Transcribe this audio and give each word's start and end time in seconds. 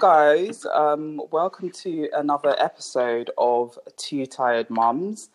Guys. 0.00 0.64
Um, 0.64 1.20
welcome 1.30 1.68
to 1.82 2.08
another 2.14 2.54
episode 2.58 3.30
of 3.36 3.78
Two 3.98 4.24
Tired 4.24 4.70
Mums. 4.70 5.28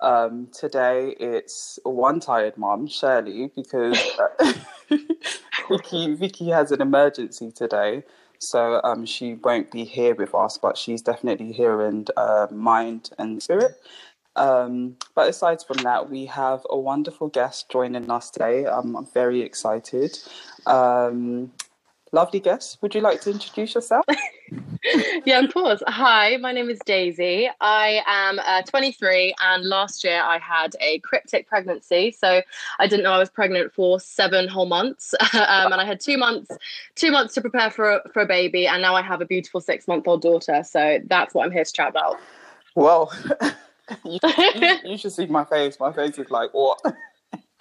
Um, 0.00 0.48
today 0.58 1.14
it's 1.20 1.78
one 1.84 2.20
tired 2.20 2.56
mum, 2.56 2.86
Shirley, 2.86 3.50
because 3.54 4.00
uh, 4.18 4.54
Vicky, 5.68 6.14
Vicky 6.14 6.48
has 6.48 6.72
an 6.72 6.80
emergency 6.80 7.52
today. 7.52 8.04
So 8.38 8.80
um, 8.84 9.04
she 9.04 9.34
won't 9.34 9.70
be 9.70 9.84
here 9.84 10.14
with 10.14 10.34
us, 10.34 10.56
but 10.56 10.78
she's 10.78 11.02
definitely 11.02 11.52
here 11.52 11.82
in 11.82 12.06
uh, 12.16 12.46
mind 12.50 13.10
and 13.18 13.42
spirit. 13.42 13.78
Um, 14.34 14.96
but 15.14 15.28
aside 15.28 15.62
from 15.62 15.82
that, 15.82 16.08
we 16.08 16.24
have 16.24 16.66
a 16.70 16.78
wonderful 16.78 17.28
guest 17.28 17.70
joining 17.70 18.10
us 18.10 18.30
today. 18.30 18.64
Um, 18.64 18.96
I'm 18.96 19.06
very 19.12 19.42
excited. 19.42 20.16
Um, 20.64 21.52
lovely 22.12 22.40
guest. 22.40 22.78
Would 22.82 22.94
you 22.94 23.00
like 23.00 23.20
to 23.22 23.30
introduce 23.30 23.74
yourself? 23.74 24.04
yeah, 25.24 25.40
of 25.40 25.52
course. 25.52 25.82
Hi, 25.86 26.36
my 26.36 26.52
name 26.52 26.70
is 26.70 26.78
Daisy. 26.86 27.48
I 27.60 28.02
am 28.06 28.38
uh, 28.38 28.62
23, 28.62 29.34
and 29.42 29.64
last 29.64 30.04
year 30.04 30.22
I 30.22 30.38
had 30.38 30.76
a 30.80 30.98
cryptic 31.00 31.48
pregnancy. 31.48 32.12
So 32.12 32.42
I 32.78 32.86
didn't 32.86 33.04
know 33.04 33.12
I 33.12 33.18
was 33.18 33.30
pregnant 33.30 33.72
for 33.72 33.98
seven 34.00 34.48
whole 34.48 34.66
months, 34.66 35.14
um, 35.34 35.72
and 35.72 35.74
I 35.74 35.84
had 35.84 36.00
two 36.00 36.18
months, 36.18 36.56
two 36.94 37.10
months 37.10 37.34
to 37.34 37.40
prepare 37.40 37.70
for 37.70 37.96
a, 37.96 38.08
for 38.10 38.22
a 38.22 38.26
baby, 38.26 38.66
and 38.66 38.82
now 38.82 38.94
I 38.94 39.02
have 39.02 39.20
a 39.20 39.26
beautiful 39.26 39.60
six 39.60 39.88
month 39.88 40.06
old 40.06 40.22
daughter. 40.22 40.62
So 40.64 41.00
that's 41.06 41.34
what 41.34 41.44
I'm 41.44 41.52
here 41.52 41.64
to 41.64 41.72
chat 41.72 41.90
about. 41.90 42.18
Well, 42.74 43.12
you, 44.04 44.18
you, 44.54 44.76
you 44.84 44.98
should 44.98 45.12
see 45.12 45.26
my 45.26 45.44
face. 45.44 45.78
My 45.80 45.92
face 45.92 46.18
is 46.18 46.30
like 46.30 46.50
what. 46.52 46.80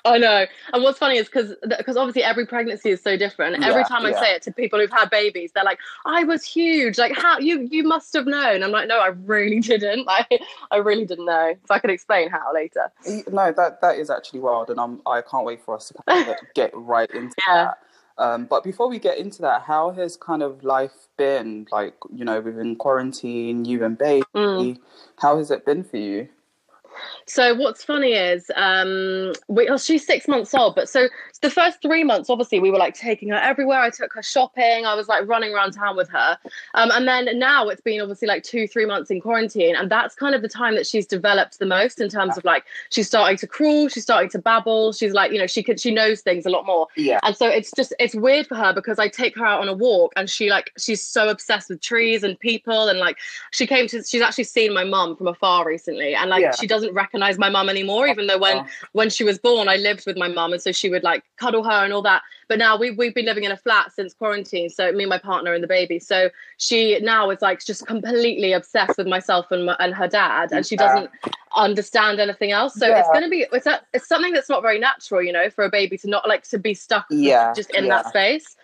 I 0.05 0.17
know. 0.19 0.45
And 0.73 0.83
what's 0.83 0.99
funny 0.99 1.17
is 1.17 1.25
because 1.25 1.55
because 1.77 1.97
obviously 1.97 2.23
every 2.23 2.45
pregnancy 2.45 2.91
is 2.91 3.01
so 3.01 3.17
different. 3.17 3.63
Every 3.63 3.81
yeah, 3.81 3.87
time 3.87 4.05
I 4.05 4.11
yeah. 4.11 4.19
say 4.19 4.35
it 4.35 4.41
to 4.43 4.53
people 4.53 4.79
who've 4.79 4.91
had 4.91 5.09
babies, 5.09 5.51
they're 5.53 5.63
like, 5.63 5.79
"I 6.05 6.23
was 6.23 6.43
huge. 6.43 6.97
Like, 6.97 7.13
how 7.17 7.39
you 7.39 7.67
you 7.71 7.83
must 7.83 8.13
have 8.13 8.27
known." 8.27 8.63
I'm 8.63 8.71
like, 8.71 8.87
"No, 8.87 8.99
I 8.99 9.07
really 9.07 9.59
didn't. 9.71 10.05
Like, 10.05 10.39
I 10.71 10.77
really 10.77 11.05
didn't 11.05 11.25
know." 11.25 11.55
So 11.67 11.73
I 11.73 11.79
can 11.79 11.89
explain 11.89 12.29
how 12.29 12.53
later. 12.53 12.91
No, 13.31 13.51
that 13.51 13.81
that 13.81 13.97
is 13.97 14.09
actually 14.09 14.41
wild, 14.41 14.69
and 14.69 14.79
I'm 14.79 15.01
I 15.07 15.21
can't 15.21 15.45
wait 15.45 15.63
for 15.63 15.75
us 15.75 15.87
to 15.89 15.95
kind 16.07 16.29
of 16.29 16.35
get 16.53 16.71
right 16.73 17.09
into 17.09 17.35
yeah. 17.47 17.65
that. 17.65 17.77
Um, 18.17 18.45
but 18.45 18.63
before 18.63 18.87
we 18.87 18.99
get 18.99 19.17
into 19.17 19.41
that, 19.41 19.63
how 19.63 19.91
has 19.91 20.15
kind 20.15 20.41
of 20.41 20.63
life 20.63 21.09
been? 21.17 21.67
Like, 21.71 21.95
you 22.13 22.23
know, 22.23 22.39
within 22.39 22.77
quarantine, 22.77 23.65
you 23.65 23.83
and 23.83 23.97
baby, 23.97 24.25
mm. 24.33 24.77
how 25.17 25.37
has 25.37 25.51
it 25.51 25.65
been 25.65 25.83
for 25.83 25.97
you? 25.97 26.29
So 27.25 27.55
what's 27.55 27.83
funny 27.83 28.13
is 28.13 28.51
um 28.55 29.33
we, 29.47 29.67
oh, 29.69 29.77
she's 29.77 30.05
six 30.05 30.27
months 30.27 30.53
old, 30.53 30.75
but 30.75 30.89
so 30.89 31.07
the 31.41 31.49
first 31.49 31.81
three 31.81 32.03
months, 32.03 32.29
obviously, 32.29 32.59
we 32.59 32.71
were 32.71 32.77
like 32.77 32.95
taking 32.95 33.29
her 33.29 33.35
everywhere. 33.35 33.79
I 33.79 33.89
took 33.89 34.13
her 34.13 34.23
shopping. 34.23 34.85
I 34.85 34.95
was 34.95 35.07
like 35.07 35.27
running 35.27 35.53
around 35.53 35.71
town 35.71 35.95
with 35.95 36.09
her. 36.09 36.37
Um, 36.73 36.91
and 36.91 37.07
then 37.07 37.37
now 37.37 37.67
it's 37.67 37.81
been 37.81 38.01
obviously 38.01 38.27
like 38.27 38.43
two, 38.43 38.67
three 38.67 38.85
months 38.85 39.11
in 39.11 39.21
quarantine, 39.21 39.75
and 39.75 39.89
that's 39.89 40.15
kind 40.15 40.35
of 40.35 40.41
the 40.41 40.49
time 40.49 40.75
that 40.75 40.87
she's 40.87 41.05
developed 41.05 41.59
the 41.59 41.65
most 41.65 42.01
in 42.01 42.09
terms 42.09 42.37
of 42.37 42.45
like 42.45 42.65
she's 42.89 43.07
starting 43.07 43.37
to 43.37 43.47
crawl, 43.47 43.87
she's 43.89 44.03
starting 44.03 44.29
to 44.29 44.39
babble. 44.39 44.93
She's 44.93 45.13
like 45.13 45.31
you 45.31 45.39
know 45.39 45.47
she 45.47 45.63
could 45.63 45.79
she 45.79 45.93
knows 45.93 46.21
things 46.21 46.45
a 46.45 46.49
lot 46.49 46.65
more. 46.65 46.87
Yeah. 46.95 47.19
And 47.23 47.35
so 47.35 47.47
it's 47.47 47.71
just 47.75 47.93
it's 47.99 48.15
weird 48.15 48.47
for 48.47 48.55
her 48.55 48.73
because 48.73 48.99
I 48.99 49.07
take 49.07 49.35
her 49.37 49.45
out 49.45 49.61
on 49.61 49.67
a 49.67 49.73
walk 49.73 50.13
and 50.15 50.29
she 50.29 50.49
like 50.49 50.71
she's 50.77 51.03
so 51.03 51.29
obsessed 51.29 51.69
with 51.69 51.81
trees 51.81 52.23
and 52.23 52.39
people 52.39 52.87
and 52.87 52.99
like 52.99 53.17
she 53.51 53.67
came 53.67 53.87
to 53.87 54.03
she's 54.03 54.21
actually 54.21 54.43
seen 54.45 54.73
my 54.73 54.83
mum 54.83 55.15
from 55.15 55.27
afar 55.27 55.65
recently 55.65 56.15
and 56.15 56.29
like 56.29 56.41
yeah. 56.41 56.51
she 56.51 56.67
doesn't 56.67 56.84
recognize 56.93 57.25
recognize 57.25 57.39
my 57.39 57.49
mum 57.49 57.69
anymore, 57.69 58.07
even 58.07 58.27
though 58.27 58.37
when 58.37 58.65
when 58.93 59.09
she 59.09 59.23
was 59.23 59.37
born, 59.37 59.67
I 59.67 59.75
lived 59.75 60.05
with 60.05 60.17
my 60.17 60.27
mum, 60.27 60.53
and 60.53 60.61
so 60.61 60.71
she 60.71 60.89
would 60.89 61.03
like 61.03 61.23
cuddle 61.37 61.63
her 61.63 61.83
and 61.83 61.93
all 61.93 62.01
that. 62.03 62.21
But 62.47 62.59
now 62.59 62.77
we 62.77 62.91
we've 62.91 63.13
been 63.13 63.25
living 63.25 63.43
in 63.43 63.51
a 63.51 63.57
flat 63.57 63.91
since 63.93 64.13
quarantine, 64.13 64.69
so 64.69 64.91
me 64.91 65.03
and 65.03 65.09
my 65.09 65.17
partner 65.17 65.53
and 65.53 65.63
the 65.63 65.67
baby. 65.67 65.99
So 65.99 66.29
she 66.57 66.99
now 66.99 67.29
is 67.29 67.41
like 67.41 67.63
just 67.63 67.85
completely 67.87 68.53
obsessed 68.53 68.97
with 68.97 69.07
myself 69.07 69.51
and 69.51 69.65
my, 69.65 69.75
and 69.79 69.93
her 69.93 70.07
dad, 70.07 70.51
and 70.51 70.65
she 70.65 70.75
doesn't 70.75 71.09
understand 71.55 72.19
anything 72.19 72.51
else. 72.51 72.75
So 72.75 72.87
yeah. 72.87 72.99
it's 72.99 73.09
going 73.09 73.23
to 73.23 73.29
be 73.29 73.45
it's 73.51 73.67
a, 73.67 73.81
it's 73.93 74.07
something 74.07 74.33
that's 74.33 74.49
not 74.49 74.61
very 74.61 74.79
natural, 74.79 75.21
you 75.21 75.31
know, 75.31 75.49
for 75.49 75.63
a 75.63 75.69
baby 75.69 75.97
to 75.99 76.09
not 76.09 76.27
like 76.27 76.43
to 76.49 76.59
be 76.59 76.73
stuck 76.73 77.05
yeah. 77.09 77.53
just 77.53 77.69
in 77.71 77.85
yeah. 77.85 78.01
that 78.01 78.09
space. 78.09 78.55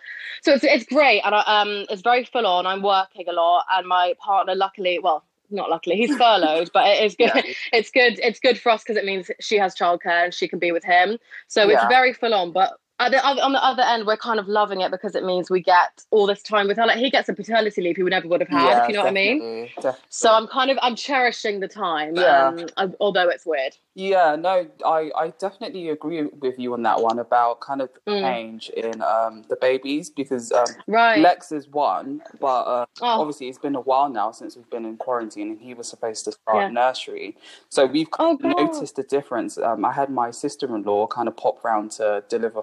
So 0.42 0.52
it's 0.52 0.64
it's 0.64 0.84
great, 0.86 1.20
and 1.24 1.34
I, 1.34 1.42
um, 1.42 1.86
it's 1.88 2.02
very 2.02 2.24
full 2.24 2.46
on. 2.46 2.66
I'm 2.66 2.82
working 2.82 3.28
a 3.28 3.32
lot, 3.32 3.64
and 3.72 3.86
my 3.86 4.14
partner, 4.18 4.54
luckily, 4.56 4.98
well, 4.98 5.24
not 5.52 5.70
luckily 5.70 5.96
he's 5.96 6.16
furloughed 6.16 6.70
but 6.72 6.86
it 6.86 7.04
is 7.04 7.14
good 7.14 7.30
yeah. 7.34 7.52
it's 7.72 7.90
good 7.90 8.18
it's 8.20 8.40
good 8.40 8.58
for 8.58 8.70
us 8.70 8.82
because 8.82 8.96
it 8.96 9.04
means 9.04 9.30
she 9.40 9.56
has 9.56 9.74
childcare 9.74 10.24
and 10.24 10.34
she 10.34 10.48
can 10.48 10.58
be 10.58 10.72
with 10.72 10.84
him 10.84 11.18
so 11.48 11.68
yeah. 11.68 11.74
it's 11.74 11.86
very 11.86 12.12
full 12.12 12.34
on 12.34 12.52
but 12.52 12.78
the, 13.08 13.24
on 13.24 13.52
the 13.52 13.64
other 13.64 13.82
end, 13.82 14.06
we're 14.06 14.16
kind 14.16 14.38
of 14.38 14.48
loving 14.48 14.80
it 14.80 14.90
because 14.90 15.14
it 15.14 15.24
means 15.24 15.50
we 15.50 15.62
get 15.62 16.04
all 16.10 16.26
this 16.26 16.42
time 16.42 16.68
with 16.68 16.76
her. 16.76 16.86
Like 16.86 16.98
he 16.98 17.10
gets 17.10 17.28
a 17.28 17.34
paternity 17.34 17.82
leave 17.82 17.96
he 17.96 18.02
would 18.02 18.10
never 18.10 18.28
would 18.28 18.40
have 18.40 18.48
had, 18.48 18.68
yeah, 18.68 18.82
if 18.82 18.88
you 18.88 18.94
know 18.94 19.02
what 19.02 19.08
I 19.08 19.12
mean. 19.12 19.68
Definitely. 19.76 20.00
So 20.08 20.32
I'm 20.32 20.46
kind 20.46 20.70
of 20.70 20.78
I'm 20.82 20.96
cherishing 20.96 21.60
the 21.60 21.68
time, 21.68 22.16
yeah. 22.16 22.52
Um, 22.76 22.94
although 23.00 23.28
it's 23.28 23.46
weird. 23.46 23.76
Yeah, 23.94 24.36
no, 24.36 24.66
I, 24.86 25.10
I 25.14 25.34
definitely 25.38 25.90
agree 25.90 26.22
with 26.22 26.58
you 26.58 26.72
on 26.72 26.82
that 26.84 27.02
one 27.02 27.18
about 27.18 27.60
kind 27.60 27.82
of 27.82 27.90
the 28.06 28.12
mm. 28.12 28.20
change 28.20 28.70
in 28.70 29.02
um, 29.02 29.44
the 29.50 29.56
babies 29.56 30.08
because 30.08 30.50
um, 30.50 30.64
right. 30.86 31.18
Lex 31.20 31.52
is 31.52 31.68
one, 31.68 32.22
but 32.40 32.62
uh, 32.62 32.86
oh. 33.02 33.20
obviously 33.20 33.48
it's 33.48 33.58
been 33.58 33.74
a 33.74 33.80
while 33.82 34.08
now 34.08 34.32
since 34.32 34.56
we've 34.56 34.70
been 34.70 34.86
in 34.86 34.96
quarantine 34.96 35.50
and 35.50 35.60
he 35.60 35.74
was 35.74 35.88
supposed 35.88 36.24
to 36.24 36.32
start 36.32 36.56
yeah. 36.56 36.68
nursery. 36.68 37.36
So 37.68 37.84
we've 37.84 38.10
kind 38.10 38.40
oh, 38.42 38.48
noticed 38.48 38.96
the 38.96 39.02
difference. 39.02 39.58
Um, 39.58 39.84
I 39.84 39.92
had 39.92 40.08
my 40.08 40.30
sister 40.30 40.74
in 40.74 40.82
law 40.84 41.06
kind 41.06 41.28
of 41.28 41.36
pop 41.36 41.62
round 41.62 41.90
to 41.92 42.24
deliver 42.30 42.62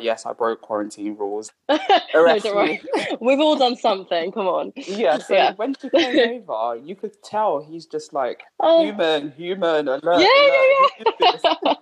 Yes, 0.00 0.26
I 0.26 0.32
broke 0.32 0.60
quarantine 0.60 1.16
rules. 1.16 1.52
no, 1.68 1.78
we've 3.20 3.40
all 3.40 3.56
done 3.56 3.76
something. 3.76 4.32
Come 4.32 4.46
on. 4.46 4.72
Yeah, 4.76 5.18
so 5.18 5.34
yeah. 5.34 5.54
when 5.54 5.74
she 5.80 5.90
came 5.90 6.44
over, 6.48 6.76
you 6.76 6.94
could 6.94 7.22
tell 7.22 7.62
he's 7.62 7.86
just 7.86 8.12
like 8.12 8.42
oh. 8.60 8.84
human, 8.84 9.32
human, 9.32 9.88
alert. 9.88 10.02
Yeah, 10.04 10.26
alert 10.26 10.90
yeah, 11.20 11.32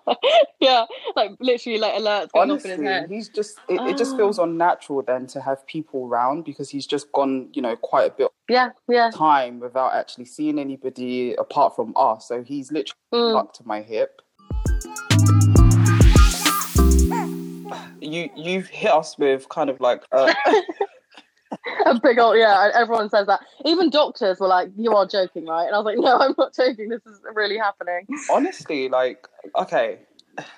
yeah. 0.07 0.15
yeah, 0.61 0.85
like 1.17 1.33
literally 1.41 1.79
like 1.79 1.97
alert. 1.97 2.31
Honestly, 2.35 2.73
off 2.73 2.79
in 2.79 2.85
his 2.85 2.93
head. 2.93 3.11
He's 3.11 3.29
just 3.29 3.59
it, 3.69 3.81
it, 3.83 3.97
just 3.97 4.17
feels 4.17 4.39
ah. 4.39 4.45
unnatural 4.45 5.03
then 5.03 5.27
to 5.29 5.41
have 5.41 5.67
people 5.67 6.07
around 6.07 6.45
because 6.45 6.71
he's 6.71 6.87
just 6.87 7.11
gone, 7.13 7.49
you 7.53 7.63
know, 7.63 7.77
quite 7.77 8.11
a 8.11 8.11
bit 8.11 8.31
yeah, 8.49 8.71
yeah. 8.89 9.11
time 9.11 9.61
without 9.61 9.95
actually 9.95 10.27
seeing 10.27 10.59
anybody 10.59 11.35
apart 11.35 11.75
from 11.77 11.93
us. 11.97 12.29
So 12.29 12.43
he's 12.43 12.71
literally 12.71 12.99
mm. 13.13 13.39
up 13.39 13.53
to 13.55 13.67
my 13.67 13.83
hip. 13.83 14.21
You 18.15 18.31
you've 18.37 18.69
hit 18.69 18.93
us 18.93 19.19
with 19.19 19.49
kind 19.49 19.69
of 19.69 19.81
like 19.81 20.03
uh, 20.13 20.33
a 21.87 21.99
big 22.01 22.19
old 22.19 22.37
yeah 22.39 22.71
everyone 22.75 23.11
says 23.11 23.27
that. 23.27 23.41
Even 23.65 23.91
doctors 23.91 24.39
were 24.39 24.47
like 24.47 24.71
you 24.77 24.95
are 24.95 25.07
joking 25.07 25.47
right? 25.47 25.67
And 25.67 25.75
i 25.75 25.79
was 25.79 25.85
like 25.85 25.99
no 25.99 26.19
i'm 26.19 26.35
not 26.39 26.55
joking. 26.55 26.89
This 26.89 27.05
is 27.07 27.21
really 27.35 27.59
happening. 27.59 28.07
Honestly 28.31 28.89
like 28.89 29.27
okay 29.57 29.99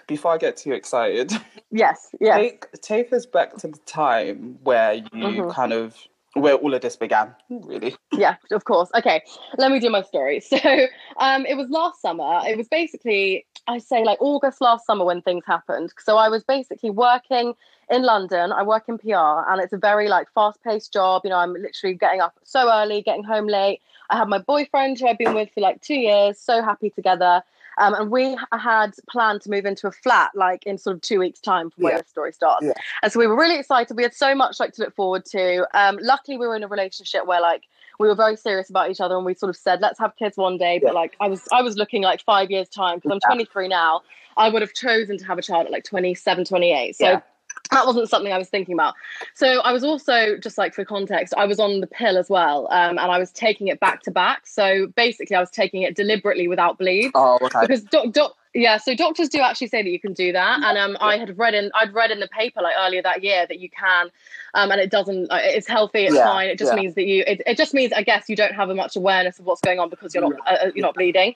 before 0.06 0.32
i 0.32 0.38
get 0.38 0.56
too 0.56 0.72
excited. 0.72 1.32
Yes 1.70 2.14
yes. 2.20 2.36
Take 2.36 2.72
take 2.82 3.12
us 3.12 3.26
back 3.26 3.56
to 3.56 3.68
the 3.68 3.78
time 3.86 4.58
where 4.62 4.94
you 4.94 5.02
mm-hmm. 5.10 5.50
kind 5.50 5.72
of 5.72 5.96
where 6.36 6.54
all 6.54 6.74
of 6.74 6.82
this 6.82 6.96
began, 6.96 7.34
really. 7.48 7.96
Yeah, 8.12 8.36
of 8.52 8.64
course. 8.64 8.90
Okay, 8.94 9.22
let 9.56 9.72
me 9.72 9.80
do 9.80 9.90
my 9.90 10.02
story. 10.02 10.42
So, 10.56 10.86
um, 11.18 11.44
it 11.46 11.56
was 11.56 11.68
last 11.70 12.00
summer. 12.00 12.40
It 12.46 12.56
was 12.56 12.68
basically, 12.68 13.46
I 13.66 13.78
say, 13.78 14.04
like 14.04 14.18
August 14.20 14.60
last 14.60 14.86
summer 14.86 15.04
when 15.04 15.22
things 15.22 15.44
happened. 15.46 15.92
So, 15.98 16.16
I 16.16 16.28
was 16.28 16.44
basically 16.44 16.90
working 16.90 17.54
in 17.90 18.02
London. 18.02 18.52
I 18.52 18.62
work 18.62 18.84
in 18.88 18.98
PR, 18.98 19.48
and 19.48 19.60
it's 19.60 19.72
a 19.72 19.78
very 19.78 20.08
like 20.08 20.28
fast-paced 20.34 20.92
job. 20.92 21.22
You 21.24 21.30
know, 21.30 21.38
I'm 21.38 21.52
literally 21.52 21.94
getting 21.94 22.20
up 22.20 22.38
so 22.44 22.70
early, 22.72 23.02
getting 23.02 23.24
home 23.24 23.46
late. 23.46 23.80
I 24.10 24.16
have 24.16 24.28
my 24.28 24.38
boyfriend 24.38 25.00
who 25.00 25.08
I've 25.08 25.18
been 25.18 25.34
with 25.34 25.50
for 25.52 25.60
like 25.60 25.80
two 25.82 25.94
years. 25.94 26.38
So 26.38 26.62
happy 26.62 26.90
together. 26.90 27.42
Um, 27.78 27.94
and 27.94 28.10
we 28.10 28.36
had 28.52 28.92
planned 29.08 29.42
to 29.42 29.50
move 29.50 29.66
into 29.66 29.86
a 29.86 29.92
flat 29.92 30.30
like 30.34 30.64
in 30.66 30.78
sort 30.78 30.96
of 30.96 31.02
two 31.02 31.18
weeks' 31.18 31.40
time 31.40 31.70
from 31.70 31.84
where 31.84 31.94
yeah. 31.94 32.02
the 32.02 32.08
story 32.08 32.32
starts. 32.32 32.66
Yeah. 32.66 32.72
And 33.02 33.12
so 33.12 33.18
we 33.18 33.26
were 33.26 33.36
really 33.36 33.58
excited. 33.58 33.96
We 33.96 34.02
had 34.02 34.14
so 34.14 34.34
much 34.34 34.58
like 34.60 34.72
to 34.74 34.82
look 34.82 34.94
forward 34.94 35.24
to. 35.26 35.66
Um, 35.78 35.98
luckily, 36.00 36.36
we 36.36 36.46
were 36.46 36.56
in 36.56 36.62
a 36.62 36.68
relationship 36.68 37.26
where 37.26 37.40
like 37.40 37.64
we 37.98 38.08
were 38.08 38.14
very 38.14 38.36
serious 38.36 38.70
about 38.70 38.90
each 38.90 39.00
other, 39.00 39.16
and 39.16 39.24
we 39.24 39.34
sort 39.34 39.50
of 39.50 39.56
said, 39.56 39.80
"Let's 39.80 39.98
have 39.98 40.16
kids 40.16 40.36
one 40.36 40.58
day." 40.58 40.80
But 40.82 40.94
like 40.94 41.16
I 41.20 41.28
was, 41.28 41.42
I 41.52 41.62
was 41.62 41.76
looking 41.76 42.02
like 42.02 42.22
five 42.22 42.50
years 42.50 42.68
time 42.68 42.98
because 42.98 43.12
I'm 43.12 43.20
23 43.20 43.68
now. 43.68 44.02
I 44.36 44.48
would 44.50 44.62
have 44.62 44.74
chosen 44.74 45.16
to 45.18 45.24
have 45.24 45.38
a 45.38 45.42
child 45.42 45.66
at 45.66 45.72
like 45.72 45.84
27, 45.84 46.44
28. 46.44 46.96
So 46.96 47.22
that 47.70 47.86
wasn't 47.86 48.08
something 48.08 48.32
I 48.32 48.38
was 48.38 48.48
thinking 48.48 48.74
about. 48.74 48.94
So 49.34 49.60
I 49.60 49.72
was 49.72 49.84
also 49.84 50.36
just 50.38 50.58
like 50.58 50.74
for 50.74 50.84
context, 50.84 51.34
I 51.36 51.46
was 51.46 51.58
on 51.58 51.80
the 51.80 51.86
pill 51.86 52.16
as 52.18 52.28
well, 52.28 52.68
um, 52.70 52.98
and 52.98 53.10
I 53.10 53.18
was 53.18 53.30
taking 53.30 53.68
it 53.68 53.80
back 53.80 54.02
to 54.02 54.10
back. 54.10 54.46
So 54.46 54.88
basically, 54.88 55.36
I 55.36 55.40
was 55.40 55.50
taking 55.50 55.82
it 55.82 55.94
deliberately 55.94 56.48
without 56.48 56.78
bleed. 56.78 57.10
Oh, 57.14 57.38
okay. 57.42 57.60
Because 57.62 57.82
doc, 57.82 58.12
doc, 58.12 58.36
yeah, 58.56 58.78
so 58.78 58.94
doctors 58.94 59.28
do 59.28 59.40
actually 59.40 59.66
say 59.66 59.82
that 59.82 59.90
you 59.90 60.00
can 60.00 60.14
do 60.14 60.32
that, 60.32 60.62
and 60.64 60.78
um, 60.78 60.96
I 61.00 61.18
had 61.18 61.36
read 61.38 61.54
in 61.54 61.70
I'd 61.74 61.92
read 61.92 62.10
in 62.10 62.20
the 62.20 62.28
paper 62.28 62.62
like 62.62 62.74
earlier 62.78 63.02
that 63.02 63.22
year 63.22 63.46
that 63.46 63.58
you 63.58 63.68
can, 63.68 64.10
um, 64.54 64.70
and 64.70 64.80
it 64.80 64.90
doesn't. 64.90 65.28
It's 65.30 65.68
healthy. 65.68 66.06
It's 66.06 66.14
yeah, 66.14 66.24
fine. 66.24 66.48
It 66.48 66.58
just 66.58 66.72
yeah. 66.72 66.80
means 66.80 66.94
that 66.94 67.04
you. 67.04 67.22
It, 67.26 67.42
it, 67.46 67.58
just 67.58 67.74
means 67.74 67.92
I 67.92 68.02
guess 68.02 68.28
you 68.28 68.36
don't 68.36 68.54
have 68.54 68.70
a 68.70 68.74
much 68.74 68.96
awareness 68.96 69.38
of 69.38 69.44
what's 69.44 69.60
going 69.60 69.78
on 69.78 69.90
because 69.90 70.14
you're 70.14 70.22
not 70.22 70.40
uh, 70.46 70.66
uh 70.66 70.70
you're 70.74 70.86
not 70.86 70.94
bleeding. 70.94 71.34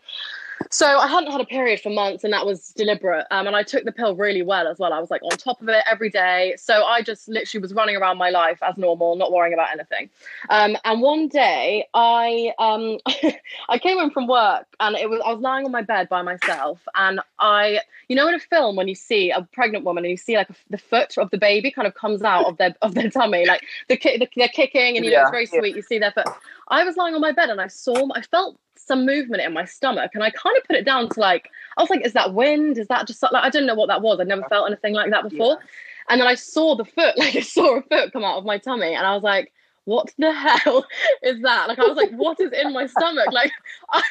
So 0.71 0.87
I 0.87 1.07
hadn't 1.07 1.33
had 1.33 1.41
a 1.41 1.47
period 1.47 1.81
for 1.81 1.91
months, 1.91 2.23
and 2.23 2.33
that 2.33 2.45
was 2.45 2.69
deliberate. 2.77 3.27
Um, 3.31 3.47
and 3.47 3.57
I 3.57 3.63
took 3.63 3.85
the 3.85 3.93
pill 3.93 4.15
really 4.15 4.43
well 4.43 4.69
as 4.69 4.79
well. 4.79 4.93
I 4.93 5.01
was 5.01 5.11
like 5.11 5.23
on 5.23 5.31
top 5.31 5.61
of 5.63 5.69
it 5.69 5.83
every 5.91 6.11
day. 6.11 6.55
So 6.59 6.85
I 6.85 7.03
just 7.03 7.29
literally 7.29 7.63
was 7.63 7.73
running 7.73 7.97
around 7.97 8.19
my 8.19 8.31
life 8.31 8.59
as 8.63 8.77
normal, 8.77 9.17
not 9.17 9.33
worrying 9.33 9.55
about 9.55 9.71
anything. 9.73 10.11
Um, 10.51 10.77
and 10.85 11.01
one 11.01 11.29
day 11.29 11.87
I 11.95 12.53
um, 12.59 12.99
I 13.69 13.79
came 13.79 13.99
in 13.99 14.11
from 14.11 14.27
work, 14.27 14.67
and 14.81 14.97
it 14.97 15.09
was 15.09 15.21
I 15.25 15.33
was 15.33 15.41
lying 15.41 15.65
on 15.65 15.73
my 15.73 15.83
bed 15.83 16.09
by 16.09 16.23
myself, 16.23 16.87
and 16.95 17.21
I, 17.39 17.81
you 18.09 18.17
know, 18.17 18.29
in 18.29 18.35
a 18.35 18.41
film 18.41 18.77
when 18.77 18.87
you 18.87 18.95
see 18.95 19.31
a 19.31 19.43
pregnant 19.53 19.85
woman 19.85 20.05
and 20.05 20.11
you 20.11 20.17
see 20.17 20.37
like 20.37 20.51
a, 20.51 20.55
the 20.69 20.79
foot 20.79 21.17
of 21.17 21.31
the 21.31 21.39
baby 21.39 21.71
kind 21.71 21.89
of 21.89 21.95
comes 21.95 22.23
out 22.23 22.47
of 22.47 22.59
their 22.59 22.75
of 22.83 22.95
their 22.95 23.11
tummy, 23.11 23.47
like 23.47 23.65
the, 23.89 23.97
the 23.97 24.29
they're 24.37 24.49
kicking, 24.49 24.97
and 24.97 25.05
you 25.05 25.11
know 25.11 25.23
it's 25.23 25.31
very 25.31 25.49
yeah. 25.53 25.59
sweet. 25.59 25.77
You 25.77 25.83
see 25.83 25.99
their 25.99 26.13
foot. 26.13 26.29
I 26.71 26.85
was 26.85 26.97
lying 26.97 27.15
on 27.15 27.21
my 27.21 27.33
bed 27.33 27.51
and 27.51 27.61
I 27.61 27.67
saw, 27.67 28.09
I 28.15 28.23
felt 28.23 28.59
some 28.91 29.07
movement 29.07 29.41
in 29.41 29.53
my 29.53 29.65
stomach 29.65 30.11
and 30.15 30.25
I 30.25 30.31
kind 30.31 30.57
of 30.57 30.65
put 30.65 30.75
it 30.75 30.85
down 30.85 31.09
to 31.11 31.21
like, 31.21 31.49
I 31.77 31.81
was 31.81 31.91
like, 31.91 32.05
is 32.05 32.13
that 32.15 32.35
wind? 32.35 32.77
Is 32.77 32.89
that 32.89 33.07
just 33.07 33.23
like, 33.23 33.33
I 33.33 33.49
didn't 33.49 33.69
know 33.69 33.77
what 33.77 33.87
that 33.87 34.03
was. 34.03 34.19
I'd 34.19 34.27
never 34.27 34.43
felt 34.49 34.67
anything 34.67 34.95
like 34.95 35.13
that 35.13 35.31
before. 35.31 35.59
Yeah. 35.61 35.67
And 36.09 36.21
then 36.21 36.27
I 36.27 36.35
saw 36.35 36.75
the 36.75 36.85
foot, 36.85 37.17
like 37.17 37.37
I 37.37 37.41
saw 37.41 37.77
a 37.77 37.83
foot 37.83 38.13
come 38.13 38.25
out 38.25 38.39
of 38.39 38.45
my 38.45 38.59
tummy 38.59 38.93
and 38.93 39.07
I 39.07 39.15
was 39.15 39.23
like, 39.23 39.53
what 39.85 40.13
the 40.19 40.33
hell 40.65 40.85
is 41.23 41.41
that? 41.43 41.69
Like, 41.69 41.79
I 41.79 41.85
was 41.85 41.97
like, 41.97 42.11
what 42.11 42.41
is 42.41 42.51
in 42.53 42.73
my 42.73 42.87
stomach? 42.87 43.31
Like, 43.31 43.53
I, 43.91 44.03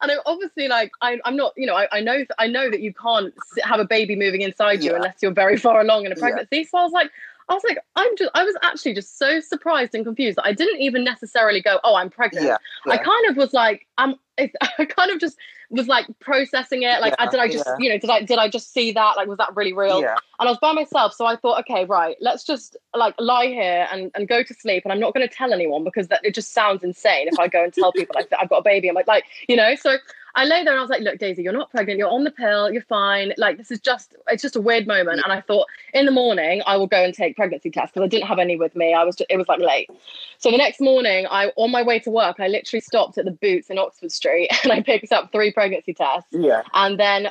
and 0.00 0.12
I 0.12 0.14
obviously, 0.26 0.68
like, 0.68 0.92
I, 1.02 1.18
am 1.24 1.36
not, 1.36 1.52
you 1.56 1.66
know, 1.66 1.74
I, 1.74 1.88
I, 1.90 2.00
know, 2.00 2.24
I 2.38 2.46
know 2.46 2.70
that 2.70 2.80
you 2.80 2.94
can't 2.94 3.34
have 3.64 3.80
a 3.80 3.84
baby 3.84 4.14
moving 4.14 4.42
inside 4.42 4.82
you 4.82 4.90
yeah. 4.90 4.96
unless 4.96 5.16
you're 5.20 5.32
very 5.32 5.56
far 5.56 5.80
along 5.80 6.06
in 6.06 6.12
a 6.12 6.16
pregnancy. 6.16 6.58
Yeah. 6.58 6.64
So 6.70 6.78
I 6.78 6.82
was 6.84 6.92
like, 6.92 7.10
I 7.50 7.54
was 7.54 7.64
like, 7.68 7.78
I'm 7.96 8.16
just, 8.16 8.30
I 8.34 8.44
was 8.44 8.54
actually 8.62 8.94
just 8.94 9.18
so 9.18 9.40
surprised 9.40 9.92
and 9.96 10.04
confused 10.04 10.38
that 10.38 10.46
I 10.46 10.52
didn't 10.52 10.80
even 10.80 11.02
necessarily 11.02 11.60
go, 11.60 11.80
oh, 11.82 11.96
I'm 11.96 12.08
pregnant. 12.08 12.46
Yeah, 12.46 12.58
yeah. 12.86 12.92
I 12.92 12.96
kind 12.96 13.26
of 13.28 13.36
was 13.36 13.52
like, 13.52 13.88
I'm, 13.98 14.14
I 14.38 14.84
kind 14.84 15.10
of 15.10 15.18
just 15.18 15.36
was 15.68 15.88
like 15.88 16.06
processing 16.20 16.84
it. 16.84 17.00
Like, 17.00 17.14
yeah, 17.18 17.28
did 17.28 17.40
I 17.40 17.48
just, 17.48 17.68
you 17.80 17.88
know, 17.88 17.98
did 17.98 18.08
I, 18.08 18.22
did 18.22 18.38
I 18.38 18.48
just 18.48 18.72
see 18.72 18.92
that? 18.92 19.16
Like, 19.16 19.26
was 19.26 19.38
that 19.38 19.54
really 19.56 19.72
real? 19.72 20.00
Yeah. 20.00 20.14
And 20.38 20.48
I 20.48 20.52
was 20.52 20.58
by 20.58 20.72
myself. 20.72 21.12
So 21.12 21.26
I 21.26 21.34
thought, 21.34 21.58
okay, 21.60 21.84
right, 21.84 22.16
let's 22.20 22.44
just 22.44 22.76
like 22.94 23.14
lie 23.18 23.46
here 23.46 23.88
and, 23.92 24.12
and 24.14 24.28
go 24.28 24.44
to 24.44 24.54
sleep. 24.54 24.84
And 24.84 24.92
I'm 24.92 25.00
not 25.00 25.12
going 25.12 25.28
to 25.28 25.34
tell 25.34 25.52
anyone 25.52 25.82
because 25.82 26.06
that 26.08 26.24
it 26.24 26.36
just 26.36 26.52
sounds 26.54 26.84
insane 26.84 27.26
if 27.26 27.38
I 27.38 27.48
go 27.48 27.64
and 27.64 27.72
tell 27.72 27.92
people 27.92 28.14
like 28.14 28.32
I've 28.38 28.48
got 28.48 28.58
a 28.58 28.62
baby. 28.62 28.88
I'm 28.88 28.94
like, 28.94 29.08
like, 29.08 29.24
you 29.48 29.56
know, 29.56 29.74
so 29.74 29.96
I 30.34 30.44
lay 30.44 30.64
there 30.64 30.72
and 30.72 30.78
I 30.78 30.82
was 30.82 30.90
like, 30.90 31.02
look, 31.02 31.18
Daisy, 31.18 31.42
you're 31.42 31.52
not 31.52 31.70
pregnant. 31.70 31.98
You're 31.98 32.10
on 32.10 32.24
the 32.24 32.30
pill. 32.30 32.70
You're 32.70 32.82
fine. 32.82 33.32
Like, 33.36 33.58
this 33.58 33.70
is 33.70 33.80
just, 33.80 34.14
it's 34.28 34.42
just 34.42 34.56
a 34.56 34.60
weird 34.60 34.86
moment. 34.86 35.20
And 35.24 35.32
I 35.32 35.40
thought 35.40 35.66
in 35.92 36.06
the 36.06 36.12
morning, 36.12 36.62
I 36.66 36.76
will 36.76 36.86
go 36.86 37.02
and 37.02 37.12
take 37.12 37.36
pregnancy 37.36 37.70
tests 37.70 37.92
because 37.92 38.04
I 38.04 38.08
didn't 38.08 38.28
have 38.28 38.38
any 38.38 38.56
with 38.56 38.76
me. 38.76 38.94
I 38.94 39.04
was, 39.04 39.16
just, 39.16 39.30
it 39.30 39.36
was 39.36 39.48
like 39.48 39.60
late. 39.60 39.90
So 40.38 40.50
the 40.50 40.56
next 40.56 40.80
morning, 40.80 41.26
I, 41.30 41.52
on 41.56 41.70
my 41.70 41.82
way 41.82 41.98
to 42.00 42.10
work, 42.10 42.36
I 42.38 42.48
literally 42.48 42.80
stopped 42.80 43.18
at 43.18 43.24
the 43.24 43.30
Boots 43.30 43.70
in 43.70 43.78
Oxford 43.78 44.12
Street 44.12 44.50
and 44.64 44.72
I 44.72 44.82
picked 44.82 45.12
up 45.12 45.32
three 45.32 45.52
pregnancy 45.52 45.94
tests. 45.94 46.28
Yeah. 46.30 46.62
And 46.74 46.98
then 46.98 47.30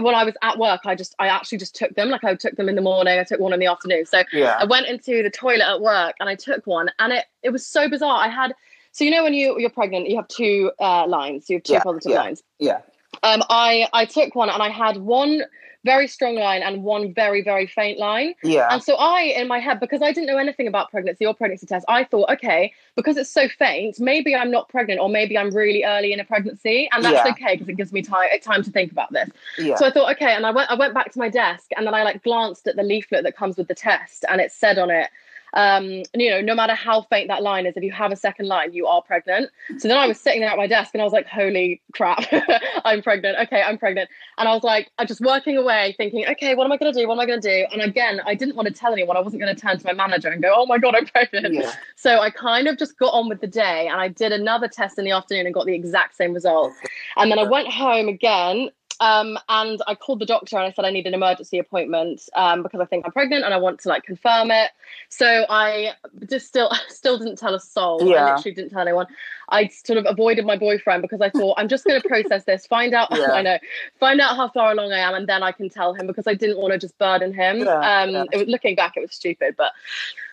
when 0.00 0.14
I 0.14 0.24
was 0.24 0.34
at 0.42 0.58
work, 0.58 0.80
I 0.86 0.94
just, 0.94 1.14
I 1.18 1.28
actually 1.28 1.58
just 1.58 1.74
took 1.74 1.94
them. 1.94 2.08
Like 2.08 2.24
I 2.24 2.34
took 2.34 2.56
them 2.56 2.68
in 2.68 2.74
the 2.74 2.82
morning. 2.82 3.18
I 3.18 3.24
took 3.24 3.40
one 3.40 3.52
in 3.52 3.60
the 3.60 3.66
afternoon. 3.66 4.06
So 4.06 4.22
yeah. 4.32 4.56
I 4.58 4.64
went 4.64 4.86
into 4.86 5.22
the 5.22 5.30
toilet 5.30 5.68
at 5.68 5.80
work 5.80 6.14
and 6.20 6.28
I 6.28 6.34
took 6.34 6.66
one 6.66 6.90
and 6.98 7.12
it, 7.12 7.26
it 7.42 7.50
was 7.50 7.66
so 7.66 7.88
bizarre. 7.88 8.24
I 8.24 8.28
had, 8.28 8.54
so 8.92 9.04
you 9.04 9.10
know 9.10 9.22
when 9.22 9.34
you 9.34 9.58
you're 9.58 9.70
pregnant, 9.70 10.08
you 10.08 10.16
have 10.16 10.28
two 10.28 10.72
uh, 10.78 11.06
lines. 11.06 11.48
You 11.48 11.56
have 11.56 11.62
two 11.62 11.74
yeah, 11.74 11.82
positive 11.82 12.12
yeah, 12.12 12.18
lines. 12.18 12.42
Yeah. 12.58 12.80
Um, 13.22 13.42
I 13.48 13.88
I 13.92 14.04
took 14.04 14.34
one 14.34 14.50
and 14.50 14.62
I 14.62 14.68
had 14.68 14.98
one 14.98 15.42
very 15.84 16.08
strong 16.08 16.34
line 16.34 16.62
and 16.62 16.82
one 16.82 17.14
very 17.14 17.42
very 17.42 17.66
faint 17.66 17.98
line. 17.98 18.34
Yeah. 18.42 18.68
And 18.70 18.82
so 18.82 18.96
I 18.96 19.22
in 19.36 19.48
my 19.48 19.58
head 19.58 19.80
because 19.80 20.02
I 20.02 20.12
didn't 20.12 20.26
know 20.26 20.36
anything 20.36 20.66
about 20.66 20.90
pregnancy 20.90 21.24
or 21.24 21.34
pregnancy 21.34 21.66
tests, 21.66 21.84
I 21.88 22.04
thought 22.04 22.28
okay 22.30 22.72
because 22.96 23.16
it's 23.16 23.30
so 23.30 23.48
faint, 23.48 24.00
maybe 24.00 24.34
I'm 24.34 24.50
not 24.50 24.68
pregnant 24.68 25.00
or 25.00 25.08
maybe 25.08 25.38
I'm 25.38 25.50
really 25.50 25.84
early 25.84 26.12
in 26.12 26.20
a 26.20 26.24
pregnancy, 26.24 26.88
and 26.92 27.04
that's 27.04 27.24
yeah. 27.24 27.32
okay 27.32 27.54
because 27.56 27.68
it 27.68 27.76
gives 27.76 27.92
me 27.92 28.02
time 28.02 28.28
time 28.42 28.62
to 28.62 28.70
think 28.70 28.92
about 28.92 29.12
this. 29.12 29.30
Yeah. 29.58 29.76
So 29.76 29.86
I 29.86 29.90
thought 29.90 30.10
okay, 30.16 30.34
and 30.34 30.44
I 30.44 30.50
went 30.50 30.70
I 30.70 30.74
went 30.74 30.94
back 30.94 31.12
to 31.12 31.18
my 31.18 31.28
desk 31.28 31.70
and 31.76 31.86
then 31.86 31.94
I 31.94 32.02
like 32.02 32.22
glanced 32.22 32.66
at 32.66 32.76
the 32.76 32.82
leaflet 32.82 33.22
that 33.24 33.36
comes 33.36 33.56
with 33.56 33.68
the 33.68 33.74
test 33.74 34.24
and 34.28 34.40
it 34.40 34.52
said 34.52 34.78
on 34.78 34.90
it 34.90 35.08
um, 35.54 36.02
you 36.14 36.30
know, 36.30 36.40
no 36.40 36.54
matter 36.54 36.74
how 36.74 37.02
faint 37.02 37.28
that 37.28 37.42
line 37.42 37.66
is, 37.66 37.76
if 37.76 37.82
you 37.82 37.92
have 37.92 38.12
a 38.12 38.16
second 38.16 38.46
line, 38.46 38.72
you 38.72 38.86
are 38.86 39.02
pregnant. 39.02 39.50
So 39.78 39.88
then 39.88 39.96
I 39.96 40.06
was 40.06 40.20
sitting 40.20 40.40
there 40.40 40.50
at 40.50 40.56
my 40.56 40.66
desk 40.66 40.90
and 40.94 41.00
I 41.00 41.04
was 41.04 41.12
like, 41.12 41.26
holy 41.26 41.80
crap, 41.92 42.24
I'm 42.84 43.02
pregnant. 43.02 43.38
Okay, 43.42 43.62
I'm 43.62 43.78
pregnant. 43.78 44.10
And 44.36 44.48
I 44.48 44.54
was 44.54 44.62
like, 44.62 44.90
I'm 44.98 45.06
just 45.06 45.20
working 45.20 45.56
away 45.56 45.94
thinking, 45.96 46.26
okay, 46.28 46.54
what 46.54 46.64
am 46.64 46.72
I 46.72 46.76
going 46.76 46.92
to 46.92 46.98
do? 46.98 47.08
What 47.08 47.14
am 47.14 47.20
I 47.20 47.26
going 47.26 47.40
to 47.40 47.48
do? 47.48 47.66
And 47.72 47.82
again, 47.82 48.20
I 48.26 48.34
didn't 48.34 48.56
want 48.56 48.68
to 48.68 48.74
tell 48.74 48.92
anyone. 48.92 49.16
I 49.16 49.20
wasn't 49.20 49.42
going 49.42 49.54
to 49.54 49.60
turn 49.60 49.78
to 49.78 49.86
my 49.86 49.92
manager 49.92 50.28
and 50.28 50.42
go, 50.42 50.52
oh 50.54 50.66
my 50.66 50.78
God, 50.78 50.94
I'm 50.94 51.06
pregnant. 51.06 51.54
Yeah. 51.54 51.72
So 51.96 52.20
I 52.20 52.30
kind 52.30 52.68
of 52.68 52.78
just 52.78 52.98
got 52.98 53.12
on 53.14 53.28
with 53.28 53.40
the 53.40 53.46
day 53.46 53.88
and 53.88 54.00
I 54.00 54.08
did 54.08 54.32
another 54.32 54.68
test 54.68 54.98
in 54.98 55.04
the 55.04 55.12
afternoon 55.12 55.46
and 55.46 55.54
got 55.54 55.66
the 55.66 55.74
exact 55.74 56.16
same 56.16 56.32
result. 56.34 56.72
And 57.16 57.30
then 57.30 57.38
I 57.38 57.44
went 57.44 57.68
home 57.68 58.08
again 58.08 58.70
um, 59.00 59.38
and 59.48 59.80
I 59.86 59.94
called 59.94 60.18
the 60.18 60.26
doctor 60.26 60.56
and 60.56 60.66
I 60.66 60.72
said 60.72 60.84
I 60.84 60.90
need 60.90 61.06
an 61.06 61.14
emergency 61.14 61.58
appointment 61.58 62.28
um, 62.34 62.62
because 62.62 62.80
I 62.80 62.84
think 62.84 63.06
I'm 63.06 63.12
pregnant 63.12 63.44
and 63.44 63.54
I 63.54 63.56
want 63.56 63.80
to 63.80 63.88
like 63.88 64.02
confirm 64.02 64.50
it. 64.50 64.70
So 65.08 65.46
I 65.48 65.92
just 66.28 66.46
still 66.46 66.70
still 66.88 67.18
didn't 67.18 67.36
tell 67.36 67.54
a 67.54 67.60
soul. 67.60 68.02
Yeah. 68.02 68.26
I 68.26 68.34
literally 68.36 68.54
didn't 68.54 68.70
tell 68.70 68.82
anyone. 68.82 69.06
I 69.50 69.68
sort 69.68 69.98
of 69.98 70.06
avoided 70.06 70.44
my 70.44 70.56
boyfriend 70.56 71.02
because 71.02 71.20
I 71.20 71.30
thought 71.30 71.58
I'm 71.58 71.68
just 71.68 71.84
going 71.84 72.00
to 72.00 72.08
process 72.08 72.44
this, 72.44 72.66
find 72.66 72.94
out. 72.94 73.08
Yeah. 73.18 73.32
I 73.32 73.42
know, 73.42 73.58
find 73.98 74.20
out 74.20 74.36
how 74.36 74.48
far 74.48 74.70
along 74.70 74.92
I 74.92 74.98
am, 74.98 75.14
and 75.14 75.26
then 75.26 75.42
I 75.42 75.50
can 75.50 75.68
tell 75.68 75.92
him 75.92 76.06
because 76.06 76.28
I 76.28 76.34
didn't 76.34 76.58
want 76.58 76.72
to 76.72 76.78
just 76.78 76.96
burden 76.98 77.32
him. 77.34 77.60
Yeah, 77.60 77.72
um, 77.72 78.10
yeah. 78.10 78.24
It 78.30 78.38
was 78.38 78.48
looking 78.48 78.76
back, 78.76 78.96
it 78.96 79.00
was 79.00 79.12
stupid, 79.12 79.54
but 79.56 79.72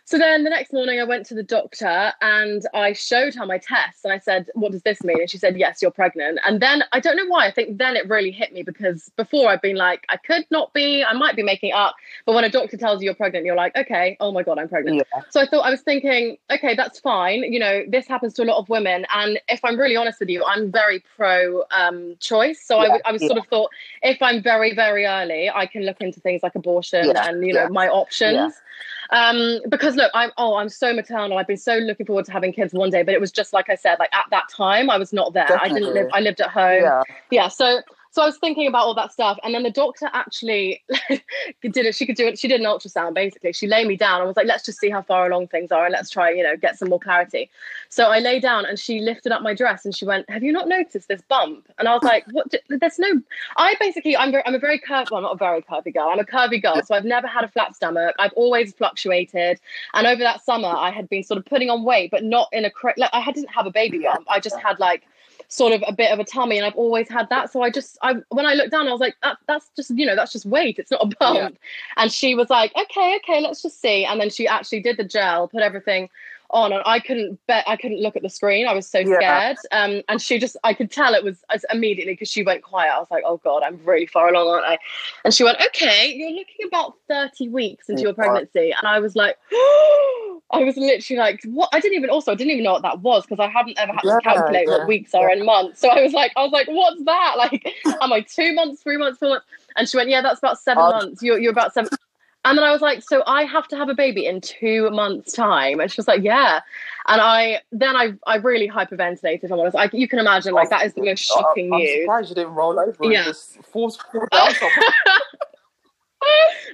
so 0.07 0.19
then 0.19 0.43
the 0.43 0.51
next 0.51 0.71
morning, 0.71 0.99
I 0.99 1.03
went 1.03 1.25
to 1.27 1.33
the 1.33 1.41
doctor 1.41 2.13
and 2.21 2.61
I 2.75 2.93
showed 2.93 3.33
her 3.33 3.45
my 3.47 3.57
tests 3.57 4.03
and 4.03 4.13
I 4.13 4.19
said, 4.19 4.51
What 4.53 4.71
does 4.71 4.83
this 4.83 5.03
mean? 5.03 5.19
And 5.19 5.27
she 5.27 5.39
said, 5.39 5.57
Yes, 5.57 5.81
you're 5.81 5.89
pregnant. 5.89 6.39
And 6.45 6.61
then 6.61 6.83
I 6.91 6.99
don't 6.99 7.17
know 7.17 7.25
why. 7.25 7.47
I 7.47 7.51
think 7.51 7.79
then 7.79 7.95
it 7.95 8.07
really 8.07 8.29
hit 8.29 8.53
me 8.53 8.61
because 8.61 9.09
before 9.17 9.49
I've 9.49 9.63
been 9.63 9.77
like, 9.77 10.05
I 10.09 10.17
could 10.17 10.45
not 10.51 10.71
be, 10.75 11.03
I 11.03 11.13
might 11.13 11.35
be 11.35 11.41
making 11.41 11.73
up. 11.73 11.95
But 12.27 12.35
when 12.35 12.43
a 12.43 12.51
doctor 12.51 12.77
tells 12.77 13.01
you 13.01 13.05
you're 13.05 13.15
pregnant, 13.15 13.47
you're 13.47 13.55
like, 13.55 13.75
Okay, 13.75 14.15
oh 14.19 14.31
my 14.31 14.43
God, 14.43 14.59
I'm 14.59 14.69
pregnant. 14.69 14.97
Yeah. 14.97 15.21
So 15.31 15.41
I 15.41 15.47
thought, 15.47 15.61
I 15.61 15.71
was 15.71 15.81
thinking, 15.81 16.37
Okay, 16.53 16.75
that's 16.75 16.99
fine. 16.99 17.41
You 17.51 17.57
know, 17.57 17.81
this 17.87 18.07
happens 18.07 18.35
to 18.35 18.43
a 18.43 18.45
lot 18.45 18.59
of 18.59 18.69
women. 18.69 19.07
And 19.11 19.39
if 19.49 19.65
I'm 19.65 19.75
really 19.75 19.95
honest 19.95 20.19
with 20.19 20.29
you, 20.29 20.45
I'm 20.45 20.71
very 20.71 21.03
pro 21.15 21.63
um, 21.71 22.15
choice. 22.19 22.61
So 22.63 22.79
yeah, 22.83 22.97
I, 23.03 23.09
I 23.09 23.11
was 23.11 23.23
yeah. 23.23 23.29
sort 23.29 23.39
of 23.39 23.47
thought, 23.47 23.71
if 24.03 24.21
I'm 24.21 24.43
very, 24.43 24.75
very 24.75 25.07
early, 25.07 25.49
I 25.49 25.65
can 25.65 25.81
look 25.81 25.99
into 25.99 26.19
things 26.19 26.43
like 26.43 26.53
abortion 26.53 27.11
and, 27.17 27.43
you 27.43 27.53
know, 27.53 27.69
my 27.69 27.87
options. 27.87 28.53
Um, 29.09 29.59
because 29.69 29.95
look, 29.95 30.11
I'm 30.13 30.31
oh, 30.37 30.55
I'm 30.55 30.69
so 30.69 30.93
maternal. 30.93 31.37
I've 31.37 31.47
been 31.47 31.57
so 31.57 31.75
looking 31.75 32.05
forward 32.05 32.25
to 32.25 32.31
having 32.31 32.53
kids 32.53 32.73
one 32.73 32.89
day, 32.89 33.03
but 33.03 33.13
it 33.13 33.21
was 33.21 33.31
just 33.31 33.53
like 33.53 33.69
I 33.69 33.75
said, 33.75 33.97
like 33.99 34.13
at 34.13 34.25
that 34.31 34.49
time, 34.49 34.89
I 34.89 34.97
was 34.97 35.13
not 35.13 35.33
there. 35.33 35.47
Definitely. 35.47 35.69
I 35.69 35.79
didn't 35.79 35.93
live. 35.93 36.07
I 36.13 36.19
lived 36.21 36.41
at 36.41 36.49
home. 36.49 36.83
Yeah. 36.83 37.03
yeah. 37.31 37.47
So 37.47 37.81
so 38.15 38.21
I 38.21 38.27
was 38.27 38.37
thinking 38.37 38.65
about 38.65 38.85
all 38.85 38.93
that 38.93 39.11
stuff, 39.11 39.37
and 39.43 39.53
then 39.53 39.63
the 39.63 39.69
doctor 39.69 40.09
actually 40.13 40.81
did 41.61 41.85
it. 41.85 41.95
She 41.95 42.05
could 42.05 42.15
do 42.15 42.25
it. 42.25 42.39
She 42.39 42.47
did 42.47 42.61
an 42.61 42.65
ultrasound 42.65 43.13
basically. 43.13 43.51
She 43.51 43.67
lay 43.67 43.83
me 43.83 43.97
down 43.97 44.21
and 44.21 44.27
was 44.27 44.37
like, 44.37 44.45
"Let's 44.45 44.63
just 44.63 44.79
see 44.79 44.89
how 44.89 45.01
far 45.01 45.27
along 45.27 45.47
things 45.49 45.69
are, 45.69 45.83
and 45.83 45.91
let's 45.91 46.09
try, 46.09 46.31
you 46.31 46.41
know, 46.41 46.55
get 46.55 46.79
some 46.79 46.87
more 46.87 46.99
clarity." 46.99 47.49
So 47.89 48.05
I 48.05 48.19
lay 48.19 48.39
down, 48.39 48.65
and 48.65 48.79
she 48.79 49.01
lifted 49.01 49.33
up 49.33 49.41
my 49.41 49.53
dress, 49.53 49.83
and 49.83 49.93
she 49.93 50.05
went, 50.05 50.29
"Have 50.29 50.43
you 50.43 50.53
not 50.53 50.69
noticed 50.69 51.09
this 51.09 51.21
bump?" 51.23 51.67
And 51.77 51.89
I 51.89 51.93
was 51.93 52.03
like, 52.03 52.25
"What? 52.31 52.53
There's 52.69 52.99
no." 52.99 53.21
I 53.57 53.75
basically, 53.81 54.15
I'm 54.15 54.31
very, 54.31 54.45
I'm 54.45 54.55
a 54.55 54.59
very 54.59 54.79
curvy. 54.79 55.11
Well, 55.11 55.17
I'm 55.17 55.23
not 55.23 55.33
a 55.33 55.37
very 55.37 55.61
curvy 55.61 55.93
girl. 55.93 56.07
I'm 56.09 56.19
a 56.19 56.23
curvy 56.23 56.61
girl, 56.61 56.81
so 56.85 56.95
I've 56.95 57.03
never 57.03 57.27
had 57.27 57.43
a 57.43 57.49
flat 57.49 57.75
stomach. 57.75 58.15
I've 58.17 58.33
always 58.37 58.73
fluctuated, 58.73 59.59
and 59.93 60.07
over 60.07 60.23
that 60.23 60.45
summer, 60.45 60.69
I 60.69 60.89
had 60.89 61.09
been 61.09 61.23
sort 61.23 61.37
of 61.37 61.43
putting 61.43 61.69
on 61.69 61.83
weight, 61.83 62.11
but 62.11 62.23
not 62.23 62.47
in 62.53 62.63
a 62.63 62.71
like 62.95 63.09
I 63.11 63.29
didn't 63.33 63.51
have 63.51 63.65
a 63.65 63.71
baby 63.71 63.99
bump. 63.99 64.25
I 64.29 64.39
just 64.39 64.57
had 64.57 64.79
like 64.79 65.03
sort 65.47 65.73
of 65.73 65.83
a 65.87 65.93
bit 65.93 66.11
of 66.11 66.19
a 66.19 66.23
tummy 66.23 66.57
and 66.57 66.65
I've 66.65 66.75
always 66.75 67.09
had 67.09 67.29
that. 67.29 67.51
So 67.51 67.61
I 67.61 67.69
just 67.69 67.97
I 68.01 68.15
when 68.29 68.45
I 68.45 68.53
looked 68.53 68.71
down, 68.71 68.87
I 68.87 68.91
was 68.91 69.01
like, 69.01 69.15
that, 69.23 69.37
that's 69.47 69.69
just, 69.75 69.91
you 69.91 70.05
know, 70.05 70.15
that's 70.15 70.31
just 70.31 70.45
weight. 70.45 70.79
It's 70.79 70.91
not 70.91 71.03
a 71.03 71.15
bump. 71.19 71.37
Yeah. 71.37 71.49
And 71.97 72.11
she 72.11 72.35
was 72.35 72.49
like, 72.49 72.73
okay, 72.75 73.17
okay, 73.17 73.41
let's 73.41 73.61
just 73.61 73.81
see. 73.81 74.05
And 74.05 74.19
then 74.19 74.29
she 74.29 74.47
actually 74.47 74.81
did 74.81 74.97
the 74.97 75.03
gel, 75.03 75.47
put 75.47 75.61
everything 75.61 76.09
on 76.55 76.71
and 76.71 76.81
I 76.85 76.99
couldn't 76.99 77.39
bet 77.47 77.63
I 77.67 77.75
couldn't 77.75 78.01
look 78.01 78.15
at 78.15 78.21
the 78.21 78.29
screen. 78.29 78.67
I 78.67 78.73
was 78.73 78.87
so 78.87 79.03
scared. 79.03 79.57
Yeah. 79.71 79.83
Um, 79.83 80.01
and 80.07 80.21
she 80.21 80.39
just 80.39 80.55
I 80.63 80.73
could 80.73 80.89
tell 80.89 81.13
it 81.13 81.23
was 81.23 81.43
immediately 81.71 82.13
because 82.13 82.29
she 82.29 82.43
went 82.43 82.63
quiet. 82.63 82.93
I 82.93 82.99
was 82.99 83.11
like, 83.11 83.23
oh 83.27 83.37
god, 83.43 83.61
I'm 83.63 83.79
really 83.83 84.05
far 84.05 84.29
along, 84.29 84.47
aren't 84.47 84.65
I? 84.65 84.77
And 85.23 85.33
she 85.33 85.43
went, 85.43 85.59
okay, 85.67 86.13
you're 86.15 86.31
looking 86.31 86.65
about 86.67 86.95
30 87.09 87.49
weeks 87.49 87.89
into 87.89 88.03
your 88.03 88.13
pregnancy. 88.13 88.71
And 88.71 88.87
I 88.87 88.99
was 88.99 89.15
like, 89.15 89.37
I 90.51 90.63
was 90.63 90.77
literally 90.77 91.19
like, 91.19 91.41
what? 91.43 91.69
I 91.73 91.79
didn't 91.79 91.97
even 91.97 92.09
also 92.09 92.31
I 92.31 92.35
didn't 92.35 92.51
even 92.51 92.63
know 92.63 92.73
what 92.73 92.83
that 92.83 93.01
was 93.01 93.25
because 93.25 93.39
I 93.39 93.49
haven't 93.49 93.77
ever 93.77 93.91
had 93.91 94.01
yeah, 94.03 94.15
to 94.15 94.21
calculate 94.21 94.67
yeah, 94.67 94.77
what 94.77 94.87
weeks 94.87 95.13
are 95.13 95.29
in 95.29 95.45
months. 95.45 95.81
So 95.81 95.89
I 95.89 96.01
was 96.01 96.13
like, 96.13 96.31
I 96.37 96.43
was 96.43 96.51
like, 96.51 96.67
what's 96.67 97.03
that? 97.03 97.33
Like, 97.45 97.75
am 98.01 98.13
I 98.13 98.21
two 98.21 98.53
months, 98.53 98.81
three 98.81 98.97
months, 98.97 99.19
four 99.19 99.29
months? 99.29 99.45
And 99.75 99.89
she 99.89 99.97
went, 99.97 100.09
yeah, 100.09 100.21
that's 100.21 100.39
about 100.39 100.57
seven 100.57 100.83
months. 100.83 101.21
You're 101.21 101.37
you're 101.37 101.51
about 101.51 101.73
seven. 101.73 101.89
And 102.45 102.57
then 102.57 102.63
I 102.63 102.71
was 102.71 102.81
like, 102.81 103.01
so 103.01 103.23
I 103.27 103.43
have 103.43 103.67
to 103.69 103.75
have 103.75 103.89
a 103.89 103.93
baby 103.93 104.25
in 104.25 104.39
two 104.39 104.89
months' 104.91 105.33
time. 105.33 105.79
And 105.79 105.91
she 105.91 105.99
was 105.99 106.07
like, 106.07 106.23
yeah. 106.23 106.61
And 107.07 107.19
I 107.19 107.61
then 107.71 107.95
I 107.95 108.13
I 108.25 108.37
really 108.37 108.69
hyperventilated. 108.69 109.43
If 109.43 109.51
I'm 109.51 109.59
honest, 109.59 109.75
like 109.75 109.93
you 109.93 110.07
can 110.07 110.19
imagine, 110.19 110.53
like 110.53 110.69
that 110.69 110.85
is 110.85 110.93
the 110.93 111.01
most 111.01 111.29
oh, 111.33 111.41
shocking 111.41 111.73
I'm 111.73 111.79
news. 111.79 112.03
surprised 112.03 112.29
you 112.29 112.35
didn't 112.35 112.53
roll 112.53 112.79
over 112.79 113.11
yeah. 113.11 113.19
and 113.19 113.25
just 113.25 113.61
force 113.65 113.97
down 114.31 114.53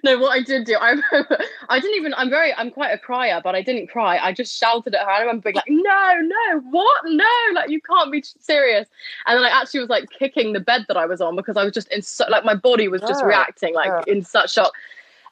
no, 0.03 0.17
what 0.19 0.31
I 0.31 0.41
did 0.41 0.65
do, 0.65 0.75
I 0.75 0.91
remember, 0.91 1.39
I 1.69 1.79
didn't 1.79 1.97
even, 1.97 2.13
I'm 2.15 2.29
very, 2.29 2.53
I'm 2.53 2.71
quite 2.71 2.91
a 2.91 2.97
crier, 2.97 3.41
but 3.43 3.55
I 3.55 3.61
didn't 3.61 3.87
cry. 3.87 4.17
I 4.17 4.33
just 4.33 4.57
shouted 4.57 4.95
at 4.95 5.01
her. 5.01 5.11
I 5.11 5.21
remember 5.21 5.43
being 5.43 5.55
like, 5.55 5.65
no, 5.67 6.19
no, 6.21 6.59
what? 6.69 7.01
No, 7.05 7.25
like, 7.53 7.69
you 7.69 7.81
can't 7.81 8.11
be 8.11 8.23
serious. 8.39 8.87
And 9.25 9.37
then 9.37 9.45
I 9.45 9.49
actually 9.49 9.81
was 9.81 9.89
like 9.89 10.09
kicking 10.09 10.53
the 10.53 10.59
bed 10.59 10.85
that 10.87 10.97
I 10.97 11.05
was 11.05 11.21
on 11.21 11.35
because 11.35 11.57
I 11.57 11.63
was 11.63 11.73
just 11.73 11.91
in 11.91 12.01
so, 12.01 12.25
like, 12.29 12.45
my 12.45 12.55
body 12.55 12.87
was 12.87 13.01
just 13.01 13.21
Yeah, 13.21 13.27
reacting 13.27 13.75
like 13.75 13.91
yeah. 14.07 14.13
in 14.13 14.23
such 14.23 14.53
shock. 14.53 14.71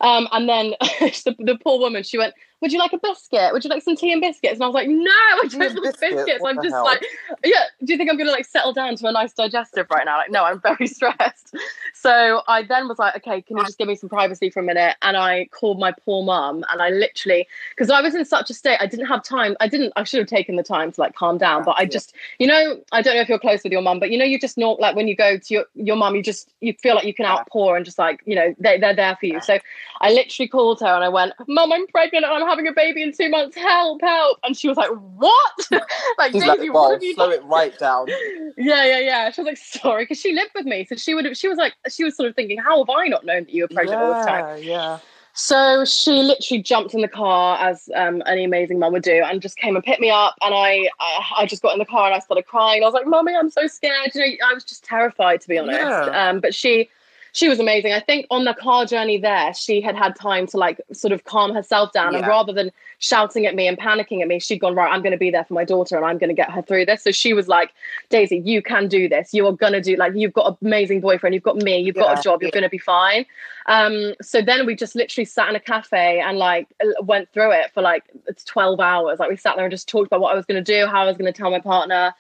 Um, 0.02 0.28
and 0.32 0.48
then 0.48 0.72
the, 0.82 1.36
the 1.40 1.58
poor 1.64 1.80
woman, 1.80 2.04
she 2.04 2.18
went, 2.18 2.34
would 2.62 2.72
you 2.72 2.80
like 2.80 2.94
a 2.94 2.98
biscuit? 2.98 3.54
Would 3.54 3.64
you 3.64 3.70
like 3.70 3.84
some 3.84 3.96
tea 3.96 4.12
and 4.12 4.22
biscuits? 4.22 4.56
And 4.56 4.64
I 4.64 4.68
was 4.68 4.74
like, 4.74 4.90
no, 4.90 5.10
I 5.10 5.48
don't 5.50 5.62
and 5.62 5.76
want 5.76 6.00
biscuits? 6.00 6.42
What 6.42 6.58
I'm 6.58 6.64
just 6.64 6.74
hell? 6.74 6.84
like, 6.84 7.06
yeah, 7.44 7.64
do 7.84 7.94
you 7.94 7.98
think 7.98 8.10
I'm 8.10 8.18
going 8.18 8.28
to 8.28 8.34
like 8.34 8.46
settle 8.46 8.74
down 8.74 8.96
to 8.98 9.08
a 9.08 9.12
nice 9.12 9.34
digestive 9.34 9.88
right 9.90 10.06
now? 10.06 10.18
Like, 10.18 10.32
no, 10.32 10.44
I'm 10.44 10.60
very 10.60 10.88
stressed. 10.88 11.56
So 11.94 12.42
I 12.48 12.64
then 12.64 12.88
was 12.88 13.00
like, 13.00 13.16
okay, 13.18 13.42
can 13.42 13.58
you 13.58 13.64
just 13.64 13.78
give 13.78 13.88
me 13.88 13.96
some 13.96 14.10
privacy 14.10 14.50
for 14.50 14.60
a 14.60 14.64
minute? 14.64 14.98
And 15.02 15.16
I 15.16 15.46
called 15.52 15.80
my 15.80 15.94
poor 16.06 16.24
mum 16.24 16.66
and 16.70 16.82
I 16.82 16.90
literally, 16.90 17.48
because 17.72 17.90
I 17.90 18.02
was 18.02 18.14
in 18.14 18.26
such 18.26 18.50
a 18.50 18.54
state, 18.54 18.78
I 18.80 18.88
didn't 18.88 19.08
have 19.08 19.24
time. 19.24 19.56
I 19.60 19.68
didn't, 19.68 19.94
I 19.96 20.04
should 20.04 20.20
have 20.20 20.28
taken 20.28 20.56
the 20.56 20.64
time 20.64 20.92
to 20.92 21.02
like 21.02 21.16
calm 21.16 21.38
down, 21.38 21.64
but 21.64 21.76
I 21.78 21.86
just, 21.86 22.14
you 22.40 22.48
know, 22.48 22.80
I 22.92 23.02
don't 23.02 23.16
know 23.16 23.22
if 23.22 23.30
you're 23.30 23.40
close 23.40 23.64
with 23.64 23.72
your 23.72 23.82
mum, 23.82 24.00
but 24.00 24.12
you 24.12 24.18
know, 24.18 24.26
you 24.26 24.40
just 24.40 24.58
know, 24.58 24.74
like 24.74 24.96
when 24.96 25.08
you 25.08 25.16
go 25.16 25.38
to 25.38 25.54
your, 25.54 25.66
your 25.76 25.96
mum, 25.96 26.16
you 26.16 26.24
just, 26.24 26.52
you 26.60 26.74
feel 26.74 26.96
like 26.96 27.06
you 27.06 27.14
can 27.14 27.26
outpour 27.26 27.78
and 27.78 27.86
just 27.86 28.00
like, 28.00 28.22
you 28.26 28.36
know, 28.36 28.54
they, 28.60 28.78
they're 28.78 28.96
there 28.96 29.16
for 29.18 29.26
you. 29.26 29.40
So 29.42 29.60
I 30.02 30.12
literally 30.12 30.48
called 30.48 30.80
her 30.82 30.88
and 30.88 31.04
I 31.04 31.10
went, 31.10 31.34
Mum, 31.48 31.72
I'm 31.72 31.88
pregnant 31.88 32.26
and 32.26 32.34
I'm 32.34 32.49
having 32.50 32.68
a 32.68 32.74
baby 32.74 33.04
in 33.04 33.14
two 33.14 33.30
months. 33.30 33.56
Help, 33.56 34.02
help. 34.02 34.40
And 34.44 34.58
she 34.58 34.68
was 34.68 34.78
like, 34.78 34.90
What? 34.90 35.72
like, 36.18 36.34
Daisy, 36.34 36.48
like, 36.48 36.74
what 36.74 36.94
have 36.94 37.04
you 37.04 37.14
slow 37.14 37.30
done? 37.30 37.40
it 37.40 37.44
right 37.46 37.78
down. 37.78 38.08
Yeah, 38.58 38.84
yeah, 38.84 39.00
yeah. 39.00 39.32
She 39.32 39.40
was 39.40 39.46
like, 39.46 39.58
sorry, 39.58 40.04
because 40.04 40.20
she 40.20 40.34
lived 40.34 40.52
with 40.54 40.66
me. 40.66 40.86
So 40.90 40.98
she 40.98 41.14
would 41.14 41.24
have, 41.24 41.38
she 41.38 41.48
was 41.48 41.58
like, 41.58 41.76
she 41.90 42.04
was 42.04 42.18
sort 42.18 42.28
of 42.28 42.36
thinking, 42.36 42.58
how 42.58 42.80
have 42.80 42.90
I 42.90 43.08
not 43.08 43.26
known 43.26 43.46
that 43.46 43.54
you 43.54 43.64
were 43.64 43.70
pregnant 43.70 44.02
all 44.02 44.14
this 44.14 44.26
time? 44.26 44.58
Yeah, 44.58 44.70
yeah. 44.70 45.00
So 45.34 45.86
she 45.86 46.12
literally 46.12 46.62
jumped 46.62 46.94
in 46.94 47.00
the 47.00 47.08
car 47.08 47.58
as 47.58 47.90
um, 47.96 48.22
any 48.26 48.44
amazing 48.44 48.80
mum 48.80 48.92
would 48.92 49.04
do, 49.04 49.24
and 49.24 49.42
just 49.42 49.58
came 49.58 49.76
and 49.76 49.86
picked 49.86 50.02
me 50.02 50.10
up. 50.10 50.36
And 50.42 50.54
I, 50.54 50.90
I, 51.00 51.32
I 51.38 51.46
just 51.46 51.62
got 51.62 51.72
in 51.72 51.80
the 51.80 51.86
car 51.86 52.08
and 52.08 52.16
I 52.16 52.20
started 52.20 52.46
crying. 52.46 52.84
I 52.84 52.86
was 52.86 52.94
like, 52.94 53.08
"Mummy, 53.08 53.34
I'm 53.34 53.50
so 53.50 53.66
scared." 53.68 54.12
You 54.14 54.22
know, 54.22 54.46
I 54.50 54.54
was 54.54 54.66
just 54.66 54.84
terrified 54.84 55.40
to 55.42 55.48
be 55.48 55.58
honest. 55.58 55.80
Yeah. 55.80 56.30
Um, 56.30 56.42
but 56.42 56.54
she, 56.54 56.90
she 57.32 57.50
was 57.50 57.60
amazing. 57.60 57.94
I 57.94 58.00
think 58.00 58.26
on 58.32 58.44
the 58.44 58.54
car 58.54 58.86
journey 58.86 59.18
there, 59.18 59.54
she 59.54 59.82
had 59.82 59.96
had 59.96 60.16
time 60.16 60.48
to 60.48 60.58
like 60.58 60.82
sort 60.92 61.12
of 61.12 61.24
calm 61.24 61.54
herself 61.54 61.92
down, 61.92 62.16
and 62.16 62.26
rather 62.26 62.54
than 62.54 62.72
shouting 63.00 63.46
at 63.46 63.56
me 63.56 63.68
and 63.68 63.78
panicking 63.78 64.22
at 64.22 64.28
me, 64.28 64.40
she'd 64.40 64.60
gone 64.60 64.76
right. 64.76 64.92
I'm 64.92 65.02
going 65.02 65.12
to 65.12 65.18
be 65.18 65.32
there 65.32 65.46
for 65.46 65.54
my 65.54 65.64
daughter, 65.64 65.96
and 65.96 66.06
I'm 66.06 66.18
going 66.18 66.30
to 66.30 66.36
get 66.36 66.52
her 66.52 66.62
through 66.62 66.86
this. 66.86 67.04
So 67.04 67.12
she 67.12 67.34
was 67.34 67.48
like, 67.48 67.72
"Daisy, 68.10 68.38
you 68.38 68.62
can 68.62 68.88
do 68.88 69.08
this. 69.08 69.34
You 69.34 69.46
are 69.48 69.54
going 69.54 69.74
to 69.74 69.82
do 69.82 69.96
like 69.96 70.14
you've 70.16 70.34
got 70.34 70.48
an 70.48 70.68
amazing 70.68 71.02
boyfriend. 71.02 71.34
You've 71.34 71.44
got 71.44 71.58
me. 71.58 71.80
You've 71.80 71.96
got 71.96 72.18
a 72.18 72.22
job. 72.22 72.42
You're 72.42 72.50
yeah. 72.50 72.54
going 72.54 72.64
to 72.64 72.70
be 72.70 72.78
fine." 72.78 73.26
Um, 73.68 74.16
so 74.22 74.42
then 74.42 74.66
we 74.66 74.76
just 74.76 74.96
literally 74.96 75.26
sat 75.26 75.50
in 75.50 75.56
a 75.56 75.60
cafe 75.60 76.20
and 76.20 76.38
like 76.38 76.68
went 77.04 77.32
through 77.32 77.52
it 77.52 77.72
for 77.74 77.82
like 77.82 78.04
it's 78.28 78.44
12 78.46 78.80
hours. 78.80 79.20
Like 79.20 79.30
we 79.30 79.38
sat 79.38 79.56
there 79.56 79.66
and 79.66 79.72
just 79.72 79.88
talked 79.88 80.08
about 80.08 80.22
what 80.22 80.34
I 80.34 80.36
was 80.36 80.46
going 80.46 80.64
to 80.64 80.74
do, 80.74 80.88
how 80.88 81.04
I 81.04 81.06
was 81.06 81.18
going 81.18 81.32
to 81.32 81.38
tell 81.38 81.52
my 81.52 81.60
partner. 81.60 82.14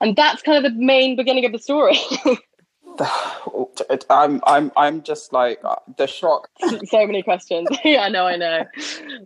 And 0.00 0.14
that's 0.14 0.42
kind 0.42 0.58
of 0.58 0.70
the 0.70 0.78
main 0.78 1.16
beginning 1.16 1.46
of 1.46 1.52
the 1.52 1.58
story. 1.58 1.98
I'm, 4.10 4.40
I'm, 4.46 4.72
I'm 4.76 5.02
just 5.02 5.32
like 5.32 5.60
uh, 5.64 5.76
the 5.96 6.06
shock. 6.06 6.48
so 6.86 7.06
many 7.06 7.22
questions. 7.22 7.68
yeah, 7.84 8.08
no, 8.08 8.26
I 8.26 8.36
know. 8.36 8.64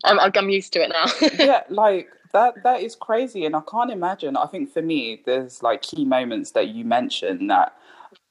I'm, 0.05 0.19
I'm 0.21 0.51
used 0.51 0.73
to 0.75 0.83
it 0.83 0.91
now. 0.91 1.07
yeah, 1.45 1.63
like 1.69 2.09
that. 2.33 2.63
That 2.65 2.83
is 2.83 2.97
crazy, 2.97 3.45
and 3.47 3.57
I 3.57 3.63
can't 3.71 3.91
imagine. 3.91 4.37
I 4.37 4.47
think 4.47 4.73
for 4.73 4.83
me, 4.83 5.23
there's 5.27 5.63
like 5.63 5.83
key 5.83 6.05
moments 6.05 6.53
that 6.53 6.69
you 6.69 6.85
mentioned 6.85 7.51
that, 7.51 7.75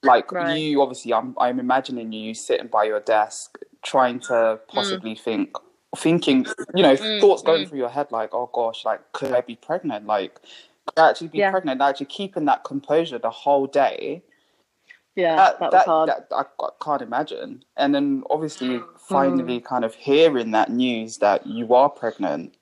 like 0.02 0.32
Right. 0.32 0.58
you 0.58 0.82
obviously, 0.82 1.14
I'm, 1.14 1.34
I'm 1.38 1.60
imagining 1.60 2.12
you 2.12 2.34
sitting 2.34 2.68
by 2.68 2.84
your 2.84 3.00
desk 3.00 3.58
trying 3.82 4.20
to 4.20 4.60
possibly 4.68 5.14
think, 5.14 5.54
thinking, 5.96 6.46
you 6.74 6.82
know, 6.82 6.96
Mm, 6.96 7.20
thoughts 7.20 7.42
going 7.42 7.64
mm. 7.64 7.68
through 7.68 7.78
your 7.78 7.90
head, 7.90 8.08
like, 8.12 8.30
oh 8.34 8.50
gosh, 8.52 8.84
like 8.84 9.00
could 9.12 9.32
I 9.32 9.40
be 9.42 9.56
pregnant? 9.56 10.06
Like, 10.06 10.40
could 10.86 10.98
I 11.02 11.10
actually 11.10 11.28
be 11.28 11.38
Yeah. 11.38 11.50
pregnant? 11.50 11.80
Actually 11.82 12.06
keeping 12.06 12.46
that 12.46 12.64
composure 12.64 13.18
the 13.18 13.30
whole 13.30 13.66
day. 13.66 14.22
Yeah, 15.18 15.36
that, 15.36 15.58
that, 15.60 15.70
that, 15.72 15.76
was 15.78 15.84
hard. 15.86 16.08
that- 16.10 16.28
I, 16.32 16.44
I 16.64 16.68
can't 16.82 17.02
imagine. 17.02 17.64
And 17.76 17.94
then 17.94 18.22
obviously, 18.30 18.78
Mm. 18.78 18.84
finally, 18.98 19.60
kind 19.60 19.84
of 19.84 19.94
hearing 19.94 20.50
that 20.52 20.70
news 20.70 21.18
that 21.18 21.46
you 21.46 21.74
are 21.74 21.88
pregnant. 21.88 22.54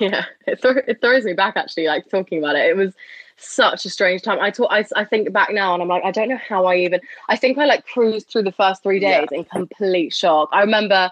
yeah, 0.00 0.24
it, 0.46 0.60
thro- 0.60 0.82
it 0.88 1.00
throws 1.00 1.24
me 1.24 1.32
back 1.32 1.56
actually, 1.56 1.86
like 1.86 2.08
talking 2.08 2.38
about 2.38 2.56
it. 2.56 2.66
It 2.68 2.76
was 2.76 2.92
such 3.36 3.84
a 3.84 3.90
strange 3.90 4.22
time. 4.22 4.40
I 4.40 4.50
talk, 4.50 4.68
I, 4.70 4.84
I 4.96 5.04
think 5.04 5.32
back 5.32 5.52
now 5.52 5.74
and 5.74 5.82
I'm 5.82 5.88
like, 5.88 6.04
I 6.04 6.10
don't 6.10 6.28
know 6.28 6.38
how 6.48 6.66
I 6.66 6.76
even, 6.76 7.00
I 7.28 7.36
think 7.36 7.56
I 7.58 7.64
like 7.66 7.86
cruised 7.86 8.28
through 8.28 8.42
the 8.44 8.52
first 8.52 8.82
three 8.82 9.00
Yeah. 9.00 9.20
days 9.20 9.28
in 9.32 9.44
complete 9.44 10.12
shock. 10.12 10.48
I 10.52 10.60
remember, 10.62 11.10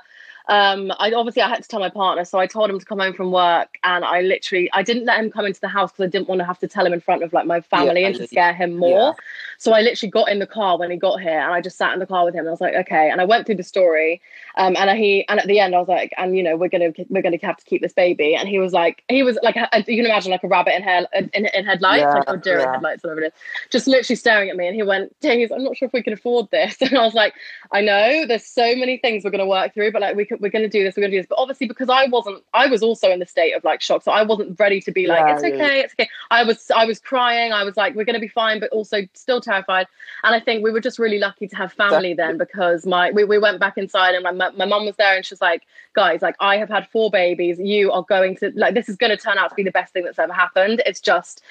um, 0.48 0.90
I 0.98 1.12
obviously 1.12 1.40
I 1.42 1.48
had 1.48 1.62
to 1.62 1.68
tell 1.68 1.78
my 1.78 1.88
partner, 1.88 2.24
so 2.24 2.40
I 2.40 2.46
told 2.48 2.68
him 2.68 2.80
to 2.80 2.84
come 2.84 2.98
home 2.98 3.14
from 3.14 3.30
work 3.30 3.78
and 3.84 4.04
I 4.04 4.22
literally, 4.22 4.68
I 4.72 4.82
didn't 4.82 5.04
let 5.04 5.20
him 5.20 5.30
come 5.30 5.46
into 5.46 5.60
the 5.60 5.68
house 5.68 5.92
because 5.92 6.06
I 6.06 6.08
didn't 6.08 6.28
want 6.28 6.40
to 6.40 6.44
have 6.44 6.58
to 6.60 6.66
tell 6.68 6.84
him 6.84 6.92
in 6.92 7.00
front 7.00 7.22
of 7.22 7.32
like 7.32 7.46
my 7.46 7.60
family 7.60 8.00
Yeah, 8.00 8.08
and 8.08 8.16
to 8.16 8.26
scare 8.26 8.52
him 8.52 8.76
more. 8.76 9.14
So 9.62 9.72
I 9.72 9.80
literally 9.80 10.10
got 10.10 10.28
in 10.28 10.40
the 10.40 10.46
car 10.48 10.76
when 10.76 10.90
he 10.90 10.96
got 10.96 11.20
here 11.20 11.38
and 11.38 11.52
I 11.52 11.60
just 11.60 11.78
sat 11.78 11.92
in 11.92 12.00
the 12.00 12.06
car 12.06 12.24
with 12.24 12.34
him 12.34 12.40
and 12.40 12.48
I 12.48 12.50
was 12.50 12.60
like, 12.60 12.74
okay. 12.74 13.10
And 13.10 13.20
I 13.20 13.24
went 13.24 13.46
through 13.46 13.54
the 13.54 13.62
story. 13.62 14.20
Um, 14.56 14.74
and 14.76 14.90
he, 14.98 15.24
and 15.28 15.38
at 15.38 15.46
the 15.46 15.60
end 15.60 15.76
I 15.76 15.78
was 15.78 15.86
like, 15.86 16.12
and 16.18 16.36
you 16.36 16.42
know, 16.42 16.56
we're 16.56 16.68
going 16.68 16.92
to, 16.92 17.04
we're 17.08 17.22
going 17.22 17.38
to 17.38 17.46
have 17.46 17.58
to 17.58 17.64
keep 17.64 17.80
this 17.80 17.92
baby. 17.92 18.34
And 18.34 18.48
he 18.48 18.58
was 18.58 18.72
like, 18.72 19.04
he 19.08 19.22
was 19.22 19.38
like, 19.40 19.54
you 19.86 19.96
can 19.98 20.04
imagine 20.04 20.32
like 20.32 20.42
a 20.42 20.48
rabbit 20.48 20.74
in 20.74 20.82
hair, 20.82 21.06
in, 21.14 21.30
in 21.32 21.64
headlights, 21.64 22.00
Yeah, 22.00 22.12
like 22.14 22.28
or 22.28 22.38
deer 22.38 22.58
in 22.58 22.62
yeah. 22.62 22.72
headlights, 22.72 23.04
whatever 23.04 23.20
it 23.22 23.26
is, 23.26 23.32
just 23.70 23.86
literally 23.86 24.16
staring 24.16 24.50
at 24.50 24.56
me. 24.56 24.66
And 24.66 24.74
he 24.74 24.82
went, 24.82 25.14
I'm 25.22 25.62
not 25.62 25.76
sure 25.76 25.86
if 25.86 25.92
we 25.92 26.02
can 26.02 26.12
afford 26.12 26.50
this. 26.50 26.76
And 26.82 26.98
I 26.98 27.04
was 27.04 27.14
like, 27.14 27.34
I 27.70 27.82
know 27.82 28.26
there's 28.26 28.44
so 28.44 28.74
many 28.74 28.98
things 28.98 29.22
we're 29.22 29.30
going 29.30 29.38
to 29.38 29.46
work 29.46 29.74
through, 29.74 29.92
but 29.92 30.02
like 30.02 30.16
we 30.16 30.24
could, 30.24 30.40
we're 30.40 30.50
going 30.50 30.64
to 30.64 30.68
do 30.68 30.82
this, 30.82 30.96
we're 30.96 31.02
going 31.02 31.12
to 31.12 31.16
do 31.18 31.20
this. 31.22 31.28
But 31.28 31.38
obviously 31.38 31.68
because 31.68 31.88
I 31.88 32.06
wasn't, 32.06 32.42
I 32.52 32.66
was 32.66 32.82
also 32.82 33.10
in 33.10 33.20
the 33.20 33.26
state 33.26 33.52
of 33.52 33.62
like 33.62 33.80
shock. 33.80 34.02
So 34.02 34.10
I 34.10 34.24
wasn't 34.24 34.58
ready 34.58 34.80
to 34.80 34.90
be 34.90 35.06
like, 35.06 35.20
Yeah, 35.20 35.34
it's 35.34 35.44
okay, 35.44 35.80
it's 35.82 35.94
okay. 35.94 36.08
I 36.32 36.42
was, 36.42 36.68
I 36.74 36.84
was 36.84 36.98
crying. 36.98 37.52
I 37.52 37.62
was 37.62 37.76
like, 37.76 37.94
we're 37.94 38.04
going 38.04 38.14
to 38.14 38.20
be 38.20 38.26
fine, 38.26 38.58
but 38.58 38.68
also 38.70 39.02
still 39.14 39.40
terrified. 39.40 39.51
And 40.24 40.34
I 40.34 40.40
think 40.40 40.64
we 40.64 40.70
were 40.70 40.80
just 40.80 40.98
really 40.98 41.18
lucky 41.18 41.46
to 41.48 41.56
have 41.56 41.72
family 41.72 42.14
then 42.14 42.38
because 42.38 42.86
my 42.86 43.10
we, 43.10 43.24
we 43.24 43.38
went 43.38 43.60
back 43.60 43.76
inside 43.76 44.14
and 44.14 44.24
my 44.24 44.50
my 44.50 44.64
mum 44.64 44.86
was 44.86 44.96
there 44.96 45.16
and 45.16 45.24
she 45.24 45.32
was 45.34 45.40
like, 45.40 45.62
guys, 45.94 46.22
like 46.22 46.36
I 46.40 46.56
have 46.56 46.68
had 46.68 46.88
four 46.88 47.10
babies. 47.10 47.58
You 47.58 47.92
are 47.92 48.02
going 48.02 48.36
to 48.36 48.52
like 48.54 48.74
this 48.74 48.88
is 48.88 48.96
going 48.96 49.10
to 49.10 49.16
turn 49.16 49.38
out 49.38 49.50
to 49.50 49.54
be 49.54 49.62
the 49.62 49.70
best 49.70 49.92
thing 49.92 50.04
that's 50.04 50.18
ever 50.18 50.32
happened. 50.32 50.82
It's 50.86 51.00
just, 51.00 51.42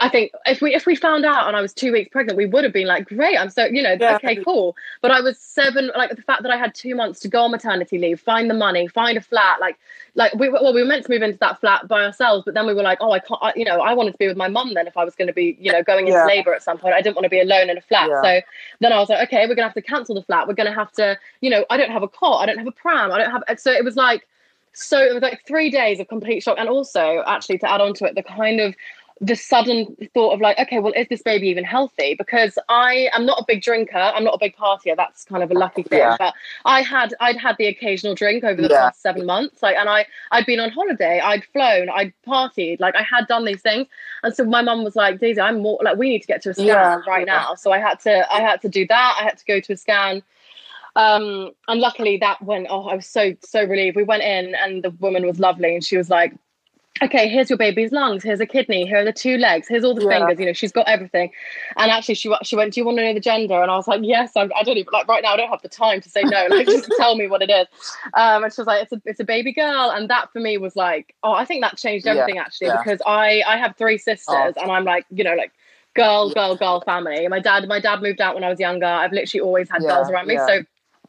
I 0.00 0.08
think 0.08 0.32
if 0.46 0.60
we 0.60 0.74
if 0.74 0.86
we 0.86 0.96
found 0.96 1.24
out 1.24 1.46
and 1.46 1.56
I 1.56 1.60
was 1.60 1.72
two 1.72 1.92
weeks 1.92 2.10
pregnant, 2.10 2.36
we 2.36 2.46
would 2.46 2.64
have 2.64 2.72
been 2.72 2.86
like, 2.86 3.06
great, 3.06 3.36
I'm 3.38 3.50
so 3.50 3.64
you 3.66 3.82
know 3.82 3.96
Yeah. 3.98 4.16
okay, 4.16 4.36
cool. 4.36 4.76
But 5.02 5.10
I 5.10 5.20
was 5.20 5.38
seven, 5.38 5.90
like 5.96 6.14
the 6.16 6.22
fact 6.22 6.42
that 6.42 6.50
I 6.50 6.56
had 6.56 6.74
two 6.74 6.94
months 6.94 7.20
to 7.20 7.28
go 7.28 7.42
on 7.44 7.50
maternity 7.50 7.98
leave, 7.98 8.20
find 8.20 8.50
the 8.50 8.54
money, 8.54 8.88
find 8.88 9.16
a 9.16 9.20
flat, 9.20 9.60
like 9.60 9.78
like 10.14 10.34
we 10.34 10.48
well 10.48 10.72
we 10.74 10.82
were 10.82 10.88
meant 10.88 11.04
to 11.06 11.10
move 11.10 11.22
into 11.22 11.38
that 11.38 11.60
flat 11.60 11.86
by 11.86 12.04
ourselves, 12.04 12.44
but 12.44 12.54
then 12.54 12.66
we 12.66 12.74
were 12.74 12.82
like, 12.82 12.98
oh 13.00 13.12
I 13.12 13.18
can't, 13.20 13.40
I, 13.42 13.52
you 13.54 13.64
know, 13.64 13.80
I 13.80 13.92
wanted 13.94 14.12
to 14.12 14.18
be 14.18 14.26
with 14.26 14.36
my 14.36 14.48
mum 14.48 14.74
then 14.74 14.86
if 14.86 14.96
I 14.96 15.04
was 15.04 15.14
going 15.14 15.28
to 15.28 15.34
be 15.34 15.56
you 15.60 15.72
know 15.72 15.82
going 15.82 16.06
into 16.08 16.18
Yeah. 16.18 16.26
labour 16.26 16.54
at 16.54 16.62
some 16.62 16.78
point. 16.78 16.94
I 16.94 17.02
didn't 17.02 17.16
want 17.16 17.24
to 17.24 17.30
be 17.30 17.35
alone 17.40 17.70
in 17.70 17.78
a 17.78 17.80
flat, 17.80 18.08
Yeah. 18.08 18.22
so 18.22 18.40
then 18.80 18.92
I 18.92 18.98
was 18.98 19.08
like, 19.08 19.28
okay, 19.28 19.46
we're 19.46 19.54
gonna 19.54 19.68
have 19.68 19.74
to 19.74 19.82
cancel 19.82 20.14
the 20.14 20.22
flat. 20.22 20.46
We're 20.48 20.54
gonna 20.54 20.74
have 20.74 20.92
to, 20.92 21.18
you 21.40 21.50
know, 21.50 21.64
I 21.70 21.76
don't 21.76 21.90
have 21.90 22.02
a 22.02 22.08
cot, 22.08 22.42
I 22.42 22.46
don't 22.46 22.58
have 22.58 22.66
a 22.66 22.72
pram, 22.72 23.12
I 23.12 23.18
don't 23.18 23.30
have. 23.30 23.42
So 23.58 23.70
it 23.70 23.84
was 23.84 23.96
like, 23.96 24.26
so 24.72 25.00
it 25.00 25.12
was 25.14 25.22
like 25.22 25.46
three 25.46 25.70
days 25.70 26.00
of 26.00 26.08
complete 26.08 26.42
shock, 26.42 26.56
and 26.58 26.68
also 26.68 27.22
actually 27.26 27.58
to 27.58 27.70
add 27.70 27.80
on 27.80 27.94
to 27.94 28.04
it, 28.04 28.14
the 28.14 28.22
kind 28.22 28.60
of 28.60 28.74
the 29.20 29.34
sudden 29.34 29.96
thought 30.12 30.34
of 30.34 30.40
like, 30.40 30.58
okay, 30.58 30.78
well, 30.78 30.92
is 30.94 31.08
this 31.08 31.22
baby 31.22 31.48
even 31.48 31.64
healthy? 31.64 32.14
Because 32.14 32.58
I 32.68 33.08
am 33.14 33.24
not 33.24 33.38
a 33.38 33.44
big 33.46 33.62
drinker, 33.62 33.96
I'm 33.96 34.24
not 34.24 34.34
a 34.34 34.38
big 34.38 34.54
partier. 34.56 34.94
That's 34.94 35.24
kind 35.24 35.42
of 35.42 35.50
a 35.50 35.54
lucky 35.54 35.82
thing. 35.84 36.00
Yeah. 36.00 36.16
But 36.18 36.34
I 36.66 36.82
had 36.82 37.14
I'd 37.20 37.36
had 37.38 37.56
the 37.56 37.66
occasional 37.66 38.14
drink 38.14 38.44
over 38.44 38.60
the 38.60 38.68
Yeah. 38.68 38.80
past 38.86 39.00
seven 39.00 39.24
months, 39.24 39.62
like, 39.62 39.76
and 39.76 39.88
I 39.88 40.04
I'd 40.32 40.44
been 40.44 40.60
on 40.60 40.70
holiday, 40.70 41.18
I'd 41.20 41.44
flown, 41.46 41.88
I'd 41.88 42.12
partied, 42.26 42.78
like 42.80 42.94
I 42.94 43.02
had 43.02 43.26
done 43.26 43.46
these 43.46 43.62
things, 43.62 43.86
and 44.22 44.34
so 44.34 44.44
my 44.44 44.60
mum 44.60 44.84
was 44.84 44.96
like, 44.96 45.18
Daisy, 45.18 45.40
I'm 45.40 45.62
more 45.62 45.78
like 45.82 45.96
we 45.96 46.10
need 46.10 46.20
to 46.20 46.26
get 46.26 46.42
to 46.42 46.50
a 46.50 46.54
scan 46.54 46.66
Yeah, 46.66 47.00
right 47.06 47.26
now. 47.26 47.54
So 47.54 47.72
I 47.72 47.78
had 47.78 47.98
to 48.00 48.30
I 48.32 48.40
had 48.40 48.60
to 48.62 48.68
do 48.68 48.86
that. 48.86 49.16
I 49.18 49.24
had 49.24 49.38
to 49.38 49.44
go 49.46 49.60
to 49.60 49.72
a 49.72 49.76
scan. 49.76 50.22
Um, 50.94 51.52
and 51.68 51.80
luckily 51.80 52.16
that 52.18 52.40
went, 52.42 52.68
oh, 52.70 52.88
I 52.88 52.96
was 52.96 53.06
so, 53.06 53.34
so 53.42 53.62
relieved. 53.64 53.96
We 53.96 54.02
went 54.02 54.22
in 54.22 54.54
and 54.54 54.82
the 54.82 54.90
woman 54.90 55.26
was 55.26 55.38
lovely 55.38 55.74
and 55.74 55.84
she 55.84 55.98
was 55.98 56.08
like, 56.08 56.34
okay, 57.02 57.28
here's 57.28 57.50
your 57.50 57.56
baby's 57.58 57.92
lungs, 57.92 58.22
here's 58.22 58.40
a 58.40 58.46
kidney, 58.46 58.86
here 58.86 58.98
are 58.98 59.04
the 59.04 59.12
two 59.12 59.36
legs, 59.36 59.68
here's 59.68 59.84
all 59.84 59.94
the 59.94 60.00
Yeah. 60.02 60.08
fingers, 60.08 60.38
you 60.38 60.46
know, 60.46 60.52
she's 60.52 60.72
got 60.72 60.88
everything. 60.88 61.30
And 61.76 61.90
actually 61.90 62.14
she, 62.14 62.32
she 62.42 62.56
went, 62.56 62.72
do 62.74 62.80
you 62.80 62.84
want 62.86 62.98
to 62.98 63.04
know 63.04 63.14
the 63.14 63.20
gender? 63.20 63.60
And 63.60 63.70
I 63.70 63.76
was 63.76 63.86
like, 63.88 64.00
yes, 64.02 64.32
I, 64.36 64.48
I 64.56 64.62
don't 64.62 64.76
even, 64.76 64.92
like 64.92 65.08
right 65.08 65.22
now 65.22 65.32
I 65.34 65.36
don't 65.36 65.50
have 65.50 65.62
the 65.62 65.68
time 65.68 66.00
to 66.00 66.08
say 66.10 66.24
no, 66.24 66.46
like 66.46 66.68
just 66.68 66.90
tell 66.96 67.16
me 67.16 67.26
what 67.26 67.42
it 67.42 67.50
is. 67.50 67.66
Um, 68.14 68.44
and 68.44 68.52
she 68.52 68.60
was 68.60 68.66
like, 68.66 68.82
it's 68.84 68.92
a, 68.92 69.02
it's 69.04 69.20
a 69.20 69.24
baby 69.24 69.52
girl. 69.52 69.90
And 69.94 70.08
that 70.08 70.32
for 70.32 70.40
me 70.40 70.56
was 70.58 70.74
like, 70.76 71.14
oh, 71.22 71.32
I 71.32 71.44
think 71.44 71.62
that 71.62 71.76
changed 71.76 72.06
Yeah, 72.06 72.12
everything 72.12 72.38
actually, 72.38 72.68
yeah. 72.68 72.78
because 72.78 73.02
I, 73.06 73.42
I 73.46 73.56
have 73.58 73.76
three 73.76 73.98
sisters 73.98 74.54
Oh. 74.56 74.62
and 74.62 74.70
I'm 74.70 74.84
like, 74.84 75.04
you 75.10 75.22
know, 75.24 75.34
like, 75.34 75.52
girl, 75.94 76.30
girl, 76.30 76.56
girl 76.56 76.80
family. 76.80 77.26
My 77.28 77.40
dad, 77.40 77.68
my 77.68 77.80
dad 77.80 78.00
moved 78.02 78.20
out 78.20 78.34
when 78.34 78.44
I 78.44 78.48
was 78.48 78.60
younger. 78.60 78.86
I've 78.86 79.12
literally 79.12 79.40
always 79.40 79.68
had 79.70 79.82
Yeah, 79.82 79.88
girls 79.94 80.10
around 80.10 80.28
me. 80.28 80.34
yeah. 80.34 80.46
So 80.46 80.62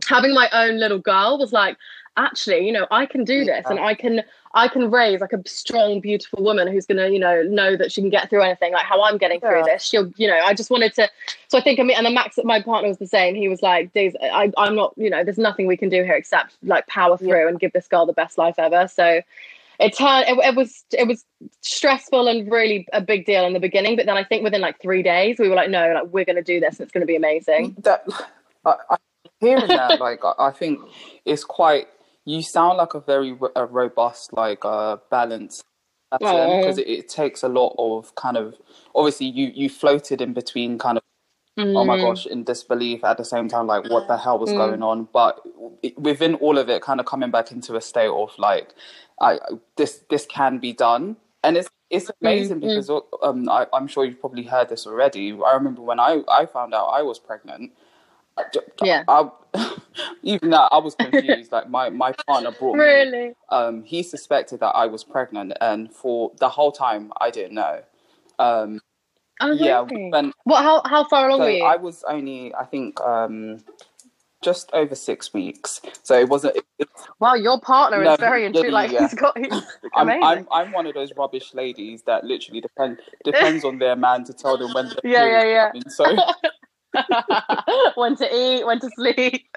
having 0.08 0.34
my 0.34 0.50
own 0.54 0.80
little 0.80 1.00
girl 1.00 1.38
was 1.38 1.52
like 1.54 1.78
actually 2.18 2.66
you 2.66 2.72
know 2.72 2.88
i 2.92 3.06
can 3.06 3.24
do 3.24 3.46
this 3.46 3.66
and 3.70 3.80
i 3.80 3.94
can 3.94 4.24
i 4.54 4.68
can 4.68 4.90
raise 4.90 5.22
like 5.22 5.34
a 5.34 5.42
strong 5.48 6.02
beautiful 6.02 6.44
woman 6.44 6.68
who's 6.68 6.86
gonna 6.86 7.08
you 7.10 7.20
know 7.20 7.44
know 7.44 7.78
that 7.78 7.92
she 7.92 8.02
can 8.02 8.10
get 8.10 8.30
through 8.30 8.42
anything 8.42 8.74
like 8.74 8.86
how 8.86 9.02
i'm 9.04 9.18
getting 9.18 9.40
through 9.40 9.60
Yeah. 9.60 9.74
this. 9.74 9.84
She'll 9.84 10.12
you 10.18 10.28
know 10.28 10.40
i 10.44 10.54
just 10.54 10.70
wanted 10.72 10.94
to 10.96 11.08
so 11.48 11.58
i 11.58 11.62
think 11.62 11.80
i 11.80 11.84
mean 11.84 11.96
and 11.96 12.06
then 12.06 12.14
max 12.14 12.38
my 12.44 12.62
partner 12.62 12.90
was 12.90 12.98
the 12.98 13.08
same. 13.08 13.36
He 13.36 13.48
was 13.48 13.62
like 13.62 13.94
Days, 13.94 14.16
I, 14.22 14.52
i'm 14.58 14.76
not 14.76 14.94
you 14.98 15.10
know 15.10 15.24
there's 15.24 15.38
nothing 15.38 15.68
we 15.68 15.78
can 15.78 15.90
do 15.90 16.04
here 16.04 16.16
except 16.16 16.56
like 16.64 16.88
power 16.88 17.18
through 17.18 17.48
and 17.48 17.60
give 17.60 17.72
this 17.74 17.88
girl 17.88 18.06
the 18.06 18.14
best 18.14 18.38
life 18.38 18.56
ever. 18.58 18.88
So 18.88 19.22
it 19.80 19.96
turned 19.96 20.26
it, 20.28 20.38
it 20.44 20.56
was 20.56 20.84
it 20.92 21.08
was 21.08 21.24
stressful 21.62 22.28
and 22.28 22.52
really 22.52 22.88
a 22.94 23.02
big 23.02 23.26
deal 23.28 23.46
in 23.46 23.54
the 23.54 23.60
beginning 23.60 23.96
but 23.96 24.08
then 24.08 24.18
i 24.18 24.24
think 24.24 24.44
within 24.44 24.60
like 24.60 24.82
three 24.82 25.04
days 25.04 25.38
we 25.38 25.48
were 25.50 25.56
like 25.56 25.70
no 25.70 25.94
like 25.94 26.08
we're 26.12 26.26
gonna 26.26 26.42
do 26.42 26.60
this 26.60 26.80
and 26.80 26.86
it's 26.86 26.92
gonna 26.92 27.06
be 27.06 27.16
amazing. 27.16 27.76
That 27.84 28.04
I, 28.66 28.74
I 28.90 28.98
hearing 29.40 29.68
that 29.68 30.00
like 30.00 30.26
I, 30.26 30.34
I 30.40 30.52
think 30.52 30.80
it's 31.26 31.44
quite 31.44 31.88
you 32.28 32.44
sound 32.44 32.78
like 32.78 32.96
a 32.96 33.02
very 33.02 33.38
a 33.56 33.66
robust 33.68 34.34
like 34.34 34.66
uh 34.66 34.98
balanced 35.12 35.64
person 36.12 36.58
because 36.58 36.78
it, 36.80 36.88
it 36.88 37.10
takes 37.10 37.44
a 37.44 37.50
lot 37.50 37.76
of 37.80 38.16
kind 38.16 38.38
of 38.38 38.56
obviously 38.96 39.28
you 39.28 39.52
you 39.56 39.70
floated 39.70 40.22
in 40.22 40.34
between 40.34 40.78
kind 40.80 40.98
of 41.00 41.04
oh 41.76 41.86
my 41.86 41.98
Mm. 41.98 42.02
gosh 42.02 42.28
in 42.28 42.44
disbelief 42.46 43.04
at 43.06 43.18
the 43.18 43.26
same 43.26 43.48
time 43.50 43.68
like 43.68 43.90
what 43.90 44.08
the 44.08 44.18
hell 44.18 44.40
was 44.40 44.52
Mm. 44.52 44.58
going 44.58 44.84
on 44.84 45.08
but 45.14 45.42
within 45.98 46.36
all 46.36 46.58
of 46.58 46.70
it 46.70 46.82
kind 46.84 47.00
of 47.00 47.08
coming 47.08 47.32
back 47.32 47.52
into 47.52 47.76
a 47.78 47.82
state 47.82 48.10
of 48.10 48.32
like 48.40 48.76
I 49.22 49.40
this 49.78 50.04
this 50.10 50.26
can 50.28 50.60
be 50.60 50.74
done 50.74 51.18
and 51.44 51.58
it's 51.58 51.70
it's 51.90 52.12
amazing 52.22 52.58
mm. 52.58 52.62
because 52.62 52.90
um 53.24 53.50
I, 53.50 53.68
I'm 53.74 53.88
sure 53.88 54.06
you've 54.06 54.20
probably 54.22 54.44
heard 54.44 54.70
this 54.70 54.88
already 54.88 55.34
I 55.34 55.54
remember 55.54 55.82
when 55.82 56.00
I 56.00 56.24
I 56.30 56.46
found 56.48 56.74
out 56.76 56.88
I 56.88 57.04
was 57.04 57.20
pregnant 57.20 57.72
Yeah. 58.84 59.04
I, 59.08 59.30
even 60.24 60.52
that 60.52 60.70
I 60.72 60.78
was 60.78 60.96
confused 60.96 61.52
like 61.52 61.70
my 61.70 61.90
my 61.90 62.12
partner 62.28 62.52
brought 62.52 62.76
me 62.76 62.84
really 62.84 63.34
um 63.50 63.84
he 63.84 64.04
suspected 64.04 64.60
that 64.60 64.76
I 64.76 64.86
was 64.86 65.04
pregnant 65.04 65.54
and 65.62 65.92
for 65.94 66.32
the 66.40 66.50
whole 66.50 66.72
time 66.72 67.12
I 67.20 67.32
didn't 67.32 67.56
know 67.56 67.82
um 68.40 68.80
oh, 69.42 69.52
yeah 69.54 69.82
we 69.82 70.12
what 70.44 70.64
how, 70.64 70.82
how 70.86 71.08
far 71.08 71.28
along 71.28 71.40
so 71.40 71.46
were 71.46 71.52
you 71.52 71.64
I 71.64 71.76
was 71.78 72.04
only, 72.08 72.54
I 72.56 72.66
think, 72.66 73.00
um, 73.02 73.60
just 74.42 74.70
over 74.74 74.96
six 74.96 75.34
weeks. 75.34 75.82
So 76.04 76.18
it 76.20 76.30
wasn't. 76.30 76.58
It, 76.80 76.90
Wow, 77.20 77.34
your 77.34 77.60
partner 77.60 78.04
No, 78.04 78.14
is 78.14 78.20
very 78.20 78.46
into 78.46 78.70
like 78.70 78.92
yeah. 78.94 79.02
he's 79.02 79.14
got 79.16 79.38
he's 79.38 79.52
I'm. 79.96 80.10
I'm, 80.10 80.48
I'm 80.52 80.72
one 80.72 80.86
of 80.86 80.94
those 80.94 81.12
rubbish 81.18 81.54
ladies 81.54 82.04
that 82.04 82.24
literally 82.24 82.62
depend 82.62 83.00
depends 83.24 83.66
on 83.66 83.80
their 83.80 83.96
man 83.96 84.24
to 84.26 84.34
tell 84.34 84.58
them 84.58 84.74
when. 84.74 84.92
Yeah, 85.04 85.26
yeah, 85.26 85.44
yeah. 85.44 85.70
coming. 85.72 85.90
So, 85.90 86.06
when 87.96 88.16
to 88.18 88.36
eat, 88.36 88.66
when 88.66 88.80
to 88.80 88.90
sleep. 88.90 89.48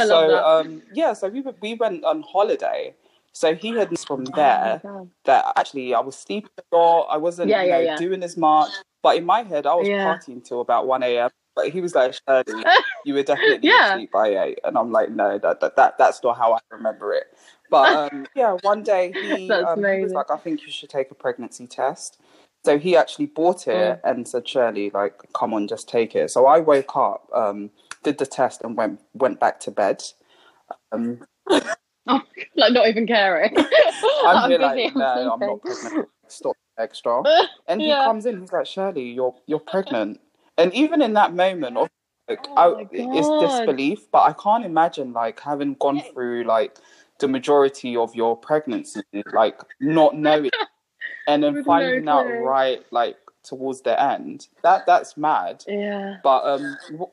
so 0.00 0.44
um, 0.44 0.82
yeah. 0.92 1.12
So 1.12 1.28
we 1.28 1.42
we 1.60 1.74
went 1.74 2.04
on 2.04 2.22
holiday. 2.22 2.94
So 3.32 3.54
he 3.54 3.76
had 3.76 3.90
this 3.90 4.04
from 4.04 4.24
there 4.24 4.80
Oh 4.84 5.08
that 5.24 5.52
actually 5.56 5.94
I 5.94 6.00
was 6.00 6.16
sleeping 6.16 6.50
a 6.72 6.76
lot. 6.76 7.06
I 7.10 7.16
wasn't 7.18 7.50
Yeah, 7.50 7.62
you 7.62 7.70
know, 7.70 7.80
yeah. 7.80 7.96
doing 7.96 8.22
as 8.22 8.36
much. 8.36 8.70
But 9.02 9.16
in 9.16 9.24
my 9.24 9.42
head, 9.42 9.66
I 9.66 9.74
was 9.74 9.86
Yeah. 9.88 10.04
partying 10.04 10.44
till 10.44 10.60
about 10.60 10.86
one 10.86 11.02
a.m. 11.02 11.30
But 11.54 11.68
he 11.68 11.80
was 11.80 11.94
like, 11.94 12.14
Shirley, 12.26 12.64
you 13.04 13.14
were 13.14 13.22
definitely 13.22 13.68
Yeah. 13.68 13.92
asleep 13.92 14.10
by 14.10 14.28
eight, 14.28 14.58
and 14.64 14.76
I'm 14.76 14.90
like, 14.90 15.10
no, 15.10 15.38
that, 15.38 15.60
that 15.60 15.76
that 15.76 15.98
that's 15.98 16.22
not 16.22 16.36
how 16.36 16.54
I 16.54 16.58
remember 16.70 17.12
it. 17.12 17.26
But 17.70 18.12
um, 18.12 18.26
yeah, 18.34 18.56
one 18.62 18.82
day 18.82 19.16
he, 19.20 19.50
um, 19.52 19.84
he 19.84 19.98
was 20.02 20.12
like, 20.14 20.30
I 20.30 20.36
think 20.36 20.66
you 20.66 20.72
should 20.72 20.90
take 20.90 21.10
a 21.10 21.14
pregnancy 21.14 21.66
test. 21.66 22.18
So 22.64 22.78
he 22.78 22.96
actually 22.96 23.26
bought 23.26 23.66
Mm. 23.66 23.94
it 23.94 24.00
and 24.04 24.28
said, 24.28 24.48
Shirley, 24.48 24.90
like, 24.90 25.14
come 25.34 25.54
on, 25.54 25.68
just 25.68 25.88
take 25.88 26.16
it. 26.16 26.30
So 26.30 26.46
I 26.46 26.60
woke 26.60 26.96
up, 26.96 27.28
um, 27.34 27.70
did 28.02 28.18
the 28.18 28.26
test, 28.26 28.62
and 28.62 28.76
went 28.76 29.00
went 29.14 29.40
back 29.40 29.60
to 29.60 29.70
bed. 29.70 30.02
Um, 30.92 31.20
Oh, 32.08 32.22
like 32.56 32.72
not 32.72 32.88
even 32.88 33.06
caring. 33.06 33.54
I'm 34.24 34.50
busy, 34.50 34.62
like, 34.62 34.96
no, 34.96 35.04
I'm 35.32 35.40
not 35.40 35.62
pregnant. 35.62 36.08
Stop 36.28 36.56
extra. 36.78 37.22
And 37.68 37.82
he 37.82 37.96
comes 37.96 38.26
in, 38.26 38.40
he's 38.40 38.52
like, 38.52 38.66
Shirley, 38.66 39.10
you're 39.10 39.34
you're 39.46 39.60
pregnant. 39.60 40.20
And 40.58 40.74
even 40.74 41.02
in 41.02 41.14
that 41.14 41.34
moment, 41.34 41.76
of 41.78 41.88
like, 42.28 42.40
Oh 42.56 42.76
I, 42.80 42.86
it's 42.92 43.30
disbelief, 43.40 44.10
but 44.12 44.20
I 44.22 44.34
can't 44.34 44.64
imagine 44.64 45.12
like 45.14 45.40
having 45.40 45.74
gone 45.74 46.00
through 46.12 46.44
like 46.44 46.78
the 47.20 47.28
majority 47.28 47.96
of 47.96 48.14
your 48.14 48.36
pregnancy, 48.36 49.02
like 49.32 49.60
not 49.80 50.16
knowing, 50.16 50.50
and 51.28 51.42
then 51.44 51.54
With 51.54 51.66
no 51.66 51.72
finding 51.72 52.08
out 52.08 52.26
right 52.42 52.84
like 52.90 53.16
towards 53.44 53.82
the 53.82 54.00
end. 54.02 54.48
That 54.62 54.86
that's 54.86 55.16
mad. 55.16 55.64
Yeah, 55.68 56.16
But 56.24 56.44
um, 56.44 56.76
w- 56.90 57.10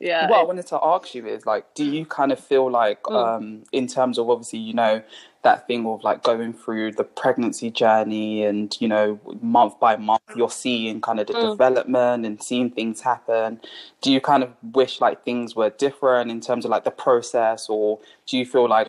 yeah. 0.00 0.28
what 0.28 0.40
I 0.40 0.44
wanted 0.44 0.66
to 0.68 0.80
ask 0.82 1.14
you 1.14 1.26
is 1.26 1.46
like, 1.46 1.74
do 1.74 1.84
you 1.84 2.04
kind 2.06 2.32
of 2.32 2.40
feel 2.40 2.70
like, 2.70 3.02
Mm. 3.04 3.16
um, 3.36 3.64
in 3.72 3.86
terms 3.88 4.18
of 4.18 4.28
obviously, 4.30 4.58
you 4.60 4.74
know, 4.74 5.02
that 5.42 5.66
thing 5.66 5.86
of 5.86 6.04
like 6.04 6.22
going 6.22 6.52
through 6.52 6.92
the 6.92 7.04
pregnancy 7.04 7.70
journey 7.70 8.44
and, 8.44 8.76
you 8.80 8.88
know, 8.88 9.18
month 9.40 9.80
by 9.80 9.96
month, 9.96 10.22
you're 10.36 10.50
seeing 10.50 11.00
kind 11.00 11.18
of 11.20 11.26
the 11.28 11.34
Mm. 11.34 11.50
development 11.52 12.26
and 12.26 12.42
seeing 12.42 12.70
things 12.70 13.00
happen. 13.00 13.60
Do 14.02 14.12
you 14.12 14.20
kind 14.20 14.44
of 14.44 14.50
wish 14.62 15.00
like 15.00 15.24
things 15.24 15.56
were 15.56 15.70
different 15.70 16.30
in 16.30 16.40
terms 16.40 16.64
of 16.64 16.70
like 16.70 16.84
the 16.84 16.92
process, 16.92 17.68
or 17.68 17.98
do 18.26 18.38
you 18.38 18.46
feel 18.46 18.68
like 18.68 18.88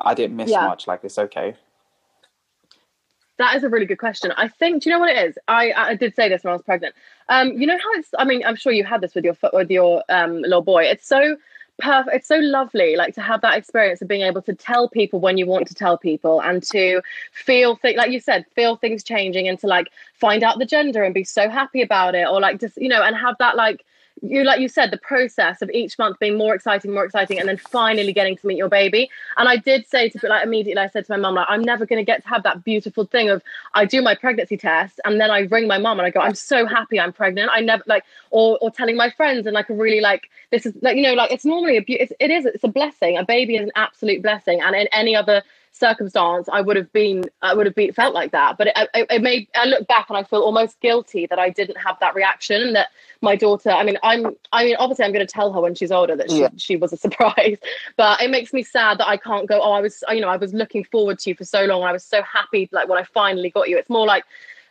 I 0.00 0.14
didn't 0.14 0.36
miss 0.36 0.50
Yeah. 0.50 0.66
much? 0.66 0.86
Like 0.88 1.04
it's 1.04 1.18
okay. 1.18 1.56
That 3.38 3.56
is 3.56 3.64
a 3.64 3.68
really 3.68 3.86
good 3.86 3.98
question. 3.98 4.32
I 4.36 4.48
think. 4.48 4.82
Do 4.82 4.88
you 4.88 4.94
know 4.94 5.00
what 5.00 5.10
it 5.10 5.28
is? 5.28 5.38
I 5.48 5.72
I 5.72 5.94
did 5.94 6.14
say 6.16 6.28
this 6.28 6.42
when 6.42 6.52
I 6.52 6.54
was 6.54 6.62
pregnant. 6.62 6.94
Um, 7.28 7.52
you 7.52 7.66
know 7.66 7.76
how 7.76 7.92
it's. 7.94 8.08
I 8.18 8.24
mean, 8.24 8.42
I'm 8.44 8.56
sure 8.56 8.72
you 8.72 8.84
had 8.84 9.00
this 9.00 9.14
with 9.14 9.24
your 9.24 9.34
fo- 9.34 9.50
with 9.52 9.70
your 9.70 10.02
um 10.08 10.40
little 10.42 10.62
boy. 10.62 10.84
It's 10.84 11.06
so 11.06 11.36
perfect. 11.78 12.16
It's 12.16 12.28
so 12.28 12.36
lovely, 12.36 12.96
like 12.96 13.14
to 13.14 13.20
have 13.20 13.42
that 13.42 13.58
experience 13.58 14.00
of 14.00 14.08
being 14.08 14.22
able 14.22 14.40
to 14.42 14.54
tell 14.54 14.88
people 14.88 15.20
when 15.20 15.36
you 15.36 15.46
want 15.46 15.66
to 15.68 15.74
tell 15.74 15.98
people, 15.98 16.40
and 16.40 16.62
to 16.64 17.02
feel 17.32 17.76
things 17.76 17.96
like 17.98 18.10
you 18.10 18.20
said, 18.20 18.46
feel 18.54 18.76
things 18.76 19.04
changing, 19.04 19.48
and 19.48 19.58
to 19.60 19.66
like 19.66 19.88
find 20.14 20.42
out 20.42 20.58
the 20.58 20.66
gender 20.66 21.02
and 21.04 21.12
be 21.12 21.24
so 21.24 21.50
happy 21.50 21.82
about 21.82 22.14
it, 22.14 22.26
or 22.26 22.40
like 22.40 22.60
just 22.60 22.76
you 22.78 22.88
know, 22.88 23.02
and 23.02 23.14
have 23.16 23.36
that 23.38 23.56
like 23.56 23.84
you 24.22 24.44
like 24.44 24.60
you 24.60 24.68
said 24.68 24.90
the 24.90 24.96
process 24.96 25.60
of 25.62 25.70
each 25.70 25.98
month 25.98 26.18
being 26.18 26.38
more 26.38 26.54
exciting 26.54 26.92
more 26.92 27.04
exciting 27.04 27.38
and 27.38 27.48
then 27.48 27.56
finally 27.56 28.12
getting 28.12 28.36
to 28.36 28.46
meet 28.46 28.56
your 28.56 28.68
baby. 28.68 29.10
And 29.36 29.48
i 29.48 29.56
did 29.56 29.86
say 29.86 30.08
to 30.08 30.26
like 30.26 30.44
immediately 30.44 30.82
i 30.82 30.88
said 30.88 31.04
to 31.06 31.12
my 31.12 31.18
mum 31.18 31.34
like 31.34 31.46
i'm 31.48 31.62
never 31.62 31.86
going 31.86 31.98
to 31.98 32.04
get 32.04 32.22
to 32.22 32.28
have 32.28 32.42
that 32.44 32.64
beautiful 32.64 33.04
thing 33.04 33.28
of 33.28 33.42
i 33.74 33.84
do 33.84 34.00
my 34.00 34.14
pregnancy 34.14 34.56
test 34.56 35.00
and 35.04 35.20
then 35.20 35.30
i 35.30 35.40
ring 35.40 35.68
my 35.68 35.78
mum 35.78 35.98
and 35.98 36.06
i 36.06 36.10
go 36.10 36.20
i'm 36.20 36.34
so 36.34 36.66
happy 36.66 36.98
i'm 36.98 37.12
pregnant 37.12 37.50
i 37.52 37.60
never 37.60 37.82
like 37.86 38.04
or 38.30 38.58
or 38.60 38.70
telling 38.70 38.96
my 38.96 39.10
friends 39.10 39.46
and 39.46 39.54
like 39.54 39.68
really 39.68 40.00
like 40.00 40.30
this 40.50 40.66
is 40.66 40.74
like 40.82 40.96
you 40.96 41.02
know 41.02 41.14
like 41.14 41.30
it's 41.30 41.44
normally 41.44 41.76
a 41.76 41.82
be- 41.82 42.00
it's, 42.00 42.12
it 42.20 42.30
is 42.30 42.46
it's 42.46 42.64
a 42.64 42.68
blessing. 42.68 43.16
A 43.16 43.24
baby 43.24 43.56
is 43.56 43.62
an 43.62 43.72
absolute 43.74 44.22
blessing 44.22 44.60
and 44.60 44.74
in 44.74 44.88
any 44.92 45.14
other 45.14 45.42
circumstance 45.76 46.48
i 46.52 46.60
would 46.60 46.76
have 46.76 46.90
been 46.92 47.22
i 47.42 47.52
would 47.52 47.66
have 47.66 47.74
been 47.74 47.92
felt 47.92 48.14
like 48.14 48.32
that 48.32 48.56
but 48.56 48.68
it, 48.68 48.88
it, 48.94 49.06
it 49.10 49.22
made 49.22 49.46
i 49.54 49.64
look 49.64 49.86
back 49.86 50.06
and 50.08 50.16
i 50.16 50.22
feel 50.22 50.40
almost 50.40 50.80
guilty 50.80 51.26
that 51.26 51.38
i 51.38 51.50
didn't 51.50 51.76
have 51.76 51.98
that 52.00 52.14
reaction 52.14 52.62
and 52.62 52.74
that 52.74 52.88
my 53.20 53.36
daughter 53.36 53.70
i 53.70 53.84
mean 53.84 53.98
i'm 54.02 54.34
i 54.52 54.64
mean 54.64 54.76
obviously 54.76 55.04
i'm 55.04 55.12
going 55.12 55.26
to 55.26 55.32
tell 55.32 55.52
her 55.52 55.60
when 55.60 55.74
she's 55.74 55.92
older 55.92 56.16
that 56.16 56.30
she, 56.30 56.40
Yeah. 56.40 56.48
she 56.56 56.76
was 56.76 56.92
a 56.92 56.96
surprise 57.06 57.58
but 57.96 58.20
it 58.22 58.30
makes 58.30 58.52
me 58.52 58.62
sad 58.62 58.98
that 58.98 59.08
i 59.08 59.16
can't 59.16 59.48
go 59.48 59.60
oh 59.60 59.72
i 59.72 59.80
was 59.80 60.02
you 60.10 60.20
know 60.20 60.28
i 60.28 60.36
was 60.36 60.54
looking 60.54 60.84
forward 60.84 61.18
to 61.20 61.30
you 61.30 61.36
for 61.36 61.44
so 61.44 61.64
long 61.64 61.82
and 61.82 61.88
i 61.88 61.92
was 61.92 62.04
so 62.04 62.22
happy 62.22 62.68
like 62.72 62.88
when 62.88 62.98
i 62.98 63.04
finally 63.04 63.50
got 63.50 63.68
you 63.68 63.76
it's 63.76 63.90
more 63.90 64.06
like 64.06 64.24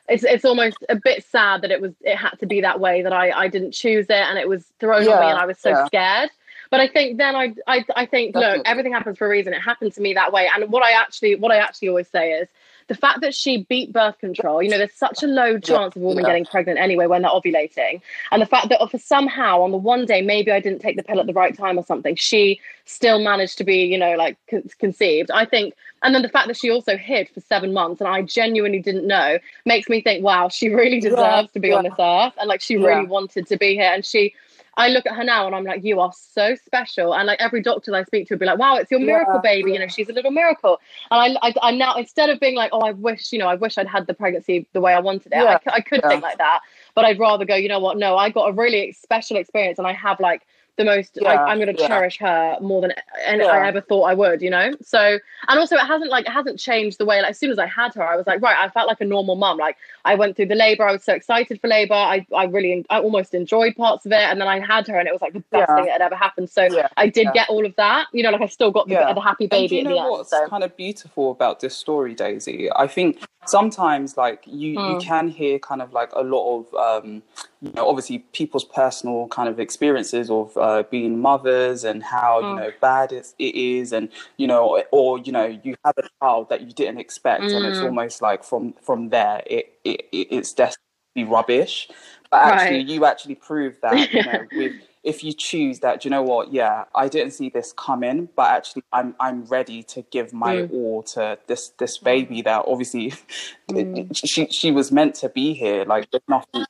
it's 0.07 0.23
it's 0.23 0.45
almost 0.45 0.77
a 0.89 0.95
bit 0.95 1.23
sad 1.23 1.61
that 1.61 1.71
it 1.71 1.81
was 1.81 1.93
it 2.01 2.15
had 2.15 2.35
to 2.39 2.45
be 2.45 2.61
that 2.61 2.79
way 2.79 3.01
that 3.01 3.13
i 3.13 3.31
i 3.31 3.47
didn't 3.47 3.71
choose 3.71 4.05
it 4.05 4.11
and 4.11 4.37
it 4.37 4.47
was 4.47 4.65
thrown 4.79 5.07
on 5.07 5.19
me 5.19 5.29
and 5.29 5.39
i 5.39 5.45
was 5.45 5.59
so 5.59 5.69
yeah. 5.69 5.85
scared 5.85 6.29
but 6.71 6.79
I 6.79 6.87
think 6.87 7.17
then 7.17 7.35
I, 7.35 7.53
I, 7.67 7.85
I 7.95 8.05
think 8.05 8.33
Definitely. 8.33 8.57
look, 8.59 8.67
everything 8.67 8.93
happens 8.93 9.17
for 9.17 9.27
a 9.27 9.29
reason. 9.29 9.53
It 9.53 9.61
happened 9.61 9.93
to 9.93 10.01
me 10.01 10.13
that 10.13 10.31
way. 10.31 10.49
And 10.53 10.71
what 10.71 10.83
I 10.83 10.91
actually, 10.91 11.35
what 11.35 11.51
I 11.51 11.57
actually 11.57 11.89
always 11.89 12.07
say 12.07 12.31
is 12.31 12.47
the 12.87 12.95
fact 12.95 13.21
that 13.21 13.33
she 13.33 13.63
beat 13.63 13.91
birth 13.91 14.19
control. 14.19 14.61
You 14.61 14.69
know, 14.69 14.77
there's 14.77 14.93
such 14.93 15.23
a 15.23 15.27
low 15.27 15.57
chance 15.57 15.95
of 15.95 16.01
a 16.01 16.05
woman 16.05 16.23
yeah. 16.23 16.29
getting 16.29 16.45
pregnant 16.45 16.79
anyway 16.79 17.07
when 17.07 17.23
they're 17.23 17.31
ovulating, 17.31 18.01
and 18.31 18.41
the 18.41 18.45
fact 18.45 18.69
that 18.69 18.79
for 18.91 18.97
somehow 18.99 19.61
on 19.61 19.71
the 19.71 19.77
one 19.77 20.05
day 20.05 20.21
maybe 20.21 20.51
I 20.51 20.59
didn't 20.59 20.79
take 20.79 20.95
the 20.95 21.03
pill 21.03 21.19
at 21.19 21.25
the 21.25 21.33
right 21.33 21.57
time 21.57 21.77
or 21.79 21.83
something, 21.83 22.15
she 22.15 22.59
still 22.85 23.19
managed 23.19 23.57
to 23.57 23.63
be, 23.63 23.77
you 23.77 23.97
know, 23.97 24.15
like 24.15 24.37
con- 24.49 24.69
conceived. 24.79 25.31
I 25.31 25.45
think, 25.45 25.73
and 26.03 26.13
then 26.13 26.21
the 26.21 26.29
fact 26.29 26.47
that 26.47 26.57
she 26.57 26.69
also 26.69 26.95
hid 26.95 27.27
for 27.29 27.39
seven 27.39 27.73
months 27.73 28.01
and 28.01 28.07
I 28.07 28.21
genuinely 28.21 28.79
didn't 28.79 29.07
know 29.07 29.39
makes 29.65 29.89
me 29.89 30.01
think, 30.01 30.23
wow, 30.23 30.49
she 30.49 30.69
really 30.69 30.99
deserves 30.99 31.19
Yeah, 31.19 31.53
to 31.53 31.59
be 31.59 31.69
yeah. 31.69 31.75
on 31.75 31.83
this 31.85 31.93
earth, 31.97 32.33
and 32.37 32.47
like 32.47 32.61
she 32.61 32.77
really 32.77 33.07
wanted 33.07 33.47
to 33.47 33.57
be 33.57 33.73
here, 33.73 33.91
and 33.93 34.05
she. 34.05 34.33
I 34.77 34.89
look 34.89 35.05
at 35.05 35.15
her 35.15 35.23
now 35.23 35.45
and 35.47 35.55
I'm 35.55 35.63
like, 35.63 35.83
you 35.83 35.99
are 35.99 36.11
so 36.13 36.55
special. 36.55 37.13
And 37.15 37.27
like 37.27 37.39
every 37.41 37.61
doctor 37.61 37.91
that 37.91 37.97
I 37.97 38.03
speak 38.03 38.27
to 38.27 38.33
would 38.33 38.39
be 38.39 38.45
like, 38.45 38.57
wow, 38.59 38.75
it's 38.75 38.91
your 38.91 38.99
miracle 38.99 39.39
Yeah, 39.39 39.41
baby. 39.41 39.71
You 39.71 39.79
know, 39.79 39.87
she's 39.87 40.09
a 40.09 40.13
little 40.13 40.31
miracle. 40.31 40.79
And 41.11 41.37
I, 41.41 41.47
I, 41.47 41.53
I 41.61 41.71
now, 41.71 41.95
instead 41.95 42.29
of 42.29 42.39
being 42.39 42.55
like, 42.55 42.71
oh, 42.73 42.81
I 42.81 42.91
wish, 42.91 43.31
you 43.31 43.39
know, 43.39 43.47
I 43.47 43.55
wish 43.55 43.77
I'd 43.77 43.87
had 43.87 44.07
the 44.07 44.13
pregnancy 44.13 44.67
the 44.73 44.81
way 44.81 44.93
I 44.93 44.99
wanted 44.99 45.31
it, 45.31 45.35
I, 45.37 45.43
Yeah, 45.43 45.57
c- 45.59 45.71
I 45.73 45.81
could 45.81 46.01
yeah. 46.03 46.09
think 46.09 46.23
like 46.23 46.37
that. 46.39 46.61
But 46.93 47.05
I'd 47.05 47.19
rather 47.19 47.45
go, 47.45 47.55
you 47.55 47.69
know 47.69 47.79
what? 47.79 47.97
No, 47.97 48.17
I 48.17 48.29
got 48.29 48.49
a 48.49 48.53
really 48.53 48.91
special 48.91 49.37
experience 49.37 49.77
and 49.79 49.87
I 49.87 49.93
have 49.93 50.19
like 50.19 50.41
the 50.77 50.83
most 50.83 51.17
Yeah, 51.21 51.29
I, 51.31 51.51
i'm 51.51 51.57
going 51.57 51.73
to 51.73 51.81
yeah. 51.81 51.87
cherish 51.87 52.17
her 52.19 52.57
more 52.59 52.81
than 52.81 52.91
and 53.25 53.41
Yeah. 53.41 53.47
i 53.47 53.65
ever 53.65 53.79
thought 53.79 54.03
i 54.03 54.13
would 54.13 54.41
you 54.41 54.49
know 54.49 54.73
so 54.81 55.17
and 55.47 55.57
also 55.57 55.77
it 55.77 55.85
hasn't 55.87 56.11
like 56.11 56.25
it 56.25 56.31
hasn't 56.33 56.59
changed 56.59 56.97
the 56.97 57.05
way 57.05 57.21
like 57.21 57.29
as 57.29 57.39
soon 57.39 57.49
as 57.49 57.57
i 57.59 57.65
had 57.65 57.93
her 57.93 58.03
i 58.03 58.17
was 58.17 58.27
like 58.27 58.41
right 58.41 58.57
i 58.59 58.67
felt 58.67 58.85
like 58.85 58.99
a 58.99 59.05
normal 59.05 59.35
mum 59.37 59.57
like 59.57 59.77
i 60.05 60.15
went 60.15 60.35
through 60.35 60.45
the 60.45 60.55
labor 60.55 60.87
i 60.87 60.91
was 60.93 61.03
so 61.03 61.13
excited 61.13 61.59
for 61.59 61.67
labor 61.67 61.93
i 61.95 62.25
i 62.35 62.45
really 62.45 62.85
i 62.89 62.99
almost 62.99 63.33
enjoyed 63.33 63.75
parts 63.75 64.05
of 64.05 64.11
it 64.11 64.21
and 64.21 64.39
then 64.39 64.47
i 64.47 64.59
had 64.59 64.87
her 64.87 64.97
and 64.97 65.07
it 65.07 65.11
was 65.11 65.21
like 65.21 65.33
the 65.33 65.43
best 65.51 65.69
Yeah. 65.69 65.75
thing 65.75 65.85
that 65.85 65.91
had 65.93 66.01
ever 66.01 66.15
happened 66.15 66.49
so 66.49 66.63
Yeah, 66.63 66.87
i 66.97 67.07
did 67.07 67.25
yeah. 67.25 67.33
get 67.33 67.49
all 67.49 67.65
of 67.65 67.75
that 67.75 68.07
you 68.13 68.23
know 68.23 68.29
like 68.31 68.41
i 68.41 68.47
still 68.47 68.71
got 68.71 68.87
the, 68.87 68.95
the 69.13 69.21
happy 69.21 69.45
And 69.45 69.69
baby 69.69 69.75
you 69.75 69.81
at 69.81 69.83
know 69.85 69.95
the 69.95 69.99
end 70.01 70.11
what's 70.11 70.29
so 70.29 70.47
kind 70.47 70.63
of 70.63 70.75
beautiful 70.77 71.31
about 71.31 71.59
this 71.59 71.75
story, 71.77 72.13
Daisy? 72.13 72.69
I 72.71 72.87
think 72.87 73.19
sometimes, 73.45 74.17
like 74.17 74.43
you, 74.45 74.71
you 74.71 74.95
Mm. 74.95 74.99
can 74.99 75.27
hear 75.29 75.59
kind 75.59 75.81
of 75.81 75.93
like 75.93 76.11
a 76.13 76.21
lot 76.23 76.59
of, 76.59 76.73
um, 77.03 77.23
you 77.61 77.71
know, 77.75 77.87
obviously 77.87 78.19
people's 78.33 78.63
personal 78.63 79.27
kind 79.29 79.47
of 79.49 79.59
experiences 79.59 80.29
of 80.29 80.55
uh, 80.57 80.83
being 80.89 81.19
mothers 81.19 81.83
and 81.83 82.03
how 82.03 82.39
you 82.39 82.47
Mm. 82.47 82.55
know 82.55 82.71
bad 82.81 83.11
it, 83.11 83.33
it 83.39 83.55
is, 83.55 83.93
and 83.93 84.09
you 84.37 84.47
know, 84.47 84.83
or 84.91 85.19
you 85.19 85.31
know, 85.31 85.45
you 85.63 85.75
have 85.85 85.95
a 85.97 86.03
child 86.21 86.49
that 86.49 86.61
you 86.61 86.71
didn't 86.71 86.99
expect, 86.99 87.53
and 87.53 87.65
it's 87.65 87.79
Mm. 87.79 87.83
almost 87.87 88.21
like 88.21 88.43
from 88.43 88.73
from 88.81 89.09
there, 89.09 89.43
it, 89.47 89.73
it 89.85 90.07
it- 90.11 90.27
it's 90.31 90.53
destined 90.53 90.83
to 91.15 91.23
be 91.23 91.25
rubbish. 91.25 91.89
But 92.31 92.43
actually, 92.43 92.79
Right. 92.79 92.87
you 92.87 93.05
actually 93.05 93.35
proved 93.35 93.81
that 93.83 94.11
you 94.13 94.23
know 94.23 94.47
with 94.55 94.73
if 95.03 95.23
you 95.23 95.33
choose 95.33 95.79
that, 95.81 96.01
do 96.01 96.07
you 96.07 96.11
know 96.11 96.23
what? 96.23 96.53
Yeah, 96.53 96.85
I 96.95 97.07
didn't 97.09 97.33
see 97.33 97.49
this 97.49 97.73
coming, 97.73 98.29
but 98.35 98.51
actually, 98.51 98.83
I'm 98.93 99.15
I'm 99.19 99.45
ready 99.45 99.83
to 99.83 100.03
give 100.03 100.33
my 100.33 100.57
Mm. 100.57 100.73
all 100.73 101.03
to 101.15 101.39
this 101.47 101.69
this 101.79 101.97
baby 101.99 102.41
that 102.43 102.65
obviously 102.67 103.13
Mm. 103.69 104.09
she 104.15 104.47
she 104.47 104.71
was 104.71 104.91
meant 104.91 105.15
to 105.17 105.29
be 105.29 105.53
here. 105.53 105.85
Like 105.85 106.11
there's 106.11 106.23
nothing. 106.29 106.65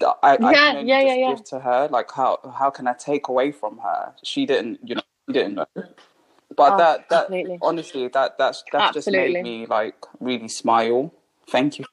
that 0.00 0.16
I, 0.22 0.32
I 0.34 0.38
Yeah, 0.38 0.70
can 0.70 0.76
only 0.76 0.88
yeah, 0.88 1.00
just 1.02 1.06
yeah, 1.06 1.14
yeah. 1.16 1.28
give 1.36 1.44
to 1.46 1.60
her. 1.60 1.88
Like 1.90 2.10
how 2.12 2.38
how 2.58 2.70
can 2.70 2.88
I 2.88 2.94
take 2.94 3.28
away 3.28 3.52
from 3.52 3.78
her? 3.78 4.14
She 4.24 4.46
didn't, 4.46 4.80
you 4.84 4.96
know, 4.96 5.02
she 5.28 5.34
didn't 5.34 5.54
know. 5.56 5.66
But 6.56 6.74
Oh, 6.74 6.78
that 6.78 7.08
that 7.10 7.26
completely. 7.28 7.58
honestly, 7.62 8.08
that 8.08 8.38
that's 8.38 8.64
that's 8.72 8.94
just 8.94 9.10
made 9.10 9.42
me 9.42 9.66
like 9.66 9.96
really 10.20 10.48
smile. 10.48 11.12
Thank 11.50 11.78
you. 11.78 11.84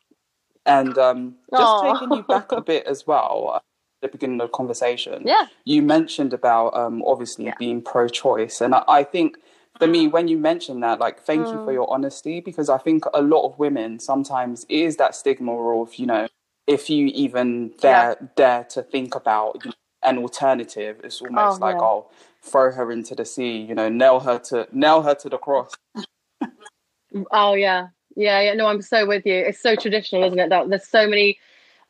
And 0.65 0.97
um, 0.97 1.35
just 1.55 1.79
Aw. 1.79 1.79
taking 1.79 2.13
you 2.13 2.23
back 2.23 2.51
a 2.51 2.61
bit 2.61 2.85
as 2.87 3.07
well. 3.07 3.51
uh, 3.55 3.57
At 3.57 3.63
the 4.03 4.07
beginning 4.09 4.41
of 4.41 4.49
the 4.49 4.53
conversation, 4.57 5.23
yeah 5.25 5.45
you 5.65 5.81
mentioned 5.81 6.33
about 6.33 6.75
um, 6.75 7.03
obviously 7.07 7.45
Yeah. 7.45 7.55
being 7.57 7.81
pro-choice, 7.81 8.61
and 8.61 8.75
I, 8.75 8.83
I 8.87 9.03
think 9.03 9.37
for 9.79 9.87
me, 9.87 10.07
when 10.07 10.27
you 10.29 10.37
mentioned 10.37 10.83
that, 10.83 10.99
like, 10.99 11.21
thank 11.21 11.53
you 11.53 11.59
for 11.59 11.71
Mm. 11.71 11.75
your 11.75 11.91
honesty 11.93 12.39
because 12.41 12.69
I 12.69 12.77
think 12.77 13.05
a 13.13 13.21
lot 13.21 13.45
of 13.47 13.59
women 13.59 13.99
sometimes 13.99 14.65
is 14.69 14.97
that 14.97 15.15
stigma 15.15 15.53
of 15.81 15.95
you 15.95 16.07
know 16.07 16.27
if 16.67 16.89
you 16.89 17.07
even 17.07 17.71
dare 17.81 18.31
dare 18.35 18.63
to 18.65 18.83
think 18.83 19.15
about 19.15 19.61
you 19.65 19.71
know, 19.71 19.75
an 20.03 20.17
alternative, 20.19 21.01
it's 21.03 21.21
almost 21.21 21.61
Oh, 21.61 21.65
like 21.65 21.77
yeah. 21.77 21.81
oh 21.81 22.09
throw 22.43 22.71
her 22.71 22.91
into 22.91 23.15
the 23.15 23.25
sea, 23.25 23.57
you 23.57 23.75
know, 23.75 23.89
nail 23.89 24.21
her 24.21 24.39
to 24.39 24.67
nail 24.71 25.01
her 25.03 25.15
to 25.15 25.29
the 25.29 25.37
cross. 25.37 25.73
Oh 27.31 27.53
yeah, 27.55 27.87
yeah, 28.15 28.41
yeah. 28.41 28.53
No, 28.53 28.67
I'm 28.67 28.81
so 28.81 29.05
with 29.05 29.25
you. 29.25 29.33
It's 29.35 29.59
so 29.59 29.75
traditional, 29.75 30.23
isn't 30.23 30.39
it? 30.39 30.49
That 30.49 30.69
there's 30.69 30.87
so 30.87 31.07
many. 31.07 31.39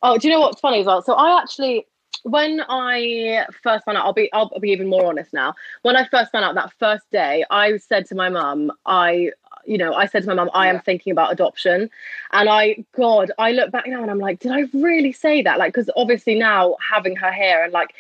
Oh, 0.02 0.18
do 0.18 0.28
you 0.28 0.34
know 0.34 0.42
what's 0.42 0.60
funny 0.60 0.82
as 0.82 0.86
well? 0.86 1.02
So 1.02 1.14
I 1.14 1.42
actually, 1.42 1.88
when 2.24 2.62
I 2.68 3.46
first 3.62 3.86
found 3.86 3.98
out, 3.98 4.06
I'll 4.06 4.14
be, 4.14 4.32
I'll 4.34 4.50
be 4.60 4.70
even 4.72 4.88
more 4.88 5.06
honest 5.06 5.34
now. 5.34 5.56
When 5.84 5.96
I 5.96 6.06
first 6.08 6.32
found 6.32 6.44
out 6.46 6.56
that 6.56 6.74
first 6.78 7.10
day, 7.12 7.46
I 7.50 7.78
said 7.78 8.06
to 8.08 8.16
my 8.16 8.30
mum, 8.30 8.72
I, 8.86 9.32
you 9.66 9.78
know, 9.78 9.94
I 9.94 10.08
said 10.08 10.24
to 10.24 10.28
my 10.28 10.36
mum, 10.36 10.50
I 10.54 10.68
am 10.68 10.76
Yeah. 10.76 10.82
thinking 10.82 11.12
about 11.12 11.32
adoption, 11.32 11.90
and 12.32 12.50
I, 12.50 12.84
God, 12.96 13.32
I 13.38 13.52
look 13.54 13.72
back 13.72 13.88
now 13.88 14.02
and 14.02 14.12
I'm 14.12 14.20
like, 14.20 14.40
did 14.40 14.52
I 14.52 14.66
really 14.74 15.14
say 15.14 15.42
that? 15.42 15.58
Like, 15.58 15.74
because 15.74 15.90
obviously 15.96 16.36
now 16.36 16.76
having 16.92 17.16
her 17.16 17.32
here 17.32 17.64
and 17.64 17.72
like 17.72 17.94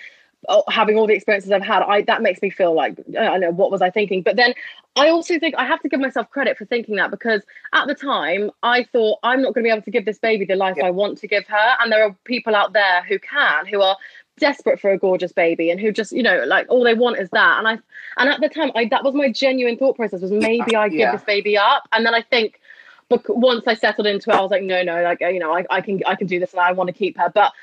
Oh, 0.49 0.63
having 0.67 0.97
all 0.97 1.07
the 1.07 1.13
experiences 1.13 1.51
I've 1.51 1.61
had, 1.61 1.83
I 1.83 2.01
that 2.03 2.21
makes 2.21 2.41
me 2.41 2.49
feel 2.49 2.73
like 2.73 2.99
uh, 3.15 3.19
I 3.19 3.25
don't 3.25 3.41
know 3.41 3.51
what 3.51 3.71
was 3.71 3.81
I 3.81 3.89
thinking. 3.89 4.21
But 4.21 4.35
then 4.35 4.53
I 4.95 5.09
also 5.09 5.39
think 5.39 5.55
I 5.57 5.65
have 5.65 5.81
to 5.81 5.89
give 5.89 5.99
myself 5.99 6.29
credit 6.29 6.57
for 6.57 6.65
thinking 6.65 6.95
that 6.97 7.11
because 7.11 7.41
at 7.73 7.87
the 7.87 7.95
time 7.95 8.51
I 8.61 8.83
thought 8.83 9.19
I'm 9.23 9.41
not 9.41 9.53
going 9.53 9.63
to 9.63 9.67
be 9.67 9.71
able 9.71 9.81
to 9.83 9.91
give 9.91 10.05
this 10.05 10.19
baby 10.19 10.45
the 10.45 10.55
life 10.55 10.75
Yeah. 10.77 10.85
I 10.87 10.89
want 10.91 11.17
to 11.19 11.27
give 11.27 11.47
her, 11.47 11.75
and 11.79 11.91
there 11.91 12.03
are 12.03 12.15
people 12.25 12.55
out 12.55 12.73
there 12.73 13.03
who 13.03 13.19
can, 13.19 13.65
who 13.65 13.81
are 13.81 13.97
desperate 14.37 14.79
for 14.79 14.91
a 14.91 14.97
gorgeous 14.97 15.31
baby 15.31 15.69
and 15.69 15.79
who 15.79 15.91
just 15.91 16.11
you 16.11 16.23
know 16.23 16.43
like 16.47 16.65
all 16.67 16.83
they 16.83 16.95
want 16.95 17.19
is 17.19 17.29
that 17.29 17.59
and 17.59 17.67
i 17.67 17.77
and 18.17 18.29
at 18.31 18.41
the 18.41 18.49
time 18.49 18.71
i 18.73 18.83
that 18.85 19.03
was 19.03 19.13
my 19.13 19.31
genuine 19.31 19.77
thought 19.77 19.95
process 19.95 20.21
was 20.21 20.31
maybe 20.31 20.75
i 20.75 20.89
give 20.89 20.99
Yeah. 21.01 21.11
this 21.11 21.23
baby 21.23 21.55
up 21.55 21.87
and 21.91 22.03
then 22.03 22.15
i 22.15 22.21
think 22.23 22.59
but 23.09 23.21
once 23.29 23.67
i 23.67 23.75
settled 23.75 24.07
into 24.07 24.31
it 24.31 24.35
i 24.35 24.41
was 24.41 24.49
like 24.49 24.63
no 24.63 24.81
no 24.81 25.03
like 25.03 25.21
you 25.21 25.37
know 25.37 25.55
i, 25.55 25.63
I 25.69 25.81
can 25.81 26.01
i 26.07 26.15
can 26.15 26.25
do 26.25 26.39
this 26.39 26.51
and 26.51 26.61
i 26.61 26.71
want 26.71 26.87
to 26.87 26.93
keep 26.93 27.15
her 27.19 27.29
but 27.29 27.53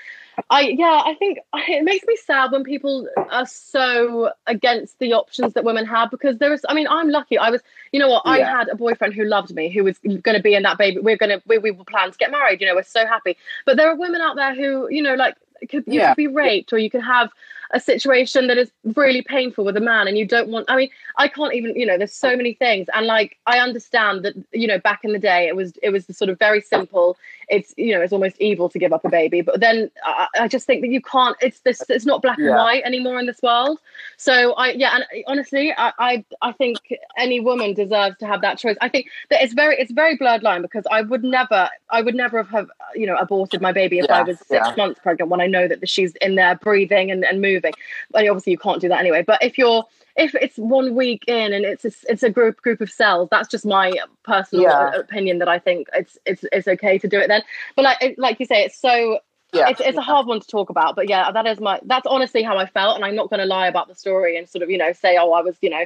I 0.51 0.61
yeah, 0.61 1.03
I 1.05 1.15
think 1.15 1.39
it 1.55 1.85
makes 1.85 2.07
me 2.07 2.17
sad 2.17 2.53
when 2.53 2.65
people 2.65 3.09
are 3.31 3.47
so 3.47 4.31
against 4.47 4.99
the 4.99 5.13
options 5.13 5.55
that 5.55 5.65
women 5.65 5.87
have 5.87 6.11
because 6.11 6.39
there 6.39 6.53
is. 6.53 6.65
I 6.69 6.75
mean, 6.75 6.87
I'm 6.89 7.09
lucky. 7.11 7.39
I 7.39 7.51
was, 7.51 7.63
you 7.93 8.01
know 8.01 8.09
what? 8.09 8.23
I 8.27 8.39
had 8.41 8.69
a 8.69 8.75
boyfriend 8.77 9.15
who 9.15 9.25
loved 9.25 9.55
me, 9.55 9.69
who 9.71 9.85
was 9.85 9.99
going 9.99 10.37
to 10.37 10.43
be 10.43 10.55
in 10.55 10.63
that 10.63 10.79
baby. 10.79 11.01
We're 11.01 11.17
gonna 11.17 11.41
we 11.47 11.59
we 11.59 11.71
will 11.71 11.85
plan 11.85 12.11
to 12.11 12.19
get 12.19 12.31
married. 12.31 12.61
You 12.61 12.67
know, 12.69 12.75
we're 12.75 12.83
so 12.83 13.07
happy. 13.07 13.37
But 13.67 13.77
there 13.77 13.89
are 13.91 13.97
women 13.97 14.21
out 14.21 14.37
there 14.37 14.55
who, 14.55 14.89
you 14.91 15.03
know, 15.03 15.15
like 15.15 15.35
could 15.69 15.85
you 15.87 16.01
Yeah. 16.01 16.09
could 16.09 16.17
be 16.17 16.27
raped 16.27 16.73
or 16.73 16.79
you 16.79 16.91
could 16.91 17.03
have 17.03 17.31
a 17.73 17.81
situation 17.81 18.47
that 18.49 18.59
is 18.59 18.71
really 18.97 19.23
painful 19.23 19.65
with 19.65 19.77
a 19.77 19.81
man 19.81 20.09
and 20.09 20.17
you 20.19 20.27
don't 20.27 20.49
want 20.49 20.65
i 20.69 20.77
mean 20.77 20.91
i 21.17 21.29
can't 21.29 21.55
even 21.55 21.75
you 21.77 21.87
know 21.87 21.97
there's 21.97 22.13
so 22.15 22.37
many 22.37 22.53
things 22.55 22.89
and 22.95 23.07
like 23.07 23.37
i 23.47 23.59
understand 23.59 24.25
that 24.25 24.35
you 24.53 24.67
know 24.67 24.79
back 24.79 25.01
in 25.05 25.13
the 25.13 25.19
day 25.19 25.47
it 25.47 25.55
was 25.57 25.73
it 25.83 25.91
was 25.91 26.07
the 26.07 26.13
sort 26.13 26.29
of 26.31 26.39
very 26.39 26.61
simple 26.61 27.17
it's 27.51 27.75
you 27.77 27.93
know 27.95 28.01
it's 28.01 28.13
almost 28.13 28.37
evil 28.41 28.69
to 28.69 28.79
give 28.79 28.93
up 28.93 29.05
a 29.05 29.09
baby 29.11 29.41
but 29.43 29.61
then 29.61 29.91
i, 30.05 30.27
I 30.39 30.49
just 30.49 30.67
think 30.67 30.81
that 30.83 30.89
you 30.89 31.03
can't 31.03 31.37
it's 31.41 31.61
this 31.61 31.83
it's 31.89 32.07
not 32.07 32.23
black 32.23 32.39
and 32.39 32.55
white 32.57 32.85
anymore 32.85 33.19
in 33.19 33.27
this 33.27 33.43
world. 33.43 33.79
So 34.17 34.53
i 34.55 34.71
yeah 34.71 34.97
and 34.97 35.05
honestly 35.27 35.73
I, 35.77 35.93
I 35.99 36.25
i 36.43 36.53
think 36.53 36.79
any 37.19 37.41
woman 37.41 37.75
deserves 37.75 38.17
to 38.19 38.27
have 38.27 38.41
that 38.43 38.59
choice. 38.59 38.77
I 38.81 38.89
think 38.89 39.07
that 39.31 39.43
it's 39.43 39.53
very 39.53 39.77
it's 39.77 39.93
very 39.93 40.17
blurred 40.17 40.43
line 40.43 40.63
because 40.63 40.85
i 40.91 41.03
would 41.03 41.25
never 41.25 41.69
i 41.91 42.01
would 42.01 42.15
never 42.15 42.43
have 42.45 42.69
you 42.95 43.07
know 43.07 43.17
aborted 43.17 43.61
my 43.61 43.73
baby 43.73 43.99
if 43.99 44.07
Yeah, 44.09 44.17
i 44.19 44.23
was 44.23 44.39
six 44.39 44.51
yeah. 44.51 44.75
months 44.77 45.01
pregnant 45.03 45.31
when 45.31 45.41
i 45.41 45.47
know 45.47 45.67
that 45.69 45.87
she's 45.89 46.15
in 46.17 46.37
there 46.37 46.55
breathing 46.57 47.11
and, 47.11 47.25
and 47.25 47.41
moving. 47.41 47.73
But 48.11 48.29
obviously 48.29 48.53
you 48.53 48.59
can't 48.59 48.81
do 48.81 48.89
that 48.89 49.01
anyway. 49.01 49.23
But 49.27 49.43
if 49.43 49.59
you're 49.59 49.85
if 50.17 50.35
it's 50.35 50.57
one 50.57 50.95
week 50.95 51.25
in 51.29 51.53
and 51.53 51.65
it's 51.65 51.85
a, 51.85 51.91
it's 52.09 52.23
a 52.23 52.31
group 52.31 52.61
group 52.63 52.81
of 52.81 52.91
cells 52.91 53.29
that's 53.31 53.49
just 53.49 53.65
my 53.65 53.93
personal 54.25 54.65
Yeah. 54.65 54.91
opinion 54.95 55.39
that 55.39 55.49
i 55.49 55.59
think 55.59 55.89
it's 55.95 56.19
it's 56.27 56.45
it's 56.53 56.69
okay 56.69 56.99
to 56.99 57.09
do 57.09 57.19
it 57.19 57.29
then 57.29 57.40
but 57.77 57.83
like 57.85 58.15
like 58.19 58.41
you 58.41 58.47
say 58.47 58.65
it's 58.65 58.79
so 58.79 59.19
Yeah, 59.53 59.69
it's, 59.69 59.81
it's 59.81 59.99
a 59.99 60.03
hard 60.03 60.27
one 60.27 60.39
to 60.41 60.47
talk 60.47 60.71
about 60.71 60.95
but 60.95 61.09
yeah 61.09 61.33
that 61.33 61.47
is 61.47 61.59
my 61.61 61.81
that's 61.85 62.07
honestly 62.07 62.43
how 62.43 62.57
i 62.57 62.67
felt 62.67 62.95
and 62.97 63.05
i'm 63.05 63.17
not 63.17 63.31
going 63.31 63.41
to 63.41 63.47
lie 63.47 63.67
about 63.67 63.89
the 63.89 63.95
story 63.95 64.37
and 64.39 64.49
sort 64.49 64.63
of 64.63 64.71
you 64.71 64.79
know 64.79 64.93
say 64.93 65.17
oh 65.19 65.33
i 65.33 65.41
was 65.41 65.57
you 65.61 65.71
know 65.71 65.85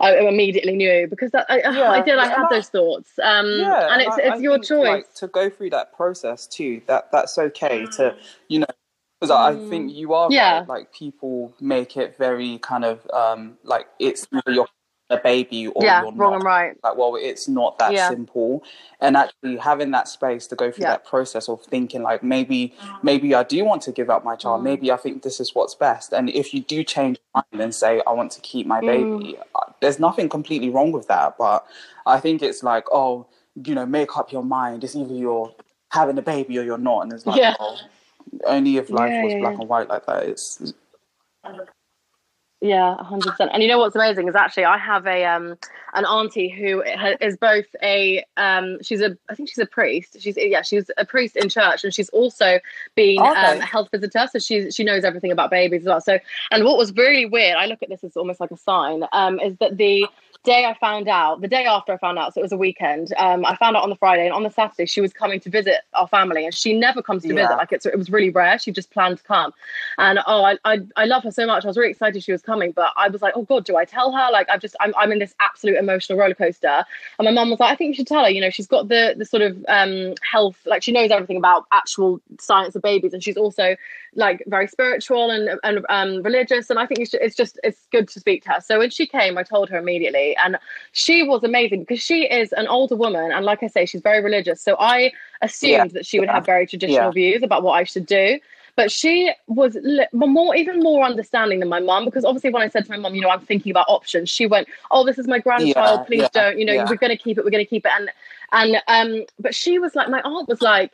i 0.00 0.16
immediately 0.16 0.76
knew 0.76 1.06
because 1.08 1.30
that, 1.32 1.46
I, 1.48 1.58
Yeah, 1.58 1.90
I 1.90 2.02
did 2.02 2.18
i 2.18 2.26
had 2.28 2.44
I- 2.46 2.54
those 2.56 2.68
thoughts 2.68 3.10
um 3.22 3.46
yeah, 3.50 3.88
and 3.92 4.02
it's 4.02 4.16
I- 4.18 4.22
it's 4.22 4.42
your 4.42 4.58
choice 4.58 4.88
Like, 4.88 5.14
to 5.14 5.26
go 5.26 5.50
through 5.50 5.70
that 5.70 5.92
process 5.92 6.46
too. 6.46 6.82
That 6.86 7.10
that's 7.10 7.36
okay 7.38 7.86
to 7.96 8.14
you 8.48 8.60
know 8.60 8.66
because 9.20 9.30
I 9.30 9.52
Mm. 9.54 9.68
think 9.68 9.92
you 9.92 10.14
are 10.14 10.30
Yeah. 10.30 10.58
right. 10.60 10.68
Like 10.68 10.92
people 10.94 11.52
make 11.60 11.96
it 11.96 12.16
very 12.16 12.58
kind 12.58 12.84
of 12.84 13.06
um 13.12 13.58
like 13.64 13.86
it's 13.98 14.26
either 14.32 14.52
you're 14.52 14.66
a 15.10 15.18
baby 15.18 15.66
or 15.66 15.84
yeah 15.84 16.02
you're 16.02 16.12
wrong 16.12 16.30
not. 16.30 16.34
and 16.36 16.44
right 16.44 16.76
Like 16.84 16.96
well, 16.96 17.16
it's 17.16 17.48
not 17.48 17.78
that 17.78 17.92
Yeah. 17.92 18.08
simple, 18.08 18.62
and 19.00 19.16
actually 19.16 19.56
having 19.56 19.90
that 19.90 20.06
space 20.08 20.46
to 20.48 20.56
go 20.56 20.70
through 20.70 20.82
Yeah. 20.84 20.90
that 20.92 21.04
process 21.04 21.48
of 21.48 21.62
thinking 21.62 22.02
like 22.02 22.22
maybe 22.22 22.72
maybe 23.02 23.34
I 23.34 23.42
do 23.42 23.64
want 23.64 23.82
to 23.82 23.92
give 23.92 24.08
up 24.08 24.24
my 24.24 24.36
child. 24.36 24.60
Mm. 24.60 24.64
Maybe 24.64 24.92
I 24.92 24.96
think 24.96 25.22
this 25.22 25.40
is 25.40 25.54
what's 25.54 25.74
best. 25.74 26.12
And 26.12 26.30
if 26.30 26.54
you 26.54 26.60
do 26.60 26.82
change 26.84 27.18
mind 27.34 27.60
and 27.60 27.74
say 27.74 28.00
I 28.06 28.12
want 28.12 28.30
to 28.32 28.40
keep 28.40 28.66
my 28.66 28.80
Mm. 28.80 28.86
baby, 28.86 29.36
uh, 29.56 29.72
there's 29.80 29.98
nothing 29.98 30.28
completely 30.28 30.70
wrong 30.70 30.92
with 30.92 31.08
that. 31.08 31.36
But 31.38 31.66
I 32.06 32.20
think 32.20 32.40
it's 32.42 32.62
like 32.62 32.86
oh 32.92 33.26
you 33.64 33.74
know 33.74 33.84
make 33.86 34.16
up 34.16 34.30
your 34.32 34.44
mind. 34.44 34.84
It's 34.84 34.94
either 34.94 35.12
you're 35.14 35.52
having 35.90 36.16
a 36.18 36.22
baby 36.22 36.56
or 36.58 36.62
you're 36.62 36.78
not, 36.78 37.00
and 37.02 37.12
it's 37.12 37.26
like 37.26 37.36
Yeah. 37.36 37.54
oh, 37.58 37.76
only 38.44 38.76
if 38.76 38.90
life 38.90 39.12
was 39.24 39.34
black 39.40 39.58
and 39.58 39.68
white 39.68 39.88
like 39.88 40.06
that. 40.06 40.22
It's 40.24 40.72
Yeah, 42.62 43.02
hundred 43.02 43.30
percent. 43.30 43.50
And 43.54 43.62
you 43.62 43.68
know 43.68 43.78
what's 43.78 43.96
amazing 43.96 44.28
is 44.28 44.34
actually 44.34 44.66
I 44.66 44.76
have 44.76 45.06
a 45.06 45.24
um 45.24 45.56
an 45.94 46.04
auntie 46.04 46.50
who 46.50 46.82
is 47.20 47.36
both 47.38 47.64
a 47.82 48.22
um 48.36 48.82
she's 48.82 49.00
a 49.00 49.16
I 49.30 49.34
think 49.34 49.48
she's 49.48 49.58
a 49.58 49.66
priest. 49.66 50.20
She's 50.20 50.36
yeah 50.36 50.60
she's 50.60 50.90
a 50.98 51.06
priest 51.06 51.36
in 51.36 51.48
church 51.48 51.84
and 51.84 51.94
she's 51.94 52.10
also 52.10 52.60
been 52.96 53.20
Okay. 53.22 53.28
um, 53.30 53.58
a 53.58 53.64
health 53.64 53.88
visitor. 53.90 54.28
So 54.30 54.38
she's 54.38 54.74
she 54.74 54.84
knows 54.84 55.04
everything 55.04 55.32
about 55.32 55.50
babies 55.50 55.82
as 55.82 55.86
well. 55.86 56.00
So 56.02 56.18
and 56.50 56.64
what 56.64 56.76
was 56.76 56.92
really 56.94 57.24
weird, 57.24 57.56
I 57.56 57.64
look 57.64 57.82
at 57.82 57.88
this 57.88 58.04
as 58.04 58.14
almost 58.14 58.40
like 58.40 58.50
a 58.50 58.58
sign, 58.58 59.04
um, 59.12 59.40
is 59.40 59.56
that 59.56 59.78
the 59.78 60.06
day 60.44 60.64
I 60.64 60.74
found 60.74 61.08
out, 61.08 61.40
the 61.40 61.48
day 61.48 61.64
after 61.64 61.92
I 61.92 61.98
found 61.98 62.18
out, 62.18 62.34
so 62.34 62.40
it 62.40 62.42
was 62.42 62.52
a 62.52 62.56
weekend. 62.56 63.12
Um, 63.16 63.44
I 63.44 63.56
found 63.56 63.76
out 63.76 63.82
on 63.82 63.90
the 63.90 63.96
Friday, 63.96 64.24
and 64.24 64.32
on 64.34 64.42
the 64.42 64.50
Saturday 64.50 64.86
she 64.86 65.00
was 65.00 65.12
coming 65.12 65.40
to 65.40 65.50
visit 65.50 65.76
our 65.94 66.08
family, 66.08 66.44
and 66.44 66.54
she 66.54 66.72
never 66.78 67.02
comes 67.02 67.26
to 67.26 67.34
Yeah. 67.34 67.42
visit. 67.42 67.56
Like 67.56 67.72
it's, 67.72 67.86
it 67.86 67.96
was 67.98 68.10
really 68.10 68.30
rare. 68.30 68.58
She 68.58 68.72
just 68.72 68.90
planned 68.90 69.18
to 69.18 69.24
come, 69.24 69.52
and 69.98 70.18
oh, 70.26 70.42
I, 70.44 70.58
I 70.64 70.80
I 70.96 71.04
love 71.04 71.24
her 71.24 71.30
so 71.30 71.46
much. 71.46 71.64
I 71.64 71.68
was 71.68 71.76
really 71.76 71.90
excited 71.90 72.22
she 72.22 72.32
was 72.32 72.42
coming, 72.42 72.72
but 72.72 72.92
I 72.96 73.08
was 73.08 73.22
like, 73.22 73.34
oh 73.36 73.42
god, 73.42 73.64
do 73.64 73.76
I 73.76 73.84
tell 73.84 74.12
her? 74.12 74.28
Like 74.32 74.48
I've 74.50 74.60
just 74.60 74.76
I'm 74.80 74.94
I'm 74.96 75.12
in 75.12 75.18
this 75.18 75.34
absolute 75.40 75.76
emotional 75.76 76.18
roller 76.18 76.34
coaster, 76.34 76.84
and 77.18 77.26
my 77.26 77.30
mum 77.32 77.50
was 77.50 77.60
like, 77.60 77.72
I 77.72 77.76
think 77.76 77.88
you 77.88 77.94
should 77.94 78.06
tell 78.06 78.24
her. 78.24 78.30
You 78.30 78.40
know, 78.40 78.50
she's 78.50 78.66
got 78.66 78.88
the 78.88 79.14
the 79.16 79.24
sort 79.24 79.42
of 79.42 79.64
um 79.68 80.14
health, 80.22 80.58
like 80.66 80.82
she 80.82 80.92
knows 80.92 81.10
everything 81.10 81.36
about 81.36 81.66
actual 81.72 82.20
science 82.40 82.74
of 82.74 82.82
babies, 82.82 83.12
and 83.12 83.22
she's 83.22 83.36
also 83.36 83.76
like 84.14 84.42
very 84.46 84.66
spiritual 84.66 85.30
and 85.30 85.58
and 85.62 85.86
um, 85.88 86.22
religious. 86.22 86.70
And 86.70 86.78
I 86.78 86.86
think 86.86 87.00
just, 87.00 87.14
it's 87.14 87.36
just 87.36 87.60
it's 87.62 87.86
good 87.92 88.08
to 88.08 88.20
speak 88.20 88.42
to 88.44 88.50
her. 88.52 88.60
So 88.60 88.78
when 88.78 88.90
she 88.90 89.06
came, 89.06 89.38
I 89.38 89.42
told 89.42 89.68
her 89.70 89.78
immediately, 89.78 90.29
and 90.36 90.58
she 90.92 91.22
was 91.22 91.42
amazing 91.44 91.80
because 91.80 92.00
she 92.00 92.24
is 92.24 92.52
an 92.52 92.66
older 92.68 92.96
woman, 92.96 93.30
and 93.32 93.44
like 93.44 93.62
I 93.62 93.66
say, 93.68 93.86
she's 93.86 94.00
very 94.02 94.22
religious. 94.22 94.60
So 94.62 94.76
I 94.78 95.12
assumed 95.42 95.90
Yeah, 95.92 95.92
that 95.92 96.06
she 96.06 96.18
would 96.20 96.28
yeah. 96.28 96.34
have 96.34 96.44
very 96.46 96.66
traditional 96.66 97.10
Yeah. 97.10 97.12
views 97.12 97.42
about 97.42 97.62
what 97.62 97.72
I 97.72 97.84
should 97.84 98.06
do. 98.06 98.38
But 98.76 98.90
she 98.90 99.30
was 99.48 99.76
li- 99.82 100.06
more, 100.12 100.54
even 100.54 100.80
more 100.80 101.04
understanding 101.04 101.60
than 101.60 101.68
my 101.68 101.80
mum 101.80 102.04
because 102.04 102.24
obviously 102.24 102.50
when 102.50 102.62
I 102.62 102.68
said 102.68 102.84
to 102.86 102.90
my 102.90 102.96
mum, 102.98 103.14
you 103.14 103.20
know, 103.20 103.28
I'm 103.28 103.40
thinking 103.40 103.70
about 103.70 103.86
options, 103.88 104.30
she 104.30 104.46
went, 104.46 104.68
"Oh, 104.90 105.04
this 105.04 105.18
is 105.18 105.26
my 105.26 105.38
grandchild. 105.38 106.04
Please 106.04 106.30
don't. 106.30 106.58
You 106.58 106.64
know, 106.64 106.78
we're 106.88 106.96
going 106.96 107.10
to 107.10 107.22
keep 107.22 107.36
it. 107.38 107.44
We're 107.44 107.50
going 107.50 107.64
to 107.64 107.68
keep 107.68 107.84
it." 107.84 107.92
And 107.98 108.10
and 108.52 108.82
um, 108.88 109.24
but 109.38 109.54
she 109.54 109.78
was 109.78 109.94
like, 109.94 110.08
my 110.08 110.20
aunt 110.22 110.48
was 110.48 110.62
like, 110.62 110.92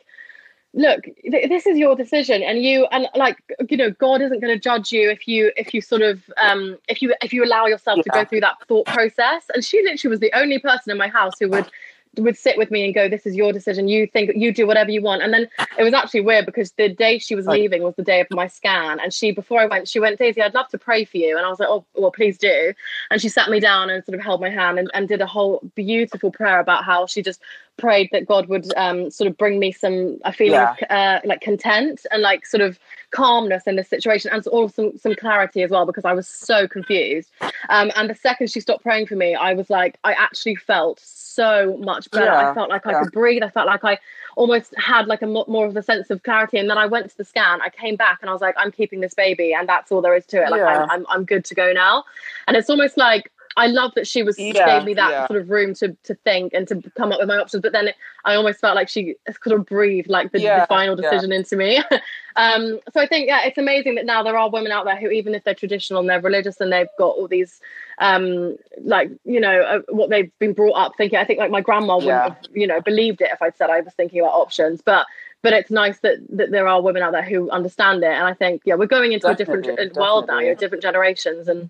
look 0.73 1.03
th- 1.03 1.49
this 1.49 1.65
is 1.65 1.77
your 1.77 1.95
decision 1.95 2.43
and 2.43 2.61
you 2.61 2.85
and 2.91 3.07
like 3.15 3.37
you 3.69 3.77
know 3.77 3.89
god 3.91 4.21
isn't 4.21 4.41
going 4.41 4.53
to 4.53 4.59
judge 4.59 4.91
you 4.91 5.09
if 5.09 5.27
you 5.27 5.51
if 5.55 5.73
you 5.73 5.81
sort 5.81 6.01
of 6.01 6.21
um 6.37 6.77
if 6.87 7.01
you 7.01 7.13
if 7.21 7.31
you 7.31 7.43
allow 7.43 7.65
yourself 7.65 8.03
to 8.03 8.09
go 8.09 8.25
through 8.25 8.41
that 8.41 8.55
thought 8.67 8.85
process. 8.85 9.45
And 9.53 9.63
she 9.63 9.81
literally 9.83 10.11
was 10.11 10.19
the 10.19 10.31
only 10.33 10.59
person 10.59 10.91
in 10.91 10.97
my 10.97 11.07
house 11.07 11.33
who 11.39 11.49
would 11.49 11.69
would 12.17 12.37
sit 12.37 12.57
with 12.57 12.71
me 12.71 12.83
and 12.83 12.95
go 12.95 13.07
this 13.07 13.27
is 13.27 13.35
your 13.35 13.53
decision. 13.53 13.87
You 13.87 14.07
think 14.07 14.31
you 14.35 14.51
do 14.51 14.65
whatever 14.65 14.89
you 14.89 15.03
want. 15.03 15.21
And 15.21 15.31
then 15.31 15.47
it 15.77 15.83
was 15.83 15.93
actually 15.93 16.21
weird 16.21 16.47
because 16.47 16.71
the 16.71 16.89
day 16.89 17.19
she 17.19 17.35
was 17.35 17.45
leaving 17.45 17.83
was 17.83 17.93
the 17.95 18.03
day 18.03 18.21
of 18.21 18.27
my 18.31 18.47
scan 18.47 18.99
and 18.99 19.13
she 19.13 19.31
before 19.31 19.61
i 19.61 19.67
went 19.67 19.87
she 19.87 19.99
went 19.99 20.17
daisy 20.17 20.41
i'd 20.41 20.55
love 20.55 20.67
to 20.69 20.79
pray 20.79 21.05
for 21.05 21.17
you. 21.17 21.37
And 21.37 21.45
i 21.45 21.49
was 21.49 21.59
like 21.59 21.69
oh 21.69 21.85
well 21.95 22.11
please 22.11 22.37
do. 22.37 22.73
And 23.11 23.21
she 23.21 23.29
sat 23.29 23.49
me 23.49 23.59
down 23.59 23.91
and 23.91 24.03
sort 24.03 24.17
of 24.17 24.23
held 24.23 24.41
my 24.41 24.49
hand 24.49 24.79
and, 24.79 24.89
and 24.95 25.07
did 25.07 25.21
a 25.21 25.27
whole 25.27 25.61
beautiful 25.75 26.31
prayer 26.31 26.59
about 26.59 26.83
how 26.83 27.05
she 27.05 27.21
just 27.21 27.41
prayed 27.77 28.09
that 28.11 28.25
God 28.25 28.47
would 28.47 28.75
um, 28.75 29.09
sort 29.09 29.29
of 29.29 29.37
bring 29.37 29.59
me 29.59 29.71
some 29.71 30.19
a 30.25 30.33
feeling 30.33 30.59
of 30.59 30.77
uh, 30.89 31.19
like 31.23 31.41
content 31.41 32.05
and 32.11 32.21
like 32.21 32.45
sort 32.45 32.61
of 32.61 32.79
calmness 33.11 33.67
in 33.67 33.77
this 33.77 33.87
situation 33.87 34.29
and 34.33 34.45
also 34.47 34.91
some 34.91 34.97
some 34.97 35.15
clarity 35.15 35.63
as 35.63 35.71
well 35.71 35.85
because 35.85 36.05
I 36.05 36.13
was 36.13 36.27
so 36.27 36.67
confused. 36.67 37.29
Um, 37.69 37.91
and 37.95 38.09
the 38.09 38.15
second 38.15 38.51
she 38.51 38.59
stopped 38.59 38.83
praying 38.83 39.07
for 39.07 39.15
me, 39.15 39.35
I 39.35 39.53
was 39.53 39.69
like, 39.69 39.97
I 40.03 40.13
actually 40.13 40.55
felt 40.55 40.99
so 40.99 41.77
much 41.79 42.09
better. 42.11 42.25
Yeah, 42.25 42.51
I 42.51 42.53
felt 42.53 42.69
like 42.69 42.85
I 42.85 42.91
yeah. 42.91 43.03
could 43.03 43.11
breathe. 43.11 43.43
I 43.43 43.49
felt 43.49 43.67
like 43.67 43.83
I 43.83 43.97
almost 44.35 44.73
had 44.77 45.07
like 45.07 45.21
a 45.21 45.27
mo- 45.27 45.45
more 45.47 45.65
of 45.65 45.75
a 45.75 45.83
sense 45.83 46.09
of 46.09 46.23
clarity. 46.23 46.57
And 46.57 46.69
then 46.69 46.77
I 46.77 46.85
went 46.85 47.09
to 47.09 47.17
the 47.17 47.25
scan. 47.25 47.61
I 47.61 47.69
came 47.69 47.95
back 47.95 48.19
and 48.21 48.29
I 48.29 48.33
was 48.33 48.41
like, 48.41 48.55
I'm 48.57 48.71
keeping 48.71 48.99
this 48.99 49.13
baby, 49.13 49.53
and 49.53 49.67
that's 49.69 49.91
all 49.91 50.01
there 50.01 50.15
is 50.15 50.25
to 50.27 50.43
it. 50.43 50.49
Like 50.49 50.59
Yeah. 50.59 50.83
I'm, 50.83 50.89
I'm 50.89 51.05
I'm 51.09 51.25
good 51.25 51.45
to 51.45 51.55
go 51.55 51.71
now. 51.71 52.03
And 52.47 52.57
it's 52.57 52.69
almost 52.69 52.97
like 52.97 53.31
I 53.57 53.65
love 53.67 53.91
that 53.95 54.07
she 54.07 54.21
was 54.21 54.37
Yeah, 54.37 54.77
gave 54.77 54.85
me 54.85 54.93
that 54.93 55.09
yeah. 55.09 55.27
sort 55.27 55.41
of 55.41 55.49
room 55.49 55.73
to 55.75 55.97
to 56.03 56.13
think 56.13 56.53
and 56.53 56.67
to 56.67 56.81
come 56.95 57.11
up 57.11 57.19
with 57.19 57.27
my 57.27 57.37
options. 57.37 57.61
But 57.63 57.71
then 57.73 57.89
I 58.23 58.35
almost 58.35 58.59
felt 58.59 58.75
like 58.75 58.87
she 58.87 59.15
sort 59.43 59.59
of 59.59 59.65
breathed 59.65 60.09
like 60.09 60.31
the, 60.31 60.39
Yeah, 60.39 60.61
the 60.61 60.67
final 60.67 60.95
decision 60.95 61.31
into 61.31 61.55
me. 61.55 61.77
um, 62.35 62.79
so 62.93 63.01
I 63.01 63.07
think 63.07 63.27
yeah, 63.27 63.45
it's 63.45 63.57
amazing 63.57 63.95
that 63.95 64.05
now 64.05 64.21
there 64.21 64.37
are 64.37 64.49
women 64.49 64.71
out 64.71 64.85
there 64.85 64.95
who, 64.95 65.09
even 65.09 65.33
if 65.33 65.43
they're 65.43 65.55
traditional 65.55 65.99
and 65.99 66.09
they're 66.09 66.21
religious 66.21 66.61
and 66.61 66.71
they've 66.71 66.87
got 66.99 67.09
all 67.09 67.27
these 67.27 67.59
um 67.97 68.55
like 68.83 69.09
you 69.25 69.39
know 69.39 69.61
uh, 69.61 69.79
what 69.89 70.11
they've 70.11 70.31
been 70.37 70.53
brought 70.53 70.75
up 70.75 70.93
thinking. 70.95 71.17
I 71.17 71.25
think 71.25 71.39
like 71.39 71.51
my 71.51 71.61
grandma 71.61 71.97
wouldn't 71.97 72.23
have 72.23 72.37
you 72.53 72.67
know 72.67 72.79
believed 72.79 73.21
it 73.21 73.31
if 73.33 73.41
I'd 73.41 73.57
said 73.57 73.71
I 73.71 73.81
was 73.81 73.93
thinking 73.93 74.19
about 74.19 74.33
options, 74.33 74.81
but. 74.81 75.05
But 75.43 75.53
it's 75.53 75.69
nice 75.69 75.99
that, 75.99 76.17
that 76.31 76.49
there 76.49 76.67
are 76.67 76.81
women 76.81 77.03
out 77.03 77.11
there 77.11 77.21
who 77.21 77.49
understand 77.51 78.03
it, 78.03 78.07
and 78.07 78.25
I 78.25 78.33
think 78.33 78.63
yeah, 78.65 78.73
we're 78.73 78.87
going 78.87 79.11
into 79.13 79.27
a 79.27 79.35
different 79.35 79.65
Definitely, 79.65 79.91
world 79.95 80.25
now. 80.27 80.39
You're 80.39 80.55
different 80.55 80.81
generations, 80.81 81.47
and 81.47 81.69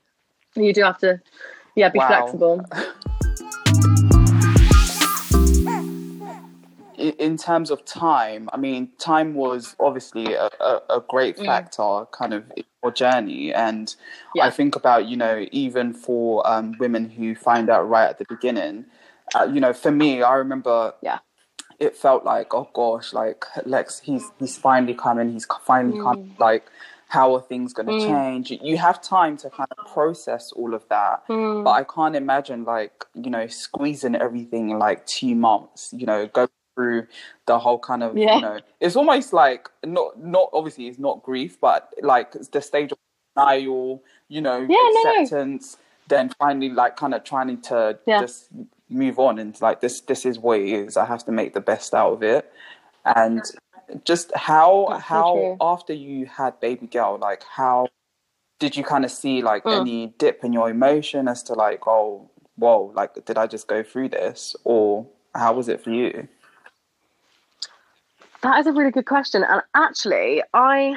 you 0.56 0.74
do 0.74 0.84
have 0.84 0.98
to 1.00 1.20
yeah 1.78 1.90
be 1.90 2.00
Wow. 2.00 2.08
flexible. 2.08 2.66
in, 6.98 7.38
terms 7.38 7.70
of 7.70 7.86
time, 7.86 8.50
I 8.52 8.58
mean, 8.58 8.90
time 8.98 9.36
was 9.36 9.76
obviously 9.80 10.34
a, 10.34 10.50
a, 10.60 10.82
a 10.90 11.04
great 11.08 11.38
Mm. 11.38 11.46
factor 11.46 12.06
kind 12.12 12.34
of 12.34 12.52
in 12.58 12.64
your 12.84 12.92
journey. 12.92 13.54
And 13.54 13.96
Yeah. 14.34 14.46
I 14.46 14.50
think 14.50 14.76
about, 14.76 15.06
you 15.06 15.16
know, 15.16 15.46
even 15.52 15.94
for 15.94 16.46
um, 16.50 16.76
women 16.80 17.10
who 17.10 17.36
find 17.36 17.70
out 17.70 17.88
right 17.88 18.10
at 18.10 18.18
the 18.18 18.26
beginning, 18.28 18.86
uh, 19.36 19.44
you 19.44 19.60
know, 19.60 19.74
for 19.74 19.92
me, 19.92 20.24
I 20.24 20.34
remember 20.36 20.96
Yeah. 21.02 21.20
it 21.80 21.96
felt 21.96 22.26
like, 22.26 22.56
oh 22.56 22.68
gosh, 22.74 23.14
like 23.14 23.46
Lex, 23.66 24.00
he's, 24.00 24.32
he's 24.40 24.58
finally 24.58 24.96
coming, 24.96 25.32
he's 25.32 25.46
finally 25.64 26.00
come, 26.00 26.34
like, 26.40 26.66
how 27.10 27.34
are 27.34 27.42
things 27.42 27.74
going 27.74 27.88
to 27.88 27.94
Mm. 27.94 28.06
change? 28.06 28.52
You 28.52 28.78
have 28.78 29.02
time 29.02 29.38
to 29.38 29.50
kind 29.50 29.70
of 29.78 29.86
process 29.88 30.52
all 30.52 30.74
of 30.74 30.88
that. 30.90 31.26
Mm. 31.28 31.64
But 31.64 31.72
I 31.72 31.84
can't 31.84 32.16
imagine 32.16 32.66
like, 32.66 33.06
you 33.14 33.30
know, 33.30 33.48
squeezing 33.48 34.16
everything 34.16 34.70
in 34.70 34.80
like 34.80 35.06
two 35.06 35.34
months, 35.36 35.94
you 35.96 36.06
know, 36.06 36.28
go 36.28 36.48
through 36.76 37.08
the 37.46 37.58
whole 37.60 37.80
kind 37.80 38.04
of, 38.04 38.18
Yeah. 38.18 38.36
you 38.36 38.42
know, 38.42 38.60
it's 38.82 38.96
almost 38.96 39.32
like 39.34 39.70
not, 39.86 40.20
not 40.22 40.50
obviously 40.54 40.88
it's 40.88 41.00
not 41.00 41.24
grief, 41.24 41.60
but 41.62 41.94
like 42.02 42.34
the 42.52 42.62
stage 42.62 42.92
of 42.92 42.98
denial, 43.36 44.04
you 44.28 44.42
know, 44.42 44.58
Yeah, 44.58 44.68
no, 44.68 45.02
no. 45.04 45.22
acceptance, 45.22 45.78
then 46.10 46.30
finally 46.40 46.70
like 46.70 46.98
kind 46.98 47.14
of 47.14 47.24
trying 47.24 47.60
to 47.62 47.98
Yeah. 48.06 48.20
just 48.20 48.50
move 48.90 49.18
on 49.20 49.40
and 49.40 49.60
like 49.62 49.80
this, 49.82 50.02
this 50.02 50.26
is 50.26 50.40
what 50.40 50.60
it 50.60 50.70
is. 50.70 50.98
I 50.98 51.06
have 51.06 51.24
to 51.26 51.32
make 51.32 51.54
the 51.54 51.62
best 51.62 51.94
out 51.94 52.14
of 52.14 52.24
it. 52.24 52.52
And 53.06 53.42
just 54.06 54.36
how, 54.36 54.88
That's 54.90 55.04
how 55.04 55.32
true. 55.32 55.58
after 55.62 55.94
you 55.94 56.26
had 56.28 56.60
baby 56.60 56.88
girl, 56.88 57.18
like 57.20 57.44
how, 57.44 57.88
did 58.60 58.76
you 58.76 58.84
kind 58.84 59.06
of 59.06 59.12
see 59.12 59.42
like 59.42 59.64
Mm. 59.66 59.74
any 59.74 60.08
dip 60.18 60.44
in 60.44 60.54
your 60.54 60.70
emotion 60.70 61.28
as 61.28 61.44
to 61.44 61.54
like 61.54 61.88
oh 61.88 62.30
whoa 62.56 62.92
like 62.96 63.14
did 63.26 63.38
i 63.38 63.46
just 63.48 63.68
go 63.68 63.84
through 63.84 64.10
this 64.10 64.56
or 64.64 65.06
how 65.36 65.54
was 65.54 65.70
it 65.70 65.84
for 65.84 65.92
you 65.92 66.28
That 68.44 68.60
is 68.60 68.68
a 68.68 68.74
really 68.74 68.92
good 68.92 69.06
question, 69.08 69.44
and 69.44 69.62
actually, 69.76 70.44
I, 70.54 70.96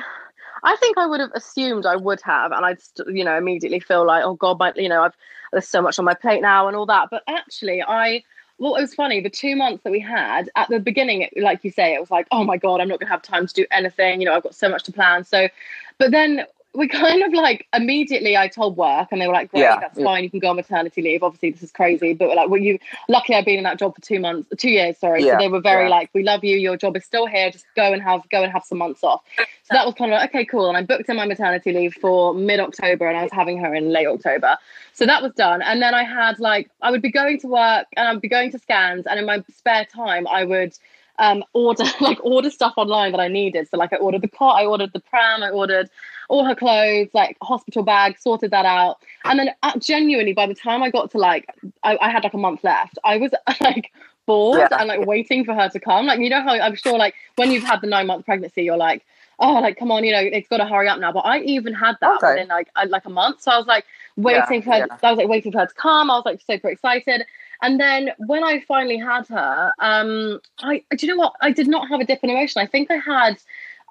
I 0.63 0.77
think 0.77 0.99
I 0.99 1.07
would 1.07 1.21
have 1.21 1.33
assumed 1.35 1.87
I 1.87 1.97
would 1.97 2.21
have, 2.23 2.53
and 2.53 2.65
I'd, 2.67 2.79
you 3.09 3.25
know, 3.25 3.37
immediately 3.37 3.81
feel 3.81 4.07
like, 4.07 4.25
oh 4.25 4.35
God, 4.35 4.59
my, 4.59 4.73
you 4.77 4.89
know, 4.89 5.03
I've 5.03 5.15
there's 5.53 5.67
so 5.69 5.83
much 5.83 5.99
on 5.99 6.05
my 6.05 6.15
plate 6.15 6.43
now 6.43 6.69
and 6.69 6.77
all 6.77 6.87
that. 6.87 7.09
But 7.11 7.23
actually, 7.27 7.83
I, 7.83 8.23
well, 8.61 8.77
it 8.77 8.83
was 8.83 8.95
funny. 8.95 9.21
The 9.23 9.31
two 9.31 9.57
months 9.57 9.83
that 9.85 9.91
we 9.91 10.01
had 10.01 10.51
at 10.55 10.69
the 10.69 10.79
beginning, 10.79 11.23
it, 11.23 11.33
like 11.43 11.65
you 11.65 11.71
say, 11.71 11.95
it 11.95 12.01
was 12.01 12.11
like, 12.11 12.29
oh 12.31 12.45
my 12.45 12.59
God, 12.59 12.81
I'm 12.81 12.89
not 12.89 13.01
gonna 13.01 13.11
have 13.11 13.23
time 13.23 13.47
to 13.47 13.55
do 13.55 13.67
anything. 13.71 14.21
You 14.21 14.27
know, 14.27 14.35
I've 14.35 14.43
got 14.43 14.55
so 14.55 14.69
much 14.69 14.85
to 14.85 14.93
plan. 14.93 15.25
So, 15.25 15.49
but 15.97 16.11
then 16.11 16.45
we 16.75 16.87
kind 16.87 17.23
of 17.23 17.33
like 17.33 17.67
immediately 17.75 18.37
I 18.37 18.47
told 18.49 18.77
work 18.77 19.09
and 19.11 19.21
they 19.21 19.27
were 19.27 19.33
like, 19.33 19.51
Great, 19.51 19.61
Yeah, 19.63 19.81
that's 19.81 19.99
yeah. 19.99 20.05
fine, 20.05 20.25
you 20.25 20.31
can 20.31 20.39
go 20.39 20.51
on 20.51 20.57
maternity 20.57 21.03
leave. 21.03 21.23
Obviously 21.23 21.51
this 21.51 21.63
is 21.63 21.73
crazy. 21.73 22.15
But 22.15 22.35
like 22.37 22.49
well 22.49 22.61
you 22.61 22.79
luckily 23.09 23.37
I've 23.37 23.45
been 23.45 23.59
in 23.59 23.65
that 23.65 23.79
job 23.79 23.95
for 23.95 24.01
two 24.01 24.21
months 24.21 24.49
two 24.59 24.71
years, 24.71 24.99
sorry. 24.99 25.25
Yeah, 25.25 25.33
So 25.35 25.39
they 25.39 25.49
were 25.49 25.61
very 25.61 25.89
like, 25.89 26.11
We 26.15 26.23
love 26.23 26.45
you, 26.45 26.57
your 26.57 26.77
job 26.77 26.97
is 26.97 27.05
still 27.05 27.27
here, 27.27 27.51
just 27.51 27.67
go 27.75 27.93
and 27.93 28.03
have 28.03 28.29
go 28.31 28.43
and 28.43 28.53
have 28.53 28.65
some 28.65 28.79
months 28.79 29.03
off. 29.03 29.23
So 29.39 29.45
that 29.75 29.87
was 29.87 29.95
kind 29.95 30.13
of 30.13 30.19
like, 30.19 30.31
okay, 30.31 30.45
cool. 30.45 30.69
And 30.69 30.77
I 30.77 30.83
booked 30.83 31.09
in 31.09 31.17
my 31.17 31.27
maternity 31.27 31.73
leave 31.73 31.95
for 31.95 32.35
mid 32.35 32.61
October 32.61 33.09
and 33.09 33.17
I 33.17 33.23
was 33.25 33.33
having 33.33 33.59
her 33.59 33.75
in 33.75 33.91
late 33.91 34.07
October. 34.07 34.57
So 34.93 35.07
that 35.07 35.23
was 35.23 35.33
done. 35.35 35.63
And 35.63 35.81
then 35.83 35.95
I 35.95 36.05
had 36.05 36.39
like 36.39 36.71
I 36.83 36.91
would 36.91 37.03
be 37.03 37.11
going 37.11 37.41
to 37.41 37.49
work 37.49 37.87
and 37.97 38.07
I'd 38.09 38.21
be 38.21 38.29
going 38.29 38.53
to 38.53 38.59
scans 38.59 39.07
and 39.07 39.19
in 39.19 39.27
my 39.27 39.43
spare 39.57 39.85
time 39.87 40.27
I 40.29 40.45
would 40.45 40.75
um, 41.21 41.45
order 41.53 41.85
like 42.01 42.19
order 42.25 42.51
stuff 42.51 42.75
online 42.77 43.13
that 43.13 43.21
I 43.21 43.29
needed. 43.29 43.69
So 43.71 43.77
like 43.79 43.93
I 43.93 43.97
ordered 43.97 44.23
the 44.23 44.29
cot, 44.29 44.57
I 44.61 44.67
ordered 44.67 44.93
the 44.93 45.01
pram, 45.01 45.43
I 45.45 45.51
ordered 45.51 45.89
all 46.29 46.45
her 46.45 46.55
clothes, 46.55 47.09
like 47.15 47.37
hospital 47.43 47.83
bag, 47.85 48.19
sorted 48.19 48.51
that 48.51 48.65
out. 48.65 48.97
And 49.25 49.39
then 49.39 49.51
uh, 49.63 49.79
genuinely, 49.79 50.33
by 50.33 50.47
the 50.47 50.55
time 50.55 50.83
I 50.83 50.91
got 50.91 51.11
to 51.13 51.19
like, 51.19 51.47
I, 51.85 51.99
I 52.01 52.11
had 52.11 52.25
like 52.25 52.35
a 52.35 52.39
month 52.39 52.65
left. 52.65 52.99
I 53.05 53.19
was 53.19 53.33
like 53.61 53.93
bored 54.27 54.69
Yeah. 54.71 54.79
and 54.79 54.89
like 54.89 55.07
waiting 55.07 55.45
for 55.45 55.55
her 55.55 55.69
to 55.69 55.79
come. 55.81 56.07
Like 56.07 56.21
you 56.21 56.31
know 56.31 56.43
how 56.43 56.51
I'm 56.55 56.75
sure 56.75 56.99
like 56.99 57.15
when 57.37 57.51
you've 57.51 57.65
had 57.65 57.81
the 57.81 57.87
nine 57.87 58.07
month 58.09 58.25
pregnancy, 58.27 58.63
you're 58.65 58.77
like. 58.77 59.05
Oh, 59.43 59.55
like 59.55 59.79
come 59.79 59.91
on, 59.91 60.05
you 60.05 60.13
know 60.13 60.21
it's 60.21 60.51
got 60.51 60.59
to 60.59 60.67
hurry 60.67 60.87
up 60.87 60.99
now. 61.01 61.13
But 61.13 61.21
I 61.21 61.39
even 61.41 61.73
had 61.73 61.97
that 62.03 62.17
Okay. 62.17 62.33
within 62.35 62.49
like 62.49 62.69
like 62.89 63.07
a 63.07 63.09
month, 63.09 63.41
so 63.41 63.51
I 63.51 63.57
was 63.57 63.67
like 63.67 63.87
waiting 64.17 64.61
for 64.61 64.71
her. 64.73 64.79
yeah. 64.81 64.87
I 65.03 65.11
was 65.13 65.17
like 65.17 65.29
waiting 65.29 65.51
for 65.51 65.61
her 65.61 65.67
to 65.67 65.73
come. 65.73 66.11
I 66.11 66.17
was 66.17 66.27
like 66.27 66.43
super 66.47 66.69
excited. 66.69 67.25
And 67.63 67.79
then 67.81 68.11
when 68.19 68.43
I 68.45 68.61
finally 68.61 68.99
had 68.99 69.27
her, 69.29 69.73
um, 69.79 70.41
I 70.61 70.83
do 70.97 71.07
you 71.07 71.13
know 71.13 71.19
what? 71.19 71.35
I 71.41 71.51
did 71.53 71.69
not 71.69 71.89
have 71.89 72.01
a 72.01 72.05
dip 72.05 72.21
in 72.23 72.31
emotion. 72.31 72.61
I 72.63 72.67
think 72.67 72.91
I 72.91 72.97
had, 72.97 73.39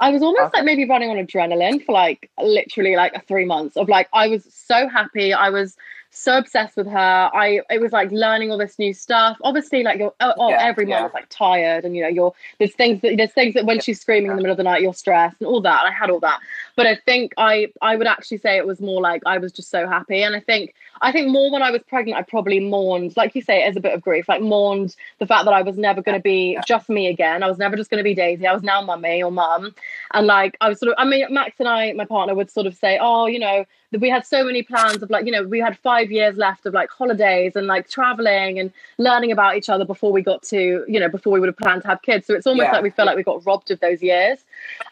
I 0.02 0.10
was 0.12 0.22
almost 0.22 0.42
Okay. 0.48 0.60
like 0.60 0.66
maybe 0.66 0.86
running 0.86 1.10
on 1.10 1.18
adrenaline 1.18 1.86
for 1.86 1.92
like 1.94 2.30
literally 2.42 2.96
like 2.96 3.26
three 3.28 3.46
months 3.46 3.78
of 3.78 3.90
like 3.90 4.08
I 4.14 4.28
was 4.28 4.46
so 4.52 4.88
happy. 4.90 5.34
I 5.34 5.50
was 5.50 5.76
so 6.12 6.40
obsessed 6.40 6.76
with 6.76 6.88
her. 6.88 7.30
I 7.34 7.62
it 7.70 7.80
was 7.80 7.92
like 7.92 8.10
learning 8.12 8.50
all 8.52 8.58
this 8.58 8.80
new 8.80 8.94
stuff. 8.94 9.38
Obviously, 9.44 9.84
like 9.84 10.00
you're 10.00 10.14
oh, 10.20 10.34
oh, 10.38 10.50
Yeah, 10.50 10.64
every 10.64 10.86
mom 10.86 11.02
yeah. 11.02 11.08
is 11.08 11.14
like 11.14 11.30
tired, 11.30 11.86
and 11.86 11.96
you 11.96 12.02
know 12.02 12.08
you're 12.08 12.34
there's 12.58 12.74
things 12.74 13.02
that 13.02 13.16
there's 13.18 13.32
things 13.34 13.54
that 13.54 13.66
when 13.66 13.80
she's 13.80 14.02
screaming 14.02 14.32
in 14.32 14.36
the 14.38 14.42
middle 14.42 14.54
of 14.54 14.58
the 14.58 14.64
night, 14.64 14.82
you're 14.82 14.94
stressed 14.94 15.36
and 15.40 15.48
all 15.48 15.62
that. 15.62 15.86
And 15.86 15.94
I 15.94 15.96
had 15.96 16.10
all 16.10 16.20
that, 16.22 16.40
but 16.80 16.88
I 16.88 16.96
think 16.96 17.34
I 17.36 17.74
I 17.82 17.98
would 17.98 18.08
actually 18.08 18.38
say 18.38 18.56
it 18.56 18.66
was 18.66 18.80
more 18.80 19.02
like 19.02 19.22
I 19.26 19.38
was 19.38 19.52
just 19.52 19.70
so 19.70 19.86
happy, 19.86 20.24
and 20.24 20.34
I 20.34 20.40
think 20.40 20.74
I 21.02 21.12
think 21.12 21.28
more 21.28 21.52
when 21.52 21.62
I 21.62 21.72
was 21.72 21.82
pregnant, 21.84 22.18
I 22.18 22.22
probably 22.22 22.62
mourned, 22.62 23.18
like 23.18 23.36
you 23.36 23.42
say, 23.42 23.64
as 23.64 23.76
a 23.76 23.82
bit 23.82 23.94
of 23.94 24.02
grief, 24.02 24.30
like 24.30 24.42
mourned 24.42 24.96
the 25.18 25.28
fact 25.28 25.44
that 25.44 25.54
I 25.54 25.62
was 25.62 25.78
never 25.78 26.02
going 26.02 26.18
to 26.18 26.24
be 26.24 26.58
just 26.66 26.88
me 26.88 27.08
again. 27.08 27.44
I 27.44 27.50
was 27.50 27.58
never 27.58 27.76
just 27.76 27.90
going 27.90 27.98
to 27.98 28.04
be 28.06 28.16
Daisy. 28.16 28.48
I 28.48 28.54
was 28.54 28.64
now 28.64 28.82
mummy 28.82 29.22
or 29.22 29.30
mum, 29.30 29.76
and 30.14 30.26
like 30.26 30.56
I 30.62 30.70
was 30.70 30.80
sort 30.80 30.94
of. 30.94 30.96
I 30.98 31.04
mean, 31.04 31.26
Max 31.30 31.60
and 31.60 31.68
I, 31.68 31.92
my 31.92 32.06
partner, 32.06 32.34
would 32.34 32.50
sort 32.50 32.66
of 32.66 32.74
say, 32.78 32.98
"Oh, 33.02 33.26
you 33.26 33.40
know, 33.40 33.66
we 33.98 34.10
had 34.10 34.26
so 34.26 34.44
many 34.44 34.62
plans 34.62 35.02
of 35.02 35.10
like 35.10 35.26
you 35.26 35.32
know 35.32 35.44
we 35.44 35.60
had 35.60 35.78
five 35.80 36.12
years 36.12 36.38
left 36.38 36.66
of 36.66 36.74
like 36.74 36.90
holidays 36.90 37.56
and 37.56 37.66
like 37.66 37.90
traveling 37.90 38.60
and 38.60 38.72
learning 38.98 39.32
about 39.32 39.58
each 39.58 39.70
other 39.70 39.84
before 39.84 40.12
we 40.12 40.22
got 40.22 40.44
to 40.44 40.86
you 40.88 41.00
know 41.00 41.10
before 41.10 41.34
we 41.34 41.40
would 41.40 41.50
have 41.50 41.58
planned 41.58 41.82
to 41.82 41.88
have 41.88 42.02
kids 42.04 42.28
so 42.28 42.36
it's 42.36 42.46
almost 42.46 42.68
yeah. 42.68 42.74
like 42.74 42.84
we 42.84 42.90
feel 42.92 43.06
like 43.06 43.16
we 43.16 43.24
got 43.24 43.44
robbed 43.46 43.72
of 43.72 43.80
those 43.80 44.02
years 44.04 44.40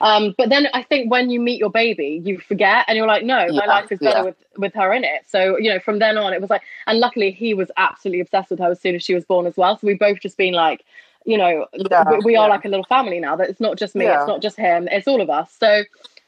um, 0.02 0.34
but 0.38 0.50
then 0.50 0.68
i 0.74 0.82
think 0.82 1.12
when 1.12 1.30
you 1.30 1.40
meet 1.40 1.60
your 1.60 1.70
baby 1.70 2.22
you 2.24 2.40
forget 2.40 2.86
and 2.88 2.98
you're 2.98 3.08
like 3.08 3.24
no 3.24 3.46
yeah. 3.46 3.60
my 3.60 3.66
life 3.66 3.92
is 3.92 4.00
better 4.00 4.20
yeah. 4.20 4.24
with 4.24 4.36
with 4.58 4.74
her 4.74 4.94
in 4.94 5.04
it 5.04 5.24
so 5.28 5.58
you 5.58 5.70
know 5.70 5.80
from 5.80 6.00
then 6.00 6.18
on 6.18 6.34
it 6.34 6.42
was 6.42 6.50
like 6.50 6.62
and 6.88 7.00
luckily 7.00 7.32
he 7.32 7.54
was 7.54 7.72
absolutely 7.78 8.22
obsessed 8.22 8.50
with 8.50 8.60
her 8.60 8.72
as 8.72 8.80
soon 8.80 8.96
as 8.96 9.04
she 9.04 9.14
was 9.14 9.26
born 9.26 9.46
as 9.46 9.58
well 9.58 9.78
so 9.78 9.86
we 9.88 9.94
both 9.94 10.20
just 10.20 10.38
been 10.38 10.54
like 10.54 10.84
you 11.26 11.38
know 11.38 11.66
we, 11.74 12.20
we 12.24 12.36
are 12.36 12.50
like 12.50 12.66
a 12.66 12.70
little 12.70 12.86
family 12.86 13.20
now 13.20 13.36
that 13.36 13.50
it's 13.50 13.60
not 13.60 13.78
just 13.78 13.96
me 13.96 14.06
it's 14.06 14.28
not 14.28 14.42
just 14.42 14.58
him 14.58 14.88
it's 14.92 15.08
all 15.08 15.22
of 15.22 15.30
us 15.30 15.56
so 15.60 15.84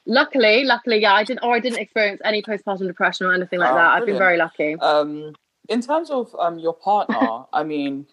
luckily, 0.09 0.63
luckily, 0.65 0.99
yeah, 0.99 1.13
I 1.13 1.23
didn't, 1.23 1.43
or 1.43 1.55
I 1.55 1.59
didn't 1.59 1.79
experience 1.79 2.21
any 2.25 2.41
postpartum 2.41 2.87
depression 2.87 3.27
or 3.27 3.33
anything 3.33 3.59
like 3.59 3.71
oh, 3.71 3.75
that. 3.75 3.93
I've 3.93 4.05
been 4.05 4.17
very 4.17 4.37
lucky. 4.37 4.75
Um, 4.75 5.35
in 5.69 5.81
terms 5.81 6.09
of 6.09 6.35
um, 6.39 6.59
your 6.59 6.73
partner, 6.73 7.45
I 7.53 7.63
mean, 7.63 8.07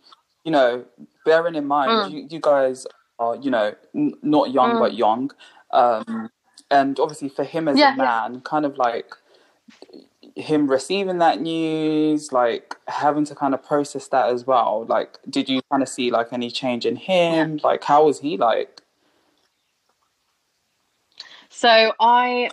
you 0.45 0.53
know, 0.53 0.85
bearing 1.25 1.55
in 1.57 1.67
mind, 1.67 1.91
mm. 1.91 2.11
you, 2.13 2.29
you, 2.31 2.41
guys 2.41 2.87
are, 3.19 3.37
you 3.37 3.51
know, 3.51 3.75
n- 3.95 4.15
not 4.23 4.53
young 4.53 4.73
mm. 4.73 4.81
but 4.81 4.95
young, 4.95 5.31
um, 5.71 6.31
and 6.71 6.99
obviously 6.99 7.29
for 7.29 7.45
him 7.45 7.69
as 7.69 7.79
yeah, 7.79 7.95
a 7.95 7.97
man, 7.97 8.35
yeah. 8.35 8.41
kind 8.45 8.65
of 8.65 8.77
like 8.77 9.13
him 10.35 10.71
receiving 10.71 11.19
that 11.19 11.41
news, 11.41 12.33
like 12.33 12.77
having 12.89 13.25
to 13.25 13.35
kind 13.35 13.55
of 13.55 13.63
process 13.65 14.09
that 14.09 14.29
as 14.29 14.47
well. 14.47 14.85
Like, 14.89 15.19
did 15.29 15.49
you 15.49 15.61
kind 15.71 15.83
of 15.83 15.89
see 15.89 16.11
like 16.11 16.33
any 16.33 16.51
change 16.51 16.85
in 16.85 16.97
him? 16.97 17.59
Yeah. 17.59 17.67
Like, 17.67 17.85
how 17.85 18.05
was 18.05 18.21
he 18.21 18.37
like? 18.37 18.83
So 21.49 21.93
I 21.99 22.51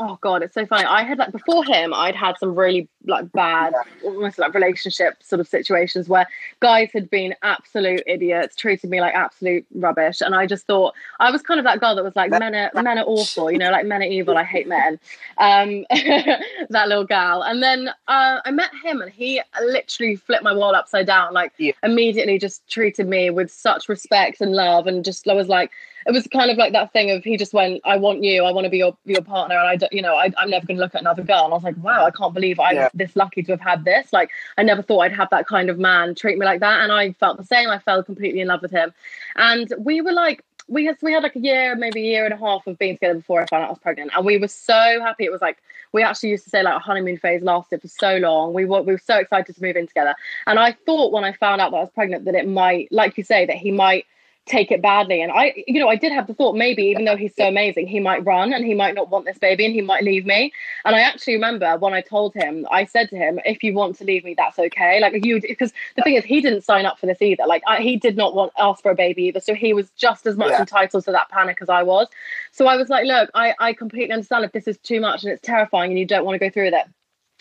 oh 0.00 0.18
god 0.20 0.42
it's 0.42 0.54
so 0.54 0.66
funny. 0.66 0.84
I 0.84 1.04
had 1.04 1.18
like 1.18 1.30
before 1.30 1.64
him 1.64 1.92
i'd 1.94 2.16
had 2.16 2.38
some 2.38 2.54
really 2.54 2.88
like 3.06 3.30
bad 3.32 3.74
almost 4.02 4.38
like 4.38 4.54
relationship 4.54 5.22
sort 5.22 5.40
of 5.40 5.46
situations 5.46 6.08
where 6.08 6.26
guys 6.60 6.90
had 6.92 7.10
been 7.10 7.34
absolute 7.42 8.02
idiots 8.06 8.56
treated 8.56 8.90
me 8.90 9.00
like 9.00 9.14
absolute 9.14 9.64
rubbish. 9.74 10.20
And 10.20 10.34
i 10.34 10.46
just 10.46 10.66
thought 10.66 10.94
i 11.20 11.30
was 11.30 11.42
kind 11.42 11.60
of 11.60 11.64
that 11.64 11.80
girl 11.80 11.94
that 11.94 12.04
was 12.04 12.16
like 12.16 12.30
men 12.30 12.54
are 12.54 12.70
men 12.74 12.98
are 12.98 13.04
awful 13.06 13.50
you 13.50 13.58
know 13.58 13.70
like 13.70 13.86
men 13.86 14.02
are 14.02 14.06
evil 14.06 14.36
i 14.36 14.44
hate 14.44 14.66
men. 14.66 14.98
Um 15.38 15.84
that 15.90 16.88
little 16.88 17.04
gal. 17.04 17.42
And 17.42 17.62
then 17.62 17.88
uh, 18.08 18.40
i 18.44 18.50
met 18.50 18.70
him 18.82 19.02
and 19.02 19.12
he 19.12 19.40
literally 19.62 20.16
flipped 20.16 20.42
my 20.42 20.54
world 20.54 20.74
upside 20.74 21.06
down 21.06 21.34
like 21.34 21.52
yeah. 21.58 21.72
immediately 21.82 22.38
just 22.38 22.66
treated 22.68 23.06
me 23.06 23.30
with 23.30 23.50
such 23.52 23.88
respect 23.88 24.40
and 24.40 24.52
love 24.52 24.86
and 24.86 25.04
just 25.04 25.28
i 25.28 25.34
was 25.34 25.48
like 25.48 25.70
it 26.06 26.12
was 26.12 26.26
kind 26.28 26.50
of 26.50 26.56
like 26.56 26.72
that 26.72 26.92
thing 26.92 27.10
of 27.10 27.24
he 27.24 27.36
just 27.36 27.52
went, 27.52 27.80
I 27.84 27.96
want 27.96 28.24
you, 28.24 28.44
I 28.44 28.52
want 28.52 28.64
to 28.64 28.70
be 28.70 28.78
your 28.78 28.96
your 29.04 29.22
partner, 29.22 29.56
and 29.56 29.68
I 29.68 29.76
don't, 29.76 29.92
you 29.92 30.02
know, 30.02 30.16
I, 30.16 30.26
am 30.38 30.50
never 30.50 30.66
going 30.66 30.76
to 30.76 30.82
look 30.82 30.94
at 30.94 31.00
another 31.00 31.22
girl. 31.22 31.44
And 31.44 31.52
I 31.52 31.56
was 31.56 31.64
like, 31.64 31.76
wow, 31.78 32.04
I 32.04 32.10
can't 32.10 32.34
believe 32.34 32.58
I'm 32.58 32.76
yeah. 32.76 32.88
this 32.94 33.16
lucky 33.16 33.42
to 33.42 33.52
have 33.52 33.60
had 33.60 33.84
this. 33.84 34.12
Like, 34.12 34.30
I 34.56 34.62
never 34.62 34.82
thought 34.82 35.00
I'd 35.00 35.12
have 35.12 35.30
that 35.30 35.46
kind 35.46 35.68
of 35.68 35.78
man 35.78 36.14
treat 36.14 36.38
me 36.38 36.46
like 36.46 36.60
that, 36.60 36.80
and 36.80 36.92
I 36.92 37.12
felt 37.12 37.36
the 37.36 37.44
same. 37.44 37.68
I 37.68 37.78
fell 37.78 38.02
completely 38.02 38.40
in 38.40 38.48
love 38.48 38.62
with 38.62 38.70
him, 38.70 38.92
and 39.36 39.72
we 39.78 40.00
were 40.00 40.12
like. 40.12 40.44
We 40.68 40.84
had 40.84 40.98
we 41.02 41.12
had 41.12 41.24
like 41.24 41.34
a 41.34 41.40
year, 41.40 41.74
maybe 41.74 42.00
a 42.00 42.04
year 42.04 42.24
and 42.24 42.32
a 42.32 42.36
half 42.36 42.64
of 42.68 42.78
being 42.78 42.94
together 42.94 43.14
before 43.14 43.42
I 43.42 43.46
found 43.46 43.64
out 43.64 43.66
I 43.66 43.70
was 43.70 43.80
pregnant, 43.80 44.12
and 44.14 44.24
we 44.24 44.38
were 44.38 44.46
so 44.46 45.00
happy. 45.00 45.24
It 45.24 45.32
was 45.32 45.40
like 45.40 45.58
we 45.90 46.04
actually 46.04 46.30
used 46.30 46.44
to 46.44 46.50
say 46.50 46.62
like 46.62 46.76
a 46.76 46.78
honeymoon 46.78 47.18
phase 47.18 47.42
lasted 47.42 47.82
for 47.82 47.88
so 47.88 48.18
long. 48.18 48.52
We 48.52 48.66
were 48.66 48.82
we 48.82 48.92
were 48.92 49.02
so 49.04 49.16
excited 49.16 49.56
to 49.56 49.62
move 49.62 49.74
in 49.74 49.88
together, 49.88 50.14
and 50.46 50.60
I 50.60 50.76
thought 50.86 51.10
when 51.10 51.24
I 51.24 51.32
found 51.32 51.60
out 51.60 51.72
that 51.72 51.76
I 51.76 51.80
was 51.80 51.90
pregnant 51.90 52.24
that 52.26 52.36
it 52.36 52.46
might, 52.46 52.86
like 52.92 53.18
you 53.18 53.24
say, 53.24 53.46
that 53.46 53.56
he 53.56 53.72
might 53.72 54.06
take 54.46 54.72
it 54.72 54.82
badly. 54.82 55.22
And 55.22 55.30
I, 55.30 55.52
you 55.66 55.78
know, 55.78 55.88
I 55.88 55.96
did 55.96 56.12
have 56.12 56.26
the 56.26 56.34
thought 56.34 56.56
maybe, 56.56 56.84
even 56.84 57.04
though 57.04 57.16
he's 57.16 57.34
so 57.36 57.46
amazing, 57.46 57.86
he 57.86 58.00
might 58.00 58.24
run 58.24 58.52
and 58.52 58.64
he 58.64 58.74
might 58.74 58.94
not 58.94 59.08
want 59.08 59.24
this 59.24 59.38
baby 59.38 59.64
and 59.64 59.74
he 59.74 59.80
might 59.80 60.02
leave 60.02 60.26
me. 60.26 60.52
And 60.84 60.96
I 60.96 61.00
actually 61.00 61.34
remember 61.34 61.76
when 61.78 61.94
I 61.94 62.00
told 62.00 62.34
him, 62.34 62.66
I 62.70 62.84
said 62.84 63.10
to 63.10 63.16
him, 63.16 63.38
if 63.44 63.62
you 63.62 63.74
want 63.74 63.96
to 63.96 64.04
leave 64.04 64.24
me, 64.24 64.34
that's 64.36 64.58
okay. 64.58 64.98
Like 65.00 65.24
you, 65.24 65.40
because 65.40 65.72
the 65.96 66.02
thing 66.02 66.14
is, 66.14 66.24
he 66.24 66.40
didn't 66.40 66.62
sign 66.62 66.86
up 66.86 66.98
for 66.98 67.06
this 67.06 67.22
either. 67.22 67.44
Like 67.46 67.62
I, 67.66 67.80
he 67.80 67.96
did 67.96 68.16
not 68.16 68.34
want 68.34 68.52
ask 68.58 68.82
for 68.82 68.90
a 68.90 68.96
baby 68.96 69.24
either. 69.24 69.40
So 69.40 69.54
he 69.54 69.72
was 69.72 69.90
just 69.90 70.26
as 70.26 70.36
much 70.36 70.50
yeah. 70.50 70.60
entitled 70.60 71.04
to 71.04 71.12
that 71.12 71.28
panic 71.28 71.58
as 71.60 71.68
I 71.68 71.82
was. 71.82 72.08
So 72.50 72.66
I 72.66 72.76
was 72.76 72.88
like, 72.88 73.06
look, 73.06 73.30
I, 73.34 73.54
I 73.60 73.72
completely 73.72 74.12
understand 74.12 74.44
if 74.44 74.52
this 74.52 74.66
is 74.66 74.78
too 74.78 75.00
much 75.00 75.22
and 75.22 75.32
it's 75.32 75.42
terrifying 75.42 75.90
and 75.90 75.98
you 75.98 76.06
don't 76.06 76.24
want 76.24 76.34
to 76.34 76.44
go 76.44 76.50
through 76.50 76.66
with 76.66 76.74
it. 76.74 76.86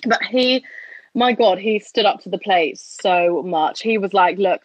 But 0.07 0.21
he, 0.23 0.63
my 1.15 1.33
God, 1.33 1.57
he 1.57 1.79
stood 1.79 2.05
up 2.05 2.21
to 2.21 2.29
the 2.29 2.37
plate 2.37 2.77
so 2.77 3.41
much. 3.43 3.81
He 3.81 3.97
was 3.97 4.13
like, 4.13 4.37
look, 4.37 4.61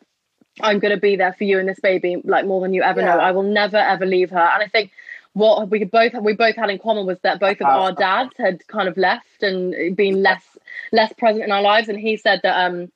I'm 0.60 0.78
going 0.78 0.94
to 0.94 1.00
be 1.00 1.16
there 1.16 1.32
for 1.32 1.44
you 1.44 1.58
and 1.58 1.68
this 1.68 1.80
baby 1.80 2.16
like 2.24 2.46
more 2.46 2.60
than 2.60 2.74
you 2.74 2.82
ever 2.82 3.00
yeah. 3.00 3.14
know. 3.14 3.20
I 3.20 3.32
will 3.32 3.42
never 3.42 3.76
ever 3.76 4.06
leave 4.06 4.30
her. 4.30 4.38
And 4.38 4.62
I 4.62 4.68
think 4.68 4.92
what 5.32 5.68
we 5.68 5.82
both 5.84 6.14
we 6.14 6.32
both 6.32 6.56
had 6.56 6.70
in 6.70 6.78
common 6.78 7.06
was 7.06 7.18
that 7.20 7.40
both 7.40 7.60
of 7.60 7.66
our 7.66 7.92
dads 7.92 8.32
had 8.38 8.66
kind 8.68 8.88
of 8.88 8.96
left 8.96 9.42
and 9.42 9.96
been 9.96 10.22
less 10.22 10.44
less 10.92 11.12
present 11.14 11.44
in 11.44 11.50
our 11.50 11.62
lives. 11.62 11.88
And 11.88 11.98
he 11.98 12.16
said 12.16 12.40
that 12.44 12.66
um 12.66 12.90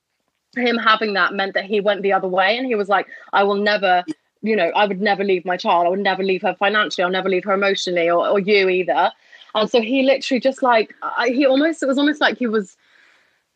him 0.56 0.76
having 0.76 1.14
that 1.14 1.34
meant 1.34 1.54
that 1.54 1.64
he 1.64 1.80
went 1.80 2.02
the 2.02 2.12
other 2.12 2.28
way 2.28 2.56
and 2.56 2.66
he 2.66 2.74
was 2.74 2.88
like, 2.88 3.06
I 3.32 3.42
will 3.42 3.56
never 3.56 4.04
you 4.40 4.54
know, 4.54 4.70
I 4.76 4.86
would 4.86 5.00
never 5.00 5.24
leave 5.24 5.44
my 5.44 5.56
child. 5.56 5.86
I 5.86 5.90
would 5.90 5.98
never 5.98 6.22
leave 6.22 6.42
her 6.42 6.54
financially. 6.54 7.02
I'll 7.02 7.10
never 7.10 7.28
leave 7.28 7.42
her 7.42 7.54
emotionally 7.54 8.08
or, 8.08 8.28
or 8.28 8.38
you 8.38 8.68
either. 8.68 9.10
And 9.56 9.68
so 9.68 9.80
he 9.80 10.04
literally 10.04 10.38
just 10.38 10.62
like 10.62 10.94
I, 11.02 11.30
he 11.30 11.44
almost 11.44 11.82
it 11.82 11.86
was 11.86 11.98
almost 11.98 12.20
like 12.20 12.38
he 12.38 12.46
was 12.46 12.76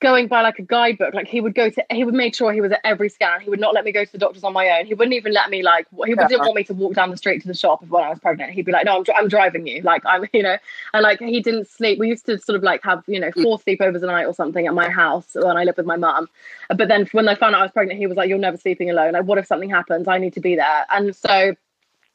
going 0.02 0.26
by 0.26 0.42
like 0.42 0.58
a 0.58 0.62
guidebook. 0.62 1.14
Like 1.14 1.28
he 1.28 1.40
would 1.40 1.54
go 1.54 1.70
to, 1.70 1.84
he 1.90 2.04
would 2.04 2.14
make 2.14 2.34
sure 2.34 2.52
he 2.52 2.60
was 2.60 2.72
at 2.72 2.80
every 2.84 3.08
scan. 3.08 3.40
He 3.40 3.48
would 3.48 3.60
not 3.60 3.72
let 3.72 3.84
me 3.84 3.92
go 3.92 4.04
to 4.04 4.12
the 4.12 4.18
doctors 4.18 4.44
on 4.44 4.52
my 4.52 4.68
own. 4.68 4.84
He 4.86 4.94
wouldn't 4.94 5.14
even 5.14 5.32
let 5.32 5.48
me 5.48 5.62
like, 5.62 5.86
he 6.04 6.14
yeah. 6.14 6.28
didn't 6.28 6.40
want 6.40 6.56
me 6.56 6.64
to 6.64 6.74
walk 6.74 6.94
down 6.94 7.10
the 7.10 7.16
street 7.16 7.40
to 7.42 7.48
the 7.48 7.54
shop 7.54 7.82
when 7.86 8.04
I 8.04 8.10
was 8.10 8.18
pregnant. 8.18 8.52
He'd 8.52 8.66
be 8.66 8.72
like, 8.72 8.84
no, 8.84 8.98
I'm, 8.98 9.04
I'm 9.16 9.28
driving 9.28 9.66
you. 9.66 9.80
Like 9.80 10.02
I'm, 10.04 10.26
you 10.32 10.42
know, 10.42 10.58
and 10.92 11.02
like 11.02 11.20
he 11.20 11.40
didn't 11.40 11.68
sleep. 11.68 11.98
We 11.98 12.08
used 12.08 12.26
to 12.26 12.38
sort 12.38 12.56
of 12.56 12.62
like 12.62 12.82
have, 12.82 13.02
you 13.06 13.20
know, 13.20 13.30
mm. 13.30 13.42
four 13.42 13.58
sleepovers 13.58 14.02
a 14.02 14.06
night 14.06 14.26
or 14.26 14.34
something 14.34 14.66
at 14.66 14.74
my 14.74 14.90
house 14.90 15.28
when 15.34 15.56
I 15.56 15.64
lived 15.64 15.78
with 15.78 15.86
my 15.86 15.96
mum. 15.96 16.28
But 16.68 16.88
then 16.88 17.06
when 17.12 17.28
I 17.28 17.34
found 17.34 17.54
out 17.54 17.60
I 17.60 17.64
was 17.64 17.72
pregnant, 17.72 17.98
he 17.98 18.06
was 18.06 18.16
like, 18.16 18.28
you're 18.28 18.38
never 18.38 18.56
sleeping 18.56 18.90
alone. 18.90 19.12
Like, 19.12 19.24
what 19.24 19.38
if 19.38 19.46
something 19.46 19.70
happens? 19.70 20.08
I 20.08 20.18
need 20.18 20.34
to 20.34 20.40
be 20.40 20.56
there. 20.56 20.86
And 20.90 21.14
so 21.14 21.54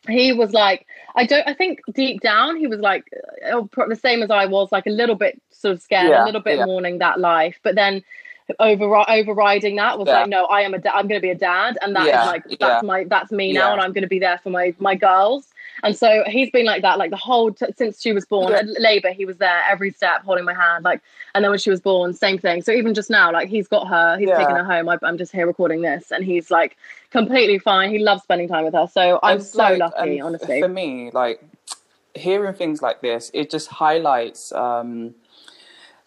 he 0.07 0.33
was 0.33 0.51
like 0.51 0.85
i 1.15 1.25
don't 1.25 1.47
i 1.47 1.53
think 1.53 1.79
deep 1.93 2.21
down 2.21 2.55
he 2.55 2.67
was 2.67 2.79
like 2.79 3.03
uh, 3.45 3.61
the 3.87 3.95
same 3.95 4.21
as 4.21 4.29
i 4.29 4.45
was 4.45 4.71
like 4.71 4.85
a 4.85 4.91
little 4.91 5.15
bit 5.15 5.41
sort 5.49 5.73
of 5.73 5.81
scared 5.81 6.09
yeah, 6.09 6.23
a 6.23 6.25
little 6.25 6.41
bit 6.41 6.57
yeah. 6.57 6.65
mourning 6.65 6.99
that 6.99 7.19
life 7.19 7.59
but 7.63 7.75
then 7.75 8.03
over 8.59 9.03
overriding 9.09 9.75
that 9.75 9.99
was 9.99 10.07
yeah. 10.07 10.19
like 10.19 10.29
no 10.29 10.45
i 10.45 10.61
am 10.61 10.73
a 10.73 10.79
da- 10.79 10.91
i'm 10.91 11.07
going 11.07 11.19
to 11.19 11.25
be 11.25 11.31
a 11.31 11.35
dad 11.35 11.77
and 11.81 11.95
that 11.95 12.07
is 12.07 12.13
like 12.13 12.59
that's 12.59 12.83
my 12.83 13.03
that's 13.05 13.31
me 13.31 13.51
now 13.51 13.73
and 13.73 13.81
i'm 13.81 13.91
going 13.91 14.03
to 14.03 14.07
be 14.07 14.19
there 14.19 14.39
for 14.41 14.49
my 14.49 14.73
my 14.79 14.95
girls 14.95 15.47
and 15.83 15.95
so 15.95 16.23
he's 16.27 16.49
been 16.51 16.65
like 16.65 16.81
that 16.81 16.97
like 16.97 17.09
the 17.09 17.17
whole 17.17 17.51
t- 17.51 17.65
since 17.77 18.01
she 18.01 18.13
was 18.13 18.25
born. 18.25 18.53
At 18.53 18.67
labor 18.79 19.11
he 19.11 19.25
was 19.25 19.37
there 19.37 19.61
every 19.69 19.91
step 19.91 20.23
holding 20.23 20.45
my 20.45 20.53
hand 20.53 20.83
like 20.83 21.01
and 21.33 21.43
then 21.43 21.51
when 21.51 21.59
she 21.59 21.69
was 21.69 21.81
born 21.81 22.13
same 22.13 22.37
thing. 22.37 22.61
So 22.61 22.71
even 22.71 22.93
just 22.93 23.09
now 23.09 23.31
like 23.31 23.49
he's 23.49 23.67
got 23.67 23.87
her 23.87 24.17
he's 24.17 24.29
taken 24.29 24.55
her 24.55 24.63
home 24.63 24.89
I, 24.89 24.97
am 25.03 25.17
just 25.17 25.31
here 25.31 25.47
recording 25.47 25.81
this 25.81 26.11
and 26.11 26.23
he's 26.23 26.51
like 26.51 26.77
completely 27.11 27.59
fine. 27.59 27.91
He 27.91 27.99
loves 27.99 28.23
spending 28.23 28.47
time 28.47 28.65
with 28.65 28.73
her. 28.73 28.87
So 28.91 29.19
i'm 29.23 29.37
it's 29.37 29.51
so 29.51 29.59
like, 29.59 29.79
lucky 29.79 30.21
honestly. 30.21 30.61
for 30.61 30.67
me 30.67 31.11
like 31.11 31.43
hearing 32.15 32.53
things 32.53 32.81
like 32.81 33.01
this 33.01 33.29
it 33.33 33.51
just 33.51 33.67
highlights 33.67 34.51
um 34.53 35.13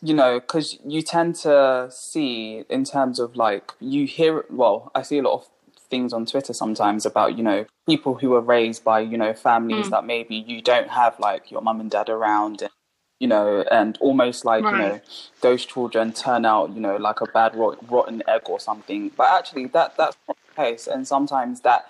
you 0.03 0.15
know, 0.15 0.41
because 0.41 0.79
you 0.85 1.03
tend 1.03 1.35
to 1.37 1.89
see 1.91 2.65
in 2.69 2.85
terms 2.85 3.19
of 3.19 3.37
like 3.37 3.73
you 3.81 4.07
hear. 4.07 4.45
Well, 4.49 4.91
I 4.95 5.03
see 5.03 5.19
a 5.19 5.23
lot 5.23 5.35
of 5.35 5.49
things 5.91 6.13
on 6.13 6.27
Twitter 6.27 6.53
sometimes 6.53 7.05
about 7.05 7.37
you 7.37 7.43
know 7.43 7.67
people 7.87 8.15
who 8.15 8.35
are 8.35 8.41
raised 8.41 8.85
by 8.85 9.01
you 9.01 9.19
know 9.19 9.35
families 9.35 9.87
mm. 9.87 9.91
that 9.91 10.05
maybe 10.05 10.37
you 10.37 10.63
don't 10.63 10.89
have 10.89 11.19
like 11.19 11.51
your 11.51 11.61
mum 11.61 11.81
and 11.81 11.91
dad 11.91 12.09
around. 12.09 12.63
And, 12.63 12.71
you 13.19 13.29
know, 13.29 13.63
and 13.71 13.99
almost 14.01 14.47
like 14.47 14.65
right. 14.65 14.73
you 14.73 14.79
know, 14.79 15.01
those 15.43 15.67
children 15.67 16.11
turn 16.15 16.47
out, 16.47 16.73
you 16.73 16.81
know, 16.81 16.97
like 16.97 17.21
a 17.21 17.27
bad 17.27 17.55
rotten 17.55 18.23
egg 18.27 18.43
or 18.47 18.59
something. 18.59 19.11
But 19.15 19.29
actually, 19.39 19.67
that 19.67 19.95
that's 19.99 20.17
not 20.27 20.39
the 20.49 20.55
case. 20.63 20.87
And 20.87 21.07
sometimes 21.07 21.61
that 21.61 21.87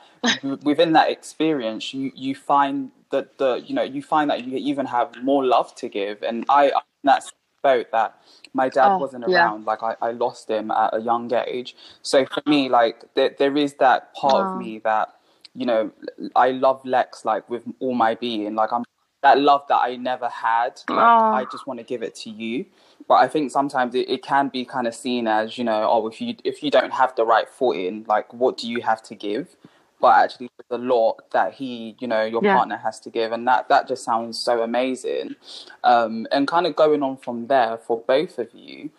within 0.64 0.92
that 0.94 1.08
experience, 1.08 1.94
you 1.94 2.10
you 2.16 2.34
find 2.34 2.90
that 3.10 3.38
the 3.38 3.62
you 3.64 3.76
know 3.76 3.82
you 3.82 4.02
find 4.02 4.28
that 4.30 4.44
you 4.44 4.56
even 4.58 4.86
have 4.86 5.14
more 5.22 5.44
love 5.44 5.72
to 5.76 5.88
give. 5.88 6.20
And 6.22 6.44
I 6.48 6.72
that's 7.04 7.32
boat 7.62 7.90
that 7.92 8.20
my 8.52 8.68
dad 8.68 8.94
oh, 8.94 8.98
wasn't 8.98 9.24
around. 9.24 9.60
Yeah. 9.60 9.66
Like 9.66 9.82
I, 9.82 9.96
I 10.00 10.10
lost 10.12 10.50
him 10.50 10.70
at 10.70 10.94
a 10.94 11.00
young 11.00 11.32
age. 11.32 11.76
So 12.02 12.24
for 12.26 12.42
me, 12.46 12.68
like 12.68 13.02
there, 13.14 13.34
there 13.38 13.56
is 13.56 13.74
that 13.74 14.14
part 14.14 14.46
of 14.46 14.58
me 14.58 14.78
that 14.80 15.14
you 15.54 15.66
know 15.66 15.90
I 16.36 16.50
love 16.50 16.84
Lex 16.84 17.24
like 17.24 17.48
with 17.48 17.64
all 17.80 17.94
my 17.94 18.14
being. 18.14 18.54
Like 18.54 18.72
I'm 18.72 18.84
that 19.22 19.38
love 19.38 19.62
that 19.68 19.76
I 19.76 19.96
never 19.96 20.28
had. 20.28 20.80
Like, 20.88 20.98
oh. 20.98 21.32
I 21.32 21.44
just 21.52 21.66
want 21.66 21.78
to 21.78 21.84
give 21.84 22.02
it 22.02 22.14
to 22.16 22.30
you. 22.30 22.64
But 23.06 23.16
I 23.16 23.28
think 23.28 23.50
sometimes 23.50 23.94
it, 23.94 24.08
it 24.08 24.22
can 24.22 24.48
be 24.48 24.64
kind 24.64 24.86
of 24.86 24.94
seen 24.94 25.26
as 25.26 25.58
you 25.58 25.64
know, 25.64 25.86
oh, 25.90 26.06
if 26.06 26.20
you 26.20 26.36
if 26.44 26.62
you 26.62 26.70
don't 26.70 26.92
have 26.92 27.14
the 27.16 27.24
right 27.24 27.48
footing, 27.48 28.04
like 28.08 28.32
what 28.32 28.56
do 28.56 28.70
you 28.70 28.80
have 28.82 29.02
to 29.04 29.14
give? 29.14 29.56
But 30.00 30.16
actually 30.24 30.50
a 30.70 30.78
lot 30.78 31.30
that 31.32 31.54
he, 31.54 31.96
you 32.00 32.08
know, 32.08 32.24
your 32.24 32.42
Yeah. 32.42 32.54
partner 32.54 32.76
has 32.76 33.00
to 33.00 33.10
give, 33.10 33.32
and 33.32 33.46
that 33.48 33.68
that 33.68 33.88
just 33.88 34.04
sounds 34.04 34.38
so 34.38 34.62
amazing. 34.62 35.36
Um, 35.84 36.26
and 36.32 36.48
kind 36.48 36.66
of 36.66 36.76
going 36.76 37.02
on 37.02 37.16
from 37.18 37.46
there 37.48 37.76
for 37.78 37.98
both 38.06 38.38
of 38.38 38.54
you, 38.54 38.90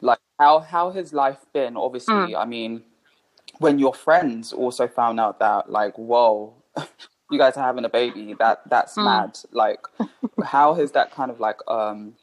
like 0.00 0.18
how 0.38 0.60
how 0.60 0.90
has 0.90 1.12
life 1.12 1.44
been? 1.52 1.76
Obviously, 1.76 2.14
Mm. 2.14 2.38
I 2.40 2.44
mean, 2.44 2.82
when 3.58 3.78
your 3.78 3.94
friends 3.94 4.52
also 4.52 4.88
found 4.88 5.20
out 5.20 5.38
that, 5.40 5.70
like, 5.70 5.96
whoa. 5.98 6.54
You 7.30 7.38
guys 7.38 7.58
are 7.58 7.64
having 7.64 7.84
a 7.84 7.90
baby. 7.90 8.34
That 8.38 8.62
that's 8.70 8.96
Mm. 8.96 9.04
mad. 9.04 9.38
Like, 9.52 9.80
how 10.44 10.74
has 10.74 10.92
that 10.92 11.10
kind 11.12 11.30
of 11.30 11.40
like 11.40 11.60
um, 11.68 12.14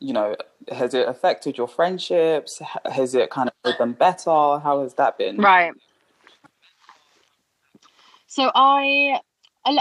you 0.00 0.12
know, 0.12 0.36
has 0.70 0.94
it 0.94 1.08
affected 1.08 1.58
your 1.58 1.68
friendships? 1.68 2.60
Has 2.84 3.14
it 3.14 3.30
kind 3.30 3.48
of 3.48 3.54
made 3.64 3.78
them 3.78 3.92
better? 3.94 4.30
How 4.60 4.82
has 4.82 4.94
that 4.94 5.18
been? 5.18 5.38
Right. 5.38 5.72
So 8.36 8.50
I, 8.54 9.20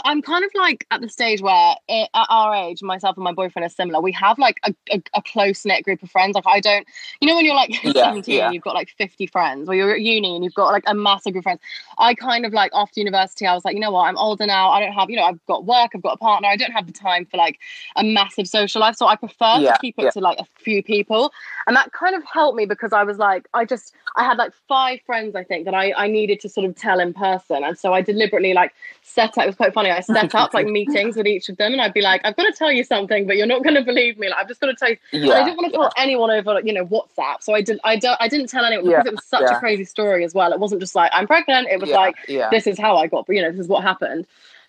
I'm 0.03 0.21
kind 0.21 0.43
of 0.43 0.51
like 0.55 0.85
at 0.91 1.01
the 1.01 1.09
stage 1.09 1.41
where 1.41 1.53
i 1.89 2.07
at 2.13 2.27
our 2.29 2.55
age, 2.55 2.81
myself 2.81 3.17
and 3.17 3.23
my 3.23 3.31
boyfriend 3.31 3.65
are 3.65 3.69
similar. 3.69 4.01
We 4.01 4.11
have 4.13 4.39
like 4.39 4.59
a, 4.63 4.73
a, 4.91 5.01
a 5.13 5.21
close 5.21 5.63
knit 5.65 5.83
group 5.83 6.01
of 6.01 6.09
friends. 6.09 6.35
Like 6.35 6.45
I 6.47 6.59
don't, 6.59 6.87
you 7.21 7.27
know, 7.27 7.35
when 7.35 7.45
you're 7.45 7.55
like 7.55 7.71
Yeah, 7.83 7.91
17 7.93 8.23
yeah. 8.35 8.45
and 8.45 8.53
you've 8.53 8.63
got 8.63 8.73
like 8.73 8.89
50 8.97 9.27
friends, 9.27 9.69
or 9.69 9.75
you're 9.75 9.91
at 9.93 10.01
uni 10.01 10.35
and 10.35 10.43
you've 10.43 10.53
got 10.55 10.71
like 10.71 10.83
a 10.87 10.95
massive 10.95 11.33
group 11.33 11.41
of 11.41 11.43
friends. 11.43 11.59
I 11.99 12.15
kind 12.15 12.45
of 12.45 12.53
like 12.53 12.71
after 12.73 12.99
university, 12.99 13.45
I 13.45 13.53
was 13.53 13.63
like, 13.63 13.75
you 13.75 13.79
know 13.79 13.91
what, 13.91 14.07
I'm 14.07 14.17
older 14.17 14.45
now. 14.45 14.69
I 14.71 14.79
don't 14.79 14.93
have, 14.93 15.09
you 15.09 15.17
know, 15.17 15.23
I've 15.23 15.45
got 15.45 15.65
work, 15.65 15.91
I've 15.93 16.01
got 16.01 16.13
a 16.13 16.17
partner. 16.17 16.47
I 16.47 16.57
don't 16.57 16.71
have 16.71 16.87
the 16.87 16.93
time 16.93 17.25
for 17.25 17.37
like 17.37 17.59
a 17.95 18.03
massive 18.03 18.47
social 18.47 18.81
life. 18.81 18.95
So 18.95 19.07
I 19.07 19.15
prefer 19.15 19.61
Yeah, 19.61 19.73
to 19.73 19.79
keep 19.79 19.95
it 19.99 20.11
to 20.13 20.19
like 20.19 20.39
a 20.39 20.45
few 20.55 20.81
people. 20.81 21.31
And 21.67 21.75
that 21.75 21.91
kind 21.91 22.15
of 22.15 22.23
helped 22.25 22.57
me 22.57 22.65
because 22.65 22.91
I 22.93 23.03
was 23.03 23.17
like, 23.17 23.47
I 23.53 23.65
just, 23.65 23.93
I 24.15 24.23
had 24.23 24.37
like 24.37 24.53
five 24.67 24.99
friends, 25.05 25.35
I 25.35 25.43
think, 25.43 25.65
that 25.65 25.73
I, 25.73 25.93
I 25.95 26.07
needed 26.07 26.39
to 26.41 26.49
sort 26.49 26.65
of 26.65 26.75
tell 26.75 26.99
in 26.99 27.13
person. 27.13 27.63
And 27.63 27.77
so 27.77 27.93
I 27.93 28.01
deliberately 28.01 28.53
like 28.53 28.73
set 29.03 29.37
up, 29.37 29.43
it 29.43 29.47
was 29.47 29.55
quite 29.55 29.73
funny. 29.75 29.91
I 29.91 29.99
set 29.99 30.33
up 30.33 30.53
like 30.55 30.65
meetings 30.65 31.15
with 31.15 31.27
each 31.27 31.49
of 31.49 31.57
them 31.57 31.73
and 31.73 31.81
I'd 31.81 31.93
be 31.93 32.01
like, 32.01 32.21
I've 32.23 32.35
got 32.35 32.45
to 32.45 32.51
tell 32.51 32.71
you 32.71 32.83
something, 32.83 33.27
but 33.27 33.37
you're 33.37 33.45
not 33.45 33.63
going 33.63 33.75
to 33.75 33.83
believe 33.83 34.17
me. 34.17 34.29
Like, 34.29 34.39
I've 34.39 34.47
just 34.47 34.61
got 34.61 34.67
to 34.67 34.75
tell 34.75 34.89
you. 34.89 34.97
and 35.11 35.31
I 35.33 35.43
didn't 35.43 35.57
want 35.57 35.71
to 35.71 35.77
tell 35.77 35.91
anyone 35.97 36.31
over, 36.31 36.53
like, 36.53 36.65
you 36.65 36.73
know, 36.73 36.85
WhatsApp. 36.87 37.43
So 37.43 37.53
I 37.53 37.61
didn't, 37.61 37.81
I 37.83 37.97
don't, 37.97 38.17
I 38.19 38.27
didn't 38.27 38.47
tell 38.47 38.65
anyone 38.65 38.89
Yeah, 38.89 39.03
because 39.03 39.07
it 39.07 39.15
was 39.15 39.25
such 39.25 39.41
yeah. 39.41 39.57
a 39.57 39.59
crazy 39.59 39.85
story 39.85 40.23
as 40.23 40.33
well. 40.33 40.51
It 40.51 40.59
wasn't 40.59 40.81
just 40.81 40.95
like, 40.95 41.11
I'm 41.13 41.27
pregnant. 41.27 41.67
It 41.69 41.79
was 41.79 41.89
yeah, 41.91 41.95
like, 41.97 42.15
yeah, 42.27 42.49
this 42.49 42.65
is 42.65 42.79
how 42.79 42.97
I 42.97 43.05
got, 43.05 43.25
you 43.29 43.41
know, 43.41 43.51
this 43.51 43.59
is 43.59 43.67
what 43.67 43.83
happened. 43.83 44.25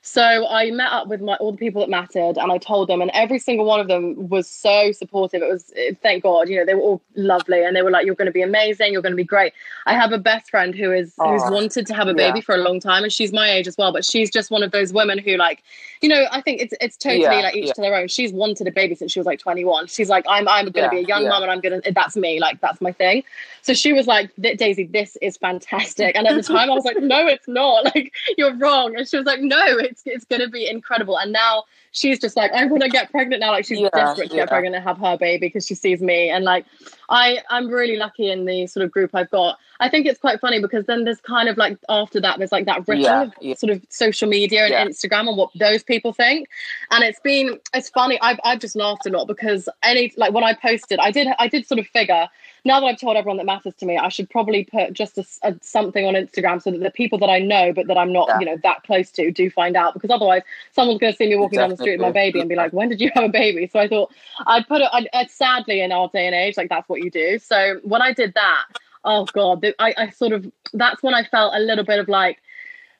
So 0.08 0.46
I 0.46 0.70
met 0.70 0.92
up 0.92 1.08
with 1.08 1.20
my 1.20 1.34
all 1.34 1.50
the 1.50 1.58
people 1.58 1.80
that 1.80 1.90
mattered, 1.90 2.38
and 2.38 2.52
I 2.52 2.58
told 2.58 2.88
them, 2.88 3.02
and 3.02 3.10
every 3.12 3.40
single 3.40 3.66
one 3.66 3.80
of 3.80 3.88
them 3.88 4.28
was 4.28 4.48
so 4.48 4.92
supportive. 4.92 5.42
It 5.42 5.48
was 5.48 5.72
thank 6.00 6.22
God, 6.22 6.48
you 6.48 6.56
know, 6.56 6.64
they 6.64 6.74
were 6.74 6.80
all 6.80 7.02
lovely, 7.16 7.64
and 7.64 7.74
they 7.74 7.82
were 7.82 7.90
like, 7.90 8.06
"You're 8.06 8.14
going 8.14 8.26
to 8.26 8.32
be 8.32 8.40
amazing. 8.40 8.92
You're 8.92 9.02
going 9.02 9.14
to 9.14 9.16
be 9.16 9.24
great." 9.24 9.52
I 9.84 9.94
have 9.94 10.12
a 10.12 10.18
best 10.18 10.48
friend 10.48 10.76
who 10.76 10.92
is 10.92 11.12
who's 11.16 11.42
wanted 11.50 11.88
to 11.88 11.94
have 11.94 12.06
a 12.06 12.12
yeah. 12.12 12.30
baby 12.30 12.40
for 12.40 12.54
a 12.54 12.58
long 12.58 12.78
time, 12.78 13.02
and 13.02 13.12
she's 13.12 13.32
my 13.32 13.50
age 13.50 13.66
as 13.66 13.76
well. 13.76 13.92
But 13.92 14.04
she's 14.04 14.30
just 14.30 14.48
one 14.48 14.62
of 14.62 14.70
those 14.70 14.92
women 14.92 15.18
who, 15.18 15.36
like, 15.36 15.64
you 16.00 16.08
know, 16.08 16.26
I 16.30 16.40
think 16.40 16.60
it's 16.60 16.74
it's 16.80 16.96
totally 16.96 17.22
Yeah, 17.22 17.42
like 17.42 17.56
each 17.56 17.66
yeah. 17.66 17.72
to 17.72 17.80
their 17.80 17.96
own. 17.96 18.06
She's 18.06 18.32
wanted 18.32 18.68
a 18.68 18.70
baby 18.70 18.94
since 18.94 19.10
she 19.10 19.18
was 19.18 19.26
like 19.26 19.40
21. 19.40 19.88
She's 19.88 20.08
like, 20.08 20.24
I'm 20.28 20.46
I'm 20.46 20.66
going 20.66 20.72
to 20.74 20.80
Yeah, 20.82 20.88
be 20.88 20.98
a 20.98 21.08
young 21.08 21.24
yeah. 21.24 21.30
mum, 21.30 21.42
and 21.42 21.50
I'm 21.50 21.60
going 21.60 21.82
to 21.82 21.92
that's 21.92 22.16
me, 22.16 22.38
like 22.38 22.60
that's 22.60 22.80
my 22.80 22.92
thing. 22.92 23.24
So 23.62 23.74
she 23.74 23.92
was 23.92 24.06
like, 24.06 24.30
Daisy, 24.40 24.84
this 24.84 25.16
is 25.20 25.36
fantastic. 25.36 26.14
And 26.14 26.28
at 26.28 26.36
the 26.36 26.42
time, 26.44 26.70
I 26.70 26.74
was 26.74 26.84
like, 26.84 27.00
no, 27.00 27.26
it's 27.26 27.48
not. 27.48 27.84
Like, 27.96 28.12
you're 28.36 28.54
wrong. 28.56 28.96
And 28.96 29.08
she 29.08 29.16
was 29.16 29.26
like, 29.26 29.40
no, 29.40 29.60
it's 29.78 29.95
it's 30.04 30.24
going 30.24 30.42
to 30.42 30.48
be 30.48 30.68
incredible. 30.68 31.18
And 31.18 31.32
now 31.32 31.64
she's 31.92 32.18
just 32.18 32.36
like, 32.36 32.50
oh, 32.52 32.58
I 32.58 32.64
want 32.66 32.82
to 32.82 32.88
get 32.90 33.10
pregnant 33.10 33.40
now. 33.40 33.50
Like, 33.52 33.64
she's 33.64 33.78
Yeah, 33.80 33.88
desperate 33.94 34.30
to 34.30 34.36
yeah. 34.36 34.42
get 34.42 34.48
pregnant 34.48 34.74
and 34.76 34.84
have 34.84 34.98
her 34.98 35.16
baby 35.16 35.46
because 35.46 35.66
she 35.66 35.74
sees 35.74 36.00
me. 36.02 36.30
And 36.30 36.44
like, 36.44 36.66
I 37.08 37.38
I'm 37.50 37.68
really 37.68 37.96
lucky 37.96 38.30
in 38.30 38.44
the 38.44 38.66
sort 38.66 38.84
of 38.84 38.90
group 38.90 39.10
I've 39.14 39.30
got. 39.30 39.58
I 39.80 39.88
think 39.88 40.06
it's 40.06 40.18
quite 40.18 40.40
funny 40.40 40.60
because 40.60 40.86
then 40.86 41.04
there's 41.04 41.20
kind 41.20 41.48
of 41.48 41.56
like 41.56 41.78
after 41.88 42.20
that, 42.20 42.38
there's 42.38 42.52
like 42.52 42.64
that 42.66 42.86
ripple 42.88 43.04
Yeah, 43.04 43.22
of 43.24 43.58
sort 43.58 43.70
of 43.72 43.82
social 43.88 44.28
media 44.28 44.66
and. 44.66 44.90
Instagram 44.90 45.28
and 45.28 45.36
what 45.36 45.50
those 45.58 45.82
people 45.82 46.12
think. 46.12 46.48
And 46.90 47.02
it's 47.04 47.20
been 47.20 47.58
it's 47.74 47.90
funny. 47.90 48.18
I've 48.20 48.38
I've 48.44 48.60
just 48.60 48.76
laughed 48.76 49.06
a 49.06 49.10
lot 49.10 49.26
because 49.26 49.68
any 49.82 50.12
like 50.16 50.32
when 50.32 50.44
I 50.44 50.54
posted, 50.54 50.98
I 51.00 51.10
did 51.10 51.28
I 51.38 51.48
did 51.48 51.66
sort 51.66 51.78
of 51.78 51.86
figure 51.88 52.28
now 52.66 52.80
that 52.80 52.86
I've 52.86 53.00
told 53.00 53.16
everyone 53.16 53.38
that 53.38 53.46
matters 53.46 53.74
to 53.76 53.86
me, 53.86 53.96
I 53.96 54.08
should 54.08 54.28
probably 54.28 54.64
put 54.64 54.92
just 54.92 55.16
a, 55.16 55.24
a- 55.42 55.54
something 55.62 56.04
on 56.06 56.14
Instagram 56.14 56.60
so 56.60 56.70
that 56.70 56.80
the 56.80 56.90
people 56.90 57.18
that 57.20 57.30
I 57.30 57.38
know 57.38 57.72
but 57.72 57.86
that 57.86 57.96
I'm 57.96 58.12
not, 58.12 58.28
Yeah. 58.28 58.38
you 58.40 58.46
know, 58.46 58.56
that 58.62 58.82
close 58.82 59.10
to 59.12 59.30
do 59.30 59.50
find 59.50 59.76
out 59.76 59.94
because 59.94 60.10
otherwise 60.10 60.42
someone's 60.72 61.00
going 61.00 61.12
to 61.12 61.16
see 61.16 61.28
me 61.28 61.36
walking 61.36 61.58
down 61.58 61.70
the 61.70 61.76
street 61.76 61.92
with 61.98 62.00
my 62.06 62.12
baby 62.12 62.40
and 62.40 62.48
be 62.48 62.56
like, 62.56 62.72
"When 62.72 62.88
did 62.88 63.00
you 63.00 63.10
have 63.14 63.24
a 63.24 63.28
baby?" 63.28 63.66
So 63.66 63.78
I 63.80 63.88
thought 63.88 64.12
I'd 64.46 64.66
put 64.68 64.80
it. 64.82 64.88
I'd, 64.92 65.08
I'd, 65.14 65.30
sadly, 65.30 65.80
in 65.80 65.92
our 65.92 66.08
day 66.08 66.26
and 66.26 66.34
age, 66.34 66.56
like 66.56 66.68
that's 66.68 66.88
what 66.88 67.02
you 67.02 67.10
do. 67.10 67.38
So 67.38 67.80
when 67.84 68.02
I 68.02 68.12
did 68.12 68.34
that, 68.34 68.64
oh 69.04 69.24
god, 69.32 69.64
I, 69.78 69.94
I 69.96 70.10
sort 70.10 70.32
of 70.32 70.50
that's 70.74 71.02
when 71.02 71.14
I 71.14 71.22
felt 71.24 71.54
a 71.54 71.60
little 71.60 71.84
bit 71.84 71.98
of 72.00 72.08
like 72.08 72.42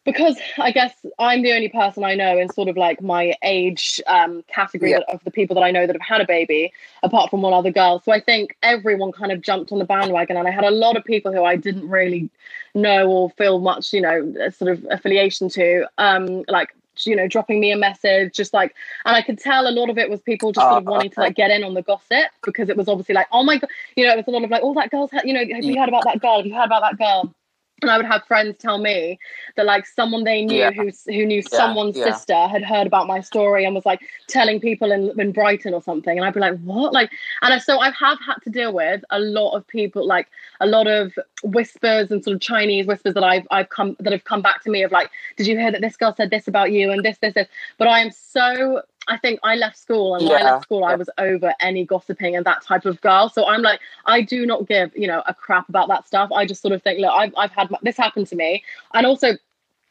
because 0.06 0.38
I 0.58 0.70
guess 0.70 0.94
I'm 1.18 1.42
the 1.42 1.52
only 1.52 1.68
person 1.68 2.04
I 2.04 2.14
know 2.14 2.38
in 2.38 2.48
sort 2.48 2.68
of 2.68 2.76
like 2.76 3.02
my 3.02 3.34
age 3.42 4.00
um, 4.06 4.42
category 4.46 4.92
Yeah. 4.92 5.00
of 5.08 5.22
the 5.24 5.30
people 5.30 5.54
that 5.56 5.62
I 5.62 5.72
know 5.72 5.86
that 5.86 5.94
have 5.94 6.00
had 6.00 6.20
a 6.22 6.26
baby, 6.26 6.72
apart 7.02 7.28
from 7.28 7.42
one 7.42 7.52
other 7.52 7.72
girl. 7.72 8.00
So 8.00 8.12
I 8.12 8.20
think 8.20 8.56
everyone 8.62 9.12
kind 9.12 9.32
of 9.32 9.42
jumped 9.42 9.72
on 9.72 9.78
the 9.80 9.84
bandwagon, 9.84 10.36
and 10.38 10.48
I 10.48 10.52
had 10.52 10.64
a 10.64 10.70
lot 10.70 10.96
of 10.96 11.04
people 11.04 11.32
who 11.32 11.44
I 11.44 11.56
didn't 11.56 11.88
really 11.90 12.30
know 12.74 13.08
or 13.10 13.30
feel 13.30 13.58
much, 13.58 13.92
you 13.92 14.00
know, 14.00 14.32
sort 14.50 14.70
of 14.70 14.86
affiliation 14.90 15.48
to, 15.50 15.86
um, 15.98 16.44
like 16.48 16.72
you 17.04 17.14
know, 17.14 17.28
dropping 17.28 17.60
me 17.60 17.70
a 17.72 17.76
message, 17.76 18.34
just 18.34 18.54
like, 18.54 18.74
and 19.04 19.14
I 19.14 19.20
could 19.20 19.38
tell 19.38 19.68
a 19.68 19.70
lot 19.70 19.90
of 19.90 19.98
it 19.98 20.08
was 20.08 20.22
people 20.22 20.52
just 20.52 20.66
sort 20.66 20.78
of 20.78 20.86
wanting 20.86 21.10
to 21.10 21.20
like 21.20 21.34
get 21.34 21.50
in 21.50 21.62
on 21.62 21.74
the 21.74 21.82
gossip 21.82 22.30
because 22.42 22.70
it 22.70 22.76
was 22.78 22.88
obviously 22.88 23.14
like, 23.14 23.26
oh 23.32 23.42
my 23.44 23.58
god, 23.58 23.68
you 23.96 24.06
know, 24.06 24.12
it 24.12 24.16
was 24.16 24.26
a 24.28 24.30
lot 24.30 24.44
of 24.44 24.50
like, 24.50 24.62
oh 24.64 24.72
that 24.72 24.90
girl's, 24.90 25.10
had, 25.10 25.26
you 25.26 25.34
know, 25.34 25.44
have 25.54 25.62
you 25.64 25.78
heard 25.78 25.90
about 25.90 26.04
that 26.04 26.20
girl? 26.20 26.38
Have 26.38 26.46
you 26.46 26.54
heard 26.54 26.64
about 26.64 26.80
that 26.80 26.96
girl? 26.96 27.34
And 27.82 27.90
I 27.90 27.98
would 27.98 28.06
have 28.06 28.24
friends 28.24 28.56
tell 28.58 28.78
me 28.78 29.18
that 29.56 29.66
like 29.66 29.84
someone 29.86 30.24
they 30.24 30.42
knew 30.44 30.56
Yeah. 30.56 30.70
who 30.70 30.90
who 31.12 31.26
knew 31.26 31.42
Yeah, 31.42 31.58
someone's 31.58 31.96
yeah. 31.98 32.12
sister 32.12 32.46
had 32.48 32.62
heard 32.64 32.86
about 32.86 33.06
my 33.06 33.20
story 33.20 33.66
and 33.66 33.74
was 33.74 33.84
like 33.84 34.00
telling 34.28 34.60
people 34.60 34.92
in, 34.92 35.12
in 35.20 35.30
Brighton 35.32 35.74
or 35.74 35.82
something, 35.82 36.16
and 36.16 36.26
I'd 36.26 36.32
be 36.32 36.40
like, 36.40 36.58
what? 36.60 36.94
Like, 36.94 37.10
and 37.42 37.52
I, 37.52 37.58
so 37.58 37.78
I 37.78 37.90
have 37.90 38.18
had 38.26 38.36
to 38.44 38.50
deal 38.50 38.72
with 38.72 39.04
a 39.10 39.18
lot 39.20 39.52
of 39.54 39.66
people, 39.66 40.06
like 40.06 40.28
a 40.60 40.66
lot 40.66 40.86
of 40.86 41.12
whispers 41.42 42.10
and 42.10 42.24
sort 42.24 42.34
of 42.34 42.40
Chinese 42.40 42.86
whispers 42.86 43.12
that 43.12 43.24
I've 43.24 43.46
I've 43.50 43.68
come 43.68 43.94
that 44.00 44.12
have 44.12 44.24
come 44.24 44.40
back 44.40 44.62
to 44.64 44.70
me 44.70 44.82
of 44.82 44.90
like, 44.90 45.10
did 45.36 45.46
you 45.46 45.58
hear 45.58 45.70
that 45.70 45.82
this 45.82 45.96
girl 45.98 46.14
said 46.16 46.30
this 46.30 46.48
about 46.48 46.72
you 46.72 46.90
and 46.90 47.04
this 47.04 47.18
this 47.18 47.34
this? 47.34 47.48
But 47.76 47.88
I 47.88 48.00
am 48.00 48.10
so 48.10 48.80
I 49.08 49.16
think 49.16 49.40
I 49.42 49.54
left 49.56 49.78
school 49.78 50.14
and 50.14 50.28
when 50.28 50.40
I 50.40 50.50
left 50.52 50.64
school 50.64 50.84
I 50.84 50.94
was 50.94 51.08
over 51.18 51.54
any 51.60 51.84
gossiping 51.84 52.36
and 52.36 52.44
that 52.46 52.62
type 52.62 52.84
of 52.84 53.00
girl. 53.00 53.28
So 53.28 53.46
I'm 53.46 53.62
like, 53.62 53.80
I 54.04 54.22
do 54.22 54.46
not 54.46 54.66
give 54.66 54.96
you 54.96 55.06
know 55.06 55.22
a 55.26 55.34
crap 55.34 55.68
about 55.68 55.88
that 55.88 56.06
stuff. 56.06 56.30
I 56.32 56.46
just 56.46 56.62
sort 56.62 56.72
of 56.72 56.82
think, 56.82 57.00
look, 57.00 57.12
I've 57.12 57.32
I've 57.36 57.52
had 57.52 57.70
my, 57.70 57.78
this 57.82 57.96
happen 57.96 58.24
to 58.26 58.36
me, 58.36 58.64
and 58.94 59.06
also 59.06 59.34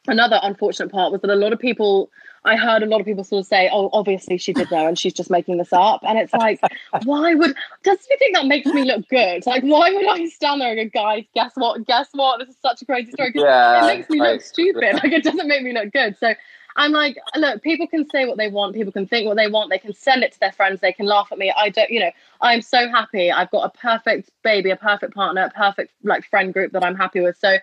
another 0.08 0.38
unfortunate 0.42 0.92
part 0.92 1.12
was 1.12 1.20
that 1.22 1.30
a 1.30 1.34
lot 1.34 1.52
of 1.52 1.58
people 1.58 2.10
I 2.46 2.54
heard 2.56 2.84
a 2.84 2.86
lot 2.86 3.00
of 3.00 3.06
people 3.06 3.24
sort 3.24 3.40
of 3.40 3.46
say, 3.46 3.68
"Oh, 3.72 3.90
obviously 3.92 4.38
she 4.38 4.52
did 4.52 4.70
know, 4.70 4.86
and 4.86 4.96
she's 4.96 5.12
just 5.12 5.30
making 5.30 5.58
this 5.58 5.72
up." 5.72 6.00
And 6.04 6.16
it's 6.16 6.32
like, 6.32 6.60
why 7.04 7.34
would? 7.34 7.54
Does 7.82 7.98
you 8.08 8.16
think 8.18 8.36
that 8.36 8.46
makes 8.46 8.66
me 8.66 8.84
look 8.84 9.08
good? 9.08 9.44
Like, 9.46 9.64
why 9.64 9.92
would 9.92 10.06
I 10.06 10.26
stand 10.26 10.60
there 10.60 10.76
and 10.76 10.92
go, 10.92 11.00
"Guys, 11.00 11.24
guess 11.34 11.52
what? 11.56 11.84
Guess 11.86 12.08
what? 12.12 12.38
This 12.38 12.50
is 12.50 12.56
such 12.62 12.82
a 12.82 12.86
crazy 12.86 13.10
story. 13.10 13.32
Yeah, 13.34 13.84
it 13.84 13.96
makes 13.96 14.08
me 14.08 14.20
look 14.20 14.40
stupid. 14.40 14.94
Like, 15.02 15.12
it 15.12 15.24
doesn't 15.24 15.48
make 15.48 15.62
me 15.62 15.72
look 15.72 15.92
good. 15.92 16.16
So. 16.18 16.34
I'm 16.76 16.92
like, 16.92 17.16
look, 17.34 17.62
people 17.62 17.86
can 17.86 18.08
say 18.08 18.26
what 18.26 18.36
they 18.36 18.48
want, 18.48 18.74
people 18.74 18.92
can 18.92 19.06
think 19.06 19.26
what 19.26 19.36
they 19.36 19.48
want, 19.48 19.70
they 19.70 19.78
can 19.78 19.94
send 19.94 20.22
it 20.22 20.32
to 20.32 20.40
their 20.40 20.52
friends, 20.52 20.80
they 20.80 20.92
can 20.92 21.06
laugh 21.06 21.28
at 21.32 21.38
me. 21.38 21.52
I 21.56 21.70
don't, 21.70 21.90
you 21.90 22.00
know, 22.00 22.10
I'm 22.40 22.62
so 22.62 22.88
happy. 22.88 23.32
I've 23.32 23.50
got 23.50 23.64
a 23.74 23.78
perfect 23.78 24.30
baby, 24.44 24.70
a 24.70 24.76
perfect 24.76 25.14
partner, 25.14 25.44
a 25.44 25.50
perfect 25.50 25.92
like 26.04 26.24
friend 26.28 26.52
group 26.52 26.72
that 26.72 26.84
I'm 26.84 26.94
happy 26.96 27.20
with. 27.20 27.38
So, 27.38 27.56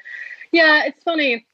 yeah, 0.52 0.86
it's 0.86 1.04
funny 1.04 1.46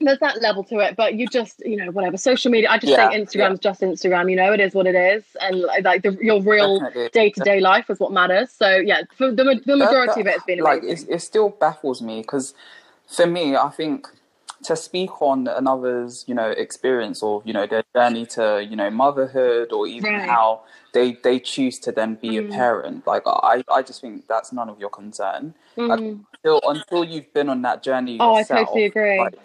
there's 0.00 0.18
that 0.18 0.42
level 0.42 0.62
to 0.62 0.78
it 0.78 0.94
but 0.94 1.14
you 1.14 1.26
just 1.26 1.62
you 1.64 1.76
know 1.76 1.90
whatever 1.90 2.18
social 2.18 2.50
media 2.50 2.68
i 2.70 2.76
just 2.78 2.92
Yeah, 2.92 3.08
think 3.08 3.14
instagram's 3.14 3.58
just 3.60 3.80
instagram 3.80 4.30
you 4.30 4.36
know 4.36 4.52
it 4.52 4.60
is 4.60 4.74
what 4.74 4.86
it 4.86 4.94
is 4.94 5.24
and 5.40 5.60
like, 5.60 5.84
like 5.84 6.02
the, 6.02 6.16
your 6.20 6.42
real 6.42 6.80
day-to-day 7.12 7.60
life 7.60 7.88
is 7.88 7.98
what 7.98 8.12
matters 8.12 8.50
so 8.50 8.76
yeah 8.76 9.02
for 9.16 9.30
the, 9.32 9.60
the 9.64 9.76
majority 9.76 10.20
that- 10.20 10.20
of 10.20 10.26
it 10.26 10.32
has 10.34 10.42
been 10.42 10.60
like 10.60 10.82
amazing. 10.82 10.90
it's, 10.90 11.02
it 11.04 11.20
still 11.20 11.48
baffles 11.48 12.02
me 12.02 12.20
because 12.20 12.52
for 13.06 13.26
me 13.26 13.56
i 13.56 13.70
think 13.70 14.06
to 14.66 14.74
speak 14.76 15.22
on 15.22 15.46
another's 15.46 16.24
you 16.26 16.34
know 16.34 16.50
experience 16.50 17.22
or 17.22 17.40
you 17.44 17.52
know 17.52 17.66
their 17.66 17.84
journey 17.94 18.26
to 18.26 18.66
you 18.68 18.76
know 18.76 18.90
motherhood 18.90 19.72
or 19.72 19.86
even 19.86 20.12
Right. 20.12 20.28
how 20.28 20.62
they 20.92 21.12
they 21.22 21.38
choose 21.38 21.78
to 21.78 21.92
then 21.92 22.16
be 22.16 22.30
Mm. 22.30 22.38
a 22.40 22.42
parent 22.52 23.06
like 23.06 23.22
i 23.26 23.62
i 23.70 23.80
just 23.82 24.00
think 24.00 24.26
that's 24.26 24.52
none 24.52 24.68
of 24.68 24.78
your 24.80 24.90
concern 24.90 25.54
Mhm. 25.76 26.24
until 26.34 26.60
until 26.68 27.04
you've 27.04 27.32
been 27.32 27.48
on 27.48 27.62
that 27.62 27.82
journey 27.82 28.18
Oh, 28.20 28.34
I 28.34 28.42
totally 28.42 28.84
agree. 28.84 29.18
like, 29.18 29.38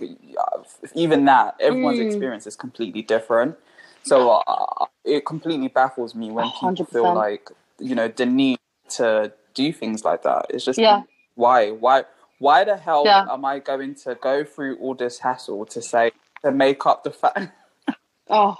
even 0.95 1.25
that 1.25 1.55
everyone's 1.59 1.99
Mm. 1.99 2.07
experience 2.09 2.47
is 2.47 2.55
completely 2.55 3.03
different 3.03 3.55
so 4.03 4.15
uh, 4.47 4.85
it 5.05 5.25
completely 5.25 5.67
baffles 5.67 6.15
me 6.15 6.31
when 6.31 6.49
people 6.59 6.85
feel 6.85 7.13
like 7.13 7.49
you 7.79 7.93
know 7.95 8.07
the 8.07 8.25
need 8.25 8.59
to 8.89 9.31
do 9.53 9.71
things 9.71 10.03
like 10.03 10.23
that 10.23 10.45
it's 10.49 10.65
just 10.65 10.79
Yeah. 10.79 11.03
why 11.35 11.69
why 11.71 12.03
why 12.41 12.63
the 12.63 12.75
hell 12.75 13.03
Yeah. 13.05 13.25
am 13.31 13.45
i 13.45 13.59
going 13.59 13.95
to 14.03 14.15
go 14.15 14.43
through 14.43 14.77
all 14.77 14.95
this 14.95 15.19
hassle 15.19 15.65
to 15.67 15.81
say 15.81 16.11
to 16.43 16.51
make 16.51 16.85
up 16.85 17.03
the 17.03 17.11
fact 17.11 17.51
oh 18.29 18.57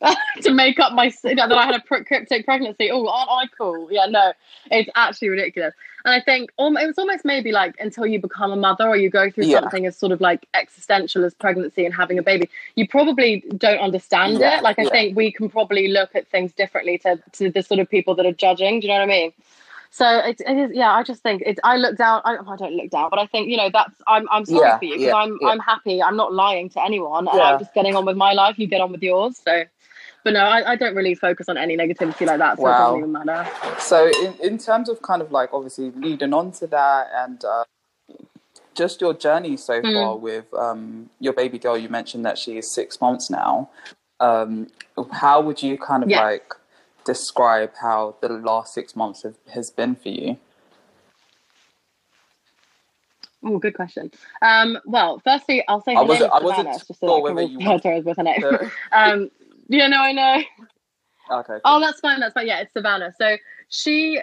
to 0.42 0.52
make 0.52 0.78
up 0.78 0.92
my 0.92 1.12
that 1.24 1.52
I 1.52 1.66
had 1.66 1.74
a 1.74 1.80
cryptic 1.80 2.44
pregnancy. 2.44 2.90
Oh, 2.90 3.06
aren't 3.08 3.30
I 3.30 3.46
cool? 3.56 3.88
Yeah, 3.90 4.06
no, 4.06 4.32
it's 4.70 4.88
actually 4.94 5.28
ridiculous. 5.28 5.74
And 6.04 6.14
I 6.14 6.20
think 6.20 6.50
um, 6.58 6.76
it 6.76 6.86
was 6.86 6.98
almost 6.98 7.24
maybe 7.24 7.50
like 7.50 7.74
until 7.80 8.06
you 8.06 8.20
become 8.20 8.52
a 8.52 8.56
mother 8.56 8.86
or 8.86 8.96
you 8.96 9.10
go 9.10 9.30
through 9.30 9.46
yeah. 9.46 9.60
something 9.60 9.86
as 9.86 9.96
sort 9.96 10.12
of 10.12 10.20
like 10.20 10.46
existential 10.54 11.24
as 11.24 11.34
pregnancy 11.34 11.84
and 11.84 11.92
having 11.92 12.18
a 12.18 12.22
baby, 12.22 12.48
you 12.76 12.86
probably 12.86 13.44
don't 13.56 13.80
understand 13.80 14.38
yeah, 14.38 14.58
it. 14.58 14.62
Like 14.62 14.78
I 14.78 14.84
yeah. 14.84 14.90
think 14.90 15.16
we 15.16 15.32
can 15.32 15.48
probably 15.48 15.88
look 15.88 16.14
at 16.14 16.28
things 16.28 16.52
differently 16.52 16.98
to 16.98 17.20
to 17.32 17.50
the 17.50 17.62
sort 17.62 17.80
of 17.80 17.90
people 17.90 18.14
that 18.14 18.26
are 18.26 18.32
judging. 18.32 18.80
Do 18.80 18.86
you 18.86 18.92
know 18.92 19.00
what 19.00 19.04
I 19.04 19.12
mean? 19.12 19.32
So 19.90 20.18
it, 20.18 20.40
it 20.46 20.56
is, 20.56 20.70
yeah. 20.74 20.92
I 20.92 21.02
just 21.02 21.22
think 21.22 21.42
it's. 21.44 21.58
I 21.64 21.76
look 21.76 21.96
down. 21.96 22.20
I, 22.24 22.36
I, 22.36 22.56
don't 22.56 22.74
look 22.74 22.90
down, 22.90 23.10
but 23.10 23.18
I 23.18 23.26
think 23.26 23.48
you 23.48 23.56
know 23.56 23.70
that's. 23.72 23.94
I'm. 24.06 24.28
I'm 24.30 24.44
sorry 24.44 24.78
for 24.78 24.84
you 24.84 24.98
because 24.98 25.14
I'm. 25.14 25.38
I'm 25.46 25.58
happy. 25.58 26.02
I'm 26.02 26.16
not 26.16 26.32
lying 26.32 26.68
to 26.70 26.84
anyone, 26.84 27.26
and 27.28 27.40
I'm 27.40 27.58
just 27.58 27.74
getting 27.74 27.96
on 27.96 28.04
with 28.04 28.16
my 28.16 28.32
life. 28.32 28.58
You 28.58 28.66
get 28.66 28.80
on 28.80 28.92
with 28.92 29.02
yours. 29.02 29.40
So 29.42 29.64
but 30.24 30.34
no, 30.34 30.40
I, 30.40 30.72
I, 30.72 30.76
don't 30.76 30.94
really 30.94 31.14
focus 31.14 31.48
on 31.48 31.56
any 31.56 31.76
negativity 31.76 32.26
like 32.26 32.38
that, 32.38 32.58
so 32.58 32.64
wow. 32.64 32.70
it 32.70 32.78
doesn't 32.78 32.98
even 32.98 33.12
matter. 33.12 33.50
So, 33.78 34.10
in, 34.22 34.34
in 34.42 34.58
terms 34.58 34.88
of 34.88 35.00
kind 35.00 35.22
of 35.22 35.32
like 35.32 35.50
obviously 35.54 35.90
leading 35.92 36.34
on 36.34 36.52
to 36.52 36.66
that 36.66 37.08
and 37.14 37.42
uh, 37.44 37.64
just 38.74 39.00
your 39.00 39.14
journey 39.14 39.56
so 39.56 39.80
mm. 39.80 39.92
far 39.92 40.16
with 40.16 40.52
um, 40.54 41.08
your 41.20 41.32
baby 41.32 41.58
girl, 41.58 41.78
you 41.78 41.88
mentioned 41.88 42.24
that 42.24 42.36
she 42.36 42.58
is 42.58 42.70
six 42.70 43.00
months 43.00 43.30
now. 43.30 43.70
Um, 44.20 44.68
how 45.12 45.40
would 45.40 45.62
you 45.62 45.78
kind 45.78 46.02
of 46.02 46.10
yeah. 46.10 46.22
like 46.22 46.52
describe 47.08 47.72
how 47.80 48.16
the 48.20 48.28
last 48.28 48.74
six 48.74 48.94
months 48.94 49.22
have, 49.22 49.36
has 49.54 49.70
been 49.70 49.96
for 49.96 50.10
you? 50.10 50.36
Oh, 53.42 53.58
good 53.58 53.74
question. 53.74 54.10
Um, 54.42 54.78
well, 54.84 55.18
firstly, 55.24 55.64
I'll 55.68 55.80
say 55.80 55.94
I 55.96 56.02
name 56.04 56.10
is 56.10 56.18
Savannah, 56.18 56.78
just 56.86 57.00
so 57.00 57.26
I 57.26 57.32
can 57.32 57.56
refer 57.56 57.78
to 57.78 57.88
her 57.88 58.00
with 58.02 58.16
her 58.18 58.22
name. 58.22 58.44
um, 58.92 59.30
yeah, 59.68 59.86
no, 59.86 60.02
I 60.02 60.12
know. 60.12 60.42
Okay. 61.30 61.46
Cool. 61.46 61.60
Oh, 61.64 61.80
that's 61.80 62.00
fine. 62.00 62.20
That's 62.20 62.34
fine. 62.34 62.46
Yeah, 62.46 62.60
it's 62.60 62.74
Savannah. 62.74 63.14
So 63.16 63.38
she, 63.70 64.20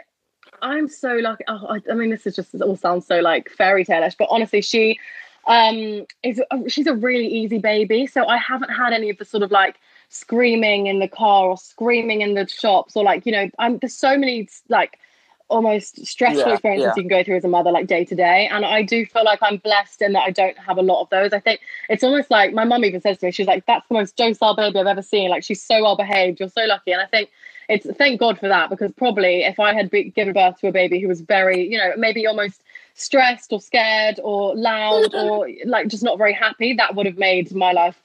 I'm 0.62 0.88
so 0.88 1.16
lucky. 1.16 1.44
Oh, 1.48 1.66
I, 1.68 1.82
I 1.92 1.96
mean, 1.96 2.12
this 2.12 2.28
is 2.28 2.36
just 2.36 2.54
it 2.54 2.62
all 2.62 2.76
sounds 2.76 3.08
so 3.08 3.20
like 3.20 3.50
fairy 3.50 3.84
tale-ish, 3.84 4.16
but 4.16 4.28
honestly, 4.30 4.62
she 4.62 5.00
um 5.48 6.06
is 6.24 6.42
she's 6.68 6.88
a 6.88 6.94
really 6.94 7.28
easy 7.28 7.58
baby. 7.58 8.06
So 8.06 8.28
I 8.28 8.38
haven't 8.38 8.70
had 8.70 8.94
any 8.94 9.10
of 9.10 9.18
the 9.18 9.26
sort 9.26 9.42
of 9.42 9.52
like 9.52 9.78
screaming 10.10 10.88
in 10.88 11.00
the 11.00 11.08
car 11.08 11.50
or 11.50 11.58
screaming 11.58 12.22
in 12.22 12.34
the 12.34 12.48
shops 12.48 12.96
or 12.96 13.04
like 13.04 13.26
you 13.26 13.32
know, 13.32 13.50
I'm 13.60 13.78
there's 13.78 13.96
so 13.96 14.18
many 14.18 14.48
like 14.70 15.00
almost 15.48 16.06
stressful 16.06 16.48
yeah, 16.48 16.54
experiences 16.54 16.86
yeah. 16.86 16.94
you 16.96 17.04
can 17.04 17.08
go 17.08 17.24
through 17.24 17.36
as 17.36 17.44
a 17.44 17.48
mother 17.48 17.72
like 17.72 17.88
day 17.88 18.04
to 18.04 18.16
day. 18.16 18.48
And 18.52 18.66
i 18.66 18.82
do 18.82 19.06
feel 19.06 19.24
like 19.24 19.40
i'm 19.42 19.58
blessed 19.58 20.02
in 20.02 20.14
that 20.14 20.24
i 20.24 20.32
don't 20.32 20.58
have 20.58 20.78
a 20.78 20.82
lot 20.82 21.02
of 21.02 21.10
those. 21.10 21.34
I 21.34 21.40
think 21.40 21.60
it's 21.90 22.04
almost 22.04 22.32
like 22.32 22.54
my 22.54 22.66
mum 22.66 22.84
even 22.84 23.02
says 23.02 23.20
to 23.20 23.28
me 23.28 23.32
she's 23.32 23.48
like 23.48 23.66
that's 23.66 23.88
the 23.88 23.94
most 23.94 24.16
docile 24.16 24.56
baby 24.56 24.80
i've 24.80 24.88
ever 24.88 25.02
seen. 25.02 25.30
Like 25.30 25.44
she's 25.44 25.62
so 25.62 25.84
well 25.84 25.96
behaved. 25.96 26.40
You're 26.40 26.50
so 26.50 26.66
lucky. 26.66 26.92
And 26.92 27.02
i 27.02 27.06
think 27.06 27.30
it's 27.70 27.88
thank 27.98 28.20
god 28.20 28.40
for 28.40 28.48
that 28.48 28.70
because 28.70 28.92
probably 28.92 29.44
if 29.44 29.60
i 29.60 29.74
had 29.74 29.90
be, 29.90 30.04
given 30.04 30.34
birth 30.34 30.60
to 30.60 30.68
a 30.68 30.72
baby 30.72 31.00
who 31.00 31.08
was 31.08 31.22
very 31.22 31.68
you 31.68 31.78
know 31.78 31.94
maybe 31.98 32.26
almost 32.28 32.62
stressed 32.94 33.52
or 33.52 33.60
scared 33.60 34.20
or 34.24 34.56
loud 34.56 35.14
or 35.16 35.50
like 35.66 35.88
just 35.88 36.04
not 36.04 36.18
very 36.18 36.34
happy 36.34 36.74
that 36.74 36.96
would 36.96 37.06
have 37.06 37.18
made 37.18 37.54
my 37.54 37.72
life 37.72 38.00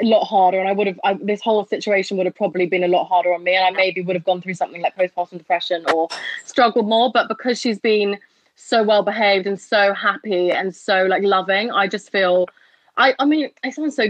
a 0.00 0.04
lot 0.04 0.24
harder 0.24 0.58
and 0.58 0.68
I 0.68 0.72
would 0.72 0.86
have 0.88 1.00
I, 1.04 1.14
this 1.14 1.40
whole 1.40 1.64
situation 1.66 2.16
would 2.16 2.26
have 2.26 2.34
probably 2.34 2.66
been 2.66 2.82
a 2.82 2.88
lot 2.88 3.04
harder 3.04 3.32
on 3.32 3.44
me 3.44 3.54
and 3.54 3.64
I 3.64 3.70
maybe 3.70 4.00
would 4.00 4.16
have 4.16 4.24
gone 4.24 4.40
through 4.40 4.54
something 4.54 4.82
like 4.82 4.96
postpartum 4.96 5.38
depression 5.38 5.84
or 5.94 6.08
struggled 6.44 6.88
more 6.88 7.12
but 7.12 7.28
because 7.28 7.60
she's 7.60 7.78
been 7.78 8.18
so 8.56 8.82
well 8.82 9.02
behaved 9.02 9.46
and 9.46 9.60
so 9.60 9.94
happy 9.94 10.50
and 10.50 10.74
so 10.74 11.04
like 11.04 11.22
loving 11.22 11.70
I 11.70 11.86
just 11.86 12.10
feel 12.10 12.48
I, 12.96 13.14
I 13.18 13.24
mean, 13.24 13.50
I 13.64 13.70
sound 13.70 13.92
so 13.92 14.04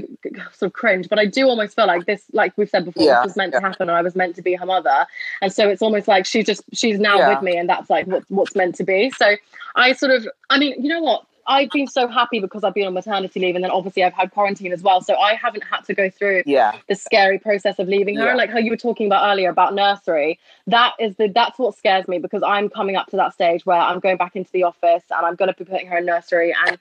sort 0.53 0.63
of 0.63 0.73
cringe, 0.75 1.09
but 1.09 1.19
I 1.19 1.25
do 1.25 1.49
almost 1.49 1.75
feel 1.75 1.87
like 1.87 2.05
this, 2.05 2.25
like 2.33 2.53
we've 2.59 2.69
said 2.69 2.85
before, 2.85 3.03
yeah, 3.03 3.21
this 3.21 3.31
was 3.31 3.37
meant 3.37 3.55
yeah. 3.55 3.61
to 3.61 3.67
happen, 3.67 3.89
and 3.89 3.97
I 3.97 4.03
was 4.03 4.15
meant 4.15 4.37
to 4.37 4.43
be 4.43 4.55
her 4.55 4.67
mother, 4.67 5.07
and 5.41 5.51
so 5.51 5.69
it's 5.71 5.81
almost 5.81 6.07
like 6.07 6.27
she's 6.27 6.45
just 6.45 6.63
she's 6.75 6.99
now 6.99 7.17
yeah. 7.17 7.31
with 7.31 7.43
me, 7.43 7.57
and 7.57 7.67
that's 7.67 7.89
like 7.89 8.07
what, 8.07 8.25
what's 8.29 8.55
meant 8.55 8.75
to 8.77 8.85
be. 8.85 9.11
So 9.17 9.37
I 9.75 9.95
sort 9.95 10.13
of, 10.13 10.29
I 10.51 10.59
mean, 10.59 10.83
you 10.83 10.91
know 10.91 11.01
what? 11.01 11.25
I've 11.47 11.71
been 11.71 11.87
so 11.87 12.09
happy 12.09 12.41
because 12.41 12.65
I've 12.65 12.75
been 12.75 12.87
on 12.87 12.95
maternity 12.95 13.41
leave, 13.41 13.55
and 13.55 13.65
then 13.65 13.71
obviously 13.71 14.05
I've 14.05 14.15
had 14.15 14.31
quarantine 14.31 14.73
as 14.73 14.83
well. 14.83 15.01
So 15.01 15.17
I 15.17 15.35
haven't 15.35 15.65
had 15.65 15.83
to 15.85 15.95
go 15.95 16.11
through 16.11 16.43
yeah. 16.47 16.77
the 16.89 16.95
scary 16.95 17.39
process 17.39 17.79
of 17.79 17.89
leaving 17.89 18.17
her. 18.17 18.27
Yeah. 18.27 18.35
Like 18.35 18.51
how 18.51 18.59
you 18.59 18.71
were 18.71 18.77
talking 18.77 19.07
about 19.07 19.31
earlier 19.31 19.51
about 19.51 19.75
nursery. 19.75 20.39
That 20.67 20.95
is 20.99 21.17
the 21.17 21.29
that's 21.29 21.59
what 21.59 21.77
scares 21.77 22.09
me 22.09 22.19
because 22.19 22.43
I'm 22.43 22.69
coming 22.69 22.97
up 22.97 23.09
to 23.09 23.17
that 23.17 23.33
stage 23.33 23.67
where 23.67 23.81
I'm 23.81 24.01
going 24.01 24.17
back 24.17 24.37
into 24.37 24.51
the 24.53 24.63
office 24.63 25.05
and 25.11 25.27
I'm 25.27 25.35
going 25.35 25.53
to 25.53 25.57
be 25.57 25.65
putting 25.65 25.87
her 25.89 25.99
in 25.99 26.07
nursery. 26.07 26.55
And 26.67 26.79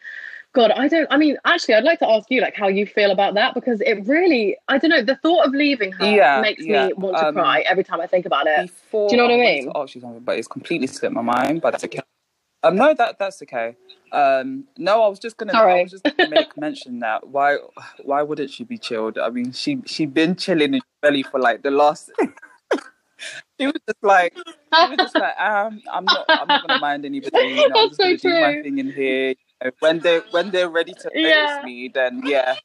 God, 0.54 0.70
I 0.70 0.88
don't. 0.88 1.08
I 1.10 1.18
mean, 1.18 1.38
actually, 1.46 1.74
I'd 1.74 1.84
like 1.84 1.98
to 2.00 2.08
ask 2.08 2.30
you 2.30 2.40
like 2.40 2.56
how 2.56 2.68
you 2.68 2.86
feel 2.86 3.10
about 3.10 3.34
that 3.34 3.56
because 3.56 3.82
it 3.82 4.06
really, 4.06 4.56
I 4.68 4.78
don't 4.78 4.92
know, 4.92 5.02
the 5.02 5.16
thought 5.16 5.48
of 5.48 5.54
leaving 5.54 5.92
her 5.94 6.06
yeah, 6.06 6.42
makes 6.42 6.64
yeah. 6.64 6.88
me 6.88 6.94
want 6.94 7.18
to 7.18 7.28
um, 7.28 7.34
cry 7.34 7.62
every 7.62 7.84
time 7.84 8.00
I 8.00 8.06
think 8.06 8.28
about 8.28 8.46
it. 8.46 8.72
Do 8.92 9.08
you 9.10 9.18
know 9.18 9.24
what 9.24 9.34
I 9.34 9.38
mean? 9.38 9.72
Oh, 9.74 9.88
she's 9.88 10.04
on, 10.04 10.20
but 10.20 10.38
it's 10.38 10.48
completely 10.48 10.86
slipped 10.86 11.16
my 11.16 11.24
mind. 11.24 11.62
But 11.62 11.72
that's 11.72 11.84
okay. 11.86 12.02
Um, 12.64 12.76
no, 12.78 12.94
that 12.94 13.20
that's 13.20 13.42
okay. 13.44 13.76
Um, 14.12 14.66
no, 14.78 15.04
I 15.04 15.08
was 15.08 15.20
just 15.20 15.38
gonna. 15.38 15.54
I 15.54 15.84
was 15.84 15.92
just 15.92 16.04
gonna 16.04 16.30
make 16.30 16.56
mention 16.58 17.00
that 17.00 17.28
why 17.28 17.58
why 18.04 18.22
wouldn't 18.22 18.52
she 18.52 18.64
be 18.64 18.78
chilled? 18.78 19.18
I 19.18 19.30
mean, 19.30 19.52
she 19.52 19.82
she 19.86 20.06
been 20.06 20.36
chilling 20.36 20.76
in 20.76 20.82
belly 21.02 21.24
for 21.24 21.40
like 21.40 21.64
the 21.64 21.72
last. 21.72 22.12
she 23.60 23.66
was 23.66 23.76
just 23.88 24.04
like, 24.04 24.34
she 24.36 24.88
was 24.88 24.98
just 24.98 25.16
like, 25.16 25.38
um, 25.40 25.82
I'm 25.92 26.06
not, 26.06 26.26
I'm 26.30 26.48
not 26.48 26.68
gonna 26.68 26.80
mind 26.80 27.06
anybody. 27.06 27.48
You 27.48 27.70
know, 27.70 27.82
I'm 27.82 27.90
just 27.90 28.00
so 28.00 28.04
gonna 28.04 28.18
true. 28.18 28.32
do 28.32 28.42
my 28.42 28.62
thing 28.62 28.78
in 28.78 28.92
here. 28.92 29.30
You 29.30 29.36
know, 29.64 29.72
when 29.80 30.00
they 30.00 30.22
when 30.32 30.52
they're 30.52 30.70
ready 30.70 30.94
to 30.94 31.12
yeah. 31.14 31.62
me, 31.66 31.90
then 31.94 32.22
yeah. 32.26 32.56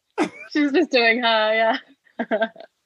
She's 0.51 0.73
just 0.73 0.91
doing 0.91 1.23
her, 1.23 1.79
yeah. 2.21 2.47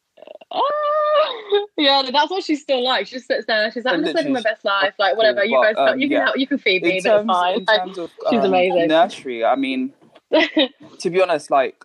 oh, 0.52 1.66
yeah, 1.76 2.02
that's 2.12 2.30
what 2.30 2.44
she's 2.44 2.62
still 2.62 2.82
like. 2.82 3.06
She 3.06 3.16
just 3.16 3.26
sits 3.26 3.46
there. 3.46 3.70
She's 3.72 3.84
like, 3.84 3.94
I'm 3.94 4.04
just 4.04 4.14
living 4.14 4.32
my 4.32 4.42
best 4.42 4.64
life. 4.64 4.94
Like, 4.98 5.16
whatever. 5.16 5.44
You 5.44 5.62
guys, 5.62 5.74
um, 5.76 6.00
you 6.00 6.08
can 6.08 6.18
yeah. 6.18 6.24
help, 6.24 6.38
you 6.38 6.46
can 6.46 6.58
feed 6.58 6.82
me, 6.82 7.00
but 7.02 7.20
it's 7.20 7.26
fine. 7.26 7.64
Like, 7.64 7.96
of, 7.96 8.10
she's 8.30 8.40
um, 8.40 8.46
amazing. 8.46 8.88
Nursery. 8.88 9.44
I 9.44 9.56
mean, 9.56 9.92
to 10.98 11.10
be 11.10 11.22
honest, 11.22 11.50
like 11.50 11.84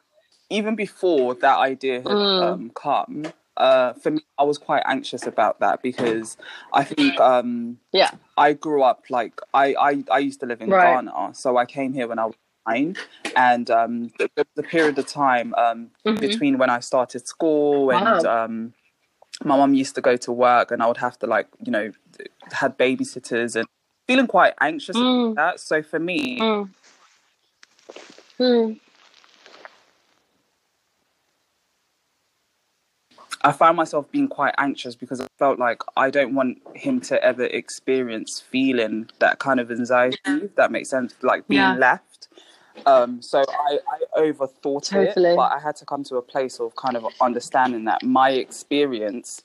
even 0.49 0.75
before 0.75 1.35
that 1.35 1.57
idea 1.57 1.97
had 1.97 2.05
mm. 2.05 2.43
um, 2.43 2.71
come, 2.71 3.25
uh, 3.57 3.93
for 3.93 4.11
me, 4.11 4.21
I 4.37 4.43
was 4.43 4.57
quite 4.57 4.83
anxious 4.85 5.25
about 5.25 5.59
that 5.59 5.81
because 5.81 6.37
I 6.73 6.83
think, 6.83 7.19
um, 7.19 7.79
yeah, 7.91 8.11
I 8.37 8.53
grew 8.53 8.83
up 8.83 9.05
like 9.09 9.39
I 9.53 9.73
I, 9.73 10.03
I 10.11 10.19
used 10.19 10.39
to 10.41 10.45
live 10.45 10.61
in 10.61 10.69
right. 10.69 11.05
Ghana, 11.05 11.33
so 11.33 11.57
I 11.57 11.65
came 11.65 11.93
here 11.93 12.07
when 12.07 12.19
I 12.19 12.25
was 12.27 12.35
and 13.35 13.69
um, 13.69 14.11
the, 14.19 14.29
the, 14.55 14.63
period 14.63 14.97
of 14.97 15.07
time 15.07 15.53
um, 15.55 15.89
mm-hmm. 16.05 16.19
between 16.19 16.57
when 16.57 16.69
I 16.69 16.79
started 16.79 17.27
school 17.27 17.91
and 17.91 18.25
wow. 18.25 18.45
um, 18.45 18.73
my 19.43 19.55
mum 19.55 19.73
used 19.73 19.95
to 19.95 20.01
go 20.01 20.17
to 20.17 20.31
work, 20.31 20.71
and 20.71 20.81
I 20.81 20.87
would 20.87 20.97
have 20.97 21.17
to 21.19 21.27
like 21.27 21.47
you 21.63 21.71
know 21.71 21.91
had 22.51 22.77
babysitters 22.77 23.55
and 23.55 23.67
feeling 24.07 24.27
quite 24.27 24.53
anxious 24.59 24.95
mm. 24.95 25.31
about 25.31 25.35
that. 25.35 25.59
So 25.59 25.81
for 25.81 25.99
me. 25.99 26.39
Mm. 26.39 26.69
Mm. 28.39 28.79
I 33.41 33.51
found 33.51 33.77
myself 33.77 34.11
being 34.11 34.27
quite 34.27 34.53
anxious 34.57 34.95
because 34.95 35.21
I 35.21 35.27
felt 35.37 35.59
like 35.59 35.81
I 35.95 36.09
don't 36.09 36.33
want 36.33 36.57
him 36.75 36.99
to 37.01 37.23
ever 37.23 37.45
experience 37.45 38.41
feeling 38.41 39.09
that 39.19 39.39
kind 39.39 39.59
of 39.59 39.71
anxiety, 39.71 40.17
if 40.25 40.55
that 40.55 40.71
makes 40.71 40.89
sense, 40.89 41.13
like 41.21 41.47
being 41.47 41.61
yeah. 41.61 41.75
left. 41.75 42.16
Um, 42.85 43.21
so 43.21 43.43
I, 43.47 43.79
I 43.89 44.19
overthought 44.19 44.93
it, 44.93 45.15
but 45.15 45.51
I 45.51 45.59
had 45.59 45.75
to 45.77 45.85
come 45.85 46.03
to 46.05 46.17
a 46.17 46.21
place 46.21 46.59
of 46.59 46.75
kind 46.75 46.95
of 46.95 47.05
understanding 47.19 47.85
that 47.85 48.03
my 48.03 48.31
experience 48.31 49.43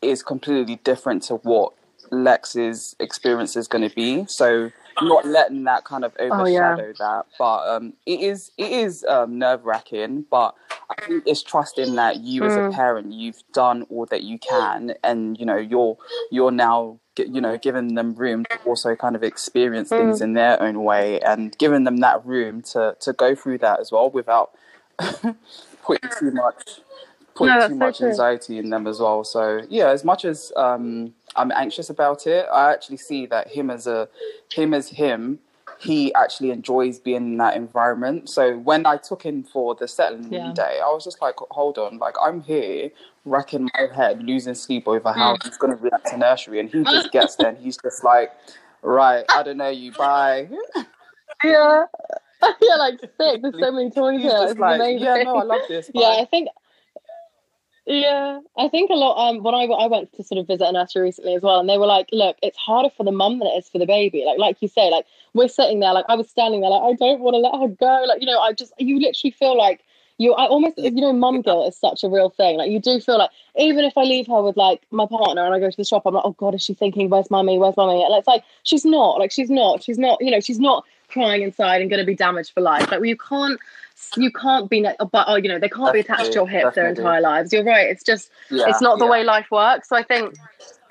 is 0.00 0.22
completely 0.22 0.76
different 0.76 1.22
to 1.24 1.36
what 1.36 1.72
Lex's 2.10 2.96
experience 2.98 3.56
is 3.56 3.68
going 3.68 3.88
to 3.88 3.94
be. 3.94 4.26
So 4.26 4.70
not 5.00 5.24
letting 5.24 5.64
that 5.64 5.84
kind 5.84 6.04
of 6.04 6.14
overshadow 6.18 6.82
oh, 6.82 6.86
yeah. 6.86 6.92
that, 6.98 7.26
but 7.38 7.68
um, 7.68 7.94
it 8.04 8.20
is 8.20 8.50
it 8.58 8.70
is 8.70 9.04
um, 9.04 9.38
nerve 9.38 9.64
wracking. 9.64 10.26
But 10.30 10.54
I 10.90 11.06
think 11.06 11.24
it's 11.26 11.42
trusting 11.42 11.94
that 11.94 12.20
you 12.20 12.42
mm. 12.42 12.46
as 12.48 12.56
a 12.56 12.58
mm. 12.58 12.74
parent 12.74 13.12
you've 13.12 13.42
done 13.52 13.84
all 13.88 14.06
that 14.06 14.22
you 14.22 14.38
can, 14.38 14.94
and 15.02 15.38
you 15.38 15.46
know 15.46 15.56
you're 15.56 15.96
you're 16.30 16.50
now 16.50 16.98
you 17.16 17.40
know 17.40 17.58
giving 17.58 17.94
them 17.94 18.14
room 18.14 18.44
to 18.44 18.58
also 18.64 18.94
kind 18.94 19.14
of 19.14 19.22
experience 19.22 19.90
mm. 19.90 19.98
things 19.98 20.20
in 20.20 20.32
their 20.32 20.60
own 20.62 20.82
way 20.82 21.20
and 21.20 21.56
giving 21.58 21.84
them 21.84 21.98
that 21.98 22.24
room 22.24 22.62
to 22.62 22.96
to 23.00 23.12
go 23.12 23.34
through 23.34 23.58
that 23.58 23.80
as 23.80 23.92
well 23.92 24.10
without 24.10 24.52
putting 24.98 26.10
too 26.18 26.30
much 26.30 26.80
putting 27.34 27.58
no, 27.58 27.68
too 27.68 27.74
much 27.74 27.98
so 27.98 28.08
anxiety 28.08 28.58
in 28.58 28.70
them 28.70 28.86
as 28.86 28.98
well 28.98 29.24
so 29.24 29.62
yeah 29.68 29.88
as 29.88 30.04
much 30.04 30.24
as 30.24 30.52
um, 30.56 31.12
i'm 31.36 31.52
anxious 31.52 31.90
about 31.90 32.26
it 32.26 32.46
i 32.52 32.72
actually 32.72 32.96
see 32.96 33.26
that 33.26 33.48
him 33.48 33.70
as 33.70 33.86
a 33.86 34.08
him 34.50 34.72
as 34.72 34.90
him 34.90 35.38
he 35.82 36.14
actually 36.14 36.50
enjoys 36.50 37.00
being 37.00 37.16
in 37.16 37.36
that 37.38 37.56
environment. 37.56 38.28
So 38.28 38.56
when 38.58 38.86
I 38.86 38.98
took 38.98 39.22
him 39.22 39.42
for 39.42 39.74
the 39.74 39.88
settling 39.88 40.32
yeah. 40.32 40.52
day, 40.54 40.78
I 40.80 40.86
was 40.86 41.02
just 41.02 41.20
like, 41.20 41.34
hold 41.50 41.76
on, 41.76 41.98
like 41.98 42.14
I'm 42.22 42.40
here 42.42 42.90
racking 43.24 43.68
my 43.74 43.88
head, 43.94 44.22
losing 44.22 44.54
sleep 44.54 44.88
over 44.88 45.12
how 45.12 45.36
mm. 45.36 45.44
he's 45.44 45.56
going 45.56 45.76
to 45.76 45.82
react 45.82 46.06
to 46.08 46.16
nursery, 46.16 46.60
and 46.60 46.70
he 46.70 46.82
just 46.84 47.12
gets 47.12 47.36
there 47.36 47.48
and 47.48 47.58
he's 47.58 47.76
just 47.76 48.04
like, 48.04 48.32
right, 48.82 49.24
I 49.34 49.42
don't 49.42 49.56
know 49.56 49.68
you, 49.68 49.92
bye. 49.92 50.48
Yeah. 51.44 51.86
Yeah, 52.60 52.74
like 52.74 52.98
sick. 53.00 53.40
There's 53.40 53.58
so 53.58 53.70
many 53.70 53.90
toys 53.90 54.20
here. 54.20 54.32
It's 54.34 54.58
like, 54.58 54.80
amazing. 54.80 55.04
Yeah, 55.04 55.22
no, 55.22 55.36
I 55.36 55.42
love 55.44 55.60
this. 55.68 55.88
Bye. 55.94 56.00
Yeah, 56.00 56.22
I 56.22 56.24
think 56.24 56.48
Yeah, 57.86 58.40
I 58.58 58.68
think 58.68 58.90
a 58.90 58.94
lot. 58.94 59.16
Um, 59.16 59.44
when 59.44 59.54
I 59.54 59.66
I 59.66 59.86
went 59.86 60.12
to 60.14 60.24
sort 60.24 60.40
of 60.40 60.48
visit 60.48 60.66
a 60.66 60.72
nursery 60.72 61.02
recently 61.02 61.36
as 61.36 61.42
well, 61.42 61.60
and 61.60 61.68
they 61.68 61.78
were 61.78 61.86
like, 61.86 62.08
"Look, 62.10 62.36
it's 62.42 62.58
harder 62.58 62.90
for 62.96 63.04
the 63.04 63.12
mum 63.12 63.38
than 63.38 63.46
it 63.46 63.58
is 63.58 63.68
for 63.68 63.78
the 63.78 63.86
baby." 63.86 64.24
Like, 64.26 64.38
like 64.38 64.56
you 64.60 64.66
say, 64.66 64.90
like 64.90 65.06
we're 65.34 65.46
sitting 65.46 65.78
there, 65.78 65.92
like 65.92 66.04
I 66.08 66.16
was 66.16 66.28
standing 66.28 66.62
there, 66.62 66.70
like 66.70 66.82
I 66.82 66.94
don't 66.94 67.20
want 67.20 67.34
to 67.34 67.38
let 67.38 67.54
her 67.60 67.68
go. 67.68 68.04
Like, 68.08 68.20
you 68.20 68.26
know, 68.26 68.40
I 68.40 68.52
just 68.52 68.72
you 68.78 68.98
literally 68.98 69.30
feel 69.30 69.56
like 69.56 69.84
you. 70.22 70.34
I 70.34 70.46
almost, 70.46 70.78
you 70.78 70.90
know, 70.92 71.12
mum 71.12 71.42
guilt 71.42 71.68
is 71.68 71.76
such 71.76 72.04
a 72.04 72.08
real 72.08 72.30
thing. 72.30 72.56
Like, 72.58 72.70
you 72.70 72.80
do 72.80 73.00
feel 73.00 73.18
like 73.18 73.30
even 73.58 73.84
if 73.84 73.96
I 73.98 74.02
leave 74.02 74.26
her 74.28 74.42
with 74.42 74.56
like 74.56 74.82
my 74.90 75.06
partner 75.06 75.44
and 75.44 75.54
I 75.54 75.58
go 75.58 75.70
to 75.70 75.76
the 75.76 75.84
shop, 75.84 76.02
I'm 76.06 76.14
like, 76.14 76.24
"Oh 76.24 76.32
God, 76.32 76.54
is 76.54 76.62
she 76.62 76.74
thinking, 76.74 77.10
where's 77.10 77.30
mummy? 77.30 77.58
Where's 77.58 77.76
mummy?" 77.76 78.02
And 78.02 78.14
it's 78.14 78.26
like 78.26 78.44
she's 78.62 78.84
not. 78.84 79.18
Like, 79.18 79.32
she's 79.32 79.50
not. 79.50 79.82
She's 79.82 79.98
not. 79.98 80.18
You 80.20 80.30
know, 80.30 80.40
she's 80.40 80.60
not 80.60 80.84
crying 81.08 81.42
inside 81.42 81.80
and 81.80 81.90
going 81.90 82.00
to 82.00 82.06
be 82.06 82.14
damaged 82.14 82.52
for 82.52 82.60
life. 82.60 82.90
Like, 82.90 83.04
you 83.04 83.16
can't 83.16 83.60
you 84.16 84.30
can't 84.30 84.68
be 84.68 84.82
but 84.82 85.24
oh, 85.28 85.36
you 85.36 85.48
know 85.48 85.58
they 85.58 85.68
can't 85.68 85.94
definitely, 85.94 86.02
be 86.02 86.06
attached 86.06 86.32
to 86.32 86.38
your 86.38 86.48
hip 86.48 86.64
definitely. 86.64 86.82
their 86.82 86.88
entire 86.90 87.20
lives. 87.20 87.52
You're 87.52 87.64
right 87.64 87.88
it's 87.88 88.02
just 88.02 88.30
yeah, 88.50 88.68
it's 88.68 88.80
not 88.80 88.98
the 88.98 89.04
yeah. 89.04 89.10
way 89.10 89.24
life 89.24 89.50
works. 89.50 89.88
So 89.88 89.96
i 89.96 90.02
think 90.02 90.34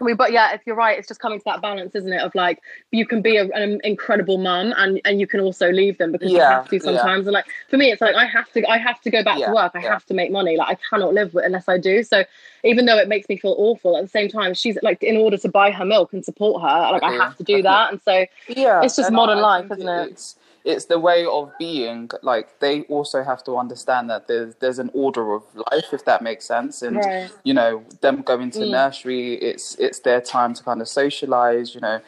we 0.01 0.13
but 0.13 0.31
yeah 0.31 0.53
if 0.53 0.61
you're 0.65 0.75
right 0.75 0.97
it's 0.97 1.07
just 1.07 1.19
coming 1.19 1.39
to 1.39 1.45
that 1.45 1.61
balance 1.61 1.95
isn't 1.95 2.11
it 2.11 2.21
of 2.21 2.33
like 2.35 2.59
you 2.91 3.05
can 3.05 3.21
be 3.21 3.37
a, 3.37 3.47
an 3.49 3.79
incredible 3.83 4.37
mum 4.37 4.73
and 4.77 4.99
and 5.05 5.19
you 5.19 5.27
can 5.27 5.39
also 5.39 5.69
leave 5.71 5.97
them 5.97 6.11
because 6.11 6.31
yeah, 6.31 6.37
you 6.37 6.55
have 6.55 6.69
to 6.69 6.79
sometimes. 6.79 7.27
And 7.27 7.33
like 7.33 7.45
for 7.69 7.77
me 7.77 7.91
it's 7.91 8.01
like 8.01 8.15
i 8.15 8.25
have 8.25 8.51
to 8.53 8.67
i 8.69 8.77
have 8.77 8.99
to 9.01 9.09
go 9.09 9.23
back 9.23 9.37
to 9.37 9.51
work. 9.51 9.73
I 9.75 9.81
have 9.81 10.05
to 10.07 10.13
make 10.13 10.31
money. 10.31 10.57
Like 10.57 10.69
i 10.69 10.77
cannot 10.89 11.13
live 11.13 11.33
with 11.33 11.45
unless 11.45 11.69
i 11.69 11.77
do. 11.77 12.03
So 12.03 12.23
even 12.63 12.85
though 12.85 12.97
it 12.97 13.07
makes 13.07 13.29
me 13.29 13.37
feel 13.37 13.55
awful 13.57 13.97
at 13.97 14.03
the 14.03 14.09
same 14.09 14.29
time 14.29 14.53
she's 14.53 14.77
like 14.81 15.01
in 15.03 15.17
order 15.17 15.37
to 15.37 15.49
buy 15.49 15.71
her 15.71 15.85
milk 15.85 16.13
and 16.13 16.25
support 16.25 16.61
her 16.61 16.91
like 16.91 17.03
i 17.03 17.11
have 17.11 17.37
to 17.37 17.43
do 17.43 17.61
that. 17.61 17.91
And 17.91 18.01
so 18.03 18.25
yeah 18.47 18.81
it's 18.83 18.95
just 18.95 19.11
modern 19.11 19.37
I, 19.37 19.41
I 19.41 19.43
life 19.43 19.71
isn't 19.71 19.87
it 19.87 20.35
it's 20.63 20.85
the 20.85 20.99
way 20.99 21.25
of 21.25 21.51
being 21.57 22.09
like 22.21 22.59
they 22.59 22.81
also 22.83 23.23
have 23.23 23.43
to 23.43 23.57
understand 23.57 24.09
that 24.09 24.27
there's 24.27 24.55
there's 24.55 24.79
an 24.79 24.91
order 24.93 25.33
of 25.33 25.43
life 25.71 25.85
if 25.91 26.05
that 26.05 26.21
makes 26.21 26.45
sense 26.45 26.81
and 26.81 26.97
right. 26.97 27.31
you 27.43 27.53
know 27.53 27.83
them 28.01 28.21
going 28.21 28.51
to 28.51 28.59
mm. 28.59 28.71
nursery 28.71 29.35
it's 29.35 29.75
it's 29.75 29.99
their 29.99 30.21
time 30.21 30.53
to 30.53 30.63
kind 30.63 30.81
of 30.81 30.87
socialize 30.87 31.73
you 31.73 31.81
know 31.81 31.99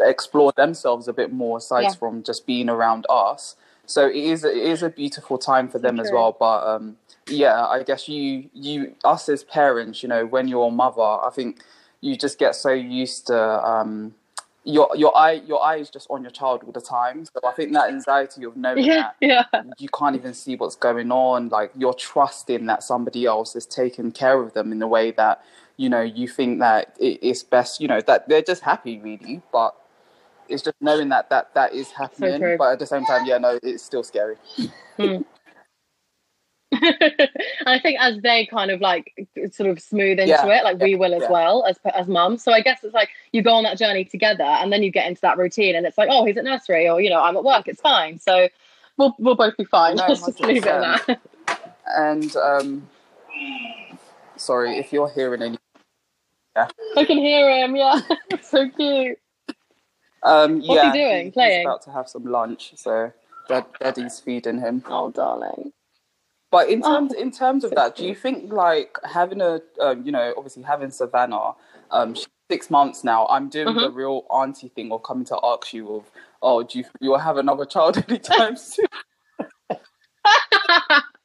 explore 0.00 0.52
themselves 0.56 1.06
a 1.08 1.12
bit 1.12 1.32
more 1.32 1.58
aside 1.58 1.82
yeah. 1.82 1.94
from 1.94 2.22
just 2.22 2.46
being 2.46 2.68
around 2.68 3.06
us 3.10 3.56
so 3.86 4.06
it 4.06 4.16
is 4.16 4.44
it 4.44 4.56
is 4.56 4.82
a 4.82 4.90
beautiful 4.90 5.38
time 5.38 5.68
for 5.68 5.78
them 5.78 5.96
True. 5.96 6.04
as 6.04 6.12
well 6.12 6.36
but 6.38 6.66
um 6.66 6.96
yeah 7.28 7.66
i 7.66 7.82
guess 7.82 8.08
you 8.08 8.48
you 8.54 8.94
us 9.04 9.28
as 9.28 9.44
parents 9.44 10.02
you 10.02 10.08
know 10.08 10.24
when 10.24 10.48
you're 10.48 10.68
a 10.68 10.70
mother 10.70 11.02
i 11.02 11.30
think 11.32 11.60
you 12.00 12.16
just 12.16 12.38
get 12.38 12.54
so 12.54 12.70
used 12.70 13.26
to 13.26 13.38
um 13.38 14.14
your 14.68 14.90
your 14.94 15.16
eye 15.16 15.40
your 15.46 15.64
eye 15.64 15.76
is 15.76 15.88
just 15.88 16.06
on 16.10 16.22
your 16.22 16.30
child 16.30 16.62
all 16.62 16.72
the 16.72 16.80
time. 16.80 17.24
So 17.24 17.40
I 17.42 17.52
think 17.52 17.72
that 17.72 17.88
anxiety 17.88 18.44
of 18.44 18.54
knowing 18.54 18.84
yeah, 18.84 19.10
that 19.20 19.46
yeah. 19.52 19.62
you 19.78 19.88
can't 19.88 20.14
even 20.14 20.34
see 20.34 20.56
what's 20.56 20.76
going 20.76 21.10
on, 21.10 21.48
like 21.48 21.72
you're 21.74 21.94
trusting 21.94 22.66
that 22.66 22.82
somebody 22.82 23.24
else 23.24 23.56
is 23.56 23.64
taking 23.64 24.12
care 24.12 24.40
of 24.40 24.52
them 24.52 24.70
in 24.70 24.78
the 24.78 24.86
way 24.86 25.10
that 25.12 25.42
you 25.78 25.88
know 25.88 26.02
you 26.02 26.28
think 26.28 26.58
that 26.60 26.94
it's 27.00 27.42
best. 27.42 27.80
You 27.80 27.88
know 27.88 28.02
that 28.02 28.28
they're 28.28 28.42
just 28.42 28.62
happy, 28.62 28.98
really, 29.00 29.40
but 29.52 29.74
it's 30.50 30.62
just 30.62 30.76
knowing 30.82 31.08
that 31.08 31.30
that 31.30 31.54
that 31.54 31.72
is 31.72 31.90
happening. 31.90 32.38
So 32.38 32.56
but 32.58 32.72
at 32.72 32.78
the 32.78 32.86
same 32.86 33.06
time, 33.06 33.24
yeah, 33.24 33.38
no, 33.38 33.58
it's 33.62 33.82
still 33.82 34.02
scary. 34.02 34.36
Hmm. 34.98 35.22
I 37.66 37.78
think 37.78 37.98
as 38.00 38.20
they 38.22 38.46
kind 38.46 38.70
of 38.70 38.80
like 38.80 39.28
sort 39.52 39.70
of 39.70 39.80
smooth 39.80 40.18
into 40.18 40.28
yeah, 40.28 40.46
it, 40.46 40.64
like 40.64 40.78
yeah, 40.78 40.84
we 40.84 40.94
will 40.94 41.14
as 41.14 41.22
yeah. 41.22 41.30
well 41.30 41.64
as 41.64 41.78
as 41.94 42.06
mums. 42.06 42.42
So 42.42 42.52
I 42.52 42.60
guess 42.60 42.84
it's 42.84 42.94
like 42.94 43.10
you 43.32 43.42
go 43.42 43.52
on 43.52 43.64
that 43.64 43.78
journey 43.78 44.04
together, 44.04 44.44
and 44.44 44.72
then 44.72 44.82
you 44.82 44.90
get 44.90 45.06
into 45.06 45.20
that 45.22 45.38
routine, 45.38 45.74
and 45.76 45.86
it's 45.86 45.98
like, 45.98 46.08
oh, 46.10 46.24
he's 46.24 46.36
at 46.36 46.44
nursery, 46.44 46.88
or 46.88 47.00
you 47.00 47.10
know, 47.10 47.22
I'm 47.22 47.36
at 47.36 47.44
work. 47.44 47.68
It's 47.68 47.80
fine. 47.80 48.18
So 48.18 48.48
we'll 48.96 49.14
we'll 49.18 49.34
both 49.34 49.56
be 49.56 49.64
fine. 49.64 49.96
No, 49.96 50.06
Let's 50.08 50.20
just 50.26 50.40
leave 50.40 50.66
it 50.66 50.68
at 50.68 51.06
that. 51.06 51.78
And 51.96 52.36
um, 52.36 52.88
sorry 54.36 54.78
if 54.78 54.92
you're 54.92 55.10
hearing 55.10 55.42
any. 55.42 55.58
Yeah. 56.56 56.68
I 56.96 57.04
can 57.04 57.18
hear 57.18 57.50
him. 57.50 57.76
Yeah, 57.76 58.00
so 58.42 58.68
cute. 58.70 59.18
Um, 60.22 60.60
What's 60.62 60.82
he 60.82 60.92
doing? 60.92 61.26
He, 61.26 61.30
Playing. 61.30 61.60
He's 61.60 61.66
about 61.66 61.82
to 61.82 61.92
have 61.92 62.08
some 62.08 62.24
lunch, 62.24 62.72
so 62.76 63.12
Dad, 63.48 63.66
Daddy's 63.80 64.20
feeding 64.20 64.58
him. 64.58 64.82
Oh, 64.86 65.10
darling. 65.10 65.72
But 66.50 66.70
in 66.70 66.82
terms 66.82 67.12
in 67.12 67.30
terms 67.30 67.62
of 67.64 67.74
that, 67.74 67.96
do 67.96 68.06
you 68.06 68.14
think 68.14 68.52
like 68.52 68.96
having 69.04 69.40
a 69.40 69.60
um, 69.80 70.04
you 70.04 70.12
know 70.12 70.32
obviously 70.36 70.62
having 70.62 70.90
Savannah, 70.90 71.52
um, 71.90 72.16
six 72.50 72.70
months 72.70 73.04
now, 73.04 73.26
I'm 73.26 73.48
doing 73.50 73.68
mm-hmm. 73.68 73.80
the 73.80 73.90
real 73.90 74.24
auntie 74.30 74.68
thing 74.68 74.90
of 74.90 75.02
coming 75.02 75.26
to 75.26 75.38
ask 75.42 75.74
you 75.74 75.96
of 75.96 76.10
oh 76.40 76.62
do 76.62 76.78
you 76.78 76.84
you'll 77.00 77.18
have 77.18 77.36
another 77.36 77.66
child 77.66 78.02
anytime 78.08 78.56
soon? 78.56 78.86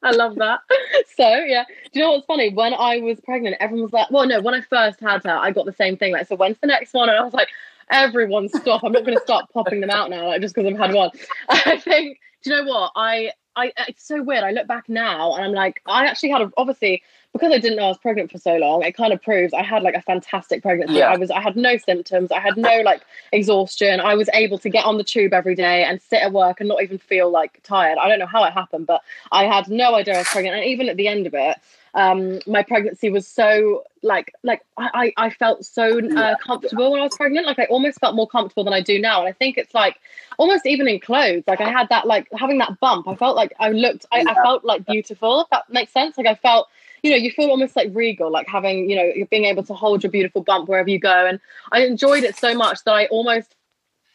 I 0.04 0.10
love 0.10 0.36
that. 0.36 0.60
So 1.16 1.28
yeah, 1.28 1.62
do 1.92 2.00
you 2.00 2.04
know 2.04 2.12
what's 2.12 2.26
funny? 2.26 2.52
When 2.52 2.74
I 2.74 2.98
was 2.98 3.20
pregnant, 3.20 3.56
everyone 3.60 3.84
was 3.84 3.92
like, 3.92 4.10
"Well, 4.10 4.26
no." 4.26 4.40
When 4.40 4.52
I 4.52 4.62
first 4.62 4.98
had 4.98 5.22
her, 5.22 5.30
I 5.30 5.52
got 5.52 5.64
the 5.64 5.72
same 5.72 5.96
thing. 5.96 6.12
Like, 6.12 6.26
so 6.26 6.34
when's 6.34 6.58
the 6.60 6.66
next 6.66 6.92
one? 6.92 7.08
And 7.08 7.16
I 7.16 7.22
was 7.22 7.32
like, 7.32 7.46
"Everyone, 7.88 8.48
stop! 8.48 8.82
I'm 8.82 8.90
not 8.90 9.04
going 9.04 9.16
to 9.16 9.22
start 9.22 9.44
popping 9.52 9.80
them 9.80 9.90
out 9.90 10.10
now, 10.10 10.26
like 10.26 10.40
just 10.40 10.56
because 10.56 10.72
I've 10.72 10.78
had 10.78 10.92
one." 10.92 11.10
I 11.48 11.78
think. 11.78 12.18
Do 12.42 12.50
you 12.50 12.56
know 12.56 12.64
what? 12.68 12.92
I 12.96 13.30
I 13.56 13.72
it's 13.88 14.06
so 14.06 14.22
weird. 14.22 14.44
I 14.44 14.50
look 14.50 14.66
back 14.66 14.88
now 14.88 15.34
and 15.34 15.44
I'm 15.44 15.52
like, 15.52 15.80
I 15.86 16.06
actually 16.06 16.30
had 16.30 16.42
a, 16.42 16.52
obviously 16.56 17.02
because 17.32 17.52
I 17.52 17.58
didn't 17.58 17.76
know 17.76 17.86
I 17.86 17.88
was 17.88 17.98
pregnant 17.98 18.30
for 18.30 18.38
so 18.38 18.56
long. 18.56 18.82
It 18.82 18.96
kind 18.96 19.12
of 19.12 19.20
proves 19.20 19.52
I 19.52 19.62
had 19.62 19.82
like 19.82 19.96
a 19.96 20.02
fantastic 20.02 20.62
pregnancy. 20.62 20.94
Yeah. 20.94 21.10
I 21.10 21.16
was 21.16 21.30
I 21.30 21.40
had 21.40 21.56
no 21.56 21.76
symptoms. 21.76 22.30
I 22.30 22.40
had 22.40 22.56
no 22.56 22.80
like 22.82 23.02
exhaustion. 23.32 24.00
I 24.00 24.14
was 24.14 24.28
able 24.34 24.58
to 24.58 24.68
get 24.68 24.84
on 24.84 24.98
the 24.98 25.04
tube 25.04 25.32
every 25.32 25.54
day 25.54 25.84
and 25.84 26.00
sit 26.00 26.22
at 26.22 26.32
work 26.32 26.60
and 26.60 26.68
not 26.68 26.82
even 26.82 26.98
feel 26.98 27.30
like 27.30 27.60
tired. 27.64 27.98
I 27.98 28.08
don't 28.08 28.20
know 28.20 28.26
how 28.26 28.44
it 28.44 28.52
happened, 28.52 28.86
but 28.86 29.02
I 29.32 29.44
had 29.44 29.68
no 29.68 29.94
idea 29.94 30.14
I 30.14 30.18
was 30.18 30.28
pregnant. 30.28 30.56
And 30.56 30.64
even 30.64 30.88
at 30.88 30.96
the 30.96 31.08
end 31.08 31.26
of 31.26 31.34
it, 31.34 31.58
um, 31.94 32.40
my 32.46 32.62
pregnancy 32.62 33.08
was 33.08 33.26
so 33.26 33.84
like 34.02 34.32
like 34.42 34.62
I, 34.76 35.12
I 35.16 35.30
felt 35.30 35.64
so 35.64 36.00
uh, 36.16 36.36
comfortable 36.38 36.90
when 36.90 37.00
I 37.00 37.04
was 37.04 37.16
pregnant. 37.16 37.46
Like 37.46 37.58
I 37.58 37.64
almost 37.66 38.00
felt 38.00 38.16
more 38.16 38.26
comfortable 38.26 38.64
than 38.64 38.72
I 38.72 38.80
do 38.80 38.98
now. 38.98 39.20
And 39.20 39.28
I 39.28 39.32
think 39.32 39.56
it's 39.56 39.74
like 39.74 39.98
almost 40.38 40.66
even 40.66 40.88
in 40.88 40.98
clothes. 40.98 41.44
Like 41.46 41.60
I 41.60 41.70
had 41.70 41.88
that 41.90 42.06
like 42.06 42.28
having 42.36 42.58
that 42.58 42.80
bump. 42.80 43.06
I 43.06 43.14
felt 43.14 43.36
like 43.36 43.52
I 43.60 43.70
looked. 43.70 44.06
I, 44.12 44.24
I 44.26 44.34
felt 44.34 44.64
like 44.64 44.84
beautiful. 44.86 45.42
If 45.42 45.50
that 45.50 45.70
makes 45.70 45.92
sense. 45.92 46.18
Like 46.18 46.26
I 46.26 46.34
felt 46.34 46.68
you 47.04 47.10
know, 47.10 47.16
you 47.16 47.30
feel 47.30 47.50
almost 47.50 47.76
like 47.76 47.90
regal, 47.92 48.30
like 48.30 48.48
having, 48.48 48.88
you 48.88 48.96
know, 48.96 49.12
being 49.30 49.44
able 49.44 49.62
to 49.62 49.74
hold 49.74 50.02
your 50.02 50.10
beautiful 50.10 50.42
bump 50.42 50.70
wherever 50.70 50.88
you 50.88 50.98
go. 50.98 51.26
And 51.26 51.38
I 51.70 51.84
enjoyed 51.84 52.24
it 52.24 52.34
so 52.34 52.54
much 52.54 52.82
that 52.84 52.94
I 52.94 53.04
almost 53.06 53.54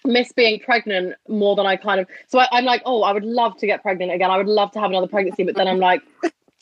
miss 0.04 0.32
being 0.32 0.60
pregnant 0.60 1.14
more 1.28 1.56
than 1.56 1.68
I 1.68 1.76
kind 1.76 2.00
of. 2.00 2.08
So 2.28 2.40
I, 2.40 2.48
I'm 2.52 2.66
like, 2.66 2.82
oh, 2.86 3.04
I 3.04 3.12
would 3.12 3.24
love 3.24 3.58
to 3.58 3.68
get 3.68 3.84
pregnant 3.84 4.12
again. 4.12 4.32
I 4.32 4.38
would 4.38 4.48
love 4.48 4.72
to 4.72 4.80
have 4.80 4.90
another 4.90 5.08
pregnancy, 5.08 5.44
but 5.44 5.56
then 5.56 5.68
I'm 5.68 5.78
like, 5.78 6.02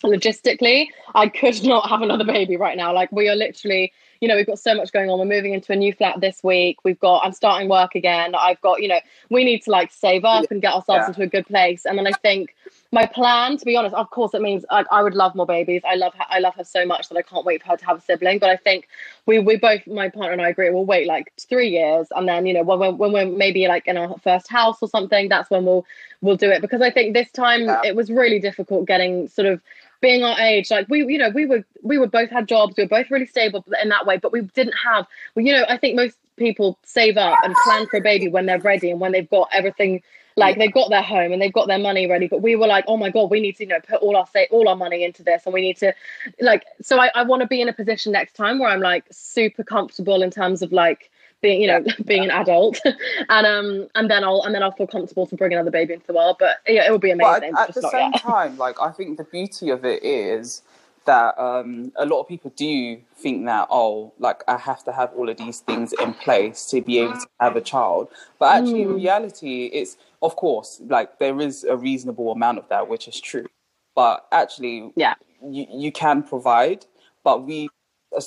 logistically, 0.04 0.88
I 1.16 1.28
could 1.28 1.64
not 1.66 1.90
have 1.90 2.02
another 2.02 2.24
baby 2.24 2.58
right 2.58 2.78
now. 2.78 2.94
Like 2.94 3.12
we 3.12 3.30
are 3.30 3.36
literally, 3.36 3.92
you 4.22 4.28
know, 4.28 4.36
we've 4.36 4.48
got 4.48 4.60
so 4.60 4.76
much 4.76 4.92
going 4.92 5.10
on. 5.10 5.20
We're 5.20 5.26
moving 5.26 5.54
into 5.54 5.74
a 5.74 5.76
new 5.76 5.94
flat 5.94 6.20
this 6.22 6.44
week. 6.44 6.84
We've 6.84 7.00
got 7.00 7.26
I'm 7.26 7.34
starting 7.34 7.70
work 7.70 7.96
again. 7.96 8.36
I've 8.36 8.62
got, 8.62 8.82
you 8.82 8.88
know, 8.88 9.00
we 9.30 9.44
need 9.44 9.64
to 9.64 9.72
like 9.72 9.92
save 9.92 10.26
up 10.26 10.50
and 10.52 10.62
get 10.62 10.74
ourselves 10.74 11.04
yeah. 11.04 11.08
into 11.08 11.22
a 11.24 11.28
good 11.28 11.48
place. 11.48 11.86
And 11.86 11.98
then 11.98 12.08
I 12.08 12.12
think 12.12 12.56
my 12.92 13.06
plan, 13.06 13.58
to 13.58 13.66
be 13.66 13.76
honest, 13.76 13.96
of 13.96 14.10
course, 14.12 14.34
it 14.34 14.42
means 14.42 14.64
like, 14.72 14.86
I 14.92 15.04
would 15.04 15.14
love 15.14 15.36
more 15.36 15.46
babies. 15.46 15.82
I 15.86 15.96
love 15.96 16.14
her, 16.14 16.24
I 16.30 16.40
love 16.40 16.56
her 16.56 16.64
so 16.64 16.86
much 16.86 17.10
that 17.10 17.18
I 17.18 17.22
can't 17.22 17.46
wait 17.46 17.62
for 17.62 17.70
her 17.70 17.78
to 17.78 17.86
have 17.86 17.98
a 17.98 18.02
sibling. 18.02 18.40
But 18.40 18.50
I 18.50 18.56
think 18.56 18.88
we 19.26 19.40
we 19.40 19.58
both, 19.58 19.86
my 19.88 20.10
partner 20.10 20.32
and 20.32 20.42
I, 20.42 20.50
agree 20.50 20.70
we'll 20.70 20.86
wait 20.86 21.08
like 21.08 21.34
three 21.38 21.70
years, 21.70 22.08
and 22.16 22.28
then 22.28 22.46
you 22.46 22.54
know 22.54 22.64
when 22.64 22.80
we're, 22.80 22.92
when 22.92 23.12
we're 23.12 23.26
maybe 23.26 23.68
like 23.68 23.88
in 23.88 23.98
our 23.98 24.18
first 24.20 24.48
house 24.48 24.78
or 24.82 24.88
something, 24.88 25.28
that's 25.28 25.50
when 25.50 25.66
we'll 25.66 25.86
we'll 26.22 26.38
do 26.38 26.50
it. 26.50 26.62
Because 26.62 26.82
I 26.82 26.90
think 26.90 27.14
this 27.14 27.30
time 27.32 27.62
yeah. 27.62 27.82
it 27.84 27.96
was 27.96 28.10
really 28.10 28.40
difficult 28.40 28.88
getting 28.88 29.28
sort 29.28 29.48
of 29.48 29.62
being 30.02 30.24
our 30.24 30.40
age 30.40 30.70
like 30.72 30.88
we 30.90 31.00
you 31.00 31.18
know 31.18 31.30
we 31.30 31.46
were 31.46 31.64
we 31.82 31.98
were 31.98 32.08
both 32.08 32.30
had 32.30 32.48
jobs 32.48 32.76
we 32.78 32.84
were 32.84 32.90
both 32.90 33.10
really 33.10 33.26
stable 33.26 33.64
in 33.82 33.90
that 33.90 34.06
way 34.06 34.18
but 34.18 34.32
we 34.32 34.42
didn't 34.42 34.76
have 34.84 35.06
well 35.36 35.46
you 35.46 35.52
know 35.52 35.66
i 35.70 35.78
think 35.78 35.96
most 35.96 36.18
people 36.38 36.78
save 36.84 37.18
up 37.18 37.38
and 37.44 37.56
plan 37.66 37.88
for 37.88 37.98
a 37.98 38.02
baby 38.02 38.28
when 38.28 38.46
they're 38.46 38.60
ready 38.60 38.92
and 38.92 39.00
when 39.00 39.12
they've 39.12 39.30
got 39.30 39.50
everything 39.52 40.02
like 40.38 40.60
they've 40.60 40.72
got 40.72 40.90
their 40.92 41.02
home 41.02 41.34
and 41.34 41.42
they've 41.42 41.52
got 41.52 41.68
their 41.68 41.80
money 41.80 42.08
ready, 42.08 42.28
but 42.28 42.44
we 42.44 42.56
were 42.56 42.68
like, 42.68 42.86
oh 42.88 42.96
my 42.96 43.10
god, 43.10 43.32
we 43.32 43.42
need 43.42 43.58
to 43.58 43.64
you 43.64 43.70
know 43.70 43.80
put 43.82 44.02
all 44.02 44.16
our 44.16 44.28
say 44.28 44.48
all 44.52 44.70
our 44.70 44.76
money 44.76 45.04
into 45.04 45.24
this, 45.24 45.42
and 45.46 45.54
we 45.54 45.62
need 45.62 45.78
to 45.78 45.94
like. 46.40 46.64
So 46.82 47.00
I, 47.00 47.10
I 47.16 47.24
want 47.24 47.42
to 47.42 47.48
be 47.48 47.60
in 47.60 47.68
a 47.68 47.74
position 47.74 48.12
next 48.12 48.34
time 48.34 48.60
where 48.60 48.70
I'm 48.70 48.80
like 48.80 49.06
super 49.12 49.64
comfortable 49.64 50.22
in 50.22 50.30
terms 50.30 50.62
of 50.62 50.72
like 50.72 51.10
being 51.42 51.62
you 51.62 51.68
know 51.68 51.84
being 52.06 52.24
an 52.24 52.32
adult. 52.32 52.80
And 53.30 53.46
um 53.46 53.88
and 53.96 54.10
then 54.10 54.24
i'll 54.24 54.44
and 54.44 54.54
then 54.54 54.64
i'll 54.64 54.72
feel 54.72 54.88
comfortable 54.88 55.28
to 55.28 55.36
bring 55.36 55.54
another 55.54 55.72
baby 55.72 55.94
into 55.94 56.08
the 56.08 56.14
world. 56.14 56.38
But 56.40 56.58
yeah 56.68 56.86
it 56.86 56.92
will 56.92 56.98
be 57.00 57.12
amazing 57.12 57.52
but 57.54 57.62
at, 57.62 57.70
at 57.70 57.76
the 57.76 57.90
same 57.90 58.12
yet. 58.14 58.22
time 58.22 58.58
like 58.58 58.80
i 58.82 58.92
think 58.92 59.18
the 59.18 59.24
beauty 59.26 59.70
of 59.70 59.86
it 59.86 60.04
is 60.04 60.62
that 61.08 61.40
um, 61.40 61.92
a 61.96 62.06
lot 62.06 62.20
of 62.20 62.28
people 62.28 62.52
do 62.56 63.00
think 63.16 63.46
that 63.46 63.68
oh 63.72 64.14
like 64.20 64.44
i 64.48 64.58
have 64.58 64.84
to 64.84 64.92
have 64.92 65.10
all 65.16 65.28
of 65.30 65.38
these 65.38 65.62
things 65.62 65.94
in 66.02 66.14
place 66.14 66.66
to 66.66 66.82
be 66.82 67.00
able 67.00 67.14
to 67.14 67.28
have 67.40 67.56
a 67.56 67.62
child. 67.62 68.10
But 68.38 68.58
actually 68.58 68.84
mm. 68.84 68.90
in 68.90 68.94
reality 68.96 69.66
it's 69.74 69.98
of 70.22 70.36
course 70.36 70.82
like 70.86 71.18
there 71.18 71.40
is 71.42 71.64
a 71.64 71.76
reasonable 71.76 72.32
amount 72.32 72.60
of 72.60 72.70
that 72.70 72.88
which 72.88 73.08
is 73.08 73.20
true. 73.20 73.48
But 73.96 74.28
actually 74.32 74.92
yeah. 74.96 75.16
you, 75.42 75.66
you 75.72 75.92
can 75.92 76.22
provide 76.22 76.86
but 77.24 77.44
we 77.44 77.70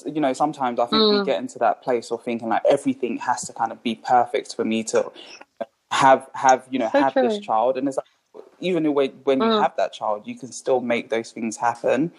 you 0.07 0.21
know 0.21 0.33
sometimes 0.33 0.79
i 0.79 0.87
think 0.87 1.03
mm. 1.03 1.19
we 1.19 1.25
get 1.25 1.39
into 1.39 1.59
that 1.59 1.83
place 1.83 2.11
of 2.11 2.23
thinking 2.23 2.49
like 2.49 2.63
everything 2.71 3.17
has 3.19 3.43
to 3.47 3.53
kind 3.53 3.73
of 3.73 3.83
be 3.83 3.95
perfect 3.95 4.55
for 4.55 4.65
me 4.65 4.83
to 4.85 5.11
have 5.91 6.29
have 6.35 6.67
you 6.71 6.79
know 6.79 6.89
so 6.93 7.01
have 7.01 7.13
true. 7.13 7.29
this 7.29 7.39
child 7.39 7.77
and 7.77 7.89
it's 7.89 7.97
like 7.97 8.45
even 8.61 8.93
when, 8.93 9.11
when 9.25 9.39
mm. 9.39 9.55
you 9.55 9.61
have 9.61 9.75
that 9.77 9.93
child 9.93 10.27
you 10.27 10.37
can 10.37 10.53
still 10.53 10.81
make 10.81 11.09
those 11.11 11.33
things 11.33 11.57
happen 11.57 12.13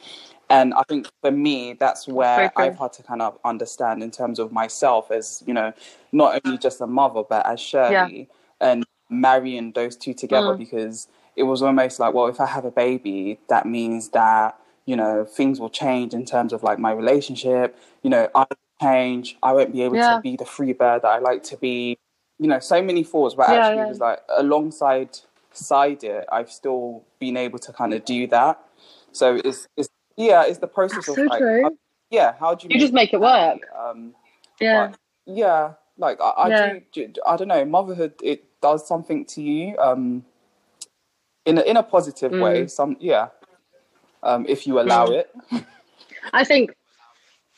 And 0.52 0.74
I 0.74 0.84
think 0.84 1.08
for 1.22 1.32
me, 1.32 1.74
that's 1.80 2.08
where 2.08 2.52
I've 2.58 2.78
had 2.78 2.92
to 2.94 3.04
kind 3.04 3.22
of 3.22 3.40
understand 3.46 4.04
in 4.04 4.12
terms 4.12 4.38
of 4.38 4.52
myself 4.52 5.10
as, 5.10 5.42
you 5.48 5.54
know, 5.54 5.72
not 6.12 6.42
only 6.44 6.58
just 6.58 6.82
a 6.82 6.88
mother, 6.88 7.24
but 7.24 7.46
as 7.46 7.62
Shirley 7.62 8.28
and 8.60 8.86
marrying 9.10 9.72
those 9.72 9.96
two 9.96 10.14
together 10.14 10.56
Mm. 10.56 10.58
because 10.58 11.08
it 11.38 11.44
was 11.44 11.62
almost 11.62 12.02
like, 12.02 12.14
well, 12.14 12.28
if 12.28 12.42
I 12.42 12.48
have 12.48 12.66
a 12.66 12.72
baby, 12.72 13.40
that 13.48 13.66
means 13.66 14.10
that, 14.10 14.58
you 14.86 14.96
know, 14.96 15.26
things 15.26 15.60
will 15.60 15.70
change 15.70 16.14
in 16.14 16.26
terms 16.26 16.54
of 16.54 16.64
like 16.64 16.80
my 16.80 16.92
relationship. 16.92 17.78
You 18.04 18.10
know, 18.10 18.30
I 18.36 18.46
change. 18.82 19.38
I 19.44 19.54
won't 19.54 19.72
be 19.74 19.82
able 19.84 19.96
Yeah. 19.98 20.16
to 20.16 20.22
be 20.22 20.36
the 20.36 20.46
free 20.46 20.74
bird 20.74 21.04
that 21.04 21.10
I 21.10 21.20
like 21.20 21.44
to 21.44 21.58
be. 21.58 21.98
You 22.40 22.48
know, 22.48 22.60
so 22.60 22.82
many 22.82 23.04
thoughts, 23.04 23.36
but 23.36 23.50
Yeah, 23.50 23.58
actually 23.58 23.78
yeah. 23.78 23.86
it 23.86 23.90
was 23.90 24.00
like 24.00 24.20
alongside 24.38 25.10
side 25.54 26.04
it, 26.04 26.26
I've 26.32 26.52
still 26.52 27.04
been 27.20 27.38
able 27.38 27.60
to 27.60 27.74
kind 27.74 27.94
of 27.94 28.04
do 28.06 28.26
that. 28.28 28.60
So 29.12 29.40
it's, 29.44 29.68
it's 29.78 29.90
yeah, 30.18 30.44
it's 30.46 30.58
the 30.60 30.68
process 30.68 31.06
That's 31.06 31.10
of 31.10 31.16
so 31.16 31.24
like, 31.24 31.40
true. 31.40 31.64
how- 31.64 31.78
yeah, 32.10 32.34
how 32.40 32.56
do 32.56 32.68
you 32.68 32.76
You 32.76 32.80
just 32.82 32.94
make 32.94 33.14
it 33.14 33.22
work. 33.22 33.60
Um, 33.78 34.16
Yeah. 34.60 34.94
yeah, 35.26 35.74
like 35.98 36.20
I, 36.20 36.30
I 36.30 36.48
Yeah. 36.50 36.74
do, 36.92 37.08
do. 37.08 37.22
I 37.26 37.38
don't 37.38 37.48
know. 37.48 37.64
Motherhood 37.66 38.14
it 38.24 38.44
does 38.62 38.88
something 38.88 39.26
to 39.26 39.42
you. 39.42 39.78
Um, 39.78 40.26
in 41.46 41.58
a, 41.58 41.62
in 41.62 41.78
a 41.78 41.84
positive 41.84 42.32
Mm. 42.32 42.42
way. 42.42 42.68
Some 42.68 42.98
yeah. 43.00 43.30
Um, 44.24 44.46
if 44.48 44.68
you 44.68 44.80
allow 44.80 45.06
Mm. 45.08 45.14
it. 45.14 45.36
I 46.34 46.44
think 46.44 46.76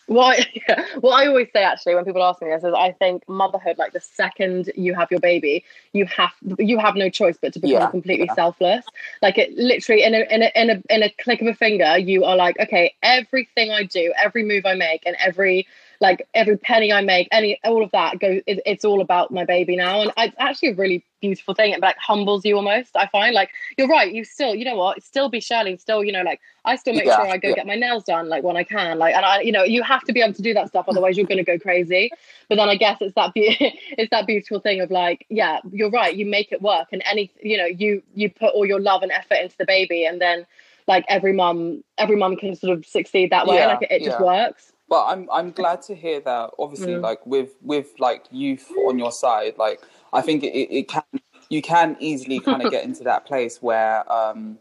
what 0.07 0.39
I, 0.39 0.85
what 0.99 1.13
I 1.13 1.27
always 1.27 1.47
say 1.53 1.63
actually 1.63 1.95
when 1.95 2.05
people 2.05 2.23
ask 2.23 2.41
me 2.41 2.49
this 2.49 2.63
is 2.63 2.73
I 2.73 2.91
think 2.91 3.27
motherhood 3.27 3.77
like 3.77 3.93
the 3.93 4.01
second 4.01 4.71
you 4.75 4.93
have 4.93 5.09
your 5.11 5.19
baby 5.19 5.63
you 5.93 6.05
have 6.05 6.31
you 6.59 6.77
have 6.77 6.95
no 6.95 7.09
choice 7.09 7.37
but 7.41 7.53
to 7.53 7.59
become 7.59 7.81
Yeah, 7.83 7.89
completely 7.89 8.27
yeah. 8.27 8.33
selfless 8.33 8.85
like 9.21 9.37
it 9.37 9.53
literally 9.57 10.03
in 10.03 10.13
a, 10.13 10.19
in 10.29 10.43
a 10.43 10.51
in 10.55 10.69
a 10.69 10.83
in 10.93 11.03
a 11.03 11.09
click 11.09 11.41
of 11.41 11.47
a 11.47 11.53
finger 11.53 11.97
you 11.97 12.23
are 12.25 12.35
like 12.35 12.59
okay 12.59 12.93
everything 13.01 13.71
I 13.71 13.83
do 13.83 14.13
every 14.21 14.43
move 14.43 14.65
I 14.65 14.75
make 14.75 15.03
and 15.05 15.15
every 15.19 15.67
like 16.03 16.27
every 16.33 16.57
penny 16.57 16.91
I 16.91 16.99
make 16.99 17.29
any 17.31 17.57
all 17.63 17.81
of 17.81 17.89
that 17.91 18.19
goes 18.19 18.41
it, 18.45 18.59
it's 18.65 18.83
all 18.83 18.99
about 18.99 19.31
my 19.31 19.45
baby 19.45 19.77
now. 19.77 20.01
And 20.01 20.11
it's 20.17 20.35
actually 20.37 20.71
a 20.71 20.75
really 20.75 21.01
beautiful 21.21 21.53
thing. 21.53 21.71
It 21.71 21.79
like 21.79 21.95
humbles 21.97 22.43
you 22.43 22.57
almost 22.57 22.91
I 22.97 23.07
find. 23.07 23.33
Like 23.33 23.51
you're 23.77 23.87
right 23.87 24.11
you 24.13 24.25
still 24.25 24.53
you 24.53 24.65
know 24.65 24.75
what? 24.75 25.01
Still 25.01 25.29
be 25.29 25.39
Shirley 25.39 25.77
still 25.77 26.03
you 26.03 26.11
know 26.11 26.21
like 26.21 26.41
I 26.65 26.75
still 26.75 26.93
make 26.93 27.05
Yeah, 27.05 27.15
sure 27.15 27.27
I 27.29 27.37
go 27.37 27.47
yeah. 27.47 27.55
get 27.55 27.67
my 27.67 27.75
nails 27.75 28.03
done 28.03 28.27
like 28.27 28.43
when 28.43 28.57
I 28.57 28.65
can. 28.65 28.99
Like 28.99 29.15
and 29.15 29.25
I 29.25 29.39
you 29.39 29.53
know 29.53 29.63
you 29.63 29.81
have 29.81 30.03
to 30.03 30.11
be 30.13 30.21
able 30.21 30.33
to 30.33 30.41
do 30.41 30.53
that 30.53 30.67
stuff 30.67 30.85
otherwise 30.89 31.15
you're 31.15 31.25
going 31.25 31.37
to 31.37 31.45
go 31.45 31.57
crazy. 31.57 32.11
But 32.49 32.57
then 32.57 32.67
I 32.67 32.75
guess 32.75 32.97
it's 32.99 33.15
that 33.15 33.33
be- 33.33 33.57
it's 33.97 34.11
that 34.11 34.27
beautiful 34.27 34.59
thing 34.59 34.81
of 34.81 34.91
like 34.91 35.25
yeah 35.29 35.59
you're 35.71 35.89
right 35.89 36.13
you 36.13 36.25
make 36.25 36.51
it 36.51 36.61
work 36.61 36.89
and 36.91 37.01
any 37.05 37.31
you 37.41 37.57
know 37.57 37.65
you 37.65 38.03
you 38.13 38.29
put 38.29 38.53
all 38.53 38.65
your 38.65 38.81
love 38.81 39.03
and 39.03 39.11
effort 39.13 39.37
into 39.41 39.55
the 39.57 39.65
baby 39.65 40.05
and 40.05 40.19
then 40.19 40.45
like 40.85 41.05
every 41.07 41.31
mum 41.31 41.81
every 41.97 42.17
mum 42.17 42.35
can 42.35 42.57
sort 42.57 42.77
of 42.77 42.85
succeed 42.85 43.31
that 43.31 43.47
way. 43.47 43.55
Yeah, 43.55 43.67
like 43.67 43.83
it, 43.83 43.91
it 43.91 44.03
just 44.03 44.19
yeah. 44.19 44.25
works 44.25 44.72
But 44.89 45.05
I'm 45.07 45.29
I'm 45.31 45.51
glad 45.51 45.81
to 45.83 45.95
hear 45.95 46.19
that. 46.21 46.51
Obviously, 46.59 46.93
Mm. 46.95 47.01
like 47.01 47.25
with 47.25 47.51
with 47.61 47.87
like 47.99 48.25
youth 48.31 48.69
on 48.87 48.99
your 48.99 49.11
side, 49.11 49.57
like 49.57 49.81
I 50.13 50.21
think 50.21 50.43
it, 50.43 50.49
it 50.49 50.87
can 50.89 51.03
you 51.49 51.61
can 51.61 51.97
easily 51.99 52.39
kind 52.39 52.61
of 52.61 52.69
get 52.71 52.83
into 52.83 53.03
that 53.05 53.25
place 53.25 53.61
where 53.61 54.11
um 54.11 54.59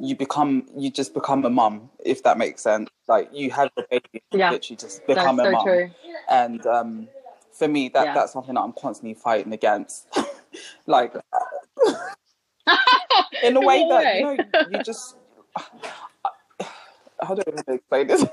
you 0.00 0.16
become 0.16 0.66
you 0.76 0.90
just 0.90 1.14
become 1.14 1.44
a 1.44 1.50
mum 1.50 1.90
if 2.04 2.22
that 2.24 2.38
makes 2.38 2.62
sense. 2.62 2.90
Like 3.08 3.30
you 3.32 3.50
have 3.52 3.70
a 3.78 3.82
baby, 3.90 4.04
you 4.14 4.20
Yeah. 4.38 4.50
literally 4.50 4.76
just 4.76 5.06
that's 5.06 5.18
become 5.18 5.40
a 5.40 5.44
so 5.44 5.50
mum. 5.52 5.64
true 5.64 5.90
and 6.28 6.66
um, 6.66 7.08
for 7.52 7.68
me 7.68 7.88
that 7.90 8.04
Yeah. 8.06 8.14
that's 8.14 8.32
something 8.32 8.54
that 8.54 8.60
i'm 8.62 8.72
constantly 8.72 9.14
fighting 9.14 9.52
against 9.52 10.08
like 10.86 11.14
in 13.42 13.56
a 13.56 13.62
way 13.62 13.86
that 13.88 14.14
you 14.16 14.22
know 14.22 14.38
you 14.70 14.80
just 14.80 15.16
how 17.22 17.34
do 17.34 17.42
i 17.46 17.50
even 17.50 17.64
explain 17.68 18.06
this 18.08 18.24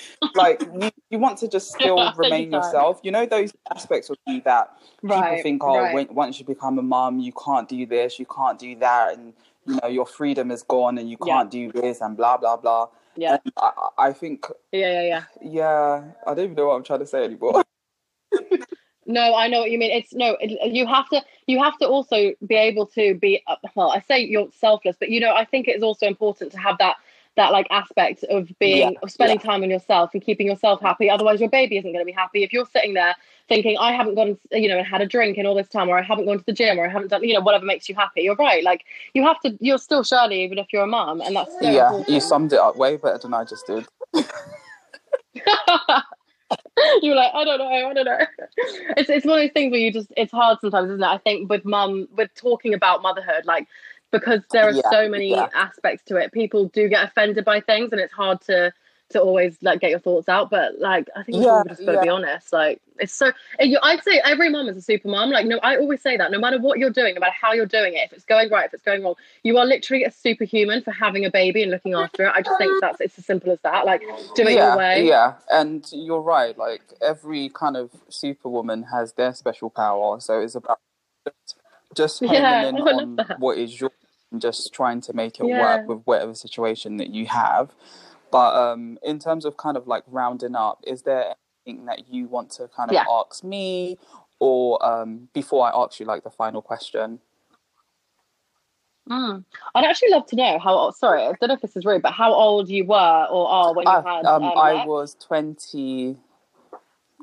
like 0.34 0.60
you, 0.80 0.90
you 1.10 1.18
want 1.18 1.38
to 1.38 1.48
just 1.48 1.72
still 1.72 2.12
remain 2.16 2.52
yourself 2.52 3.00
you 3.02 3.10
know 3.10 3.26
those 3.26 3.52
aspects 3.74 4.10
of 4.10 4.16
you 4.26 4.40
that 4.42 4.76
people 5.00 5.38
think 5.42 5.62
oh 5.64 5.78
right. 5.78 5.94
when, 5.94 6.14
once 6.14 6.38
you 6.38 6.44
become 6.44 6.78
a 6.78 6.82
mom, 6.82 7.18
you 7.18 7.32
can't 7.32 7.68
do 7.68 7.86
this 7.86 8.18
you 8.18 8.26
can't 8.26 8.58
do 8.58 8.76
that 8.76 9.18
and 9.18 9.32
you 9.66 9.78
know 9.82 9.88
your 9.88 10.06
freedom 10.06 10.50
is 10.50 10.62
gone 10.62 10.98
and 10.98 11.08
you 11.08 11.16
can't 11.16 11.50
do 11.50 11.70
this 11.72 12.00
and 12.00 12.16
blah 12.16 12.36
blah 12.36 12.56
blah 12.56 12.88
yeah 13.16 13.36
I, 13.56 13.70
I 13.98 14.06
I 14.08 14.12
think 14.12 14.46
yeah 14.72 15.02
yeah 15.02 15.02
yeah 15.02 15.24
yeah 15.42 16.04
i 16.26 16.34
don't 16.34 16.44
even 16.44 16.54
know 16.56 16.68
what 16.68 16.76
i'm 16.76 16.84
trying 16.84 17.00
to 17.00 17.06
say 17.06 17.24
anymore 17.24 17.62
No, 19.06 19.34
I 19.34 19.48
know 19.48 19.60
what 19.60 19.70
you 19.70 19.78
mean. 19.78 19.90
It's 19.90 20.14
no, 20.14 20.36
it, 20.40 20.72
you 20.72 20.86
have 20.86 21.08
to 21.08 21.22
you 21.46 21.62
have 21.62 21.76
to 21.78 21.88
also 21.88 22.32
be 22.46 22.54
able 22.54 22.86
to 22.88 23.14
be 23.14 23.42
uh, 23.48 23.56
well. 23.74 23.90
I 23.90 24.00
say 24.00 24.20
you're 24.24 24.48
selfless, 24.52 24.96
but 24.98 25.10
you 25.10 25.18
know, 25.18 25.34
I 25.34 25.44
think 25.44 25.66
it's 25.66 25.82
also 25.82 26.06
important 26.06 26.52
to 26.52 26.58
have 26.58 26.78
that 26.78 26.96
that 27.36 27.52
like 27.52 27.66
aspect 27.70 28.24
of 28.24 28.50
being 28.58 28.92
Yeah, 28.92 29.00
of 29.02 29.10
spending 29.10 29.38
time 29.38 29.62
on 29.62 29.70
yourself 29.70 30.10
and 30.12 30.22
keeping 30.22 30.46
yourself 30.46 30.80
happy. 30.80 31.08
Otherwise, 31.08 31.40
your 31.40 31.48
baby 31.48 31.78
isn't 31.78 31.90
going 31.90 32.04
to 32.04 32.06
be 32.06 32.12
happy 32.12 32.42
if 32.42 32.52
you're 32.52 32.66
sitting 32.66 32.94
there 32.94 33.14
thinking, 33.48 33.76
"I 33.78 33.92
haven't 33.92 34.14
gone, 34.14 34.38
you 34.50 34.68
know, 34.68 34.78
and 34.78 34.86
had 34.86 35.00
a 35.00 35.06
drink 35.06 35.38
in 35.38 35.46
all 35.46 35.54
this 35.54 35.68
time, 35.68 35.88
or 35.88 35.98
I 35.98 36.02
haven't 36.02 36.26
gone 36.26 36.38
to 36.38 36.44
the 36.44 36.52
gym, 36.52 36.78
or 36.78 36.86
I 36.86 36.90
haven't 36.90 37.08
done, 37.08 37.24
you 37.24 37.34
know, 37.34 37.40
whatever 37.40 37.64
makes 37.64 37.88
you 37.88 37.94
happy." 37.94 38.22
You're 38.22 38.36
right. 38.36 38.62
Like 38.62 38.84
you 39.14 39.22
have 39.24 39.40
to. 39.40 39.56
You're 39.60 39.78
still 39.78 40.04
Shirley, 40.04 40.42
even 40.44 40.58
if 40.58 40.66
you're 40.72 40.82
a 40.84 40.86
mom 40.86 41.20
and 41.20 41.34
that's 41.34 41.52
so 41.52 41.68
yeah 41.68 41.88
important. 41.88 42.08
you 42.08 42.20
summed 42.20 42.52
it 42.52 42.58
up 42.58 42.76
way 42.76 42.96
better 42.96 43.18
than 43.18 43.34
i 43.34 43.44
just 43.44 43.66
did 43.66 43.86
You're 47.02 47.14
like, 47.14 47.32
I 47.34 47.44
don't 47.44 47.58
know, 47.58 47.66
I 47.66 47.94
don't 47.94 48.04
know. 48.04 48.18
It's 48.96 49.08
it's 49.08 49.24
one 49.26 49.38
of 49.38 49.44
those 49.44 49.52
things 49.52 49.70
where 49.70 49.80
you 49.80 49.92
just 49.92 50.12
it's 50.16 50.32
hard 50.32 50.58
sometimes, 50.60 50.90
isn't 50.90 51.02
it? 51.02 51.06
I 51.06 51.18
think 51.18 51.48
with 51.50 51.64
mum 51.64 52.08
with 52.16 52.34
talking 52.34 52.74
about 52.74 53.02
motherhood, 53.02 53.46
like 53.46 53.66
because 54.12 54.42
there 54.52 54.68
are 54.68 54.74
Yeah, 54.74 54.82
so 54.90 55.08
many 55.08 55.30
yeah. 55.30 55.48
aspects 55.54 56.04
to 56.06 56.16
it, 56.18 56.32
people 56.32 56.66
do 56.66 56.88
get 56.88 57.04
offended 57.08 57.44
by 57.44 57.60
things 57.60 57.92
and 57.92 58.00
it's 58.00 58.14
hard 58.14 58.40
to 58.42 58.72
to 59.10 59.20
always 59.20 59.58
like 59.62 59.80
get 59.80 59.90
your 59.90 60.00
thoughts 60.00 60.28
out. 60.28 60.50
But 60.50 60.78
like 60.80 61.08
I 61.16 61.24
think 61.24 61.38
Yeah, 61.38 61.64
just 61.68 61.84
got 61.86 61.92
to 61.92 61.98
be 61.98 62.08
honest. 62.08 62.52
Like 62.52 62.80
it's 62.98 63.14
so 63.14 63.28
eh, 63.58 63.64
you, 63.64 63.78
I'd 63.82 64.04
say 64.04 64.20
every 64.24 64.50
mom 64.50 64.68
is 64.68 64.76
a 64.76 64.82
super 64.82 65.08
mum. 65.08 65.30
Like 65.30 65.46
no, 65.46 65.58
I 65.62 65.76
always 65.78 66.02
say 66.02 66.16
that 66.18 66.30
no 66.32 66.38
matter 66.40 66.60
what 66.60 66.78
you're 66.78 66.90
doing, 66.90 67.14
no 67.14 67.20
matter 67.20 67.34
how 67.40 67.52
you're 67.52 67.66
doing 67.66 67.94
it, 67.94 68.00
if 68.06 68.12
it's 68.12 68.24
going 68.24 68.50
right, 68.50 68.66
if 68.66 68.74
it's 68.74 68.82
going 68.84 69.02
wrong, 69.02 69.16
you 69.44 69.58
are 69.58 69.66
literally 69.66 70.04
a 70.04 70.10
superhuman 70.12 70.82
for 70.82 70.92
having 70.92 71.24
a 71.24 71.30
baby 71.30 71.62
and 71.62 71.70
looking 71.72 71.94
after 71.94 72.26
it. 72.26 72.32
I 72.34 72.42
just 72.42 72.58
think 72.58 72.78
that's 72.80 73.00
it's 73.00 73.18
as 73.18 73.26
simple 73.26 73.52
as 73.52 73.60
that. 73.62 73.86
Like 73.86 74.02
do 74.34 74.46
it 74.46 74.52
yeah, 74.54 74.66
your 74.66 74.72
way. 74.72 75.02
Yeah, 75.04 75.34
and 75.50 75.86
you're 75.92 76.22
right. 76.22 76.56
Like 76.56 76.82
every 77.02 77.50
kind 77.50 77.76
of 77.76 77.90
superwoman 78.10 78.84
has 78.84 79.12
their 79.14 79.34
special 79.34 79.70
power, 79.70 80.20
so 80.20 80.40
it's 80.40 80.54
about 80.54 80.78
just, 81.26 81.56
just 81.96 82.22
Yeah, 82.32 82.64
in 82.68 82.80
on 82.82 83.24
what 83.36 83.58
is 83.58 83.80
your 83.80 83.90
and 84.32 84.40
just 84.40 84.72
trying 84.72 85.00
to 85.02 85.12
make 85.12 85.38
it 85.38 85.46
Yeah. 85.46 85.60
work 85.60 85.88
with 85.88 86.02
whatever 86.04 86.34
situation 86.34 86.96
that 86.96 87.10
you 87.10 87.26
have. 87.26 87.74
But 88.30 88.54
um, 88.56 88.98
in 89.02 89.18
terms 89.18 89.44
of 89.44 89.56
kind 89.56 89.76
of 89.76 89.86
like 89.86 90.04
rounding 90.06 90.56
up, 90.56 90.80
is 90.86 91.02
there 91.02 91.34
anything 91.66 91.84
that 91.86 92.08
you 92.08 92.26
want 92.26 92.50
to 92.52 92.68
kind 92.68 92.90
of 92.90 92.94
Yeah. 92.94 93.04
ask 93.08 93.44
me, 93.44 93.98
or 94.40 94.84
um, 94.84 95.28
before 95.34 95.66
I 95.66 95.70
ask 95.84 96.00
you 96.00 96.06
like 96.06 96.24
the 96.24 96.30
final 96.30 96.62
question? 96.62 97.20
Mm. 99.08 99.44
I'd 99.74 99.84
actually 99.84 100.10
love 100.10 100.26
to 100.26 100.36
know 100.36 100.58
how. 100.58 100.90
Sorry, 100.92 101.22
I 101.22 101.32
don't 101.32 101.48
know 101.48 101.54
if 101.54 101.60
this 101.60 101.76
is 101.76 101.84
rude, 101.84 102.02
but 102.02 102.12
how 102.12 102.32
old 102.32 102.68
you 102.68 102.84
were 102.86 103.26
or 103.30 103.48
are 103.48 103.74
when 103.74 103.86
you 103.86 103.92
Ah, 103.92 104.02
had 104.16 104.24
um, 104.26 104.44
um, 104.44 104.58
I 104.58 104.86
was 104.86 105.14
twenty. 105.16 106.16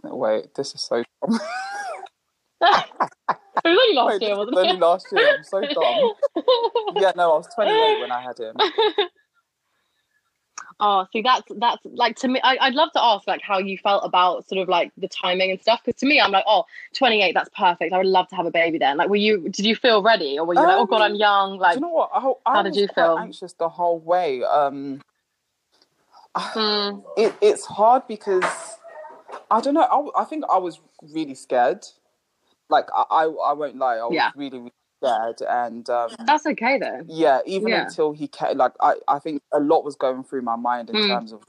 Wait, 0.03 0.53
this 0.55 0.75
is 0.75 0.81
so. 0.81 0.97
it 1.23 1.37
was 2.61 2.87
only 3.65 3.95
last 3.95 4.19
Wait, 4.19 4.21
year, 4.21 4.37
wasn't 4.37 4.55
was 4.55 4.63
only 4.65 4.75
it? 4.75 4.79
last 4.79 5.11
year. 5.11 5.35
I'm 5.37 5.43
so 5.43 5.61
dumb. 5.73 6.13
Yeah, 6.99 7.11
no, 7.15 7.33
I 7.33 7.37
was 7.37 7.47
28 7.53 7.99
when 7.99 8.11
I 8.11 8.21
had 8.21 8.37
him. 8.37 8.55
Oh, 10.81 11.05
see, 11.11 11.21
that's 11.21 11.43
that's 11.57 11.85
like 11.85 12.15
to 12.17 12.29
me. 12.29 12.39
I, 12.41 12.57
I'd 12.61 12.73
love 12.73 12.89
to 12.93 13.03
ask 13.03 13.27
like 13.27 13.41
how 13.41 13.57
you 13.57 13.77
felt 13.77 14.05
about 14.05 14.47
sort 14.47 14.61
of 14.61 14.69
like 14.69 14.93
the 14.97 15.09
timing 15.09 15.51
and 15.51 15.59
stuff. 15.59 15.81
Because 15.83 15.99
to 15.99 16.05
me, 16.05 16.21
I'm 16.21 16.31
like, 16.31 16.45
oh, 16.47 16.63
28, 16.93 17.33
that's 17.33 17.49
perfect. 17.49 17.91
I 17.93 17.97
would 17.97 18.07
love 18.07 18.29
to 18.29 18.35
have 18.37 18.45
a 18.45 18.51
baby 18.51 18.77
then. 18.77 18.95
Like, 18.95 19.09
were 19.09 19.17
you? 19.17 19.49
Did 19.49 19.65
you 19.65 19.75
feel 19.75 20.01
ready, 20.01 20.39
or 20.39 20.45
were 20.45 20.53
you 20.53 20.61
like, 20.61 20.77
oh 20.77 20.85
god, 20.85 21.01
I'm 21.01 21.11
Um, 21.11 21.17
young? 21.17 21.57
Like, 21.57 21.75
you 21.75 21.81
know 21.81 21.89
what? 21.89 22.09
I, 22.13 22.19
I 22.45 22.55
how 22.55 22.63
did 22.63 22.77
you 22.77 22.87
feel? 22.87 23.17
anxious 23.17 23.51
the 23.53 23.67
whole 23.67 23.99
way. 23.99 24.41
Um, 24.43 25.01
mm, 26.35 27.03
it, 27.17 27.33
it's 27.41 27.65
hard 27.65 28.07
because 28.07 28.77
I 29.51 29.59
don't 29.59 29.73
know. 29.73 29.81
I, 30.15 30.21
I 30.21 30.23
think 30.23 30.45
I 30.49 30.57
was 30.57 30.79
really 31.01 31.35
scared. 31.35 31.85
Like 32.69 32.85
I, 32.95 33.03
I, 33.09 33.23
I 33.25 33.53
won't 33.53 33.75
lie. 33.77 33.97
I 33.97 34.05
was 34.05 34.15
Yeah. 34.15 34.31
really, 34.33 34.59
really 34.59 34.71
scared, 35.03 35.41
and 35.47 35.89
um, 35.89 36.11
that's 36.25 36.45
okay 36.45 36.77
though. 36.79 37.01
yeah, 37.07 37.39
even 37.45 37.69
Yeah. 37.69 37.83
until 37.83 38.11
he 38.11 38.27
came, 38.27 38.57
like 38.57 38.73
I, 38.81 38.95
I 39.07 39.19
think 39.19 39.41
a 39.53 39.59
lot 39.59 39.83
was 39.83 39.95
going 39.95 40.23
through 40.23 40.41
my 40.41 40.55
mind 40.55 40.89
in 40.89 40.95
Mm. 40.97 41.07
terms 41.07 41.31
of, 41.33 41.43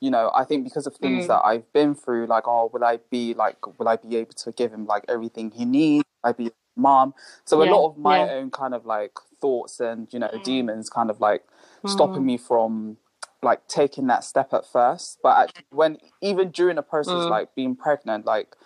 you 0.00 0.10
know, 0.10 0.30
I 0.34 0.44
think 0.44 0.64
because 0.64 0.86
of 0.86 0.96
things 0.96 1.24
Mm. 1.24 1.28
that 1.28 1.44
I've 1.44 1.70
been 1.72 1.94
through, 1.94 2.26
like, 2.26 2.44
oh, 2.46 2.70
will 2.72 2.84
I 2.84 2.98
be 3.10 3.34
like, 3.34 3.56
will 3.78 3.88
I 3.88 3.96
be 3.96 4.16
able 4.16 4.32
to 4.32 4.52
give 4.52 4.72
him 4.72 4.86
like 4.86 5.04
everything 5.08 5.50
he 5.50 5.64
needs? 5.64 6.04
I 6.22 6.32
be 6.32 6.48
a 6.48 6.52
mom? 6.76 7.14
So 7.44 7.62
a 7.62 7.64
lot 7.64 7.86
of 7.90 7.98
my 7.98 8.18
yeah. 8.18 8.32
own 8.34 8.50
kind 8.50 8.74
of 8.74 8.86
like 8.86 9.12
thoughts 9.40 9.80
and 9.80 10.08
you 10.12 10.18
know 10.18 10.30
demons 10.42 10.88
kind 10.88 11.10
of 11.10 11.20
like 11.20 11.44
stopping 11.86 12.22
Mm. 12.22 12.26
me 12.26 12.38
from 12.38 12.96
like 13.42 13.66
taking 13.68 14.06
that 14.06 14.24
step 14.24 14.54
at 14.54 14.64
first. 14.66 15.18
But 15.22 15.36
actually, 15.38 15.66
when 15.70 15.98
even 16.22 16.50
during 16.50 16.76
the 16.76 16.82
process, 16.82 17.26
Mm. 17.26 17.30
like 17.30 17.54
being 17.54 17.76
pregnant, 17.76 18.24
like 18.24 18.56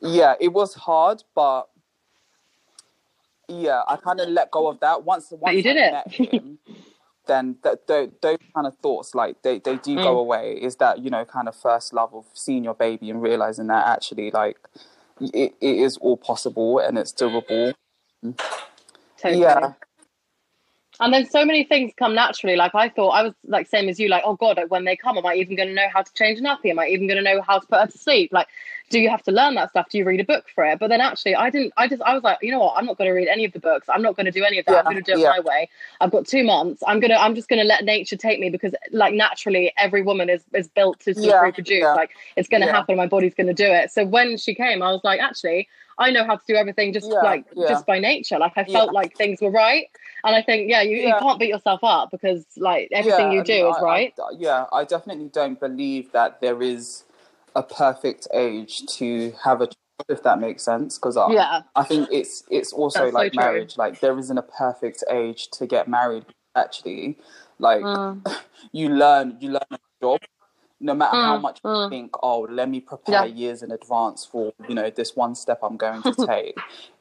yeah, 0.00 0.34
it 0.40 0.52
was 0.52 0.74
hard, 0.74 1.22
but 1.34 1.68
yeah, 3.48 3.82
I 3.86 3.96
kind 3.96 4.20
of 4.20 4.28
let 4.28 4.50
go 4.50 4.68
of 4.68 4.80
that 4.80 5.04
once. 5.04 5.28
Once 5.30 5.56
you 5.56 5.62
did 5.62 5.76
I 5.76 5.80
it. 5.80 5.92
met 5.92 6.12
him, 6.12 6.58
then 7.26 7.56
that 7.62 7.86
th- 7.86 8.10
those 8.22 8.38
kind 8.54 8.66
of 8.66 8.76
thoughts 8.78 9.14
like 9.14 9.42
they, 9.42 9.58
they 9.58 9.76
do 9.76 9.96
mm. 9.96 10.02
go 10.02 10.18
away 10.18 10.58
is 10.60 10.76
that 10.76 11.00
you 11.00 11.10
know 11.10 11.24
kind 11.24 11.48
of 11.48 11.54
first 11.54 11.92
love 11.92 12.14
of 12.14 12.24
seeing 12.32 12.64
your 12.64 12.74
baby 12.74 13.10
and 13.10 13.22
realizing 13.22 13.66
that 13.68 13.86
actually 13.86 14.30
like 14.30 14.58
it, 15.20 15.54
it 15.60 15.76
is 15.76 15.96
all 15.98 16.16
possible 16.16 16.78
and 16.78 16.98
it's 16.98 17.12
doable 17.12 17.74
totally. 19.18 19.40
yeah 19.40 19.72
and 21.00 21.12
then 21.12 21.28
so 21.28 21.44
many 21.44 21.64
things 21.64 21.92
come 21.98 22.14
naturally. 22.14 22.56
Like 22.56 22.74
I 22.74 22.88
thought, 22.88 23.10
I 23.10 23.22
was 23.22 23.34
like 23.44 23.68
same 23.68 23.88
as 23.88 23.98
you. 23.98 24.08
Like, 24.08 24.22
oh 24.24 24.34
god, 24.36 24.56
like, 24.56 24.70
when 24.70 24.84
they 24.84 24.96
come, 24.96 25.18
am 25.18 25.26
I 25.26 25.34
even 25.34 25.56
going 25.56 25.68
to 25.68 25.74
know 25.74 25.88
how 25.92 26.02
to 26.02 26.12
change 26.14 26.38
a 26.38 26.42
nappy? 26.42 26.70
Am 26.70 26.78
I 26.78 26.88
even 26.88 27.06
going 27.06 27.22
to 27.22 27.22
know 27.22 27.42
how 27.42 27.58
to 27.58 27.66
put 27.66 27.80
her 27.80 27.86
to 27.86 27.98
sleep? 27.98 28.32
Like, 28.32 28.48
do 28.88 29.00
you 29.00 29.10
have 29.10 29.22
to 29.24 29.32
learn 29.32 29.54
that 29.56 29.70
stuff? 29.70 29.88
Do 29.90 29.98
you 29.98 30.04
read 30.04 30.20
a 30.20 30.24
book 30.24 30.46
for 30.54 30.64
it? 30.64 30.78
But 30.78 30.88
then 30.88 31.00
actually, 31.00 31.34
I 31.34 31.50
didn't. 31.50 31.72
I 31.76 31.88
just, 31.88 32.02
I 32.02 32.14
was 32.14 32.22
like, 32.22 32.38
you 32.40 32.52
know 32.52 32.60
what? 32.60 32.74
I'm 32.76 32.86
not 32.86 32.96
going 32.98 33.08
to 33.08 33.14
read 33.14 33.28
any 33.28 33.44
of 33.44 33.52
the 33.52 33.58
books. 33.58 33.88
I'm 33.88 34.02
not 34.02 34.16
going 34.16 34.26
to 34.26 34.32
do 34.32 34.44
any 34.44 34.58
of 34.58 34.66
that. 34.66 34.72
Yeah, 34.72 34.78
I'm 34.78 34.84
going 34.84 35.02
to 35.02 35.02
do 35.02 35.18
it 35.18 35.22
yeah. 35.22 35.30
my 35.30 35.40
way. 35.40 35.68
I've 36.00 36.12
got 36.12 36.26
two 36.26 36.44
months. 36.44 36.82
I'm 36.86 37.00
gonna, 37.00 37.16
I'm 37.16 37.34
just 37.34 37.48
going 37.48 37.60
to 37.60 37.66
let 37.66 37.84
nature 37.84 38.16
take 38.16 38.38
me 38.38 38.48
because, 38.48 38.74
like, 38.92 39.14
naturally, 39.14 39.72
every 39.76 40.02
woman 40.02 40.30
is 40.30 40.42
is 40.54 40.68
built 40.68 41.00
to 41.00 41.14
sort 41.14 41.26
yeah, 41.26 41.36
of 41.38 41.42
reproduce. 41.42 41.84
Like, 41.84 42.10
it's 42.36 42.48
going 42.48 42.62
to 42.62 42.70
happen. 42.70 42.96
My 42.96 43.06
body's 43.06 43.34
going 43.34 43.48
to 43.48 43.54
do 43.54 43.66
it. 43.66 43.90
So 43.90 44.06
when 44.06 44.36
she 44.36 44.54
came, 44.54 44.82
I 44.82 44.92
was 44.92 45.00
like, 45.02 45.20
actually, 45.20 45.68
I 45.98 46.10
know 46.10 46.24
how 46.24 46.36
to 46.36 46.42
do 46.46 46.54
everything 46.54 46.92
just 46.92 47.10
yeah, 47.10 47.20
like 47.20 47.46
yeah. 47.54 47.68
just 47.68 47.86
by 47.86 47.98
nature. 47.98 48.38
Like 48.38 48.52
I 48.56 48.64
felt 48.64 48.90
yeah. 48.92 49.00
like 49.00 49.16
things 49.16 49.40
were 49.40 49.50
right. 49.50 49.86
And 50.24 50.34
I 50.34 50.42
think, 50.42 50.68
yeah, 50.70 50.82
you, 50.82 50.96
you 50.96 51.14
can't 51.18 51.38
beat 51.38 51.48
yourself 51.48 51.80
up 51.82 52.10
because 52.10 52.44
like 52.56 52.88
everything 52.92 53.32
you 53.32 53.42
do 53.42 53.68
is 53.68 53.76
right. 53.80 54.12
I, 54.18 54.34
yeah, 54.36 54.66
I 54.72 54.84
definitely 54.84 55.28
don't 55.28 55.58
believe 55.58 56.12
that 56.12 56.40
there 56.40 56.62
is 56.62 57.04
a 57.56 57.62
perfect 57.62 58.28
age 58.32 58.86
to 58.98 59.32
have 59.42 59.60
a 59.60 59.66
child, 59.66 60.06
if 60.08 60.22
that 60.22 60.38
makes 60.38 60.62
sense. 60.62 60.98
Because 60.98 61.16
I, 61.16 61.32
yeah. 61.32 61.62
I 61.74 61.82
think 61.82 62.08
it's 62.12 62.44
it's 62.50 62.72
also 62.72 63.04
That's 63.04 63.14
like 63.14 63.34
so 63.34 63.40
marriage. 63.40 63.76
Like 63.76 64.00
there 64.00 64.16
isn't 64.16 64.38
a 64.38 64.42
perfect 64.42 65.02
age 65.10 65.48
to 65.52 65.66
get 65.66 65.88
married. 65.88 66.26
Actually, 66.54 67.18
like 67.58 67.82
mm. 67.82 68.24
you 68.72 68.88
learn 68.90 69.36
you 69.40 69.50
learn 69.50 69.72
a 69.72 69.78
job 70.00 70.20
no 70.80 70.94
matter 70.94 71.16
mm, 71.16 71.24
how 71.24 71.38
much 71.38 71.62
mm. 71.62 71.84
you 71.84 71.90
think, 71.90 72.14
oh, 72.22 72.46
let 72.50 72.68
me 72.68 72.80
prepare 72.80 73.26
yeah. 73.26 73.34
years 73.34 73.62
in 73.62 73.70
advance 73.70 74.24
for 74.24 74.52
you 74.68 74.74
know 74.74 74.90
this 74.90 75.16
one 75.16 75.34
step 75.34 75.60
I'm 75.62 75.76
going 75.76 76.02
to 76.02 76.14
take. 76.26 76.56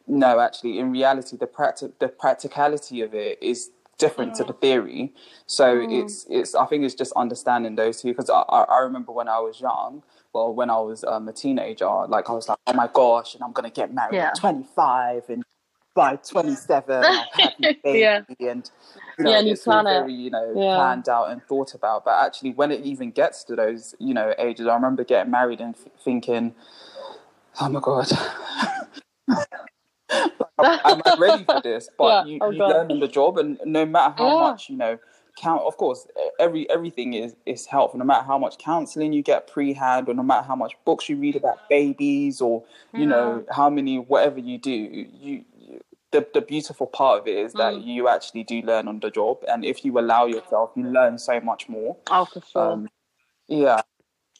no, 0.07 0.39
actually, 0.39 0.79
in 0.79 0.91
reality, 0.91 1.37
the 1.37 1.47
practi- 1.47 1.93
the 1.99 2.07
practicality 2.07 3.01
of 3.01 3.13
it 3.13 3.37
is 3.41 3.71
different 3.97 4.33
mm. 4.33 4.37
to 4.37 4.43
the 4.45 4.53
theory. 4.53 5.13
So 5.45 5.77
mm. 5.77 6.03
it's 6.03 6.25
it's 6.29 6.55
I 6.55 6.65
think 6.65 6.83
it's 6.83 6.95
just 6.95 7.13
understanding 7.13 7.75
those 7.75 8.01
two 8.01 8.09
because 8.09 8.29
I, 8.29 8.41
I 8.41 8.79
remember 8.79 9.11
when 9.11 9.27
I 9.27 9.39
was 9.39 9.59
young. 9.59 10.03
Well, 10.35 10.53
when 10.53 10.69
I 10.69 10.77
was 10.79 11.05
um, 11.05 11.29
a 11.29 11.31
teenager, 11.31 11.89
like 12.09 12.29
I 12.29 12.33
was 12.33 12.49
like, 12.49 12.57
"Oh 12.67 12.73
my 12.73 12.89
gosh!" 12.91 13.35
and 13.35 13.43
I'm 13.43 13.53
gonna 13.53 13.69
get 13.69 13.93
married 13.93 14.17
yeah. 14.17 14.27
at 14.27 14.37
25, 14.37 15.29
and 15.29 15.45
by 15.93 16.17
27 16.29 17.05
I'll 17.05 17.25
have 17.31 17.53
a 17.63 17.73
baby 17.81 17.99
yeah. 17.99 18.21
and 18.27 18.69
you 19.17 19.23
know, 19.23 19.31
yeah, 19.31 19.39
and 19.39 19.47
it's 19.47 19.65
all 19.65 19.81
very 19.81 20.13
you 20.13 20.29
know 20.29 20.53
yeah. 20.53 20.75
planned 20.75 21.07
out 21.07 21.29
and 21.29 21.41
thought 21.43 21.73
about 21.73 22.03
but 22.03 22.21
actually 22.25 22.51
when 22.51 22.69
it 22.69 22.83
even 22.83 23.11
gets 23.11 23.45
to 23.45 23.55
those 23.55 23.95
you 23.97 24.13
know 24.13 24.33
ages 24.37 24.67
I 24.67 24.75
remember 24.75 25.05
getting 25.05 25.31
married 25.31 25.61
and 25.61 25.73
f- 25.73 25.89
thinking 26.03 26.53
oh 27.61 27.69
my 27.69 27.79
god 27.79 28.11
am 29.29 31.01
I 31.05 31.15
ready 31.17 31.45
for 31.45 31.61
this 31.63 31.87
but 31.97 32.27
you, 32.27 32.39
oh 32.41 32.49
you 32.49 32.59
learn 32.59 32.91
on 32.91 32.99
the 32.99 33.07
job 33.07 33.37
and 33.37 33.57
no 33.63 33.85
matter 33.85 34.15
how 34.17 34.39
much 34.41 34.69
you 34.69 34.75
know 34.75 34.99
count 35.35 35.61
of 35.63 35.77
course 35.77 36.07
every 36.39 36.69
everything 36.69 37.13
is 37.13 37.35
is 37.45 37.65
helpful 37.65 37.99
no 37.99 38.05
matter 38.05 38.25
how 38.25 38.37
much 38.37 38.57
counseling 38.57 39.11
you 39.13 39.21
get 39.21 39.47
pre-hand 39.47 40.07
or 40.07 40.13
no 40.13 40.23
matter 40.23 40.45
how 40.45 40.55
much 40.55 40.73
books 40.85 41.09
you 41.09 41.17
read 41.17 41.35
about 41.35 41.67
babies 41.69 42.41
or 42.41 42.63
you 42.93 43.05
know 43.05 43.43
how 43.51 43.69
many 43.69 43.97
whatever 43.97 44.39
you 44.39 44.57
do 44.57 44.71
you 44.71 45.43
the, 46.11 46.25
the 46.33 46.41
beautiful 46.41 46.87
part 46.87 47.19
of 47.19 47.27
it 47.27 47.35
is 47.37 47.53
that 47.53 47.73
mm. 47.73 47.85
you 47.85 48.07
actually 48.07 48.43
do 48.45 48.61
learn 48.61 48.87
on 48.87 49.01
the 49.01 49.11
job. 49.11 49.39
And 49.49 49.65
if 49.65 49.83
you 49.83 49.99
allow 49.99 50.27
yourself 50.27 50.71
you 50.77 50.83
learn 50.83 51.17
so 51.17 51.41
much 51.41 51.67
more. 51.67 51.97
Oh 52.09 52.23
for 52.23 52.41
sure. 52.41 52.71
Um, 52.71 52.89
yeah. 53.49 53.81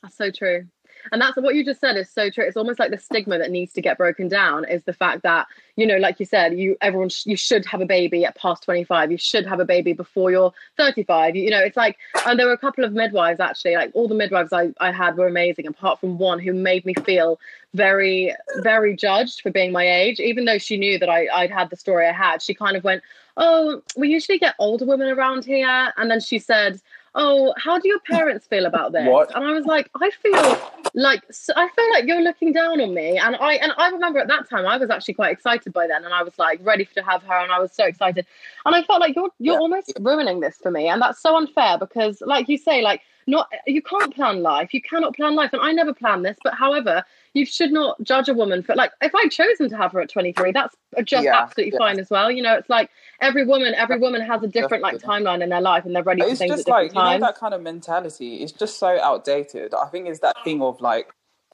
That's 0.01 0.15
so 0.15 0.31
true 0.31 0.67
and 1.11 1.21
that's 1.21 1.35
what 1.37 1.55
you 1.55 1.63
just 1.63 1.81
said 1.81 1.97
is 1.97 2.09
so 2.09 2.29
true. 2.29 2.45
It's 2.45 2.57
almost 2.57 2.79
like 2.79 2.91
the 2.91 2.97
stigma 2.99 3.37
that 3.37 3.51
needs 3.51 3.73
to 3.73 3.81
get 3.81 3.97
broken 3.97 4.27
down 4.27 4.65
is 4.65 4.83
the 4.83 4.93
fact 4.93 5.23
that 5.23 5.47
you 5.75 5.85
know 5.85 5.97
like 5.97 6.19
you 6.19 6.25
said 6.25 6.57
you 6.57 6.77
everyone 6.81 7.09
sh- 7.09 7.25
you 7.25 7.35
should 7.35 7.65
have 7.65 7.81
a 7.81 7.85
baby 7.85 8.25
at 8.25 8.35
past 8.35 8.63
25 8.63 9.11
you 9.11 9.17
should 9.17 9.45
have 9.45 9.59
a 9.59 9.65
baby 9.65 9.93
before 9.93 10.31
you're 10.31 10.53
35 10.77 11.35
you, 11.35 11.43
you 11.43 11.49
know 11.49 11.59
it's 11.59 11.75
like 11.75 11.97
and 12.25 12.39
there 12.39 12.47
were 12.47 12.53
a 12.53 12.57
couple 12.57 12.83
of 12.83 12.93
midwives 12.93 13.39
actually 13.39 13.75
like 13.75 13.91
all 13.93 14.07
the 14.07 14.15
midwives 14.15 14.53
I, 14.53 14.73
I 14.79 14.91
had 14.91 15.17
were 15.17 15.27
amazing 15.27 15.67
apart 15.67 15.99
from 15.99 16.17
one 16.17 16.39
who 16.39 16.53
made 16.53 16.85
me 16.85 16.93
feel 17.05 17.39
very 17.73 18.33
very 18.57 18.95
judged 18.95 19.41
for 19.41 19.51
being 19.51 19.71
my 19.71 19.87
age. 19.87 20.19
Even 20.19 20.45
though 20.45 20.57
she 20.57 20.77
knew 20.77 20.97
that 20.99 21.09
I, 21.09 21.27
i'd 21.33 21.51
had 21.51 21.69
the 21.69 21.75
story 21.75 22.07
i 22.07 22.13
had 22.13 22.41
she 22.41 22.53
kind 22.53 22.77
of 22.77 22.83
went 22.83 23.03
oh 23.37 23.81
we 23.97 24.09
usually 24.09 24.39
get 24.39 24.55
older 24.59 24.85
women 24.85 25.09
around 25.09 25.45
here. 25.45 25.93
And 25.97 26.09
then 26.09 26.19
she 26.19 26.39
said 26.39 26.81
oh, 27.15 27.53
how 27.57 27.79
do 27.79 27.87
your 27.87 27.99
parents 28.11 28.45
feel 28.45 28.65
about 28.65 28.91
this? 28.91 29.07
What? 29.07 29.35
And 29.35 29.43
I 29.43 29.53
was 29.53 29.65
like, 29.65 29.89
I 29.99 30.11
feel 30.11 30.59
like 30.93 31.23
I 31.55 31.69
feel 31.69 31.91
like 31.91 32.05
you're 32.05 32.21
looking 32.21 32.53
down 32.53 32.79
on 32.79 32.93
me. 32.93 33.17
And 33.17 33.35
I 33.37 33.55
and 33.55 33.73
I 33.77 33.89
remember 33.89 34.19
at 34.19 34.27
that 34.27 34.49
time 34.49 34.67
I 34.67 34.77
was 34.77 34.89
actually 34.89 35.15
quite 35.15 35.31
excited 35.31 35.73
by 35.73 35.87
then, 35.87 36.05
and 36.05 36.13
I 36.13 36.23
was 36.23 36.37
like 36.37 36.59
ready 36.63 36.85
to 36.93 37.01
have 37.01 37.23
her, 37.23 37.33
and 37.33 37.51
I 37.51 37.59
was 37.59 37.71
so 37.71 37.85
excited. 37.85 38.25
And 38.65 38.75
I 38.75 38.83
felt 38.83 38.99
like 38.99 39.15
you're 39.15 39.29
you're 39.39 39.55
yeah. 39.55 39.59
almost 39.59 39.93
ruining 39.99 40.41
this 40.41 40.57
for 40.57 40.71
me, 40.71 40.87
and 40.87 41.01
that's 41.01 41.21
so 41.21 41.35
unfair 41.35 41.77
because, 41.77 42.21
like 42.21 42.47
you 42.49 42.57
say, 42.57 42.81
like 42.81 43.01
not 43.27 43.49
you 43.65 43.81
can't 43.81 44.13
plan 44.13 44.43
life, 44.43 44.73
you 44.73 44.81
cannot 44.81 45.15
plan 45.15 45.35
life, 45.35 45.51
and 45.53 45.61
I 45.61 45.71
never 45.71 45.93
planned 45.93 46.25
this. 46.25 46.37
But 46.43 46.53
however, 46.53 47.03
you 47.35 47.45
should 47.45 47.73
not 47.73 48.01
judge 48.01 48.29
a 48.29 48.33
woman 48.33 48.63
for 48.63 48.75
like 48.75 48.91
if 49.01 49.13
I'd 49.13 49.29
chosen 49.29 49.69
to 49.69 49.75
have 49.75 49.91
her 49.91 49.99
at 49.99 50.09
23, 50.09 50.53
that's 50.53 50.73
just 51.03 51.25
yeah, 51.25 51.37
absolutely 51.37 51.73
yeah. 51.73 51.79
fine 51.79 51.99
as 51.99 52.09
well. 52.09 52.31
You 52.31 52.41
know, 52.41 52.55
it's 52.55 52.69
like 52.69 52.89
every 53.19 53.45
woman, 53.45 53.75
every 53.75 53.99
woman 53.99 54.21
has 54.21 54.41
a 54.41 54.47
different 54.47 54.81
like 54.81 54.99
timeline 54.99 55.43
in 55.43 55.49
their 55.49 55.61
life, 55.61 55.85
and 55.85 55.93
they're 55.93 56.01
ready 56.01 56.21
for 56.21 56.29
it's 56.29 56.39
things 56.39 56.55
just 56.55 56.69
at 56.69 56.71
like. 56.71 56.93
You 56.95 57.03
know, 57.03 57.19
that 57.19 57.35
kind 57.35 57.53
of 57.53 57.61
mentality 57.61 58.41
is 58.41 58.53
just 58.53 58.79
so 58.79 58.97
outdated. 59.01 59.73
I 59.73 59.87
think 59.87 60.07
it's 60.07 60.21
that 60.21 60.37
thing 60.45 60.61
of 60.61 60.79
like 60.79 61.09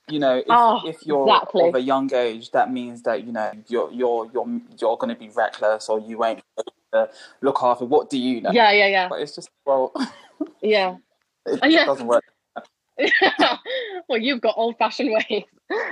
you 0.08 0.20
know 0.20 0.38
if, 0.38 0.46
oh, 0.50 0.88
if 0.88 1.04
you're 1.04 1.28
exactly. 1.28 1.68
of 1.70 1.76
a 1.76 1.82
young 1.82 2.14
age 2.14 2.52
that 2.52 2.72
means 2.72 3.02
that 3.04 3.24
you 3.26 3.32
know 3.32 3.52
you're 3.68 3.92
you're 3.92 4.30
you're 4.34 4.62
you're 4.80 4.98
going 4.98 5.14
to 5.14 5.20
be 5.20 5.30
reckless 5.30 5.90
or 5.90 6.00
you 6.00 6.24
ain't 6.26 6.42
look 7.42 7.60
after 7.62 7.86
what 7.86 8.10
do 8.10 8.18
you 8.18 8.42
know 8.42 8.52
yeah 8.52 8.72
yeah 8.72 8.88
yeah 8.88 9.08
but 9.08 9.22
it's 9.22 9.36
just 9.36 9.50
well 9.64 9.94
yeah 10.62 10.96
it 11.46 11.60
oh, 11.62 11.68
yeah. 11.68 11.86
doesn't 11.86 12.08
work 12.08 12.24
well, 14.10 14.18
you've 14.20 14.42
got 14.42 14.56
old-fashioned 14.58 15.12
ways. 15.30 15.44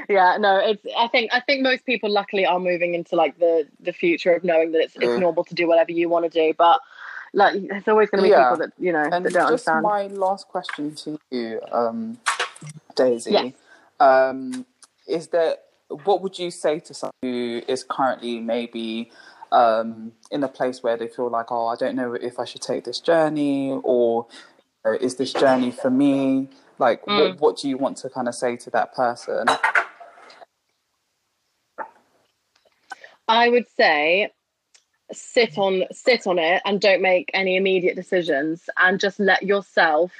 Yeah, 0.09 0.37
no, 0.39 0.57
it's. 0.57 0.85
I 0.97 1.07
think. 1.07 1.31
I 1.33 1.39
think 1.39 1.61
most 1.61 1.85
people, 1.85 2.09
luckily, 2.09 2.45
are 2.45 2.59
moving 2.59 2.93
into 2.93 3.15
like 3.15 3.37
the 3.39 3.67
the 3.79 3.93
future 3.93 4.33
of 4.33 4.43
knowing 4.43 4.71
that 4.73 4.81
it's 4.81 4.95
it's 4.95 5.05
mm. 5.05 5.19
normal 5.19 5.43
to 5.45 5.55
do 5.55 5.67
whatever 5.67 5.91
you 5.91 6.09
want 6.09 6.31
to 6.31 6.47
do. 6.47 6.53
But 6.57 6.79
like, 7.33 7.61
there's 7.67 7.87
always 7.87 8.09
going 8.09 8.23
to 8.23 8.27
be 8.27 8.29
yeah. 8.29 8.49
people 8.49 8.57
that 8.65 8.73
you 8.79 8.91
know 8.91 9.03
and 9.03 9.25
that 9.25 9.33
don't 9.33 9.51
just 9.51 9.67
understand. 9.67 9.83
My 9.83 10.07
last 10.07 10.47
question 10.47 10.95
to 10.95 11.19
you, 11.31 11.61
um, 11.71 12.17
Daisy, 12.95 13.31
yes. 13.31 13.53
um, 13.99 14.65
is 15.07 15.27
that 15.27 15.65
what 15.89 16.21
would 16.21 16.37
you 16.37 16.51
say 16.51 16.79
to 16.79 16.93
someone 16.93 17.13
who 17.21 17.61
is 17.67 17.83
currently 17.83 18.39
maybe 18.39 19.11
um, 19.51 20.11
in 20.31 20.43
a 20.43 20.47
place 20.47 20.83
where 20.83 20.97
they 20.97 21.07
feel 21.07 21.29
like, 21.29 21.47
oh, 21.51 21.67
I 21.67 21.75
don't 21.75 21.95
know 21.95 22.13
if 22.13 22.39
I 22.39 22.45
should 22.45 22.61
take 22.61 22.83
this 22.83 22.99
journey, 22.99 23.71
or 23.83 24.27
is 24.99 25.15
this 25.15 25.33
journey 25.33 25.71
for 25.71 25.89
me? 25.89 26.49
Like, 26.79 27.05
mm. 27.05 27.19
what, 27.19 27.39
what 27.39 27.57
do 27.57 27.69
you 27.69 27.77
want 27.77 27.97
to 27.97 28.09
kind 28.09 28.27
of 28.27 28.35
say 28.35 28.55
to 28.57 28.69
that 28.71 28.95
person? 28.95 29.45
I 33.27 33.49
would 33.49 33.67
say 33.77 34.31
sit 35.11 35.57
on 35.57 35.83
sit 35.91 36.27
on 36.27 36.39
it 36.39 36.61
and 36.65 36.79
don't 36.81 37.01
make 37.01 37.29
any 37.33 37.57
immediate 37.57 37.95
decisions 37.95 38.69
and 38.77 38.99
just 38.99 39.19
let 39.19 39.43
yourself 39.43 40.11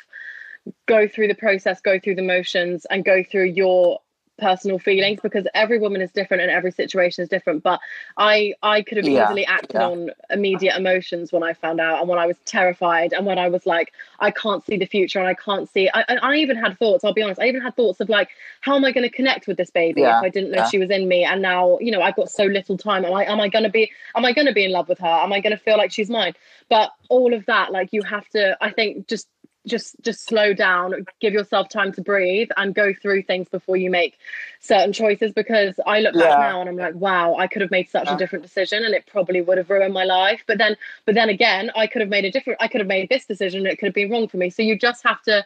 go 0.88 1.08
through 1.08 1.28
the 1.28 1.36
process 1.36 1.80
go 1.80 2.00
through 2.00 2.16
the 2.16 2.24
motions 2.24 2.86
and 2.90 3.06
go 3.06 3.24
through 3.24 3.46
your 3.46 4.00
personal 4.40 4.80
feelings 4.80 5.20
because 5.22 5.46
every 5.54 5.80
woman 5.80 6.02
is 6.02 6.12
different 6.12 6.42
and 6.42 6.52
every 6.52 6.72
situation 6.72 7.24
is 7.24 7.30
different 7.30 7.64
but 7.64 7.80
i 8.18 8.54
i 8.64 8.82
could 8.82 8.98
have 8.98 9.08
yeah, 9.08 9.26
easily 9.26 9.46
acted 9.46 9.76
yeah. 9.76 9.88
on 9.88 10.10
immediate 10.30 10.76
emotions 10.76 11.32
when 11.32 11.44
i 11.44 11.54
found 11.54 11.80
out 11.80 12.00
and 12.00 12.08
when 12.08 12.20
i 12.20 12.26
was 12.26 12.38
terrified 12.46 13.14
and 13.14 13.26
when 13.26 13.38
i 13.38 13.48
was 13.48 13.66
like 13.66 13.94
i 14.20 14.32
can't 14.32 14.66
see 14.66 14.78
the 14.78 14.86
future 14.86 15.20
and 15.20 15.28
i 15.28 15.34
can't 15.34 15.70
see 15.70 15.90
i, 15.94 16.04
I 16.22 16.36
even 16.36 16.58
had 16.58 16.78
thoughts 16.80 17.04
i'll 17.04 17.14
be 17.14 17.22
honest 17.22 17.40
i 17.40 17.48
even 17.48 17.62
had 17.62 17.76
thoughts 17.76 18.00
of 18.00 18.10
like 18.10 18.30
how 18.62 18.76
am 18.76 18.86
i 18.86 18.92
going 18.92 19.08
to 19.08 19.16
connect 19.16 19.48
with 19.48 19.58
this 19.58 19.70
baby 19.70 20.02
yeah, 20.02 20.18
if 20.18 20.24
i 20.24 20.30
didn't 20.30 20.52
know 20.52 20.68
she 20.70 20.78
was 20.78 20.90
in 20.90 21.08
me? 21.08 21.24
And 21.24 21.42
now 21.42 21.78
you 21.80 21.92
know 21.92 22.02
i've 22.02 22.16
got 22.16 22.30
so 22.30 22.44
little 22.44 22.78
time 22.78 23.06
am 23.06 23.14
i 23.14 23.26
am 23.26 23.40
i 23.40 23.48
going 23.48 23.64
to 23.64 23.70
be 23.70 23.92
am 24.16 24.26
i 24.26 24.34
going 24.34 24.48
to 24.48 24.54
be 24.54 24.66
in 24.66 24.72
love 24.72 24.90
with 24.90 25.00
her? 25.00 25.08
Am 25.08 25.34
i 25.34 25.40
going 25.40 25.56
to 25.56 25.58
feel 25.58 25.78
like 25.78 25.92
she's 25.92 26.10
mine? 26.10 26.34
But 26.70 26.92
all 27.10 27.34
of 27.34 27.46
that 27.48 27.72
like 27.72 27.92
you 27.92 28.04
have 28.04 28.28
to 28.30 28.58
i 28.62 28.72
think 28.72 29.08
just 29.08 29.28
just 29.68 29.96
just 30.02 30.26
slow 30.26 30.54
down 30.54 31.06
give 31.20 31.34
yourself 31.34 31.68
time 31.70 31.92
to 31.92 32.02
breathe 32.02 32.50
and 32.58 32.74
go 32.74 32.94
through 32.94 33.22
things 33.22 33.48
before 33.50 33.76
you 33.76 33.90
make 33.90 34.18
certain 34.60 34.94
choices 34.94 35.32
because 35.34 35.80
i 35.86 36.00
look 36.00 36.14
back 36.14 36.24
yeah. 36.24 36.38
now 36.38 36.62
and 36.62 36.70
i'm 36.70 36.78
like 36.78 36.96
wow 36.96 37.36
i 37.36 37.46
could 37.46 37.62
have 37.62 37.72
made 37.72 37.90
such 37.90 38.06
yeah. 38.08 38.16
a 38.16 38.18
different 38.18 38.44
decision 38.44 38.84
and 38.84 38.94
it 38.94 39.06
probably 39.06 39.42
would 39.42 39.58
have 39.58 39.70
ruined 39.70 39.94
my 39.94 40.06
life 40.06 40.44
but 40.48 40.58
then 40.58 40.76
but 41.06 41.14
then 41.14 41.30
again 41.30 41.70
i 41.76 41.86
could 41.88 42.02
have 42.02 42.10
made 42.10 42.26
a 42.26 42.32
different 42.32 42.62
i 42.62 42.68
could 42.68 42.80
have 42.80 42.88
made 42.88 43.10
this 43.10 43.26
decision 43.26 43.60
and 43.60 43.68
it 43.68 43.78
could 43.78 43.88
have 43.88 43.96
been 43.96 44.10
wrong 44.10 44.28
for 44.28 44.38
me 44.38 44.50
so 44.50 44.62
you 44.62 44.78
just 44.78 45.04
have 45.04 45.22
to 45.22 45.46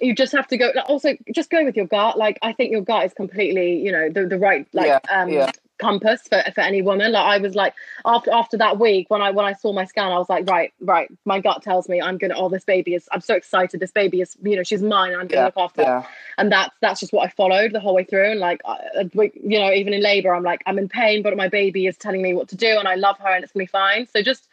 you 0.00 0.14
just 0.14 0.32
have 0.32 0.46
to 0.46 0.58
go 0.58 0.70
also 0.86 1.16
just 1.34 1.50
go 1.50 1.64
with 1.64 1.76
your 1.76 1.86
gut 1.86 2.18
like 2.18 2.38
i 2.42 2.52
think 2.52 2.70
your 2.70 2.82
gut 2.82 3.04
is 3.04 3.14
completely 3.14 3.78
you 3.78 3.90
know 3.90 4.10
the, 4.10 4.26
the 4.26 4.38
right 4.38 4.66
like 4.72 4.86
yeah, 4.86 4.98
um 5.10 5.30
compass 5.78 6.22
for, 6.28 6.42
for 6.54 6.60
any 6.60 6.82
woman. 6.82 7.12
Like 7.12 7.24
I 7.24 7.38
was 7.38 7.54
like 7.54 7.74
after 8.04 8.30
after 8.32 8.56
that 8.58 8.78
week 8.78 9.10
when 9.10 9.22
I 9.22 9.30
when 9.30 9.44
I 9.46 9.52
saw 9.52 9.72
my 9.72 9.84
scan, 9.84 10.12
I 10.12 10.18
was 10.18 10.28
like, 10.28 10.48
right, 10.48 10.72
right. 10.80 11.10
My 11.24 11.40
gut 11.40 11.62
tells 11.62 11.88
me 11.88 12.00
I'm 12.00 12.18
gonna. 12.18 12.34
Oh, 12.36 12.48
this 12.48 12.64
baby 12.64 12.94
is. 12.94 13.08
I'm 13.12 13.20
so 13.20 13.34
excited. 13.34 13.80
This 13.80 13.92
baby 13.92 14.20
is. 14.20 14.36
You 14.42 14.56
know, 14.56 14.62
she's 14.62 14.82
mine. 14.82 15.12
I'm 15.12 15.26
gonna 15.26 15.42
Yeah, 15.42 15.44
look 15.46 15.56
after. 15.56 15.82
yeah. 15.82 16.06
And 16.38 16.52
that's 16.52 16.74
that's 16.80 17.00
just 17.00 17.12
what 17.12 17.26
I 17.26 17.30
followed 17.30 17.72
the 17.72 17.80
whole 17.80 17.94
way 17.94 18.04
through. 18.04 18.30
And 18.32 18.40
like, 18.40 18.60
I, 18.64 18.78
I- 18.98 19.10
you 19.34 19.58
know, 19.58 19.72
even 19.72 19.92
in 19.94 20.02
labor, 20.02 20.34
I'm 20.34 20.42
like, 20.42 20.62
I'm 20.66 20.78
in 20.78 20.88
pain, 20.88 21.22
but 21.22 21.36
my 21.36 21.48
baby 21.48 21.86
is 21.86 21.96
telling 21.96 22.22
me 22.22 22.34
what 22.34 22.48
to 22.48 22.56
do, 22.56 22.78
and 22.78 22.88
I 22.88 22.94
love 22.94 23.18
her, 23.18 23.28
and 23.28 23.42
it's 23.44 23.52
gonna 23.52 23.64
be 23.64 23.68
fine. 23.68 24.06
So 24.08 24.22
just 24.22 24.48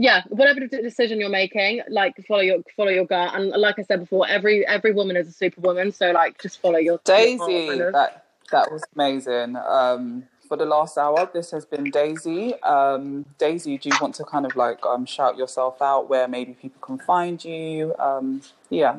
yeah 0.00 0.22
whatever 0.28 0.60
decision 0.60 1.18
you're 1.18 1.28
making 1.28 1.82
like 1.88 2.14
follow 2.28 2.40
your 2.40 2.58
follow 2.76 2.90
your 2.90 3.04
gut 3.04 3.34
and 3.34 3.48
like 3.48 3.80
i 3.80 3.82
said 3.82 3.98
before 3.98 4.24
every 4.28 4.64
every 4.64 4.92
woman 4.92 5.16
is 5.16 5.26
a 5.26 5.32
superwoman 5.32 5.90
so 5.90 6.12
like 6.12 6.40
just 6.40 6.60
follow 6.60 6.78
your 6.78 7.00
your 7.16 7.16
Daisy, 7.16 7.36
kind 7.66 7.80
that 7.92 8.24
that 8.50 8.70
was 8.72 8.82
amazing. 8.94 9.56
Um, 9.56 10.24
for 10.48 10.56
the 10.56 10.66
last 10.66 10.98
hour, 10.98 11.30
this 11.32 11.50
has 11.52 11.66
been 11.66 11.90
Daisy. 11.90 12.54
Um, 12.62 13.26
Daisy, 13.38 13.78
do 13.78 13.90
you 13.90 13.96
want 14.00 14.16
to 14.16 14.24
kind 14.24 14.46
of 14.46 14.56
like 14.56 14.84
um, 14.86 15.06
shout 15.06 15.36
yourself 15.38 15.82
out 15.82 16.08
where 16.08 16.28
maybe 16.28 16.54
people 16.54 16.80
can 16.80 16.98
find 16.98 17.44
you? 17.44 17.94
Um, 17.98 18.42
yeah, 18.70 18.98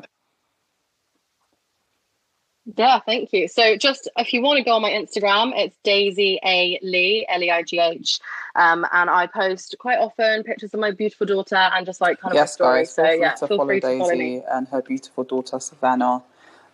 Yeah, 2.76 3.00
thank 3.00 3.32
you. 3.32 3.48
So 3.48 3.76
just 3.76 4.08
if 4.16 4.32
you 4.32 4.42
want 4.42 4.58
to 4.58 4.64
go 4.64 4.72
on 4.72 4.82
my 4.82 4.90
Instagram, 4.90 5.52
it's 5.56 5.76
Daisy 5.84 6.38
A 6.44 6.78
Leigh, 6.82 7.26
L 7.28 7.42
E 7.42 7.50
I 7.50 7.62
G 7.62 7.78
H. 7.78 8.20
Um, 8.54 8.86
and 8.92 9.10
I 9.10 9.26
post 9.26 9.76
quite 9.78 9.98
often 9.98 10.44
pictures 10.44 10.74
of 10.74 10.80
my 10.80 10.90
beautiful 10.92 11.26
daughter 11.26 11.56
and 11.56 11.86
just 11.86 12.00
like 12.00 12.20
kind 12.20 12.32
of 12.32 12.36
yes, 12.36 12.52
my 12.52 12.54
story. 12.54 12.80
guys, 12.80 12.94
so 12.94 13.04
feel 13.04 13.16
free 13.18 13.20
yeah, 13.20 13.34
to 13.34 13.48
feel 13.48 13.56
follow 13.56 13.66
free 13.66 13.80
to 13.80 13.92
follow. 13.98 14.16
Daisy 14.16 14.42
and 14.50 14.68
her 14.68 14.82
beautiful 14.82 15.24
daughter 15.24 15.60
Savannah. 15.60 16.22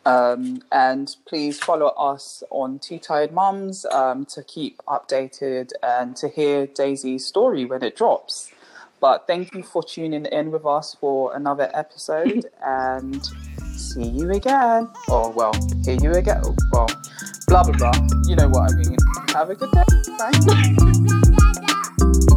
Um, 0.07 0.63
and 0.71 1.15
please 1.27 1.59
follow 1.59 1.89
us 1.89 2.45
on 2.51 2.79
Two 2.79 3.01
Tired 3.01 3.33
Mums 3.33 3.85
um, 3.87 4.25
to 4.27 4.45
keep 4.45 4.79
updated 4.87 5.73
and 5.83 6.15
to 6.17 6.29
hear 6.29 6.69
Daisy's 6.69 7.27
story 7.27 7.65
when 7.65 7.83
it 7.83 7.97
drops. 7.97 8.53
But 9.01 9.27
thank 9.27 9.53
you 9.53 9.65
for 9.65 9.83
tuning 9.83 10.27
in 10.27 10.53
with 10.53 10.65
us 10.65 10.97
for 11.01 11.35
another 11.35 11.71
episode 11.75 12.47
and 12.65 13.21
see 13.75 14.05
you 14.05 14.31
again. 14.31 14.89
Or, 15.09 15.33
well, 15.33 15.53
hear 15.85 15.99
you 16.01 16.13
again. 16.13 16.43
Well, 16.73 16.87
blah, 17.49 17.65
blah, 17.65 17.77
blah. 17.77 17.93
You 18.29 18.37
know 18.37 18.49
what 18.49 18.71
I 18.71 18.77
mean. 18.77 18.97
Have 19.31 19.51
a 19.51 19.57
good 19.57 19.73
day. 19.73 19.83
Bye. 22.17 22.27